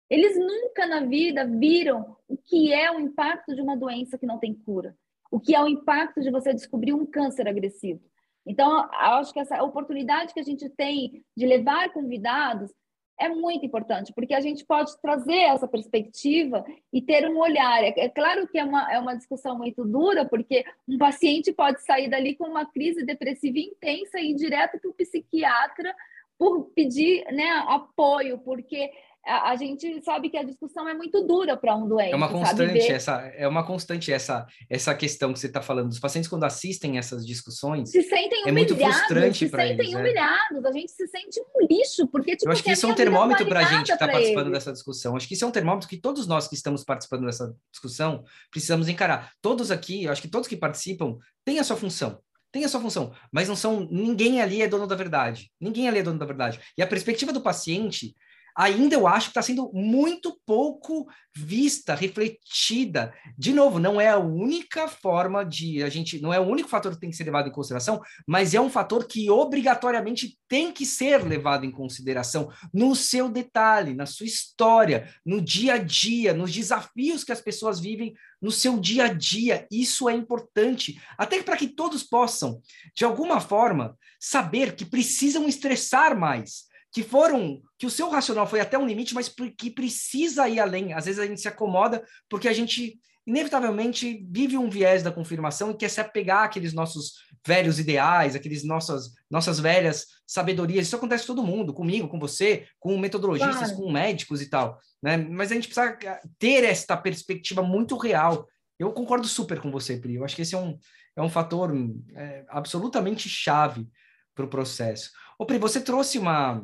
Eles 0.10 0.38
nunca 0.40 0.88
na 0.88 1.02
vida 1.02 1.46
viram 1.46 2.16
o 2.30 2.38
que 2.38 2.72
é 2.72 2.90
o 2.90 3.00
impacto 3.00 3.54
de 3.54 3.62
uma 3.62 3.76
doença 3.76 4.18
que 4.18 4.26
não 4.26 4.40
tem 4.40 4.54
cura 4.54 4.96
o 5.32 5.40
que 5.40 5.56
é 5.56 5.62
o 5.62 5.68
impacto 5.68 6.22
de 6.22 6.32
você 6.32 6.54
descobrir 6.54 6.94
um 6.94 7.06
câncer 7.06 7.48
agressivo. 7.48 8.02
Então, 8.46 8.90
acho 8.94 9.34
que 9.34 9.40
essa 9.40 9.62
oportunidade 9.62 10.34
que 10.34 10.40
a 10.40 10.44
gente 10.44 10.70
tem 10.70 11.24
de 11.36 11.46
levar 11.46 11.92
convidados 11.92 12.72
é 13.20 13.30
muito 13.30 13.66
importante, 13.66 14.14
porque 14.14 14.34
a 14.34 14.40
gente 14.40 14.64
pode 14.64 14.96
trazer 15.02 15.38
essa 15.38 15.68
perspectiva 15.68 16.64
e 16.94 17.02
ter 17.02 17.28
um 17.28 17.38
olhar. 17.40 17.84
É, 17.84 17.94
é, 17.98 18.10
claro 18.10 18.48
que 18.48 18.58
é 18.58 18.64
uma, 18.64 18.92
é 18.94 19.00
uma 19.00 19.16
discussão 19.16 19.58
muito 19.58 19.84
dura, 19.84 20.26
porque 20.26 20.64
um 20.88 20.98
paciente 20.98 21.52
pode 21.52 21.84
sair 21.84 22.10
dali 22.10 22.36
com 22.36 22.46
uma 22.46 22.66
crise 22.66 23.04
depressiva 23.04 23.58
intensa 23.58 24.20
e 24.20 24.32
ir 24.32 24.36
direto 24.36 24.80
para 24.80 24.90
o 24.90 24.94
psiquiatra 24.94 25.96
por 26.38 26.66
pedir 26.76 27.26
né, 27.32 27.50
apoio, 27.68 28.38
porque 28.38 28.92
a, 29.28 29.52
a, 29.52 29.56
gente 29.56 30.02
sabe 30.04 30.30
que 30.30 30.38
a 30.38 30.44
discussão 30.44 30.88
é 30.88 30.94
muito 30.94 31.26
dura 31.26 31.58
para 31.58 31.76
um 31.76 31.88
doente. 31.88 32.14
É 32.14 32.16
uma 32.16 32.30
constante 32.30 32.92
essa, 32.92 33.22
é 33.36 33.48
uma 33.48 33.66
constante 33.66 34.12
essa 34.12 34.48
essa 34.70 34.96
questão 34.96 35.34
que 35.34 35.40
você 35.40 35.48
está 35.48 35.62
falando. 35.62 35.92
Os 35.92 36.00
pacientes 36.00 36.30
quando 36.30 36.46
assistem 36.46 36.98
essas 36.98 37.26
discussões 37.26 37.92
se 37.92 38.02
sentem 38.04 38.44
é 38.46 38.52
humilhados, 38.52 38.76
muito 38.76 38.76
frustrante 38.76 39.50
para 39.50 39.66
eles. 39.66 39.78
Se 39.78 39.84
sentem 39.84 39.96
é. 39.96 40.00
humilhados, 40.00 40.66
a 40.66 40.72
gente 40.72 40.92
se 40.92 41.08
sente 41.08 41.42
um 41.42 41.68
lixo 41.68 42.08
porque 42.08 42.36
tipo, 42.36 42.48
eu 42.48 42.54
acho 42.54 42.64
que 42.64 42.72
isso 42.72 42.86
é 42.86 42.90
um 42.90 42.96
termômetro 42.96 43.46
para 43.46 43.60
a 43.60 43.64
gente 43.64 43.88
que 43.88 43.94
está 43.94 44.08
participando 44.08 44.48
eles. 44.48 44.60
dessa 44.60 44.72
discussão. 44.72 45.16
Acho 45.16 45.28
que 45.28 45.34
isso 45.34 45.44
é 45.44 45.48
um 45.48 45.52
termômetro 45.52 45.90
que 45.90 45.98
todos 45.98 46.26
nós 46.26 46.48
que 46.48 46.56
estamos 46.56 46.84
participando 46.84 47.26
dessa 47.26 47.54
discussão 47.72 48.24
precisamos 48.50 48.88
encarar. 48.88 49.32
Todos 49.42 49.72
aqui, 49.72 50.08
acho 50.08 50.22
que 50.22 50.28
todos 50.28 50.48
que 50.48 50.56
participam 50.56 51.18
têm 51.44 51.60
a 51.60 51.64
sua 51.64 51.76
função 51.76 52.20
tem 52.50 52.64
a 52.64 52.70
sua 52.70 52.80
função, 52.80 53.14
mas 53.32 53.48
não 53.48 53.56
são 53.56 53.88
ninguém 53.92 54.42
ali 54.42 54.62
é 54.62 54.68
dono 54.68 54.88
da 54.88 54.96
verdade. 54.96 55.52
Ninguém 55.60 55.88
ali 55.88 56.00
é 56.00 56.04
dono 56.04 56.18
da 56.18 56.26
verdade. 56.26 56.60
E 56.78 56.82
a 56.82 56.88
perspectiva 56.88 57.34
do 57.34 57.42
paciente 57.42 58.16
ainda 58.58 58.96
eu 58.96 59.08
acho 59.08 59.28
que 59.28 59.32
está 59.32 59.42
sendo 59.44 59.72
muito 59.72 60.36
pouco 60.44 61.08
vista, 61.36 61.94
refletida. 61.94 63.14
De 63.38 63.54
novo, 63.54 63.78
não 63.78 64.02
é 64.02 64.10
a 64.10 64.18
única 64.18 64.88
forma 64.88 65.46
de 65.46 65.84
a 65.84 65.90
gente, 65.90 66.20
não 66.20 66.34
é 66.34 66.40
o 66.40 66.48
único 66.48 66.68
fator 66.68 66.92
que 66.92 67.00
tem 67.00 67.12
que 67.12 67.16
ser 67.16 67.26
levado 67.26 67.48
em 67.48 67.52
consideração, 67.52 68.02
mas 68.26 68.56
é 68.56 68.60
um 68.60 68.70
fator 68.70 69.06
que 69.06 69.30
obrigatoriamente 69.30 70.40
tem 70.48 70.72
que 70.72 70.88
ser 70.88 71.24
levado 71.24 71.68
em 71.68 71.72
consideração 71.72 72.50
no 72.74 72.96
seu 72.96 73.30
detalhe, 73.30 73.94
na 73.94 74.08
sua 74.08 74.26
história, 74.26 75.08
no 75.24 75.40
dia 75.40 75.76
a 75.76 75.78
dia, 75.78 76.34
nos 76.34 76.52
desafios 76.52 77.24
que 77.24 77.32
as 77.32 77.42
pessoas 77.42 77.80
vivem 77.80 78.16
no 78.42 78.52
seu 78.52 78.80
dia 78.80 79.06
a 79.06 79.14
dia. 79.14 79.68
Isso 79.72 80.10
é 80.10 80.14
importante, 80.14 81.00
até 81.16 81.44
para 81.44 81.58
que 81.58 81.68
todos 81.68 82.02
possam, 82.02 82.60
de 82.96 83.06
alguma 83.06 83.40
forma, 83.40 83.96
saber 84.20 84.76
que 84.76 84.86
precisam 84.86 85.48
estressar 85.48 86.18
mais 86.18 86.67
que 86.92 87.04
foram 87.04 87.62
que 87.78 87.86
o 87.86 87.92
seu 87.92 88.10
racional 88.10 88.48
foi 88.48 88.60
até 88.60 88.78
um 88.78 88.88
limite, 88.88 89.14
mas 89.14 89.34
que 89.58 89.70
precisa 89.70 90.48
ir 90.50 90.60
além. 90.60 90.94
Às 90.94 91.06
vezes 91.06 91.20
a 91.20 91.28
gente 91.28 91.42
se 91.42 91.48
acomoda 91.48 92.04
porque 92.30 92.48
a 92.48 92.54
gente 92.54 93.00
inevitavelmente 93.28 94.26
vive 94.32 94.58
um 94.58 94.70
viés 94.70 95.04
da 95.04 95.12
confirmação 95.12 95.72
e 95.72 95.76
quer 95.76 95.90
se 95.90 96.00
apegar 96.00 96.46
àqueles 96.46 96.74
nossos 96.74 97.16
velhos 97.46 97.78
ideais, 97.78 98.36
aqueles 98.36 98.64
nossas 98.64 99.12
nossas 99.30 99.60
velhas 99.60 100.06
sabedorias. 100.26 100.88
Isso 100.88 100.96
acontece 100.96 101.28
com 101.28 101.36
todo 101.36 101.46
mundo, 101.46 101.74
comigo, 101.74 102.08
com 102.08 102.18
você, 102.18 102.66
com 102.80 102.98
metodologistas, 102.98 103.72
claro. 103.72 103.76
com 103.76 103.92
médicos 103.92 104.42
e 104.42 104.50
tal, 104.50 104.80
né? 105.04 105.18
Mas 105.18 105.52
a 105.52 105.56
gente 105.56 105.68
precisa 105.68 105.98
ter 106.40 106.64
esta 106.64 106.96
perspectiva 106.96 107.62
muito 107.62 107.98
real. 107.98 108.48
Eu 108.80 108.94
concordo 108.94 109.28
super 109.28 109.60
com 109.60 109.70
você, 109.70 109.98
Pri. 109.98 110.16
Eu 110.16 110.24
acho 110.24 110.36
que 110.36 110.44
esse 110.44 110.56
é 110.56 110.58
um, 110.58 110.78
é 111.16 111.22
um 111.22 111.30
fator 111.30 111.74
é, 112.16 112.46
absolutamente 112.48 113.28
chave 113.28 113.88
para 114.34 114.46
o 114.46 114.50
processo. 114.50 115.12
Ô, 115.38 115.46
Pri, 115.46 115.58
você 115.58 115.80
trouxe 115.80 116.18
uma, 116.18 116.64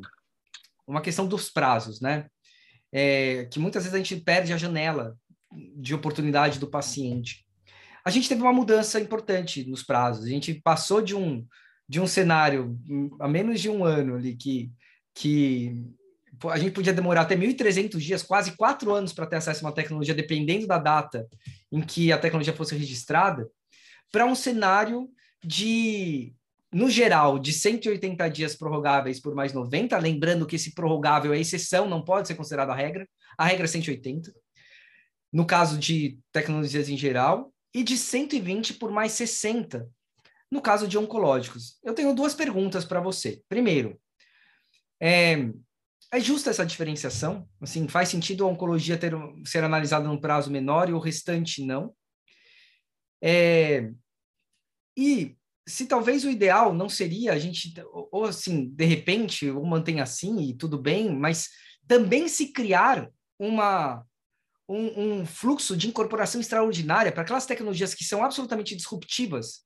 uma 0.87 1.01
questão 1.01 1.27
dos 1.27 1.49
prazos, 1.49 2.01
né? 2.01 2.27
É, 2.91 3.45
que 3.45 3.59
muitas 3.59 3.83
vezes 3.83 3.95
a 3.95 3.97
gente 3.97 4.15
perde 4.17 4.53
a 4.53 4.57
janela 4.57 5.17
de 5.75 5.93
oportunidade 5.93 6.59
do 6.59 6.69
paciente. 6.69 7.45
A 8.05 8.09
gente 8.09 8.27
teve 8.27 8.41
uma 8.41 8.53
mudança 8.53 8.99
importante 8.99 9.67
nos 9.69 9.83
prazos. 9.83 10.25
A 10.25 10.29
gente 10.29 10.53
passou 10.55 11.01
de 11.01 11.15
um 11.15 11.45
de 11.87 11.99
um 11.99 12.07
cenário 12.07 12.79
a 13.19 13.27
menos 13.27 13.59
de 13.59 13.69
um 13.69 13.83
ano 13.83 14.15
ali 14.15 14.35
que 14.35 14.71
que 15.13 15.83
a 16.49 16.57
gente 16.57 16.71
podia 16.71 16.93
demorar 16.93 17.21
até 17.21 17.35
1.300 17.35 17.99
dias, 17.99 18.23
quase 18.23 18.57
quatro 18.57 18.91
anos 18.91 19.13
para 19.13 19.27
ter 19.27 19.35
acesso 19.35 19.63
a 19.63 19.69
uma 19.69 19.75
tecnologia, 19.75 20.15
dependendo 20.15 20.65
da 20.65 20.79
data 20.79 21.27
em 21.71 21.81
que 21.81 22.11
a 22.11 22.17
tecnologia 22.17 22.53
fosse 22.53 22.75
registrada, 22.75 23.47
para 24.11 24.25
um 24.25 24.33
cenário 24.33 25.09
de 25.43 26.33
no 26.73 26.89
geral, 26.89 27.37
de 27.37 27.53
180 27.53 28.27
dias 28.29 28.55
prorrogáveis 28.55 29.19
por 29.19 29.35
mais 29.35 29.53
90, 29.53 29.97
lembrando 29.97 30.45
que 30.45 30.55
esse 30.55 30.73
prorrogável 30.73 31.33
é 31.33 31.39
exceção, 31.39 31.87
não 31.87 32.03
pode 32.03 32.27
ser 32.27 32.35
considerado 32.35 32.71
a 32.71 32.75
regra, 32.75 33.07
a 33.37 33.45
regra 33.45 33.65
é 33.65 33.67
180. 33.67 34.33
No 35.31 35.45
caso 35.45 35.77
de 35.77 36.19
tecnologias 36.31 36.89
em 36.89 36.97
geral, 36.97 37.53
e 37.73 37.83
de 37.83 37.97
120 37.97 38.75
por 38.75 38.91
mais 38.91 39.13
60, 39.13 39.89
no 40.51 40.61
caso 40.61 40.87
de 40.87 40.97
oncológicos. 40.97 41.79
Eu 41.83 41.95
tenho 41.95 42.13
duas 42.13 42.35
perguntas 42.35 42.85
para 42.85 43.01
você. 43.01 43.41
Primeiro, 43.49 43.99
é, 45.01 45.49
é 46.11 46.19
justa 46.19 46.51
essa 46.51 46.65
diferenciação? 46.65 47.49
Assim, 47.59 47.87
faz 47.87 48.09
sentido 48.09 48.45
a 48.45 48.47
oncologia 48.47 48.97
ter, 48.97 49.13
ser 49.45 49.63
analisada 49.63 50.07
num 50.07 50.21
prazo 50.21 50.51
menor 50.51 50.89
e 50.89 50.93
o 50.93 50.99
restante 50.99 51.65
não? 51.65 51.95
É, 53.21 53.89
e 54.95 55.35
se 55.67 55.85
talvez 55.85 56.25
o 56.25 56.29
ideal 56.29 56.73
não 56.73 56.89
seria 56.89 57.33
a 57.33 57.39
gente, 57.39 57.73
ou 58.11 58.25
assim, 58.25 58.69
de 58.69 58.85
repente, 58.85 59.49
ou 59.49 59.65
mantém 59.65 60.01
assim 60.01 60.49
e 60.49 60.53
tudo 60.53 60.77
bem, 60.77 61.15
mas 61.15 61.49
também 61.87 62.27
se 62.27 62.47
criar 62.51 63.09
uma, 63.39 64.05
um, 64.67 65.21
um 65.21 65.25
fluxo 65.25 65.75
de 65.75 65.87
incorporação 65.87 66.41
extraordinária 66.41 67.11
para 67.11 67.21
aquelas 67.23 67.45
tecnologias 67.45 67.93
que 67.93 68.03
são 68.03 68.23
absolutamente 68.23 68.75
disruptivas, 68.75 69.61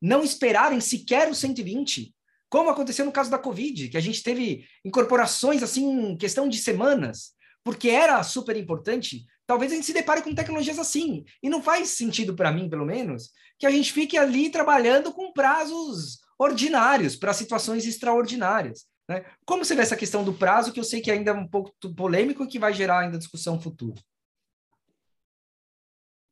não 0.00 0.22
esperarem 0.22 0.80
sequer 0.80 1.28
o 1.30 1.34
120, 1.34 2.14
como 2.48 2.70
aconteceu 2.70 3.04
no 3.04 3.12
caso 3.12 3.30
da 3.30 3.38
Covid, 3.38 3.88
que 3.88 3.96
a 3.96 4.00
gente 4.00 4.22
teve 4.22 4.64
incorporações 4.84 5.62
assim 5.62 6.10
em 6.10 6.16
questão 6.16 6.48
de 6.48 6.58
semanas, 6.58 7.32
porque 7.64 7.88
era 7.88 8.22
super 8.22 8.56
importante, 8.56 9.24
talvez 9.46 9.72
a 9.72 9.74
gente 9.74 9.86
se 9.86 9.92
depare 9.92 10.22
com 10.22 10.34
tecnologias 10.34 10.78
assim. 10.78 11.24
E 11.42 11.48
não 11.48 11.62
faz 11.62 11.90
sentido 11.90 12.34
para 12.34 12.52
mim, 12.52 12.68
pelo 12.68 12.84
menos, 12.84 13.30
que 13.58 13.66
a 13.66 13.70
gente 13.70 13.92
fique 13.92 14.18
ali 14.18 14.50
trabalhando 14.50 15.12
com 15.12 15.32
prazos 15.32 16.20
ordinários 16.38 17.16
para 17.16 17.32
situações 17.32 17.86
extraordinárias. 17.86 18.86
Né? 19.08 19.24
Como 19.46 19.64
você 19.64 19.74
vê 19.74 19.82
essa 19.82 19.96
questão 19.96 20.24
do 20.24 20.34
prazo, 20.34 20.72
que 20.72 20.80
eu 20.80 20.84
sei 20.84 21.00
que 21.00 21.10
ainda 21.10 21.30
é 21.30 21.34
um 21.34 21.48
pouco 21.48 21.72
polêmico 21.94 22.44
e 22.44 22.48
que 22.48 22.58
vai 22.58 22.72
gerar 22.72 23.00
ainda 23.00 23.18
discussão 23.18 23.60
futura? 23.60 24.00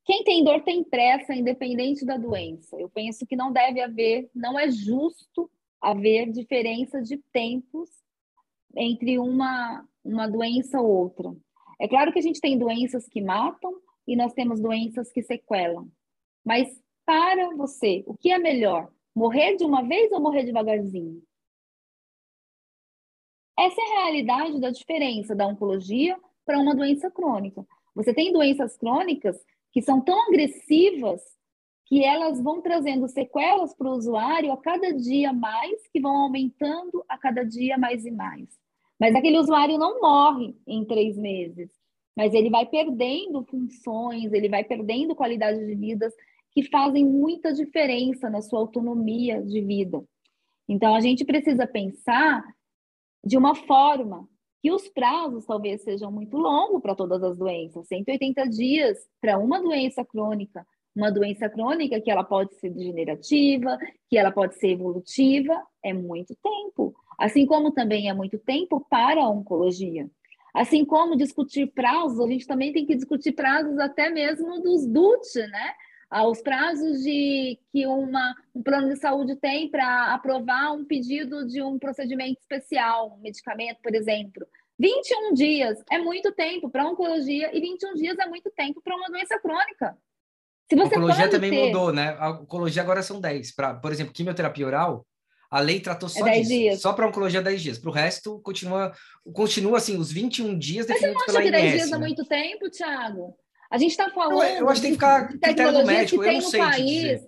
Quem 0.04 0.22
tem 0.22 0.44
dor 0.44 0.62
tem 0.62 0.84
pressa, 0.84 1.34
independente 1.34 2.04
da 2.04 2.18
doença. 2.18 2.76
Eu 2.78 2.90
penso 2.90 3.24
que 3.26 3.36
não 3.36 3.50
deve 3.50 3.80
haver, 3.80 4.28
não 4.34 4.58
é 4.58 4.70
justo 4.70 5.50
haver 5.80 6.30
diferença 6.30 7.00
de 7.00 7.16
tempos 7.32 7.88
entre 8.76 9.18
uma, 9.18 9.86
uma 10.04 10.28
doença 10.28 10.78
ou 10.78 10.90
outra. 10.90 11.34
É 11.85 11.89
claro 11.89 12.11
que 12.11 12.18
a 12.18 12.22
gente 12.22 12.41
tem 12.41 12.57
doenças 12.57 13.07
que 13.07 13.20
matam 13.20 13.70
e 14.07 14.16
nós 14.16 14.32
temos 14.32 14.59
doenças 14.59 15.12
que 15.12 15.22
sequelam. 15.22 15.87
Mas 16.43 16.66
para 17.05 17.55
você, 17.57 18.03
o 18.07 18.16
que 18.16 18.32
é 18.32 18.39
melhor? 18.39 18.91
Morrer 19.14 19.57
de 19.57 19.64
uma 19.64 19.82
vez 19.82 20.11
ou 20.11 20.18
morrer 20.18 20.45
devagarzinho? 20.45 21.22
Essa 23.59 23.78
é 23.78 23.85
a 23.85 24.01
realidade 24.01 24.59
da 24.62 24.70
diferença 24.70 25.35
da 25.35 25.47
oncologia 25.47 26.18
para 26.47 26.59
uma 26.59 26.74
doença 26.74 27.11
crônica. 27.11 27.66
Você 27.95 28.14
tem 28.14 28.32
doenças 28.32 28.78
crônicas 28.78 29.37
que 29.70 29.82
são 29.82 30.01
tão 30.01 30.18
agressivas 30.28 31.20
que 31.85 32.03
elas 32.03 32.43
vão 32.43 32.62
trazendo 32.62 33.07
sequelas 33.09 33.74
para 33.74 33.89
o 33.89 33.95
usuário 33.95 34.51
a 34.53 34.57
cada 34.57 34.91
dia 34.91 35.35
mais, 35.35 35.87
que 35.89 36.01
vão 36.01 36.16
aumentando 36.16 37.05
a 37.07 37.18
cada 37.18 37.45
dia 37.45 37.76
mais 37.76 38.07
e 38.07 38.11
mais. 38.11 38.63
Mas 39.05 39.14
aquele 39.14 39.38
usuário 39.38 39.76
não 39.76 40.00
morre 40.00 40.57
em 40.66 40.82
três 40.82 41.14
meses, 41.18 41.68
mas 42.16 42.32
ele 42.32 42.48
vai 42.48 42.64
perdendo 42.64 43.44
funções, 43.44 44.32
ele 44.32 44.48
vai 44.48 44.64
perdendo 44.64 45.14
qualidade 45.14 45.59
de 45.59 45.74
vida 45.74 46.11
que 46.52 46.62
fazem 46.70 47.05
muita 47.05 47.52
diferença 47.52 48.30
na 48.30 48.40
sua 48.40 48.61
autonomia 48.61 49.43
de 49.43 49.60
vida. 49.60 50.02
Então, 50.66 50.94
a 50.94 51.02
gente 51.02 51.22
precisa 51.22 51.66
pensar 51.66 52.43
de 53.22 53.36
uma 53.36 53.55
forma 53.55 54.26
que 54.62 54.72
os 54.72 54.89
prazos 54.89 55.44
talvez 55.44 55.82
sejam 55.82 56.10
muito 56.10 56.39
longos 56.39 56.81
para 56.81 56.94
todas 56.94 57.22
as 57.22 57.36
doenças, 57.36 57.86
180 57.86 58.48
dias 58.48 58.97
para 59.20 59.36
uma 59.36 59.60
doença 59.60 60.02
crônica, 60.02 60.66
uma 60.97 61.12
doença 61.12 61.47
crônica 61.51 62.01
que 62.01 62.10
ela 62.10 62.24
pode 62.24 62.55
ser 62.55 62.70
degenerativa, 62.70 63.76
que 64.09 64.16
ela 64.16 64.32
pode 64.32 64.55
ser 64.55 64.68
evolutiva, 64.68 65.62
é 65.85 65.93
muito 65.93 66.35
tempo. 66.43 66.94
Assim 67.19 67.47
como 67.47 67.70
também 67.70 68.09
é 68.09 68.15
muito 68.15 68.39
tempo 68.39 68.85
para 68.89 69.23
a 69.23 69.28
oncologia. 69.28 70.09
Assim 70.55 70.85
como 70.85 71.16
discutir 71.16 71.66
prazos, 71.66 72.20
a 72.20 72.28
gente 72.28 72.47
também 72.47 72.73
tem 72.73 72.86
que 72.86 72.95
discutir 72.95 73.32
prazos 73.32 73.78
até 73.78 74.09
mesmo 74.09 74.62
dos 74.62 74.86
DUT, 74.86 75.36
né? 75.49 75.74
Os 76.28 76.41
prazos 76.41 77.03
de 77.03 77.59
que 77.73 77.86
uma, 77.86 78.36
um 78.55 78.62
plano 78.62 78.89
de 78.89 78.97
saúde 78.97 79.35
tem 79.35 79.69
para 79.69 80.15
aprovar 80.15 80.73
um 80.73 80.85
pedido 80.85 81.45
de 81.45 81.61
um 81.61 81.77
procedimento 81.77 82.39
especial, 82.41 83.16
um 83.19 83.20
medicamento, 83.20 83.78
por 83.82 83.95
exemplo. 83.95 84.47
21 84.78 85.35
dias 85.35 85.82
é 85.91 85.99
muito 85.99 86.31
tempo 86.32 86.70
para 86.70 86.89
oncologia 86.89 87.51
e 87.57 87.61
21 87.61 87.95
dias 87.95 88.19
é 88.19 88.27
muito 88.27 88.51
tempo 88.51 88.81
para 88.81 88.97
uma 88.97 89.09
doença 89.09 89.39
crônica. 89.41 89.97
Se 90.70 90.77
você 90.77 90.95
a 90.95 90.99
oncologia 90.99 91.31
também 91.31 91.51
ter... 91.51 91.66
mudou, 91.66 91.93
né? 91.93 92.16
A 92.19 92.31
oncologia 92.31 92.82
agora 92.82 93.03
são 93.03 93.20
10. 93.20 93.55
Pra, 93.55 93.74
por 93.74 93.91
exemplo, 93.91 94.12
quimioterapia 94.12 94.66
oral, 94.66 95.05
a 95.55 95.60
lei 95.60 95.78
tratou 95.78 96.09
só 96.09 96.26
é 96.26 96.32
disso. 96.32 96.48
Dias. 96.48 96.81
Só 96.81 96.93
para 96.93 97.06
oncologia 97.06 97.40
10 97.40 97.62
dias. 97.62 97.78
Para 97.78 97.89
o 97.89 97.93
resto, 97.93 98.40
continua, 98.40 98.93
continua 99.32 99.78
assim, 99.78 99.97
os 99.97 100.10
21 100.10 100.59
dias 100.59 100.85
Mas 100.85 100.98
definidos 100.98 101.22
você 101.22 101.26
não 101.26 101.26
pela 101.26 101.39
acha 101.39 101.47
que 101.47 101.51
10 101.52 101.64
INS. 101.64 101.72
dias 101.74 101.90
né? 101.90 101.97
é 101.97 102.01
muito 102.01 102.24
tempo, 102.24 102.70
Thiago? 102.70 103.36
A 103.70 103.78
gente 103.78 103.93
está 103.93 104.10
falando 104.10 104.43
Eu, 104.43 104.56
eu 104.56 104.68
acho 104.68 104.81
que 104.81 104.89
tem 104.89 104.97
que 104.97 104.98
ficar 104.98 105.28
de 105.28 105.39
critério 105.39 105.86
médico, 105.86 106.22
que 106.22 106.28
eu 106.28 106.32
não 106.32 106.40
no 106.40 106.48
sei 106.48 106.60
país. 106.60 107.22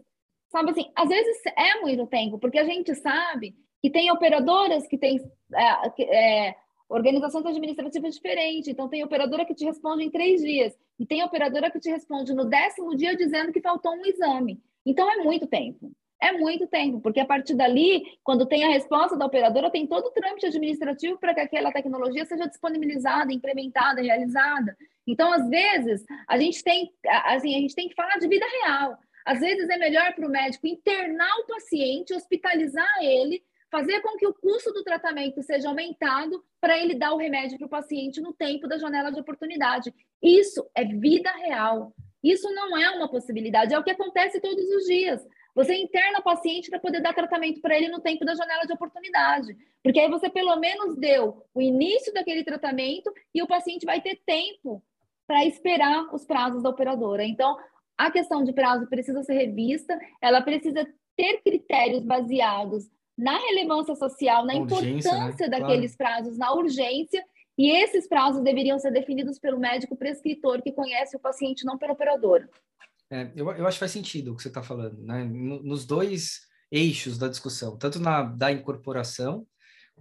Sabe 0.50 0.70
assim, 0.72 0.90
às 0.96 1.08
vezes 1.08 1.36
é 1.56 1.80
muito 1.80 2.04
tempo, 2.08 2.36
porque 2.40 2.58
a 2.58 2.64
gente 2.64 2.92
sabe 2.96 3.54
que 3.80 3.90
tem 3.90 4.10
operadoras 4.10 4.88
que 4.88 4.98
têm 4.98 5.20
é, 5.54 6.48
é, 6.48 6.54
organizações 6.88 7.46
administrativas 7.46 8.16
diferentes. 8.16 8.66
Então, 8.66 8.88
tem 8.88 9.04
operadora 9.04 9.44
que 9.44 9.54
te 9.54 9.64
responde 9.64 10.02
em 10.02 10.10
três 10.10 10.40
dias, 10.40 10.76
e 10.98 11.06
tem 11.06 11.22
operadora 11.22 11.70
que 11.70 11.78
te 11.78 11.90
responde 11.90 12.34
no 12.34 12.44
décimo 12.44 12.96
dia 12.96 13.16
dizendo 13.16 13.52
que 13.52 13.60
faltou 13.60 13.92
um 13.92 14.04
exame. 14.04 14.60
Então, 14.84 15.08
é 15.08 15.18
muito 15.18 15.46
tempo. 15.46 15.92
É 16.20 16.32
muito 16.32 16.66
tempo, 16.66 17.00
porque 17.00 17.20
a 17.20 17.26
partir 17.26 17.54
dali, 17.54 18.02
quando 18.24 18.46
tem 18.46 18.64
a 18.64 18.68
resposta 18.68 19.16
da 19.16 19.26
operadora, 19.26 19.70
tem 19.70 19.86
todo 19.86 20.06
o 20.06 20.10
trâmite 20.10 20.46
administrativo 20.46 21.18
para 21.18 21.34
que 21.34 21.40
aquela 21.40 21.70
tecnologia 21.70 22.24
seja 22.24 22.46
disponibilizada, 22.46 23.32
implementada, 23.32 24.00
realizada. 24.00 24.76
Então, 25.06 25.30
às 25.32 25.48
vezes, 25.48 26.04
a 26.26 26.38
gente 26.38 26.64
tem, 26.64 26.90
assim, 27.26 27.54
a 27.54 27.60
gente 27.60 27.74
tem 27.74 27.88
que 27.88 27.94
falar 27.94 28.16
de 28.18 28.28
vida 28.28 28.46
real. 28.62 28.98
Às 29.26 29.40
vezes 29.40 29.68
é 29.68 29.76
melhor 29.76 30.14
para 30.14 30.26
o 30.26 30.30
médico 30.30 30.66
internar 30.66 31.32
o 31.40 31.46
paciente, 31.46 32.14
hospitalizar 32.14 32.88
ele, 33.02 33.42
fazer 33.70 34.00
com 34.00 34.16
que 34.16 34.26
o 34.26 34.32
custo 34.32 34.72
do 34.72 34.84
tratamento 34.84 35.42
seja 35.42 35.68
aumentado 35.68 36.42
para 36.60 36.78
ele 36.78 36.94
dar 36.94 37.12
o 37.12 37.18
remédio 37.18 37.58
para 37.58 37.66
o 37.66 37.70
paciente 37.70 38.20
no 38.20 38.32
tempo 38.32 38.66
da 38.66 38.78
janela 38.78 39.10
de 39.10 39.20
oportunidade. 39.20 39.92
Isso 40.22 40.64
é 40.74 40.84
vida 40.84 41.30
real. 41.32 41.92
Isso 42.22 42.48
não 42.54 42.76
é 42.76 42.90
uma 42.90 43.08
possibilidade, 43.08 43.74
é 43.74 43.78
o 43.78 43.84
que 43.84 43.90
acontece 43.90 44.40
todos 44.40 44.64
os 44.64 44.84
dias. 44.84 45.24
Você 45.56 45.74
interna 45.74 46.18
o 46.18 46.22
paciente 46.22 46.68
para 46.68 46.78
poder 46.78 47.00
dar 47.00 47.14
tratamento 47.14 47.62
para 47.62 47.74
ele 47.74 47.88
no 47.88 47.98
tempo 47.98 48.26
da 48.26 48.34
janela 48.34 48.66
de 48.66 48.74
oportunidade. 48.74 49.56
Porque 49.82 49.98
aí 49.98 50.08
você 50.10 50.28
pelo 50.28 50.54
menos 50.56 50.98
deu 50.98 51.42
o 51.54 51.62
início 51.62 52.12
daquele 52.12 52.44
tratamento 52.44 53.10
e 53.34 53.42
o 53.42 53.46
paciente 53.46 53.86
vai 53.86 54.02
ter 54.02 54.20
tempo 54.26 54.82
para 55.26 55.46
esperar 55.46 56.14
os 56.14 56.26
prazos 56.26 56.62
da 56.62 56.68
operadora. 56.68 57.24
Então, 57.24 57.56
a 57.96 58.10
questão 58.10 58.44
de 58.44 58.52
prazo 58.52 58.86
precisa 58.86 59.22
ser 59.22 59.32
revista, 59.32 59.98
ela 60.20 60.42
precisa 60.42 60.86
ter 61.16 61.40
critérios 61.42 62.04
baseados 62.04 62.84
na 63.16 63.38
relevância 63.38 63.94
social, 63.94 64.44
na 64.44 64.54
Urgência, 64.56 64.82
né? 64.82 64.98
importância 64.98 65.48
Claro. 65.48 65.64
daqueles 65.64 65.96
prazos, 65.96 66.36
na 66.36 66.52
urgência, 66.52 67.24
e 67.56 67.70
esses 67.70 68.06
prazos 68.06 68.42
deveriam 68.42 68.78
ser 68.78 68.92
definidos 68.92 69.38
pelo 69.38 69.58
médico 69.58 69.96
prescritor 69.96 70.60
que 70.60 70.70
conhece 70.70 71.16
o 71.16 71.20
paciente, 71.20 71.64
não 71.64 71.78
pela 71.78 71.94
operadora. 71.94 72.46
É, 73.10 73.30
eu, 73.36 73.50
eu 73.52 73.66
acho 73.66 73.76
que 73.76 73.80
faz 73.80 73.92
sentido 73.92 74.32
o 74.32 74.36
que 74.36 74.42
você 74.42 74.48
está 74.48 74.62
falando, 74.62 75.00
né? 75.02 75.24
No- 75.24 75.62
nos 75.62 75.84
dois 75.86 76.40
eixos 76.70 77.18
da 77.18 77.28
discussão, 77.28 77.76
tanto 77.76 78.00
na 78.00 78.22
da 78.22 78.50
incorporação 78.50 79.46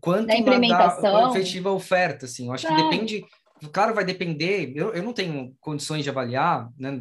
quanto 0.02 0.28
Da 0.28 0.34
na 0.34 0.40
implementação. 0.40 1.02
da 1.14 1.30
efetiva 1.30 1.72
oferta, 1.72 2.26
assim. 2.26 2.48
Eu 2.48 2.54
acho 2.54 2.66
que 2.68 2.74
Claro. 2.74 2.90
depende, 2.90 3.24
claro, 3.72 3.94
vai 3.94 4.04
depender. 4.04 4.74
Eu, 4.76 4.94
eu 4.94 5.04
não 5.04 5.14
tenho 5.14 5.56
condições 5.60 6.04
de 6.04 6.10
avaliar, 6.10 6.70
né? 6.78 7.00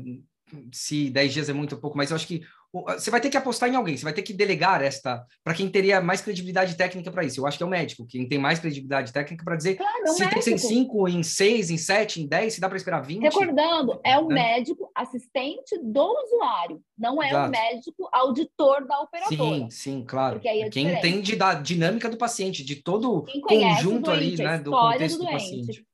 Se 0.72 1.09
10 1.10 1.32
dias 1.32 1.48
é 1.48 1.52
muito 1.52 1.72
ou 1.74 1.81
pouco, 1.81 1.97
mas 1.97 2.10
eu 2.10 2.16
acho 2.16 2.26
que 2.26 2.43
você 2.82 3.10
vai 3.10 3.20
ter 3.20 3.30
que 3.30 3.36
apostar 3.36 3.68
em 3.68 3.76
alguém, 3.76 3.96
você 3.96 4.02
vai 4.02 4.12
ter 4.12 4.22
que 4.22 4.32
delegar 4.32 4.82
esta 4.82 5.24
para 5.44 5.55
quem 5.55 5.68
teria 5.68 6.01
mais 6.01 6.20
credibilidade 6.20 6.76
técnica 6.76 7.10
para 7.12 7.22
isso. 7.22 7.40
Eu 7.40 7.46
acho 7.46 7.56
que 7.56 7.62
é 7.62 7.66
o 7.66 7.70
médico, 7.70 8.06
quem 8.06 8.28
tem 8.28 8.38
mais 8.38 8.59
credibilidade 8.59 9.12
técnica 9.12 9.44
para 9.44 9.55
dizer 9.55 9.76
Claro, 9.76 10.05
é 10.05 10.06
se 10.09 10.18
tem 10.18 10.28
que 10.28 10.42
ser 10.42 10.51
em 10.51 10.55
médico. 10.55 10.68
5, 10.68 11.09
em 11.09 11.22
6, 11.22 11.70
em 11.70 11.76
7, 11.76 12.22
em 12.22 12.26
10, 12.26 12.55
se 12.55 12.60
dá 12.60 12.68
para 12.68 12.76
esperar 12.76 13.01
20. 13.01 13.22
Recordando, 13.22 14.01
é 14.05 14.18
o 14.18 14.26
né? 14.26 14.34
médico 14.34 14.90
assistente 14.94 15.78
do 15.82 16.05
usuário, 16.24 16.82
não 16.98 17.22
é 17.22 17.28
Exato. 17.28 17.48
o 17.48 17.51
médico 17.51 18.09
auditor 18.12 18.86
da 18.86 19.01
operadora. 19.01 19.36
Sim, 19.36 19.70
sim, 19.70 20.05
claro. 20.06 20.40
Aí 20.44 20.62
é 20.62 20.70
Quem 20.70 20.92
entende 20.92 21.36
da 21.36 21.55
dinâmica 21.55 22.09
do 22.09 22.16
paciente, 22.16 22.64
de 22.64 22.76
todo 22.76 23.18
o 23.18 23.40
conjunto 23.40 24.10
ali, 24.10 24.36
doente, 24.36 24.42
a 24.42 24.51
né, 24.51 24.59
do 24.59 24.70
contexto 24.72 25.18
do 25.18 25.24
do, 25.24 25.30
paciente. 25.30 25.86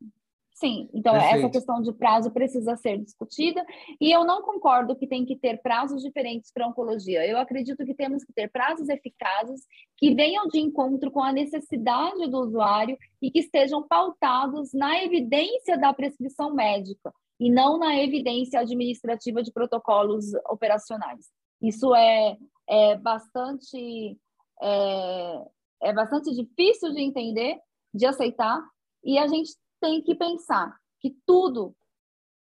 Sim, 0.60 0.90
então 0.92 1.16
essa 1.16 1.30
Perfeito. 1.30 1.52
questão 1.52 1.80
de 1.80 1.90
prazo 1.90 2.30
precisa 2.30 2.76
ser 2.76 2.98
discutida 2.98 3.64
e 3.98 4.14
eu 4.14 4.24
não 4.24 4.42
concordo 4.42 4.94
que 4.94 5.06
tem 5.06 5.24
que 5.24 5.34
ter 5.34 5.62
prazos 5.62 6.02
diferentes 6.02 6.52
para 6.52 6.68
oncologia. 6.68 7.26
Eu 7.26 7.38
acredito 7.38 7.82
que 7.82 7.94
temos 7.94 8.22
que 8.22 8.32
ter 8.34 8.50
prazos 8.50 8.90
eficazes 8.90 9.62
que 9.96 10.14
venham 10.14 10.46
de 10.48 10.60
encontro 10.60 11.10
com 11.10 11.22
a 11.22 11.32
necessidade 11.32 12.28
do 12.28 12.40
usuário 12.40 12.98
e 13.22 13.30
que 13.30 13.38
estejam 13.38 13.88
pautados 13.88 14.74
na 14.74 15.02
evidência 15.02 15.78
da 15.78 15.94
prescrição 15.94 16.52
médica 16.52 17.10
e 17.40 17.50
não 17.50 17.78
na 17.78 17.98
evidência 17.98 18.60
administrativa 18.60 19.42
de 19.42 19.50
protocolos 19.50 20.26
operacionais. 20.50 21.30
Isso 21.62 21.94
é, 21.94 22.36
é 22.68 22.96
bastante 22.98 24.14
é, 24.60 25.42
é 25.84 25.92
bastante 25.94 26.34
difícil 26.34 26.92
de 26.92 27.00
entender, 27.00 27.58
de 27.94 28.04
aceitar, 28.04 28.62
e 29.02 29.16
a 29.16 29.26
gente 29.26 29.52
tem 29.80 30.02
que 30.02 30.14
pensar 30.14 30.76
que 31.00 31.16
tudo 31.26 31.74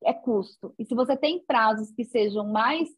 é 0.05 0.13
custo. 0.13 0.75
E 0.79 0.85
se 0.85 0.95
você 0.95 1.17
tem 1.17 1.45
prazos 1.45 1.91
que 1.93 2.05
sejam 2.05 2.47
mais 2.47 2.89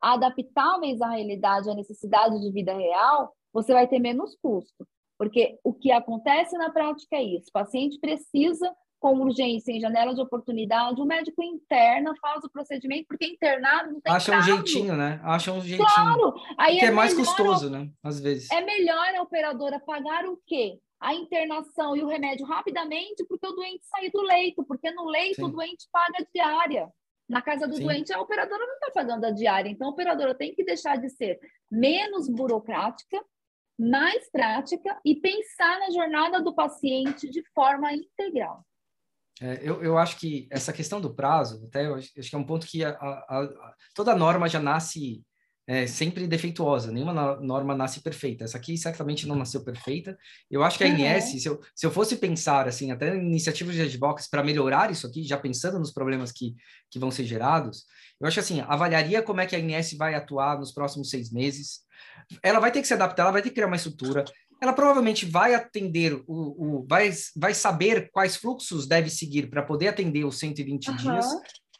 adaptáveis 0.00 1.00
à 1.00 1.10
realidade, 1.10 1.70
à 1.70 1.74
necessidade 1.74 2.40
de 2.40 2.50
vida 2.50 2.74
real, 2.74 3.34
você 3.52 3.72
vai 3.72 3.86
ter 3.86 3.98
menos 3.98 4.36
custo. 4.36 4.86
Porque 5.18 5.58
o 5.64 5.72
que 5.72 5.90
acontece 5.90 6.56
na 6.58 6.70
prática 6.70 7.16
é 7.16 7.22
isso: 7.22 7.46
o 7.48 7.52
paciente 7.52 7.98
precisa, 7.98 8.70
com 8.98 9.18
urgência, 9.20 9.72
em 9.72 9.80
janela 9.80 10.14
de 10.14 10.20
oportunidade, 10.20 11.00
o 11.00 11.06
médico 11.06 11.42
interna, 11.42 12.14
faz 12.20 12.44
o 12.44 12.50
procedimento, 12.50 13.06
porque 13.08 13.26
internado 13.26 13.92
não 13.92 14.00
tem 14.00 14.12
Acha 14.12 14.36
um 14.36 14.42
jeitinho, 14.42 14.96
né? 14.96 15.20
Acha 15.22 15.52
um 15.52 15.60
jeitinho. 15.60 15.88
Claro! 15.88 16.34
Aí 16.58 16.78
é, 16.78 16.86
é 16.86 16.90
mais 16.90 17.14
custoso, 17.14 17.70
né? 17.70 17.90
Às 18.02 18.20
vezes. 18.20 18.50
é 18.50 18.60
melhor 18.62 19.14
a 19.14 19.22
operadora 19.22 19.80
pagar 19.80 20.26
o 20.26 20.38
quê? 20.46 20.78
A 21.00 21.14
internação 21.14 21.96
e 21.96 22.02
o 22.02 22.06
remédio 22.08 22.46
rapidamente, 22.46 23.24
porque 23.28 23.46
o 23.46 23.52
doente 23.52 23.84
sair 23.86 24.10
do 24.10 24.22
leito, 24.22 24.64
porque 24.64 24.90
no 24.92 25.04
leito 25.04 25.36
Sim. 25.36 25.44
o 25.44 25.48
doente 25.48 25.86
paga 25.92 26.14
a 26.20 26.26
diária. 26.32 26.88
Na 27.28 27.42
casa 27.42 27.66
do 27.66 27.76
Sim. 27.76 27.84
doente, 27.84 28.12
a 28.12 28.20
operadora 28.20 28.64
não 28.66 28.74
está 28.74 28.90
pagando 28.92 29.24
a 29.26 29.30
diária. 29.30 29.68
Então, 29.68 29.88
a 29.88 29.90
operadora 29.90 30.34
tem 30.34 30.54
que 30.54 30.64
deixar 30.64 30.96
de 30.96 31.10
ser 31.10 31.38
menos 31.70 32.28
burocrática, 32.28 33.22
mais 33.78 34.30
prática 34.30 34.98
e 35.04 35.14
pensar 35.16 35.78
na 35.80 35.90
jornada 35.90 36.40
do 36.40 36.54
paciente 36.54 37.28
de 37.28 37.42
forma 37.52 37.92
integral. 37.92 38.64
É, 39.42 39.58
eu, 39.60 39.82
eu 39.82 39.98
acho 39.98 40.18
que 40.18 40.48
essa 40.50 40.72
questão 40.72 40.98
do 40.98 41.14
prazo, 41.14 41.66
até 41.66 41.86
eu 41.86 41.96
acho, 41.96 42.10
acho 42.18 42.30
que 42.30 42.34
é 42.34 42.38
um 42.38 42.46
ponto 42.46 42.66
que 42.66 42.82
a, 42.82 42.90
a- 42.92 43.26
a- 43.42 43.74
toda 43.94 44.16
norma 44.16 44.48
já 44.48 44.58
nasce 44.60 45.22
é, 45.66 45.86
sempre 45.86 46.26
defeituosa, 46.28 46.92
nenhuma 46.92 47.12
no- 47.12 47.40
norma 47.40 47.74
nasce 47.74 48.00
perfeita. 48.00 48.44
Essa 48.44 48.56
aqui 48.56 48.76
certamente 48.78 49.26
não 49.26 49.34
nasceu 49.34 49.64
perfeita. 49.64 50.16
Eu 50.50 50.62
acho 50.62 50.78
que 50.78 50.84
a 50.84 50.86
Uhum. 50.86 50.94
INS, 50.98 51.42
se 51.42 51.46
eu, 51.46 51.60
se 51.74 51.84
eu 51.84 51.90
fosse 51.90 52.16
pensar 52.16 52.68
assim, 52.68 52.90
até 52.92 53.16
em 53.16 53.26
iniciativas 53.26 53.74
de 53.74 53.82
advocacy 53.82 54.30
para 54.30 54.44
melhorar 54.44 54.90
isso 54.90 55.06
aqui, 55.06 55.24
já 55.24 55.36
pensando 55.36 55.78
nos 55.78 55.92
problemas 55.92 56.30
que, 56.30 56.54
que 56.90 56.98
vão 56.98 57.10
ser 57.10 57.24
gerados, 57.24 57.84
eu 58.20 58.26
acho 58.26 58.34
que 58.36 58.40
assim, 58.40 58.60
avaliaria 58.60 59.22
como 59.22 59.40
é 59.40 59.46
que 59.46 59.56
a 59.56 59.58
INS 59.58 59.94
vai 59.94 60.14
atuar 60.14 60.58
nos 60.58 60.72
próximos 60.72 61.10
seis 61.10 61.30
meses. 61.32 61.80
Ela 62.42 62.60
vai 62.60 62.70
ter 62.70 62.80
que 62.80 62.86
se 62.88 62.94
adaptar, 62.94 63.24
ela 63.24 63.32
vai 63.32 63.42
ter 63.42 63.48
que 63.50 63.54
criar 63.56 63.66
uma 63.66 63.76
estrutura. 63.76 64.24
Ela 64.62 64.72
provavelmente 64.72 65.26
vai 65.26 65.52
atender 65.54 66.14
o, 66.26 66.78
o 66.78 66.86
vai, 66.88 67.10
vai 67.36 67.52
saber 67.52 68.10
quais 68.10 68.36
fluxos 68.36 68.86
deve 68.86 69.10
seguir 69.10 69.50
para 69.50 69.62
poder 69.62 69.88
atender 69.88 70.24
os 70.24 70.38
120 70.38 70.94
dias. 70.94 71.26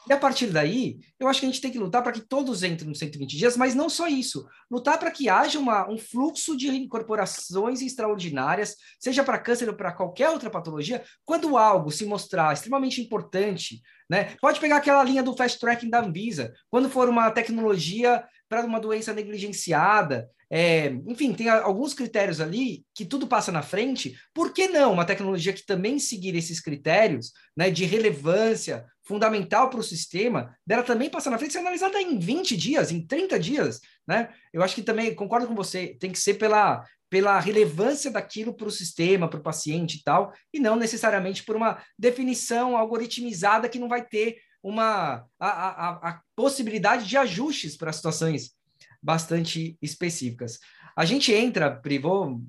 E 0.09 0.13
a 0.13 0.17
partir 0.17 0.47
daí, 0.47 0.99
eu 1.19 1.27
acho 1.27 1.41
que 1.41 1.47
a 1.47 1.49
gente 1.49 1.61
tem 1.61 1.71
que 1.71 1.79
lutar 1.79 2.01
para 2.01 2.13
que 2.13 2.21
todos 2.21 2.63
entrem 2.63 2.89
nos 2.89 2.99
120 2.99 3.37
dias, 3.37 3.57
mas 3.57 3.75
não 3.75 3.89
só 3.89 4.07
isso. 4.07 4.47
Lutar 4.71 4.99
para 4.99 5.11
que 5.11 5.29
haja 5.29 5.59
uma, 5.59 5.91
um 5.91 5.99
fluxo 5.99 6.57
de 6.57 6.69
incorporações 6.69 7.83
extraordinárias, 7.83 8.77
seja 9.01 9.25
para 9.25 9.39
câncer 9.39 9.69
ou 9.69 9.75
para 9.75 9.93
qualquer 9.93 10.31
outra 10.31 10.49
patologia, 10.49 11.03
quando 11.25 11.59
algo 11.59 11.91
se 11.91 12.05
mostrar 12.05 12.53
extremamente 12.53 13.01
importante, 13.01 13.81
né? 14.09 14.37
Pode 14.41 14.61
pegar 14.61 14.77
aquela 14.77 15.03
linha 15.03 15.25
do 15.25 15.37
fast 15.37 15.59
tracking 15.59 15.91
da 15.91 16.01
Anvisa, 16.01 16.53
quando 16.71 16.89
for 16.89 17.09
uma 17.09 17.29
tecnologia 17.33 18.25
para 18.49 18.65
uma 18.65 18.79
doença 18.79 19.13
negligenciada, 19.13 20.31
é, 20.49 20.87
enfim, 21.09 21.33
tem 21.33 21.49
alguns 21.49 21.93
critérios 21.93 22.41
ali 22.41 22.85
que 22.95 23.05
tudo 23.05 23.27
passa 23.27 23.51
na 23.51 23.63
frente. 23.63 24.17
Por 24.33 24.53
que 24.53 24.69
não 24.69 24.93
uma 24.93 25.05
tecnologia 25.05 25.53
que 25.53 25.67
também 25.67 25.99
seguir 25.99 26.37
esses 26.37 26.61
critérios, 26.61 27.33
né, 27.57 27.71
de 27.71 27.85
relevância 27.85 28.87
fundamental 29.07 29.71
para 29.71 29.81
o 29.81 29.85
sistema, 29.85 30.57
dela 30.67 30.83
também 30.83 31.09
passar 31.09 31.31
na 31.31 31.39
frente, 31.39 31.53
ser 31.53 31.61
analisada 31.61 32.01
em 32.01 32.19
20 32.19 32.57
dias, 32.57 32.91
em 32.91 33.07
30 33.07 33.39
dias, 33.39 33.81
né? 34.07 34.31
Eu 34.53 34.63
acho 34.63 34.75
que 34.75 34.83
também 34.83 35.15
concordo 35.15 35.47
com 35.47 35.55
você, 35.55 35.97
tem 35.99 36.11
que 36.11 36.19
ser 36.19 36.35
pela 36.35 36.85
pela 37.09 37.39
relevância 37.39 38.11
daquilo 38.11 38.53
para 38.53 38.67
o 38.67 38.71
sistema, 38.71 39.29
para 39.29 39.39
o 39.39 39.43
paciente 39.43 39.99
e 39.99 40.03
tal, 40.03 40.33
e 40.53 40.59
não 40.59 40.75
necessariamente 40.75 41.45
por 41.45 41.55
uma 41.55 41.81
definição 41.97 42.77
algoritmizada 42.77 43.69
que 43.69 43.79
não 43.79 43.89
vai 43.89 44.05
ter 44.05 44.39
uma 44.61 45.25
a, 45.39 45.49
a, 45.49 46.11
a 46.11 46.21
possibilidade 46.35 47.07
de 47.07 47.17
ajustes 47.17 47.77
para 47.77 47.93
situações 47.93 48.57
bastante 49.01 49.79
específicas. 49.81 50.59
A 50.97 51.05
gente 51.05 51.31
entra, 51.31 51.71
Privô, 51.71 52.41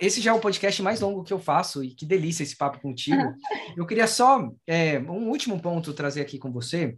esse 0.00 0.22
já 0.22 0.30
é 0.30 0.34
o 0.34 0.40
podcast 0.40 0.82
mais 0.82 1.00
longo 1.00 1.22
que 1.22 1.32
eu 1.32 1.38
faço, 1.38 1.84
e 1.84 1.94
que 1.94 2.06
delícia 2.06 2.42
esse 2.42 2.56
papo 2.56 2.80
contigo. 2.80 3.16
Eu 3.76 3.84
queria 3.84 4.06
só 4.06 4.50
é, 4.66 4.98
um 4.98 5.28
último 5.28 5.60
ponto 5.60 5.92
trazer 5.92 6.22
aqui 6.22 6.38
com 6.38 6.50
você, 6.50 6.96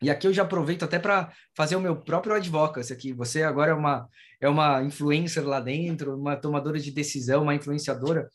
E 0.00 0.10
aqui 0.10 0.26
eu 0.26 0.32
já 0.32 0.42
aproveito 0.42 0.84
até 0.84 0.98
para 0.98 1.32
fazer 1.56 1.76
o 1.76 1.80
meu 1.80 1.96
próprio 1.96 2.34
advocacy 2.34 2.92
aqui. 2.92 3.12
Você 3.14 3.42
agora 3.42 3.72
é 3.72 3.74
uma, 3.74 4.08
é 4.40 4.48
uma 4.48 4.82
influencer 4.84 5.44
lá 5.44 5.58
dentro, 5.58 6.16
uma 6.16 6.36
tomadora 6.36 6.78
de 6.78 6.92
decisão, 6.92 7.42
uma 7.42 7.54
influenciadora. 7.54 8.28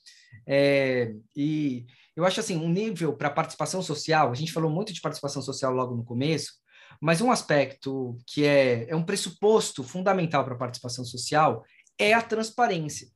É, 0.45 1.14
e 1.35 1.85
eu 2.15 2.26
acho 2.26 2.41
assim, 2.41 2.57
um 2.57 2.69
nível 2.69 3.14
para 3.15 3.30
participação 3.30 3.81
social, 3.81 4.31
a 4.31 4.35
gente 4.35 4.51
falou 4.51 4.69
muito 4.69 4.91
de 4.91 4.99
participação 4.99 5.41
social 5.41 5.72
logo 5.73 5.95
no 5.95 6.03
começo, 6.03 6.53
mas 7.00 7.22
um 7.22 7.32
aspecto 7.32 8.18
que 8.28 8.46
é, 8.46 8.90
é 8.90 8.96
um 8.96 9.04
pressuposto 9.04 9.84
fundamental 9.84 10.44
para 10.44 10.54
a 10.54 10.58
participação 10.58 11.06
social 11.06 11.64
é 11.98 12.14
a 12.14 12.22
transparência. 12.22 13.08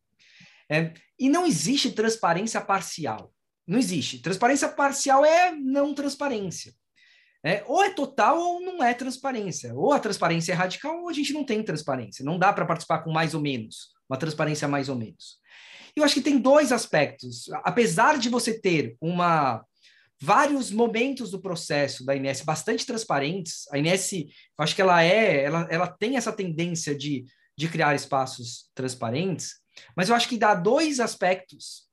É, 0.70 0.94
e 1.20 1.30
não 1.30 1.46
existe 1.46 1.92
transparência 1.92 2.62
parcial. 2.62 3.34
Não 3.68 3.78
existe. 3.78 4.20
Transparência 4.20 4.70
parcial 4.70 5.26
é 5.26 5.52
não 5.52 5.94
transparência. 5.94 6.74
É, 7.46 7.62
ou 7.68 7.84
é 7.84 7.90
total 7.90 8.40
ou 8.40 8.62
não 8.62 8.82
é 8.82 8.94
transparência. 8.94 9.74
Ou 9.76 9.92
a 9.92 10.00
transparência 10.00 10.54
é 10.54 10.56
radical 10.56 11.02
ou 11.02 11.10
a 11.10 11.14
gente 11.14 11.34
não 11.34 11.44
tem 11.44 11.62
transparência. 11.62 12.24
Não 12.24 12.40
dá 12.40 12.54
para 12.54 12.66
participar 12.66 13.00
com 13.00 13.12
mais 13.12 13.34
ou 13.34 13.42
menos, 13.42 13.90
uma 14.10 14.18
transparência 14.18 14.68
mais 14.68 14.88
ou 14.88 14.96
menos. 14.96 15.42
Eu 15.96 16.04
acho 16.04 16.16
que 16.16 16.22
tem 16.22 16.40
dois 16.40 16.72
aspectos. 16.72 17.50
Apesar 17.64 18.18
de 18.18 18.30
você 18.30 18.60
ter 18.60 18.96
uma 19.00 19.64
vários 20.24 20.72
momentos 20.72 21.32
do 21.32 21.42
processo 21.42 22.06
da 22.06 22.16
Inés 22.16 22.42
bastante 22.42 22.86
transparentes, 22.86 23.66
a 23.72 23.78
Inés, 23.78 24.10
acho 24.58 24.74
que 24.74 24.82
ela 24.82 25.04
é, 25.04 25.44
ela, 25.44 25.68
ela 25.70 25.88
tem 25.88 26.16
essa 26.16 26.32
tendência 26.32 26.96
de, 26.96 27.26
de 27.58 27.68
criar 27.68 27.94
espaços 27.94 28.70
transparentes, 28.74 29.56
mas 29.98 30.08
eu 30.08 30.16
acho 30.16 30.30
que 30.30 30.38
dá 30.38 30.56
dois 30.56 31.02
aspectos 31.02 31.90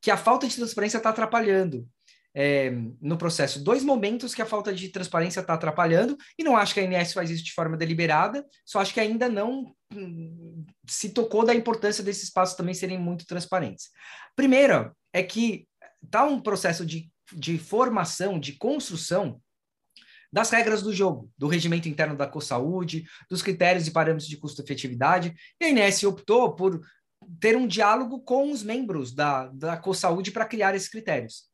que 0.00 0.10
a 0.10 0.16
falta 0.16 0.48
de 0.48 0.56
transparência 0.56 0.96
está 0.96 1.10
atrapalhando 1.10 1.88
é, 2.34 2.70
no 3.00 3.16
processo 3.16 3.62
dois 3.62 3.84
momentos 3.84 4.34
que 4.34 4.42
a 4.42 4.46
falta 4.46 4.72
de 4.72 4.88
transparência 4.88 5.40
está 5.40 5.54
atrapalhando, 5.54 6.16
e 6.38 6.42
não 6.42 6.56
acho 6.56 6.74
que 6.74 6.80
a 6.80 6.84
ANS 6.84 7.12
faz 7.12 7.30
isso 7.30 7.44
de 7.44 7.52
forma 7.52 7.76
deliberada, 7.76 8.44
só 8.64 8.80
acho 8.80 8.92
que 8.92 9.00
ainda 9.00 9.28
não 9.28 9.72
hum, 9.94 10.64
se 10.88 11.10
tocou 11.10 11.44
da 11.44 11.54
importância 11.54 12.02
desses 12.02 12.24
espaços 12.24 12.56
também 12.56 12.74
serem 12.74 12.98
muito 12.98 13.26
transparentes. 13.26 13.90
Primeiro, 14.34 14.92
é 15.12 15.22
que 15.22 15.68
está 16.02 16.24
um 16.24 16.40
processo 16.40 16.84
de, 16.84 17.11
de 17.34 17.58
formação, 17.58 18.38
de 18.38 18.52
construção 18.52 19.40
das 20.32 20.50
regras 20.50 20.82
do 20.82 20.92
jogo, 20.92 21.30
do 21.36 21.46
regimento 21.46 21.88
interno 21.88 22.16
da 22.16 22.26
CoSaúde, 22.26 23.04
dos 23.28 23.42
critérios 23.42 23.86
e 23.86 23.90
parâmetros 23.90 24.28
de 24.28 24.38
custo-efetividade, 24.38 25.34
e 25.60 25.64
a 25.64 25.68
INS 25.68 26.02
optou 26.04 26.54
por 26.54 26.80
ter 27.38 27.56
um 27.56 27.66
diálogo 27.66 28.20
com 28.20 28.50
os 28.50 28.62
membros 28.62 29.12
da, 29.14 29.48
da 29.48 29.76
CoSaúde 29.76 30.30
para 30.30 30.46
criar 30.46 30.74
esses 30.74 30.88
critérios. 30.88 31.52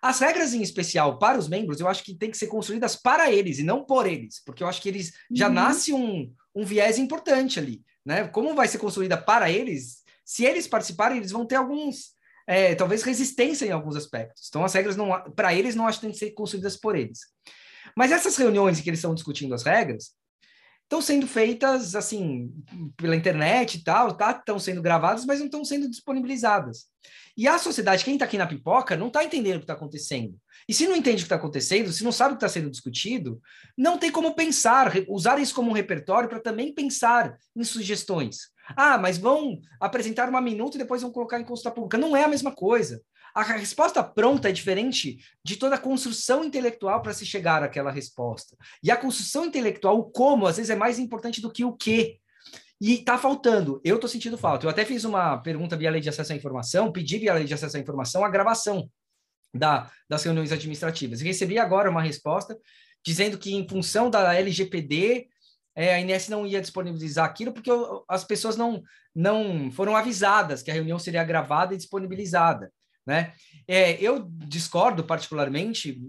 As 0.00 0.18
regras, 0.20 0.52
em 0.52 0.62
especial, 0.62 1.18
para 1.18 1.38
os 1.38 1.48
membros, 1.48 1.80
eu 1.80 1.88
acho 1.88 2.02
que 2.02 2.14
tem 2.14 2.30
que 2.30 2.36
ser 2.36 2.48
construídas 2.48 2.96
para 2.96 3.30
eles 3.30 3.58
e 3.58 3.62
não 3.62 3.84
por 3.84 4.06
eles, 4.06 4.42
porque 4.44 4.62
eu 4.62 4.68
acho 4.68 4.80
que 4.80 4.88
eles 4.88 5.12
já 5.30 5.48
uhum. 5.48 5.54
nasce 5.54 5.92
um, 5.92 6.32
um 6.54 6.64
viés 6.64 6.98
importante 6.98 7.58
ali, 7.58 7.82
né? 8.04 8.26
Como 8.28 8.54
vai 8.54 8.66
ser 8.66 8.78
construída 8.78 9.16
para 9.16 9.50
eles, 9.50 10.02
se 10.24 10.44
eles 10.44 10.66
participarem, 10.66 11.18
eles 11.18 11.30
vão 11.30 11.46
ter 11.46 11.54
alguns, 11.54 12.14
é, 12.46 12.74
talvez, 12.74 13.02
resistência 13.02 13.66
em 13.66 13.70
alguns 13.70 13.96
aspectos. 13.96 14.46
Então, 14.48 14.64
as 14.64 14.74
regras, 14.74 14.96
para 15.34 15.54
eles, 15.54 15.74
não 15.74 15.86
acho 15.86 15.98
que 15.98 16.06
tem 16.06 16.12
que 16.12 16.18
ser 16.18 16.30
construídas 16.32 16.76
por 16.76 16.96
eles. 16.96 17.20
Mas 17.96 18.12
essas 18.12 18.36
reuniões 18.36 18.78
em 18.78 18.82
que 18.82 18.90
eles 18.90 18.98
estão 18.98 19.14
discutindo 19.14 19.54
as 19.54 19.62
regras, 19.62 20.12
estão 20.92 21.00
sendo 21.00 21.26
feitas 21.26 21.96
assim 21.96 22.52
pela 22.98 23.16
internet 23.16 23.78
e 23.78 23.84
tal, 23.84 24.14
tá? 24.14 24.30
Estão 24.30 24.58
sendo 24.58 24.82
gravadas, 24.82 25.24
mas 25.24 25.38
não 25.38 25.46
estão 25.46 25.64
sendo 25.64 25.88
disponibilizadas. 25.88 26.86
E 27.34 27.48
a 27.48 27.58
sociedade, 27.58 28.04
quem 28.04 28.14
está 28.14 28.26
aqui 28.26 28.36
na 28.36 28.46
pipoca, 28.46 28.94
não 28.94 29.06
está 29.06 29.24
entendendo 29.24 29.56
o 29.56 29.58
que 29.60 29.64
está 29.64 29.72
acontecendo. 29.72 30.38
E 30.68 30.74
se 30.74 30.86
não 30.86 30.94
entende 30.94 31.16
o 31.16 31.18
que 31.20 31.22
está 31.24 31.36
acontecendo, 31.36 31.90
se 31.90 32.04
não 32.04 32.12
sabe 32.12 32.34
o 32.34 32.36
que 32.36 32.44
está 32.44 32.48
sendo 32.48 32.70
discutido, 32.70 33.40
não 33.76 33.96
tem 33.96 34.12
como 34.12 34.34
pensar, 34.34 34.92
usar 35.08 35.38
isso 35.38 35.54
como 35.54 35.70
um 35.70 35.74
repertório 35.74 36.28
para 36.28 36.40
também 36.40 36.74
pensar 36.74 37.38
em 37.56 37.64
sugestões. 37.64 38.51
Ah, 38.76 38.98
mas 38.98 39.18
vão 39.18 39.60
apresentar 39.80 40.28
uma 40.28 40.40
minuta 40.40 40.76
e 40.76 40.78
depois 40.78 41.02
vão 41.02 41.10
colocar 41.10 41.40
em 41.40 41.44
consulta 41.44 41.70
pública. 41.70 41.98
Não 41.98 42.16
é 42.16 42.24
a 42.24 42.28
mesma 42.28 42.52
coisa. 42.52 43.00
A 43.34 43.42
resposta 43.42 44.02
pronta 44.02 44.50
é 44.50 44.52
diferente 44.52 45.18
de 45.42 45.56
toda 45.56 45.76
a 45.76 45.78
construção 45.78 46.44
intelectual 46.44 47.00
para 47.00 47.14
se 47.14 47.24
chegar 47.24 47.62
àquela 47.62 47.90
resposta. 47.90 48.56
E 48.82 48.90
a 48.90 48.96
construção 48.96 49.46
intelectual, 49.46 49.98
o 49.98 50.04
como, 50.04 50.46
às 50.46 50.56
vezes 50.56 50.70
é 50.70 50.76
mais 50.76 50.98
importante 50.98 51.40
do 51.40 51.50
que 51.50 51.64
o 51.64 51.72
que. 51.72 52.18
E 52.80 52.94
está 52.94 53.16
faltando. 53.16 53.80
Eu 53.84 53.94
estou 53.94 54.10
sentindo 54.10 54.36
falta. 54.36 54.66
Eu 54.66 54.70
até 54.70 54.84
fiz 54.84 55.04
uma 55.04 55.38
pergunta 55.38 55.76
via 55.76 55.90
lei 55.90 56.00
de 56.00 56.08
acesso 56.08 56.32
à 56.32 56.36
informação, 56.36 56.92
pedi 56.92 57.18
via 57.18 57.32
lei 57.32 57.44
de 57.44 57.54
acesso 57.54 57.76
à 57.76 57.80
informação 57.80 58.24
a 58.24 58.28
gravação 58.28 58.90
da, 59.54 59.90
das 60.08 60.22
reuniões 60.24 60.52
administrativas. 60.52 61.20
E 61.20 61.24
recebi 61.24 61.58
agora 61.58 61.88
uma 61.88 62.02
resposta 62.02 62.58
dizendo 63.04 63.38
que, 63.38 63.54
em 63.54 63.66
função 63.66 64.10
da 64.10 64.34
LGPD, 64.34 65.28
é, 65.74 65.94
a 65.94 66.00
INS 66.00 66.28
não 66.28 66.46
ia 66.46 66.60
disponibilizar 66.60 67.24
aquilo 67.24 67.52
porque 67.52 67.70
as 68.08 68.24
pessoas 68.24 68.56
não, 68.56 68.82
não 69.14 69.70
foram 69.70 69.96
avisadas 69.96 70.62
que 70.62 70.70
a 70.70 70.74
reunião 70.74 70.98
seria 70.98 71.24
gravada 71.24 71.74
e 71.74 71.76
disponibilizada. 71.76 72.70
Né? 73.06 73.32
É, 73.66 74.00
eu 74.00 74.28
discordo 74.46 75.02
particularmente, 75.04 76.00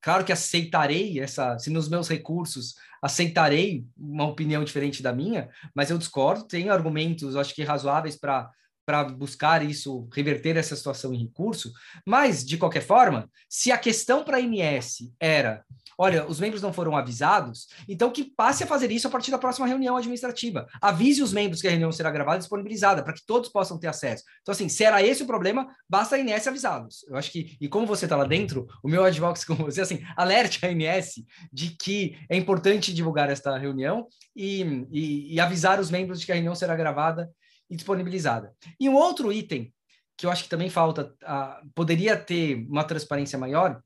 claro 0.00 0.24
que 0.24 0.32
aceitarei 0.32 1.20
essa, 1.20 1.58
se 1.58 1.70
nos 1.70 1.88
meus 1.88 2.08
recursos 2.08 2.74
aceitarei 3.02 3.84
uma 3.96 4.26
opinião 4.26 4.64
diferente 4.64 5.02
da 5.02 5.12
minha, 5.12 5.50
mas 5.74 5.90
eu 5.90 5.98
discordo, 5.98 6.46
tenho 6.46 6.72
argumentos, 6.72 7.36
acho 7.36 7.54
que 7.54 7.64
razoáveis 7.64 8.16
para 8.16 8.50
para 8.90 9.04
buscar 9.04 9.64
isso, 9.64 10.08
reverter 10.12 10.56
essa 10.56 10.74
situação 10.74 11.14
em 11.14 11.18
recurso, 11.18 11.72
mas, 12.04 12.44
de 12.44 12.58
qualquer 12.58 12.82
forma, 12.82 13.30
se 13.48 13.70
a 13.70 13.78
questão 13.78 14.24
para 14.24 14.38
a 14.38 14.40
INS 14.40 15.12
era 15.20 15.64
olha, 16.00 16.26
os 16.26 16.40
membros 16.40 16.62
não 16.62 16.72
foram 16.72 16.96
avisados, 16.96 17.66
então 17.86 18.10
que 18.10 18.24
passe 18.24 18.64
a 18.64 18.66
fazer 18.66 18.90
isso 18.90 19.06
a 19.06 19.10
partir 19.10 19.30
da 19.30 19.36
próxima 19.36 19.66
reunião 19.66 19.98
administrativa. 19.98 20.66
Avise 20.80 21.22
os 21.22 21.30
membros 21.30 21.60
que 21.60 21.68
a 21.68 21.70
reunião 21.70 21.92
será 21.92 22.10
gravada 22.10 22.36
e 22.36 22.38
disponibilizada, 22.38 23.02
para 23.02 23.12
que 23.12 23.22
todos 23.26 23.50
possam 23.50 23.78
ter 23.78 23.88
acesso. 23.88 24.24
Então, 24.40 24.50
assim, 24.50 24.66
se 24.66 24.82
era 24.82 25.02
esse 25.02 25.22
o 25.22 25.26
problema, 25.26 25.68
basta 25.86 26.16
a 26.16 26.18
INS 26.18 26.46
avisá-los. 26.46 27.04
Eu 27.06 27.18
acho 27.18 27.30
que, 27.30 27.54
e 27.60 27.68
como 27.68 27.86
você 27.86 28.06
está 28.06 28.16
lá 28.16 28.24
dentro, 28.24 28.66
o 28.82 28.88
meu 28.88 29.04
advocacy 29.04 29.44
com 29.46 29.56
você, 29.56 29.82
assim, 29.82 30.00
alerte 30.16 30.64
a 30.64 30.72
INS 30.72 31.22
de 31.52 31.76
que 31.76 32.16
é 32.30 32.36
importante 32.36 32.94
divulgar 32.94 33.28
esta 33.28 33.58
reunião 33.58 34.06
e, 34.34 34.86
e, 34.90 35.34
e 35.34 35.38
avisar 35.38 35.78
os 35.78 35.90
membros 35.90 36.18
de 36.18 36.24
que 36.24 36.32
a 36.32 36.34
reunião 36.34 36.54
será 36.54 36.74
gravada 36.74 37.28
e 37.70 37.76
disponibilizada. 37.76 38.54
E 38.78 38.88
um 38.88 38.94
outro 38.94 39.32
item 39.32 39.72
que 40.20 40.26
eu 40.26 40.30
acho 40.30 40.44
que 40.44 40.50
também 40.50 40.68
falta, 40.68 41.16
uh, 41.22 41.70
poderia 41.74 42.14
ter 42.14 42.66
uma 42.68 42.84
transparência 42.84 43.38
maior, 43.38 43.82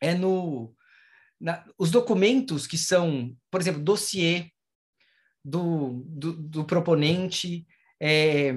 é 0.00 0.14
no, 0.14 0.74
na, 1.40 1.64
os 1.78 1.92
documentos 1.92 2.66
que 2.66 2.76
são, 2.76 3.36
por 3.48 3.60
exemplo, 3.60 3.80
dossiê 3.80 4.50
do, 5.44 6.02
do, 6.08 6.32
do 6.32 6.64
proponente 6.64 7.68
é, 8.00 8.52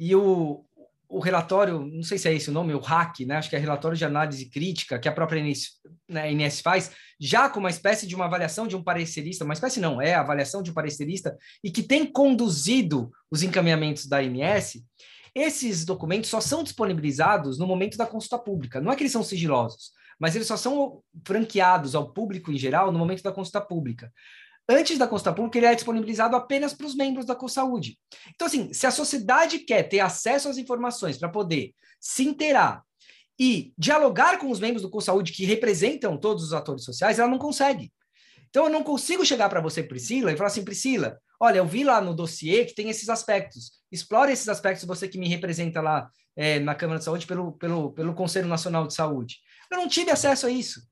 e 0.00 0.16
o, 0.16 0.64
o 1.12 1.20
relatório, 1.20 1.84
não 1.84 2.02
sei 2.02 2.16
se 2.16 2.26
é 2.26 2.32
esse 2.32 2.48
o 2.48 2.52
nome, 2.52 2.72
o 2.72 2.78
RAC, 2.78 3.26
né? 3.26 3.36
acho 3.36 3.50
que 3.50 3.54
é 3.54 3.58
relatório 3.58 3.96
de 3.96 4.04
análise 4.04 4.48
crítica 4.48 4.98
que 4.98 5.06
a 5.06 5.12
própria 5.12 5.40
INS, 5.40 5.72
né, 6.08 6.50
faz, 6.50 6.90
já 7.20 7.50
com 7.50 7.60
uma 7.60 7.68
espécie 7.68 8.06
de 8.06 8.14
uma 8.14 8.24
avaliação 8.24 8.66
de 8.66 8.74
um 8.74 8.82
parecerista, 8.82 9.44
uma 9.44 9.52
espécie 9.52 9.78
não, 9.78 10.00
é 10.00 10.14
a 10.14 10.20
avaliação 10.20 10.62
de 10.62 10.70
um 10.70 10.74
parecerista, 10.74 11.36
e 11.62 11.70
que 11.70 11.82
tem 11.82 12.06
conduzido 12.06 13.10
os 13.30 13.42
encaminhamentos 13.42 14.06
da 14.06 14.22
INS, 14.22 14.82
esses 15.34 15.84
documentos 15.84 16.30
só 16.30 16.40
são 16.40 16.62
disponibilizados 16.62 17.58
no 17.58 17.66
momento 17.66 17.98
da 17.98 18.06
consulta 18.06 18.38
pública, 18.38 18.80
não 18.80 18.90
é 18.90 18.96
que 18.96 19.02
eles 19.02 19.12
são 19.12 19.22
sigilosos, 19.22 19.90
mas 20.18 20.34
eles 20.34 20.48
só 20.48 20.56
são 20.56 21.02
franqueados 21.26 21.94
ao 21.94 22.10
público 22.10 22.50
em 22.50 22.56
geral 22.56 22.90
no 22.90 22.98
momento 22.98 23.22
da 23.22 23.32
consulta 23.32 23.60
pública. 23.60 24.10
Antes 24.68 24.96
da 24.96 25.08
consulta 25.08 25.32
pública, 25.32 25.58
ele 25.58 25.66
é 25.66 25.74
disponibilizado 25.74 26.36
apenas 26.36 26.72
para 26.72 26.86
os 26.86 26.94
membros 26.94 27.26
da 27.26 27.34
CoSaúde. 27.34 27.98
Então, 28.34 28.46
assim, 28.46 28.72
se 28.72 28.86
a 28.86 28.90
sociedade 28.90 29.58
quer 29.60 29.82
ter 29.82 30.00
acesso 30.00 30.48
às 30.48 30.56
informações 30.56 31.18
para 31.18 31.28
poder 31.28 31.74
se 32.00 32.24
inteirar 32.24 32.82
e 33.38 33.72
dialogar 33.76 34.38
com 34.38 34.50
os 34.50 34.60
membros 34.60 34.82
do 34.82 34.90
CoSaúde 34.90 35.32
que 35.32 35.44
representam 35.44 36.16
todos 36.16 36.44
os 36.44 36.52
atores 36.52 36.84
sociais, 36.84 37.18
ela 37.18 37.28
não 37.28 37.38
consegue. 37.38 37.92
Então, 38.48 38.66
eu 38.66 38.70
não 38.70 38.84
consigo 38.84 39.24
chegar 39.24 39.48
para 39.48 39.60
você, 39.60 39.82
Priscila, 39.82 40.30
e 40.30 40.36
falar 40.36 40.48
assim, 40.48 40.64
Priscila, 40.64 41.18
olha, 41.40 41.58
eu 41.58 41.66
vi 41.66 41.82
lá 41.82 42.00
no 42.00 42.14
dossiê 42.14 42.64
que 42.64 42.74
tem 42.74 42.88
esses 42.88 43.08
aspectos. 43.08 43.72
Explore 43.90 44.30
esses 44.30 44.48
aspectos, 44.48 44.84
você 44.84 45.08
que 45.08 45.18
me 45.18 45.26
representa 45.28 45.80
lá 45.80 46.08
é, 46.36 46.60
na 46.60 46.74
Câmara 46.74 46.98
de 46.98 47.04
Saúde 47.04 47.26
pelo, 47.26 47.52
pelo, 47.52 47.92
pelo 47.92 48.14
Conselho 48.14 48.46
Nacional 48.46 48.86
de 48.86 48.94
Saúde. 48.94 49.38
Eu 49.70 49.78
não 49.78 49.88
tive 49.88 50.10
acesso 50.10 50.46
a 50.46 50.50
isso. 50.50 50.82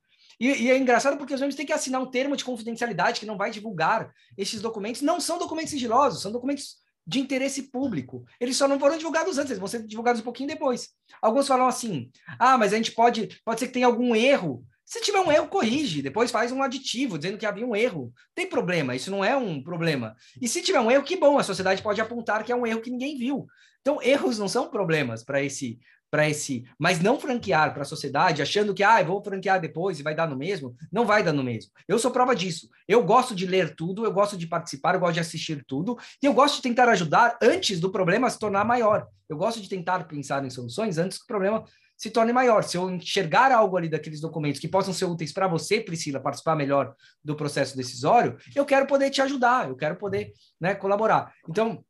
E, 0.41 0.65
e, 0.65 0.71
é 0.71 0.79
engraçado 0.79 1.19
porque 1.19 1.35
os 1.35 1.41
membros 1.41 1.55
têm 1.55 1.67
que 1.67 1.73
assinar 1.73 2.01
um 2.01 2.11
termo 2.11 2.35
de 2.35 2.45
confidencialidade 2.45 3.21
que 3.21 3.27
não 3.27 3.37
vai 3.37 3.51
divulgar 3.51 4.11
esses 4.39 4.63
documentos. 4.63 5.03
Não 5.03 5.21
são 5.21 5.39
documentos 5.39 5.71
sigilosos, 5.71 6.23
são 6.23 6.33
documentos 6.33 6.77
de 7.07 7.21
interesse 7.21 7.65
público. 7.65 8.25
Eles 8.41 8.57
só 8.57 8.67
não 8.67 8.81
foram 8.81 8.97
divulgados 8.97 9.37
antes, 9.37 9.51
eles 9.51 9.59
vão 9.59 9.69
ser 9.69 9.83
divulgados 9.87 10.21
um 10.21 10.25
pouquinho 10.25 10.49
depois. 10.49 10.89
Alguns 11.21 11.47
falam 11.47 11.67
assim: 11.67 12.11
ah, 12.39 12.57
mas 12.57 12.73
a 12.73 12.77
gente 12.77 12.93
pode, 12.93 13.41
pode 13.45 13.61
ser 13.61 13.67
que 13.67 13.75
tenha 13.75 13.87
algum 13.87 14.15
erro. 14.15 14.65
Se 14.85 15.01
tiver 15.01 15.21
um 15.21 15.31
erro, 15.31 15.47
corrige, 15.47 16.03
depois 16.03 16.33
faz 16.33 16.51
um 16.51 16.63
aditivo 16.63 17.17
dizendo 17.17 17.39
que 17.39 17.47
havia 17.47 17.65
um 17.65 17.77
erro. 17.77 18.13
Tem 18.35 18.49
problema, 18.49 18.97
isso 18.97 19.11
não 19.11 19.25
é 19.25 19.37
um 19.37 19.63
problema. 19.63 20.17
E 20.41 20.49
se 20.49 20.63
tiver 20.63 20.81
um 20.81 20.91
erro, 20.91 21.05
que 21.05 21.17
bom, 21.17 21.39
a 21.39 21.45
sociedade 21.45 21.81
pode 21.81 22.01
apontar 22.01 22.43
que 22.43 22.51
é 22.51 22.57
um 22.57 22.67
erro 22.67 22.81
que 22.81 22.91
ninguém 22.91 23.17
viu. 23.17 23.47
Então, 23.81 24.03
erros 24.03 24.39
não 24.39 24.49
são 24.49 24.69
problemas 24.69 25.23
para 25.23 25.43
esse 25.43 25.79
para 26.11 26.29
esse, 26.29 26.65
mas 26.79 27.01
não 27.01 27.21
franquear 27.21 27.73
para 27.73 27.83
a 27.83 27.87
sociedade, 27.87 28.43
achando 28.43 28.75
que 28.75 28.83
ah, 28.83 29.03
vou 29.03 29.23
franquear 29.23 29.61
depois 29.61 30.01
e 30.01 30.03
vai 30.03 30.15
dar 30.15 30.29
no 30.29 30.37
mesmo, 30.37 30.75
não 30.91 31.07
vai 31.07 31.23
dar 31.23 31.33
no 31.33 31.45
mesmo. 31.45 31.71
Eu 31.87 31.99
sou 31.99 32.11
prova 32.11 32.35
disso. 32.35 32.69
Eu 32.89 33.05
gosto 33.05 33.35
de 33.35 33.47
ler 33.47 33.75
tudo, 33.77 34.05
eu 34.05 34.13
gosto 34.13 34.37
de 34.37 34.47
participar, 34.47 34.95
eu 34.95 35.01
gosto 35.01 35.15
de 35.15 35.21
assistir 35.21 35.65
tudo, 35.67 35.97
e 36.23 36.27
eu 36.27 36.33
gosto 36.33 36.57
de 36.57 36.63
tentar 36.63 36.89
ajudar 36.89 37.39
antes 37.41 37.79
do 37.79 37.91
problema 37.91 38.29
se 38.29 38.39
tornar 38.39 38.65
maior. 38.65 39.07
Eu 39.29 39.37
gosto 39.37 39.61
de 39.61 39.69
tentar 39.69 40.05
pensar 40.09 40.45
em 40.45 40.51
soluções 40.51 40.99
antes 40.99 41.19
que 41.19 41.25
o 41.25 41.29
problema 41.29 41.65
se 41.97 42.11
torne 42.11 42.33
maior. 42.33 42.65
Se 42.65 42.77
eu 42.77 42.91
enxergar 42.91 43.53
algo 43.53 43.77
ali 43.77 43.89
daqueles 43.89 44.21
documentos 44.21 44.59
que 44.59 44.67
possam 44.67 44.93
ser 44.93 45.05
úteis 45.05 45.33
para 45.33 45.47
você, 45.47 45.81
Priscila, 45.81 46.19
participar 46.19 46.57
melhor 46.57 46.95
do 47.23 47.37
processo 47.37 47.77
decisório, 47.77 48.37
eu 48.57 48.65
quero 48.65 48.87
poder 48.87 49.11
te 49.11 49.21
ajudar, 49.23 49.69
eu 49.69 49.77
quero 49.77 49.97
poder 49.97 50.33
né, 50.59 50.75
colaborar. 50.75 51.33
Então, 51.49 51.85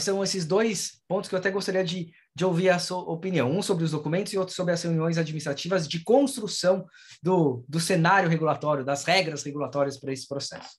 são 0.00 0.24
esses 0.24 0.46
dois 0.46 1.02
pontos 1.06 1.28
que 1.28 1.34
eu 1.34 1.38
até 1.38 1.50
gostaria 1.50 1.84
de 1.84 2.10
de 2.34 2.44
ouvir 2.44 2.70
a 2.70 2.78
sua 2.78 2.98
opinião, 2.98 3.50
um 3.50 3.62
sobre 3.62 3.84
os 3.84 3.90
documentos 3.90 4.32
e 4.32 4.38
outro 4.38 4.54
sobre 4.54 4.72
as 4.72 4.82
reuniões 4.82 5.18
administrativas 5.18 5.86
de 5.86 6.02
construção 6.02 6.86
do, 7.22 7.64
do 7.68 7.78
cenário 7.78 8.28
regulatório, 8.28 8.84
das 8.84 9.04
regras 9.04 9.42
regulatórias 9.42 9.98
para 9.98 10.12
esse 10.12 10.26
processo. 10.26 10.78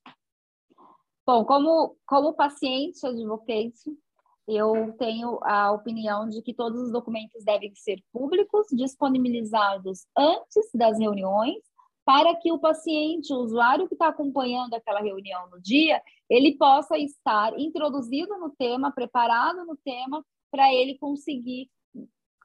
Bom, 1.26 1.46
como, 1.46 1.96
como 2.06 2.34
paciente 2.34 3.06
advocate, 3.06 3.90
eu 4.48 4.94
tenho 4.98 5.40
a 5.44 5.72
opinião 5.72 6.28
de 6.28 6.42
que 6.42 6.54
todos 6.54 6.82
os 6.82 6.92
documentos 6.92 7.44
devem 7.46 7.74
ser 7.76 8.04
públicos, 8.12 8.68
disponibilizados 8.72 10.06
antes 10.18 10.70
das 10.74 11.00
reuniões, 11.00 11.64
para 12.06 12.36
que 12.36 12.52
o 12.52 12.60
paciente, 12.60 13.32
o 13.32 13.38
usuário 13.38 13.88
que 13.88 13.96
está 13.96 14.10
acompanhando 14.10 14.74
aquela 14.74 15.00
reunião 15.00 15.50
no 15.50 15.62
dia, 15.62 16.02
ele 16.30 16.58
possa 16.58 16.98
estar 16.98 17.58
introduzido 17.58 18.38
no 18.38 18.50
tema, 18.50 18.92
preparado 18.92 19.66
no 19.66 19.78
tema 19.78 20.22
para 20.54 20.72
ele 20.72 21.00
conseguir 21.00 21.68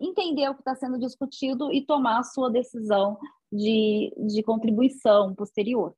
entender 0.00 0.48
o 0.48 0.54
que 0.54 0.62
está 0.62 0.74
sendo 0.74 0.98
discutido 0.98 1.70
e 1.70 1.84
tomar 1.84 2.20
a 2.20 2.22
sua 2.22 2.50
decisão 2.50 3.18
de, 3.52 4.14
de 4.16 4.42
contribuição 4.42 5.34
posterior. 5.34 5.94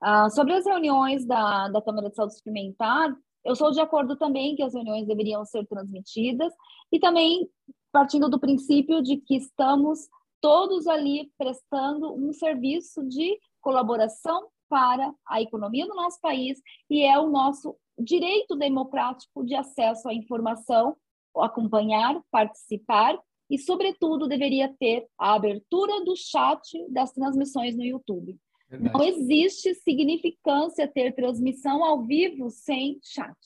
Uh, 0.00 0.30
sobre 0.30 0.54
as 0.54 0.64
reuniões 0.64 1.26
da, 1.26 1.66
da 1.68 1.82
Câmara 1.82 2.10
de 2.10 2.14
Saúde 2.14 2.36
Suplementar, 2.36 3.12
eu 3.44 3.56
sou 3.56 3.72
de 3.72 3.80
acordo 3.80 4.14
também 4.14 4.54
que 4.54 4.62
as 4.62 4.72
reuniões 4.72 5.08
deveriam 5.08 5.44
ser 5.44 5.66
transmitidas 5.66 6.52
e 6.92 7.00
também 7.00 7.48
partindo 7.90 8.28
do 8.28 8.38
princípio 8.38 9.02
de 9.02 9.16
que 9.16 9.36
estamos 9.36 10.08
todos 10.40 10.86
ali 10.86 11.32
prestando 11.36 12.14
um 12.14 12.32
serviço 12.32 13.02
de 13.08 13.36
colaboração 13.60 14.46
para 14.68 15.12
a 15.26 15.42
economia 15.42 15.88
do 15.88 15.94
nosso 15.94 16.20
país 16.20 16.60
e 16.88 17.02
é 17.02 17.18
o 17.18 17.28
nosso 17.28 17.74
direito 17.98 18.54
democrático 18.54 19.44
de 19.44 19.56
acesso 19.56 20.08
à 20.08 20.14
informação 20.14 20.96
acompanhar, 21.42 22.20
participar 22.30 23.18
e, 23.50 23.58
sobretudo, 23.58 24.28
deveria 24.28 24.74
ter 24.78 25.06
a 25.18 25.34
abertura 25.34 26.04
do 26.04 26.14
chat 26.16 26.60
das 26.90 27.12
transmissões 27.12 27.76
no 27.76 27.84
YouTube. 27.84 28.38
Verdade. 28.68 28.94
Não 28.94 29.04
existe 29.04 29.74
significância 29.74 30.86
ter 30.86 31.14
transmissão 31.14 31.82
ao 31.82 32.04
vivo 32.04 32.50
sem 32.50 32.98
chat. 33.02 33.36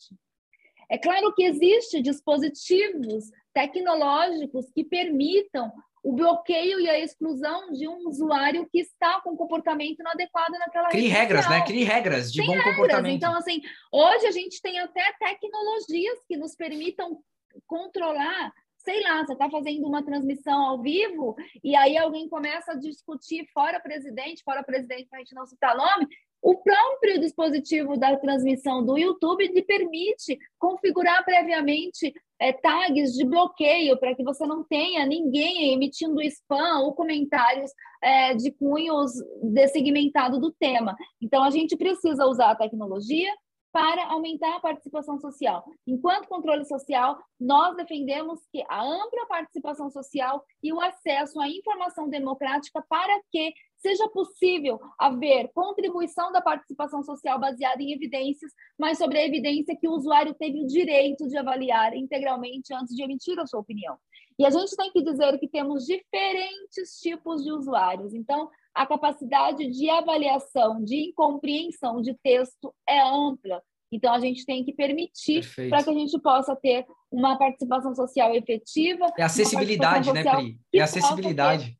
É 0.90 0.98
claro 0.98 1.32
que 1.34 1.44
existem 1.44 2.02
dispositivos 2.02 3.30
tecnológicos 3.54 4.70
que 4.74 4.84
permitam 4.84 5.72
o 6.02 6.12
bloqueio 6.12 6.80
e 6.80 6.90
a 6.90 6.98
exclusão 6.98 7.70
de 7.70 7.86
um 7.86 8.08
usuário 8.08 8.68
que 8.70 8.80
está 8.80 9.20
com 9.20 9.36
comportamento 9.36 10.00
inadequado 10.00 10.58
naquela 10.58 10.88
Crie 10.88 11.06
regras, 11.06 11.48
né? 11.48 11.64
Crie 11.64 11.84
regras 11.84 12.32
de 12.32 12.40
tem 12.40 12.46
bom 12.46 12.54
regras. 12.54 12.74
comportamento. 12.74 13.14
Então, 13.14 13.34
assim, 13.36 13.62
hoje 13.92 14.26
a 14.26 14.32
gente 14.32 14.60
tem 14.60 14.80
até 14.80 15.12
tecnologias 15.20 16.18
que 16.26 16.36
nos 16.36 16.56
permitam 16.56 17.20
controlar 17.66 18.52
sei 18.84 19.00
lá, 19.00 19.24
você 19.24 19.32
está 19.32 19.48
fazendo 19.48 19.86
uma 19.86 20.04
transmissão 20.04 20.60
ao 20.60 20.82
vivo 20.82 21.36
e 21.62 21.76
aí 21.76 21.96
alguém 21.96 22.28
começa 22.28 22.72
a 22.72 22.76
discutir 22.76 23.46
fora 23.54 23.78
presidente, 23.80 24.42
fora 24.42 24.62
presidente, 24.62 25.06
para 25.08 25.20
a 25.20 25.22
gente 25.22 25.36
não 25.36 25.46
citar 25.46 25.76
nome, 25.76 26.08
o 26.42 26.56
próprio 26.56 27.20
dispositivo 27.20 27.96
da 27.96 28.16
transmissão 28.16 28.84
do 28.84 28.98
YouTube 28.98 29.46
lhe 29.46 29.62
permite 29.62 30.36
configurar 30.58 31.24
previamente 31.24 32.12
é, 32.40 32.52
tags 32.52 33.12
de 33.12 33.24
bloqueio 33.24 33.96
para 33.96 34.12
que 34.16 34.24
você 34.24 34.44
não 34.44 34.64
tenha 34.64 35.06
ninguém 35.06 35.72
emitindo 35.72 36.20
spam 36.22 36.80
ou 36.80 36.92
comentários 36.94 37.70
é, 38.02 38.34
de 38.34 38.50
cunhos 38.50 39.12
dessegmentado 39.40 40.40
do 40.40 40.50
tema. 40.50 40.96
Então, 41.20 41.44
a 41.44 41.50
gente 41.50 41.76
precisa 41.76 42.26
usar 42.26 42.50
a 42.50 42.56
tecnologia, 42.56 43.32
para 43.72 44.06
aumentar 44.06 44.56
a 44.56 44.60
participação 44.60 45.18
social. 45.18 45.64
Enquanto 45.86 46.28
controle 46.28 46.64
social, 46.66 47.18
nós 47.40 47.74
defendemos 47.76 48.40
que 48.52 48.62
a 48.68 48.82
ampla 48.82 49.26
participação 49.26 49.90
social 49.90 50.44
e 50.62 50.72
o 50.72 50.80
acesso 50.80 51.40
à 51.40 51.48
informação 51.48 52.08
democrática 52.08 52.84
para 52.88 53.20
que 53.30 53.54
seja 53.78 54.08
possível 54.10 54.78
haver 54.96 55.50
contribuição 55.52 56.30
da 56.30 56.40
participação 56.40 57.02
social 57.02 57.40
baseada 57.40 57.82
em 57.82 57.92
evidências, 57.92 58.52
mas 58.78 58.96
sobre 58.98 59.18
a 59.18 59.26
evidência 59.26 59.76
que 59.76 59.88
o 59.88 59.92
usuário 59.92 60.34
teve 60.34 60.62
o 60.62 60.66
direito 60.66 61.26
de 61.26 61.36
avaliar 61.36 61.96
integralmente 61.96 62.72
antes 62.72 62.94
de 62.94 63.02
emitir 63.02 63.38
a 63.40 63.46
sua 63.46 63.60
opinião. 63.60 63.98
E 64.38 64.44
a 64.44 64.50
gente 64.50 64.76
tem 64.76 64.90
que 64.90 65.02
dizer 65.02 65.38
que 65.38 65.48
temos 65.48 65.84
diferentes 65.84 66.98
tipos 67.00 67.42
de 67.42 67.52
usuários. 67.52 68.14
Então, 68.14 68.48
a 68.74 68.86
capacidade 68.86 69.70
de 69.70 69.90
avaliação, 69.90 70.82
de 70.82 71.12
compreensão 71.14 72.00
de 72.00 72.14
texto 72.22 72.74
é 72.88 73.00
ampla. 73.02 73.62
Então, 73.90 74.14
a 74.14 74.20
gente 74.20 74.46
tem 74.46 74.64
que 74.64 74.72
permitir 74.72 75.46
para 75.68 75.82
que 75.84 75.90
a 75.90 75.94
gente 75.94 76.18
possa 76.18 76.56
ter 76.56 76.86
uma 77.10 77.36
participação 77.36 77.94
social 77.94 78.34
efetiva. 78.34 79.12
É 79.18 79.22
acessibilidade, 79.22 80.12
né, 80.12 80.22
Pri? 80.22 80.58
É 80.72 80.80
acessibilidade. 80.80 81.76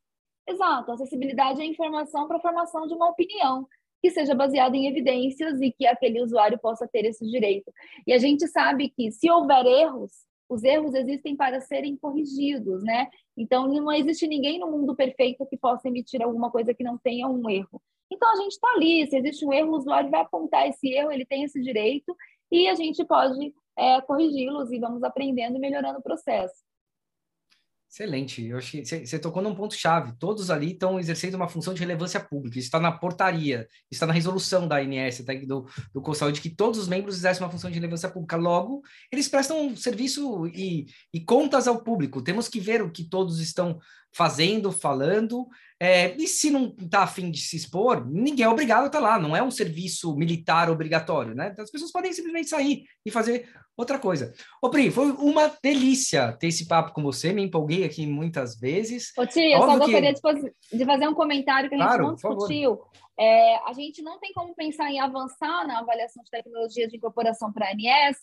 Exato, 0.46 0.92
acessibilidade 0.92 1.62
é 1.62 1.64
informação 1.64 2.26
para 2.26 2.36
a 2.36 2.40
formação 2.40 2.86
de 2.86 2.94
uma 2.94 3.08
opinião 3.08 3.66
que 4.02 4.10
seja 4.10 4.34
baseada 4.34 4.76
em 4.76 4.88
evidências 4.88 5.60
e 5.60 5.70
que 5.70 5.86
aquele 5.86 6.20
usuário 6.20 6.58
possa 6.58 6.88
ter 6.88 7.04
esse 7.04 7.24
direito. 7.24 7.72
E 8.04 8.12
a 8.12 8.18
gente 8.18 8.48
sabe 8.48 8.88
que 8.90 9.12
se 9.12 9.30
houver 9.30 9.64
erros, 9.64 10.10
os 10.48 10.62
erros 10.62 10.94
existem 10.94 11.36
para 11.36 11.60
serem 11.60 11.96
corrigidos, 11.96 12.82
né? 12.82 13.08
Então, 13.36 13.66
não 13.68 13.92
existe 13.92 14.26
ninguém 14.26 14.58
no 14.58 14.70
mundo 14.70 14.94
perfeito 14.94 15.46
que 15.46 15.56
possa 15.56 15.88
emitir 15.88 16.22
alguma 16.22 16.50
coisa 16.50 16.74
que 16.74 16.84
não 16.84 16.98
tenha 16.98 17.28
um 17.28 17.48
erro. 17.48 17.80
Então, 18.10 18.30
a 18.30 18.36
gente 18.36 18.52
está 18.52 18.68
ali, 18.74 19.06
se 19.06 19.16
existe 19.16 19.46
um 19.46 19.52
erro, 19.52 19.72
o 19.72 19.76
usuário 19.78 20.10
vai 20.10 20.20
apontar 20.20 20.68
esse 20.68 20.88
erro, 20.88 21.10
ele 21.10 21.24
tem 21.24 21.44
esse 21.44 21.60
direito, 21.60 22.14
e 22.50 22.68
a 22.68 22.74
gente 22.74 23.02
pode 23.04 23.54
é, 23.76 24.00
corrigi-los 24.02 24.70
e 24.70 24.78
vamos 24.78 25.02
aprendendo 25.02 25.56
e 25.56 25.60
melhorando 25.60 25.98
o 25.98 26.02
processo. 26.02 26.54
Excelente. 27.92 28.42
Eu 28.46 28.56
acho 28.56 28.72
que 28.72 29.06
você 29.06 29.18
tocou 29.18 29.42
num 29.42 29.54
ponto-chave. 29.54 30.14
Todos 30.18 30.50
ali 30.50 30.72
estão 30.72 30.98
exercendo 30.98 31.34
uma 31.34 31.46
função 31.46 31.74
de 31.74 31.80
relevância 31.80 32.18
pública. 32.18 32.58
Isso 32.58 32.68
está 32.68 32.80
na 32.80 32.90
portaria, 32.90 33.68
está 33.90 34.06
na 34.06 34.14
resolução 34.14 34.66
da 34.66 34.78
ANS, 34.78 35.22
do, 35.46 35.66
do 35.92 36.00
COSAUD, 36.00 36.40
que 36.40 36.48
todos 36.48 36.80
os 36.80 36.88
membros 36.88 37.16
exercem 37.16 37.44
uma 37.44 37.52
função 37.52 37.68
de 37.70 37.76
relevância 37.76 38.08
pública. 38.08 38.34
Logo, 38.36 38.80
eles 39.12 39.28
prestam 39.28 39.76
serviço 39.76 40.46
e, 40.46 40.86
e 41.12 41.20
contas 41.20 41.68
ao 41.68 41.82
público. 41.84 42.22
Temos 42.22 42.48
que 42.48 42.60
ver 42.60 42.80
o 42.80 42.90
que 42.90 43.04
todos 43.04 43.40
estão 43.40 43.78
fazendo, 44.12 44.70
falando, 44.70 45.48
é, 45.80 46.14
e 46.16 46.28
se 46.28 46.50
não 46.50 46.74
está 46.78 47.02
afim 47.02 47.30
de 47.30 47.40
se 47.40 47.56
expor, 47.56 48.06
ninguém 48.06 48.44
é 48.44 48.48
obrigado 48.48 48.84
a 48.84 48.86
estar 48.86 49.00
tá 49.00 49.04
lá, 49.04 49.18
não 49.18 49.34
é 49.34 49.42
um 49.42 49.50
serviço 49.50 50.14
militar 50.14 50.70
obrigatório, 50.70 51.34
né? 51.34 51.48
Então, 51.50 51.64
as 51.64 51.70
pessoas 51.70 51.90
podem 51.90 52.12
simplesmente 52.12 52.48
sair 52.48 52.84
e 53.04 53.10
fazer 53.10 53.48
outra 53.76 53.98
coisa. 53.98 54.32
Ô, 54.62 54.70
Pri, 54.70 54.90
foi 54.90 55.10
uma 55.12 55.50
delícia 55.62 56.32
ter 56.34 56.48
esse 56.48 56.68
papo 56.68 56.92
com 56.92 57.02
você, 57.02 57.32
me 57.32 57.42
empolguei 57.42 57.84
aqui 57.84 58.06
muitas 58.06 58.56
vezes. 58.58 59.12
Ô, 59.18 59.26
Tia, 59.26 59.56
eu 59.56 59.60
só 59.60 59.76
gostaria 59.78 60.14
que... 60.14 60.76
de 60.76 60.84
fazer 60.84 61.08
um 61.08 61.14
comentário 61.14 61.68
que 61.68 61.74
a 61.74 61.78
gente 61.78 61.86
claro, 61.86 62.06
não 62.06 62.14
discutiu. 62.14 62.80
É, 63.18 63.56
a 63.68 63.72
gente 63.72 64.02
não 64.02 64.20
tem 64.20 64.32
como 64.32 64.54
pensar 64.54 64.90
em 64.90 65.00
avançar 65.00 65.66
na 65.66 65.80
avaliação 65.80 66.22
de 66.22 66.30
tecnologias 66.30 66.90
de 66.90 66.96
incorporação 66.96 67.52
para 67.52 67.66
a 67.66 67.70
ANS 67.70 68.18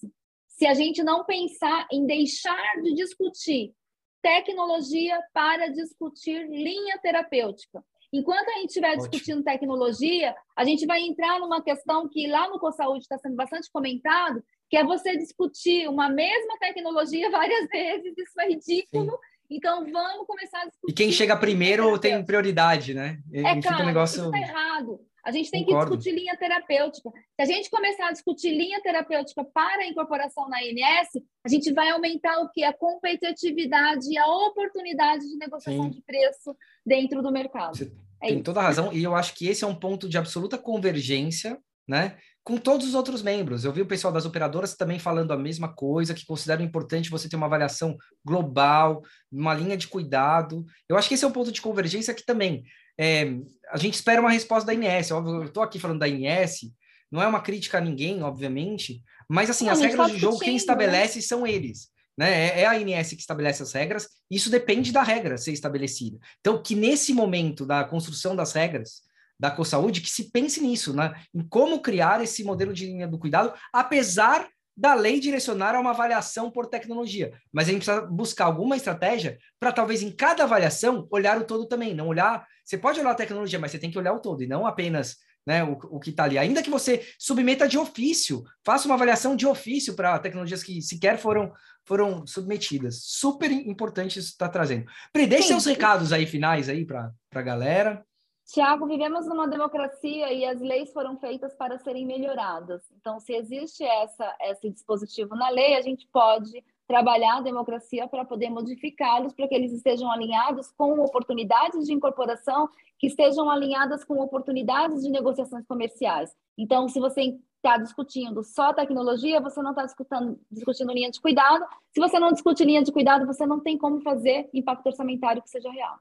se 0.47 0.67
a 0.67 0.73
gente 0.73 1.01
não 1.03 1.23
pensar 1.23 1.87
em 1.91 2.05
deixar 2.05 2.81
de 2.81 2.93
discutir 2.93 3.73
tecnologia 4.21 5.19
para 5.33 5.67
discutir 5.67 6.47
linha 6.47 6.97
terapêutica. 6.99 7.83
Enquanto 8.11 8.49
a 8.49 8.53
gente 8.53 8.69
estiver 8.69 8.95
discutindo 8.97 9.43
tecnologia, 9.43 10.35
a 10.55 10.63
gente 10.63 10.85
vai 10.85 11.01
entrar 11.01 11.39
numa 11.39 11.61
questão 11.61 12.09
que 12.09 12.27
lá 12.27 12.49
no 12.49 12.59
CoSaúde 12.59 13.01
está 13.01 13.17
sendo 13.19 13.35
bastante 13.35 13.69
comentado, 13.71 14.43
que 14.69 14.77
é 14.77 14.83
você 14.83 15.15
discutir 15.15 15.87
uma 15.87 16.09
mesma 16.09 16.57
tecnologia 16.59 17.29
várias 17.31 17.67
vezes, 17.67 18.13
isso 18.17 18.41
é 18.41 18.47
ridículo. 18.47 19.11
Sim. 19.11 19.17
Então 19.51 19.83
vamos 19.91 20.27
começar 20.27 20.61
a 20.61 20.65
discutir. 20.65 20.91
E 20.91 20.93
quem 20.93 21.11
chega 21.11 21.35
primeiro 21.35 21.97
tem 21.97 22.23
prioridade, 22.23 22.93
né? 22.93 23.19
É 23.33 23.59
claro, 23.61 23.83
um 23.83 23.87
negócio... 23.87 24.21
isso 24.21 24.35
está 24.35 24.39
errado. 24.39 24.99
A 25.29 25.31
gente 25.31 25.51
tem 25.51 25.63
Concordo. 25.63 25.91
que 25.91 25.97
discutir 25.97 26.19
linha 26.19 26.35
terapêutica. 26.35 27.11
Se 27.11 27.41
a 27.41 27.45
gente 27.45 27.69
começar 27.69 28.07
a 28.07 28.11
discutir 28.11 28.49
linha 28.49 28.81
terapêutica 28.81 29.43
para 29.43 29.83
a 29.83 29.85
incorporação 29.85 30.49
na 30.49 30.59
INS, 30.63 31.23
a 31.45 31.47
gente 31.47 31.71
vai 31.71 31.91
aumentar 31.91 32.39
o 32.39 32.49
que? 32.49 32.63
A 32.63 32.73
competitividade 32.73 34.11
e 34.11 34.17
a 34.17 34.25
oportunidade 34.25 35.29
de 35.29 35.37
negociação 35.37 35.83
Sim. 35.83 35.91
de 35.91 36.01
preço 36.01 36.55
dentro 36.83 37.21
do 37.21 37.31
mercado. 37.31 37.77
Você 37.77 37.91
é 38.19 38.27
tem 38.29 38.35
isso. 38.37 38.43
toda 38.43 38.59
a 38.59 38.63
razão, 38.63 38.91
e 38.91 39.03
eu 39.03 39.15
acho 39.15 39.35
que 39.35 39.47
esse 39.47 39.63
é 39.63 39.67
um 39.67 39.75
ponto 39.75 40.09
de 40.09 40.17
absoluta 40.17 40.57
convergência, 40.57 41.59
né? 41.87 42.17
com 42.43 42.57
todos 42.57 42.87
os 42.87 42.95
outros 42.95 43.21
membros. 43.21 43.63
Eu 43.63 43.71
vi 43.71 43.81
o 43.83 43.85
pessoal 43.85 44.11
das 44.11 44.25
operadoras 44.25 44.75
também 44.75 44.97
falando 44.97 45.31
a 45.31 45.37
mesma 45.37 45.71
coisa, 45.71 46.15
que 46.15 46.25
consideram 46.25 46.65
importante 46.65 47.11
você 47.11 47.29
ter 47.29 47.35
uma 47.35 47.45
avaliação 47.45 47.95
global, 48.25 49.03
uma 49.31 49.53
linha 49.53 49.77
de 49.77 49.87
cuidado. 49.87 50.65
Eu 50.89 50.97
acho 50.97 51.07
que 51.07 51.13
esse 51.13 51.23
é 51.23 51.27
um 51.27 51.31
ponto 51.31 51.51
de 51.51 51.61
convergência 51.61 52.11
que 52.11 52.25
também 52.25 52.63
é, 52.99 53.33
a 53.71 53.77
gente 53.77 53.93
espera 53.93 54.19
uma 54.19 54.29
resposta 54.29 54.67
da 54.67 54.73
INS. 54.73 55.11
Óbvio, 55.11 55.35
eu 55.35 55.45
estou 55.45 55.63
aqui 55.63 55.79
falando 55.79 55.99
da 55.99 56.07
INS, 56.07 56.69
não 57.09 57.21
é 57.21 57.27
uma 57.27 57.39
crítica 57.41 57.77
a 57.77 57.81
ninguém, 57.81 58.21
obviamente, 58.21 59.01
mas 59.29 59.49
assim, 59.49 59.65
não, 59.65 59.71
as 59.71 59.79
regras 59.79 60.11
de 60.11 60.17
jogo, 60.17 60.39
quem 60.39 60.49
né? 60.49 60.55
estabelece 60.57 61.21
são 61.21 61.47
eles. 61.47 61.87
Né? 62.17 62.49
É, 62.49 62.61
é 62.61 62.65
a 62.65 62.77
INS 62.77 63.11
que 63.11 63.21
estabelece 63.21 63.63
as 63.63 63.71
regras, 63.71 64.09
isso 64.29 64.49
depende 64.49 64.91
da 64.91 65.01
regra 65.01 65.37
ser 65.37 65.53
estabelecida. 65.53 66.19
Então, 66.41 66.61
que 66.61 66.75
nesse 66.75 67.13
momento 67.13 67.65
da 67.65 67.85
construção 67.85 68.35
das 68.35 68.51
regras, 68.51 69.01
da 69.39 69.49
CoSaúde 69.49 70.01
que 70.01 70.09
se 70.09 70.29
pense 70.29 70.59
nisso, 70.59 70.93
né? 70.93 71.15
em 71.33 71.41
como 71.47 71.81
criar 71.81 72.21
esse 72.21 72.43
modelo 72.43 72.73
de 72.73 72.85
linha 72.85 73.07
do 73.07 73.17
cuidado, 73.17 73.53
apesar 73.71 74.45
da 74.79 74.93
lei 74.93 75.19
direcionar 75.19 75.75
a 75.75 75.79
uma 75.79 75.89
avaliação 75.89 76.49
por 76.49 76.65
tecnologia. 76.65 77.33
Mas 77.51 77.67
a 77.67 77.71
gente 77.71 77.83
precisa 77.83 78.05
buscar 78.07 78.45
alguma 78.45 78.77
estratégia 78.77 79.37
para 79.59 79.73
talvez 79.73 80.01
em 80.01 80.09
cada 80.09 80.43
avaliação 80.43 81.05
olhar 81.11 81.37
o 81.37 81.43
todo 81.43 81.65
também, 81.65 81.93
não 81.93 82.07
olhar. 82.07 82.47
Você 82.63 82.77
pode 82.77 82.97
olhar 82.99 83.11
a 83.11 83.15
tecnologia, 83.15 83.59
mas 83.59 83.71
você 83.71 83.79
tem 83.79 83.91
que 83.91 83.97
olhar 83.97 84.13
o 84.13 84.21
todo 84.21 84.41
e 84.41 84.47
não 84.47 84.65
apenas 84.65 85.17
né, 85.45 85.63
o, 85.65 85.73
o 85.89 85.99
que 85.99 86.11
está 86.11 86.23
ali. 86.23 86.37
Ainda 86.37 86.63
que 86.63 86.69
você 86.69 87.05
submeta 87.17 87.67
de 87.67 87.77
ofício, 87.77 88.41
faça 88.63 88.87
uma 88.87 88.95
avaliação 88.95 89.35
de 89.35 89.45
ofício 89.45 89.95
para 89.95 90.17
tecnologias 90.19 90.63
que 90.63 90.81
sequer 90.81 91.17
foram 91.17 91.51
foram 91.85 92.25
submetidas. 92.25 93.01
Super 93.03 93.51
importante 93.51 94.19
isso 94.19 94.29
está 94.29 94.47
trazendo. 94.47 94.85
Pri, 95.11 95.25
deixe 95.25 95.47
seus 95.47 95.65
recados 95.65 96.13
aí 96.13 96.25
finais 96.25 96.69
aí 96.69 96.85
para 96.85 97.11
a 97.33 97.41
galera. 97.41 98.05
Tiago, 98.51 98.87
vivemos 98.87 99.27
numa 99.27 99.47
democracia 99.47 100.33
e 100.33 100.43
as 100.43 100.59
leis 100.59 100.91
foram 100.91 101.15
feitas 101.19 101.53
para 101.53 101.77
serem 101.77 102.03
melhoradas. 102.03 102.81
Então, 102.99 103.19
se 103.19 103.31
existe 103.35 103.83
essa, 103.83 104.35
esse 104.41 104.71
dispositivo 104.71 105.35
na 105.35 105.49
lei, 105.49 105.75
a 105.75 105.81
gente 105.81 106.07
pode 106.07 106.63
trabalhar 106.87 107.37
a 107.37 107.41
democracia 107.41 108.07
para 108.07 108.25
poder 108.25 108.49
modificá-los 108.49 109.33
para 109.33 109.47
que 109.47 109.53
eles 109.53 109.71
estejam 109.71 110.11
alinhados 110.11 110.71
com 110.71 110.99
oportunidades 110.99 111.85
de 111.85 111.93
incorporação, 111.93 112.67
que 112.97 113.05
estejam 113.05 113.47
alinhadas 113.51 114.03
com 114.03 114.19
oportunidades 114.19 115.03
de 115.03 115.11
negociações 115.11 115.67
comerciais. 115.67 116.35
Então, 116.57 116.89
se 116.89 116.99
você 116.99 117.37
está 117.57 117.77
discutindo 117.77 118.41
só 118.43 118.73
tecnologia, 118.73 119.39
você 119.39 119.61
não 119.61 119.71
está 119.71 119.85
discutindo, 119.85 120.39
discutindo 120.49 120.91
linha 120.91 121.11
de 121.11 121.21
cuidado. 121.21 121.63
Se 121.91 121.99
você 121.99 122.17
não 122.17 122.31
discute 122.31 122.65
linha 122.65 122.81
de 122.81 122.91
cuidado, 122.91 123.27
você 123.27 123.45
não 123.45 123.59
tem 123.59 123.77
como 123.77 124.01
fazer 124.01 124.49
impacto 124.51 124.87
orçamentário 124.87 125.43
que 125.43 125.49
seja 125.51 125.69
real. 125.69 125.99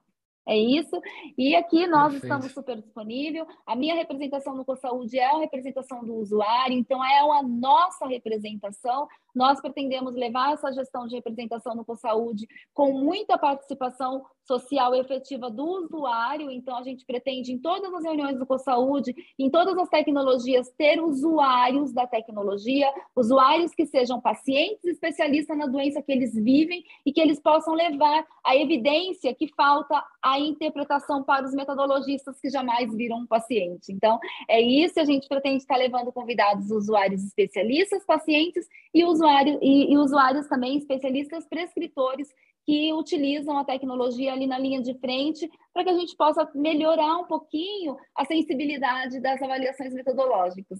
É 0.49 0.57
isso. 0.57 0.99
E 1.37 1.55
aqui 1.55 1.87
nós 1.87 2.13
Perfeito. 2.13 2.25
estamos 2.25 2.53
super 2.53 2.81
disponível. 2.81 3.47
A 3.67 3.77
minha 3.77 3.95
representação 3.95 4.55
no 4.55 4.65
CoSaúde 4.65 5.19
é 5.19 5.27
a 5.27 5.39
representação 5.39 6.03
do 6.03 6.15
usuário, 6.15 6.75
então 6.75 7.05
é 7.05 7.19
a 7.19 7.43
nossa 7.43 8.07
representação. 8.07 9.07
Nós 9.35 9.61
pretendemos 9.61 10.15
levar 10.15 10.55
essa 10.55 10.73
gestão 10.73 11.07
de 11.07 11.17
representação 11.17 11.75
no 11.75 11.85
CoSaúde 11.85 12.49
com 12.73 12.93
muita 12.93 13.37
participação 13.37 14.25
social 14.49 14.95
efetiva 14.95 15.51
do 15.51 15.65
usuário. 15.65 16.51
Então, 16.51 16.79
a 16.79 16.83
gente 16.83 17.05
pretende, 17.05 17.53
em 17.53 17.59
todas 17.59 17.93
as 17.93 18.03
reuniões 18.03 18.39
do 18.39 18.47
CoSaúde, 18.47 19.15
em 19.39 19.51
todas 19.51 19.77
as 19.77 19.91
tecnologias, 19.91 20.73
ter 20.79 20.99
usuários 20.99 21.93
da 21.93 22.07
tecnologia, 22.07 22.91
usuários 23.15 23.75
que 23.75 23.85
sejam 23.85 24.19
pacientes 24.19 24.83
especialistas 24.85 25.59
na 25.59 25.67
doença 25.67 26.01
que 26.01 26.11
eles 26.11 26.35
vivem 26.35 26.83
e 27.05 27.13
que 27.13 27.21
eles 27.21 27.39
possam 27.39 27.75
levar 27.75 28.27
a 28.43 28.57
evidência 28.57 29.35
que 29.35 29.49
falta 29.55 30.03
a 30.23 30.38
interpretação 30.39 31.23
para 31.23 31.47
os 31.47 31.53
metodologistas 31.53 32.41
que 32.41 32.51
jamais 32.51 32.95
viram 32.95 33.19
um 33.19 33.27
paciente. 33.27 33.93
Então, 33.93 34.19
é 34.49 34.61
isso, 34.61 34.99
a 35.01 35.05
gente 35.05 35.29
pretende 35.29 35.59
estar 35.59 35.77
levando 35.77 36.13
convidados 36.13 36.71
usuários 36.71 37.25
especialistas, 37.25 38.05
pacientes 38.05 38.67
e, 38.95 39.05
usuário, 39.05 39.59
e, 39.63 39.93
e 39.93 39.99
usuários 39.99 40.47
também 40.49 40.79
especialistas 40.79 41.47
prescritores 41.47 42.29
que 42.69 42.93
utilizam 42.93 43.57
a 43.57 43.65
tecnologia 43.65 44.33
ali 44.33 44.47
na 44.47 44.59
linha 44.59 44.83
de 44.83 44.93
frente 44.99 45.51
para 45.73 45.85
que 45.85 45.91
a 45.91 45.95
gente 45.95 46.15
possa 46.15 46.47
melhorar 46.55 47.17
um 47.17 47.25
pouquinho 47.25 47.97
a 48.15 48.27
sensibilidade 48.27 49.21
das 49.21 49.41
avaliações 49.41 49.95
metodológicas. 49.95 50.79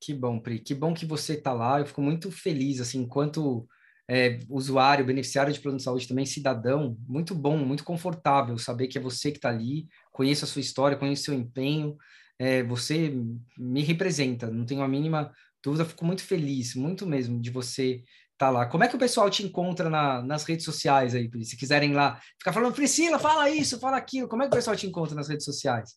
Que 0.00 0.12
bom, 0.12 0.40
Pri. 0.40 0.58
Que 0.58 0.74
bom 0.74 0.92
que 0.92 1.06
você 1.06 1.34
está 1.34 1.52
lá. 1.52 1.78
Eu 1.78 1.86
fico 1.86 2.02
muito 2.02 2.32
feliz, 2.32 2.80
assim, 2.80 2.98
enquanto 2.98 3.66
é, 4.08 4.38
usuário, 4.48 5.04
beneficiário 5.04 5.52
de 5.52 5.60
plano 5.60 5.78
de 5.78 5.84
saúde, 5.84 6.08
também 6.08 6.26
cidadão. 6.26 6.96
Muito 7.06 7.34
bom, 7.34 7.56
muito 7.56 7.84
confortável 7.84 8.58
saber 8.58 8.88
que 8.88 8.98
é 8.98 9.00
você 9.00 9.30
que 9.30 9.38
está 9.38 9.48
ali, 9.48 9.86
conheço 10.12 10.44
a 10.44 10.48
sua 10.48 10.60
história, 10.60 10.96
conheço 10.96 11.22
o 11.22 11.24
seu 11.26 11.34
empenho. 11.34 11.96
É, 12.38 12.62
você 12.62 13.14
me 13.56 13.82
representa, 13.82 14.50
não 14.50 14.66
tenho 14.66 14.82
a 14.82 14.88
mínima 14.88 15.32
dúvida. 15.62 15.84
Fico 15.84 16.04
muito 16.04 16.22
feliz, 16.22 16.74
muito 16.74 17.06
mesmo, 17.06 17.40
de 17.40 17.50
você 17.50 18.02
tá 18.36 18.50
lá. 18.50 18.66
Como 18.66 18.84
é 18.84 18.88
que 18.88 18.96
o 18.96 18.98
pessoal 18.98 19.30
te 19.30 19.44
encontra 19.44 19.88
na, 19.88 20.22
nas 20.22 20.44
redes 20.44 20.64
sociais 20.64 21.14
aí, 21.14 21.30
se 21.44 21.56
quiserem 21.56 21.92
lá 21.92 22.20
ficar 22.38 22.52
falando, 22.52 22.74
Priscila, 22.74 23.18
fala 23.18 23.48
isso, 23.48 23.78
fala 23.78 23.96
aquilo, 23.96 24.28
como 24.28 24.42
é 24.42 24.46
que 24.46 24.52
o 24.52 24.56
pessoal 24.56 24.76
te 24.76 24.86
encontra 24.86 25.14
nas 25.14 25.28
redes 25.28 25.44
sociais? 25.44 25.94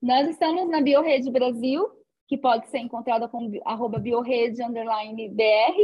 Nós 0.00 0.28
estamos 0.28 0.68
na 0.70 0.80
BioRede 0.80 1.30
Brasil, 1.30 1.88
que 2.28 2.36
pode 2.36 2.68
ser 2.68 2.78
encontrada 2.78 3.26
com 3.26 3.50
arroba 3.64 3.98
biorede, 3.98 4.62
underline 4.62 5.28
BR. 5.30 5.74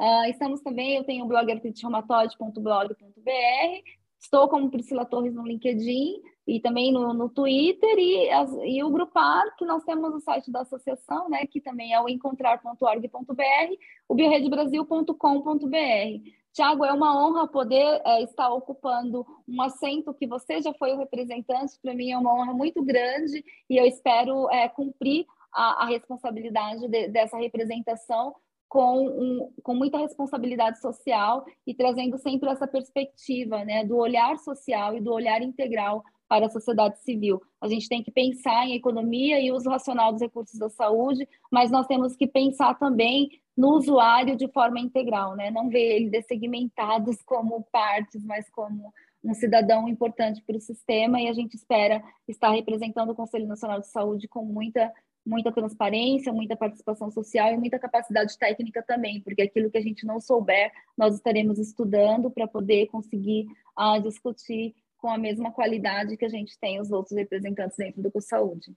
Uh, 0.00 0.24
estamos 0.28 0.60
também, 0.60 0.96
eu 0.96 1.04
tenho 1.04 1.24
o 1.24 1.28
blog 1.28 1.50
artritirreumatoide.blog.br, 1.50 3.82
estou 4.20 4.48
como 4.48 4.70
Priscila 4.70 5.04
Torres 5.04 5.34
no 5.34 5.46
LinkedIn, 5.46 6.20
e 6.46 6.60
também 6.60 6.92
no, 6.92 7.14
no 7.14 7.28
Twitter 7.28 7.98
e, 7.98 8.30
as, 8.30 8.50
e 8.64 8.82
o 8.82 8.90
Grupar, 8.90 9.44
que 9.56 9.64
nós 9.64 9.84
temos 9.84 10.12
o 10.12 10.20
site 10.20 10.50
da 10.50 10.62
associação, 10.62 11.28
né, 11.28 11.46
que 11.46 11.60
também 11.60 11.92
é 11.92 12.00
o 12.00 12.08
encontrar.org.br, 12.08 13.76
o 14.08 14.14
bioredebrasil.com.br. 14.14 16.30
Tiago, 16.52 16.84
é 16.84 16.92
uma 16.92 17.16
honra 17.16 17.48
poder 17.48 18.02
é, 18.04 18.22
estar 18.22 18.52
ocupando 18.52 19.24
um 19.48 19.62
assento 19.62 20.12
que 20.12 20.26
você 20.26 20.60
já 20.60 20.74
foi 20.74 20.92
o 20.92 20.98
representante, 20.98 21.78
para 21.80 21.94
mim 21.94 22.10
é 22.10 22.18
uma 22.18 22.34
honra 22.34 22.52
muito 22.52 22.82
grande 22.82 23.42
e 23.70 23.78
eu 23.78 23.86
espero 23.86 24.50
é, 24.50 24.68
cumprir 24.68 25.24
a, 25.52 25.84
a 25.84 25.86
responsabilidade 25.86 26.88
de, 26.88 27.08
dessa 27.08 27.38
representação 27.38 28.34
com, 28.72 29.06
um, 29.06 29.52
com 29.62 29.74
muita 29.74 29.98
responsabilidade 29.98 30.80
social 30.80 31.44
e 31.66 31.74
trazendo 31.74 32.16
sempre 32.16 32.48
essa 32.48 32.66
perspectiva 32.66 33.62
né, 33.66 33.84
do 33.84 33.98
olhar 33.98 34.38
social 34.38 34.96
e 34.96 35.00
do 35.02 35.12
olhar 35.12 35.42
integral 35.42 36.02
para 36.26 36.46
a 36.46 36.48
sociedade 36.48 36.98
civil. 37.02 37.42
A 37.60 37.68
gente 37.68 37.86
tem 37.86 38.02
que 38.02 38.10
pensar 38.10 38.66
em 38.66 38.72
economia 38.72 39.38
e 39.38 39.52
uso 39.52 39.68
racional 39.68 40.10
dos 40.10 40.22
recursos 40.22 40.58
da 40.58 40.70
saúde, 40.70 41.28
mas 41.50 41.70
nós 41.70 41.86
temos 41.86 42.16
que 42.16 42.26
pensar 42.26 42.78
também 42.78 43.28
no 43.54 43.76
usuário 43.76 44.36
de 44.36 44.48
forma 44.48 44.80
integral, 44.80 45.36
né? 45.36 45.50
Não 45.50 45.68
ver 45.68 45.96
ele 45.96 46.08
dessegmentados 46.08 47.20
como 47.26 47.66
partes, 47.70 48.24
mas 48.24 48.48
como 48.48 48.90
um 49.22 49.34
cidadão 49.34 49.86
importante 49.86 50.42
para 50.46 50.56
o 50.56 50.60
sistema 50.60 51.20
e 51.20 51.28
a 51.28 51.34
gente 51.34 51.56
espera 51.56 52.02
estar 52.26 52.48
representando 52.48 53.10
o 53.10 53.14
Conselho 53.14 53.46
Nacional 53.46 53.80
de 53.80 53.88
Saúde 53.88 54.26
com 54.28 54.42
muita 54.42 54.90
muita 55.24 55.52
transparência, 55.52 56.32
muita 56.32 56.56
participação 56.56 57.10
social 57.10 57.52
e 57.52 57.56
muita 57.56 57.78
capacidade 57.78 58.36
técnica 58.36 58.82
também, 58.82 59.20
porque 59.20 59.42
aquilo 59.42 59.70
que 59.70 59.78
a 59.78 59.82
gente 59.82 60.04
não 60.04 60.20
souber, 60.20 60.72
nós 60.96 61.14
estaremos 61.14 61.58
estudando 61.58 62.30
para 62.30 62.46
poder 62.46 62.86
conseguir 62.88 63.46
uh, 63.78 64.02
discutir 64.02 64.74
com 64.98 65.08
a 65.10 65.18
mesma 65.18 65.50
qualidade 65.50 66.16
que 66.16 66.24
a 66.24 66.28
gente 66.28 66.58
tem 66.58 66.80
os 66.80 66.90
outros 66.90 67.16
representantes 67.16 67.76
dentro 67.76 68.02
do 68.02 68.10
CoSaúde. 68.10 68.76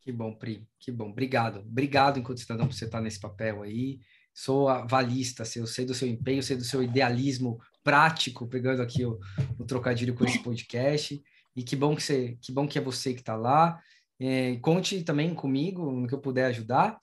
Que 0.00 0.12
bom, 0.12 0.32
Pri, 0.32 0.66
que 0.78 0.92
bom. 0.92 1.10
Obrigado. 1.10 1.60
Obrigado, 1.60 2.18
enquanto 2.18 2.38
cidadão, 2.38 2.66
por 2.66 2.74
você 2.74 2.84
estar 2.84 3.00
nesse 3.00 3.18
papel 3.18 3.62
aí. 3.62 3.98
Sou 4.32 4.68
avalista, 4.68 5.44
eu 5.56 5.66
sei 5.66 5.86
do 5.86 5.94
seu 5.94 6.06
empenho, 6.06 6.42
sei 6.42 6.56
do 6.56 6.64
seu 6.64 6.82
idealismo 6.82 7.58
prático, 7.82 8.46
pegando 8.46 8.82
aqui 8.82 9.04
o, 9.04 9.18
o 9.58 9.64
trocadilho 9.64 10.14
com 10.14 10.24
esse 10.24 10.38
podcast. 10.44 11.20
E 11.56 11.62
que 11.62 11.74
bom 11.74 11.96
que, 11.96 12.02
você, 12.02 12.36
que 12.40 12.52
bom 12.52 12.68
que 12.68 12.78
é 12.78 12.82
você 12.82 13.14
que 13.14 13.20
está 13.20 13.34
lá. 13.34 13.80
É, 14.20 14.56
conte 14.56 15.02
também 15.02 15.34
comigo 15.34 15.90
no 15.90 16.06
que 16.06 16.14
eu 16.14 16.20
puder 16.20 16.46
ajudar. 16.46 16.98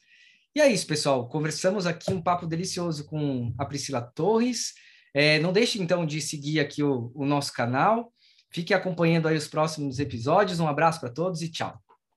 E 0.56 0.62
é 0.62 0.68
isso, 0.68 0.86
pessoal. 0.86 1.28
Conversamos 1.28 1.88
aqui 1.88 2.12
um 2.12 2.22
papo 2.22 2.46
delicioso 2.46 3.06
com 3.06 3.54
a 3.58 3.66
Priscila 3.66 4.02
Torres. 4.02 4.74
É, 5.14 5.40
não 5.40 5.52
deixe, 5.52 5.82
então, 5.82 6.06
de 6.06 6.22
seguir 6.22 6.60
aqui 6.60 6.84
o, 6.84 7.12
o 7.16 7.26
nosso 7.26 7.52
canal. 7.54 8.12
Fique 8.52 8.74
acompanhando 8.74 9.28
aí 9.28 9.36
os 9.36 9.48
próximos 9.48 10.00
episódios. 10.00 10.60
Um 10.60 10.68
abraço 10.68 11.00
para 11.00 11.10
todos 11.10 11.42
e 11.42 11.50
tchau. 11.50 11.83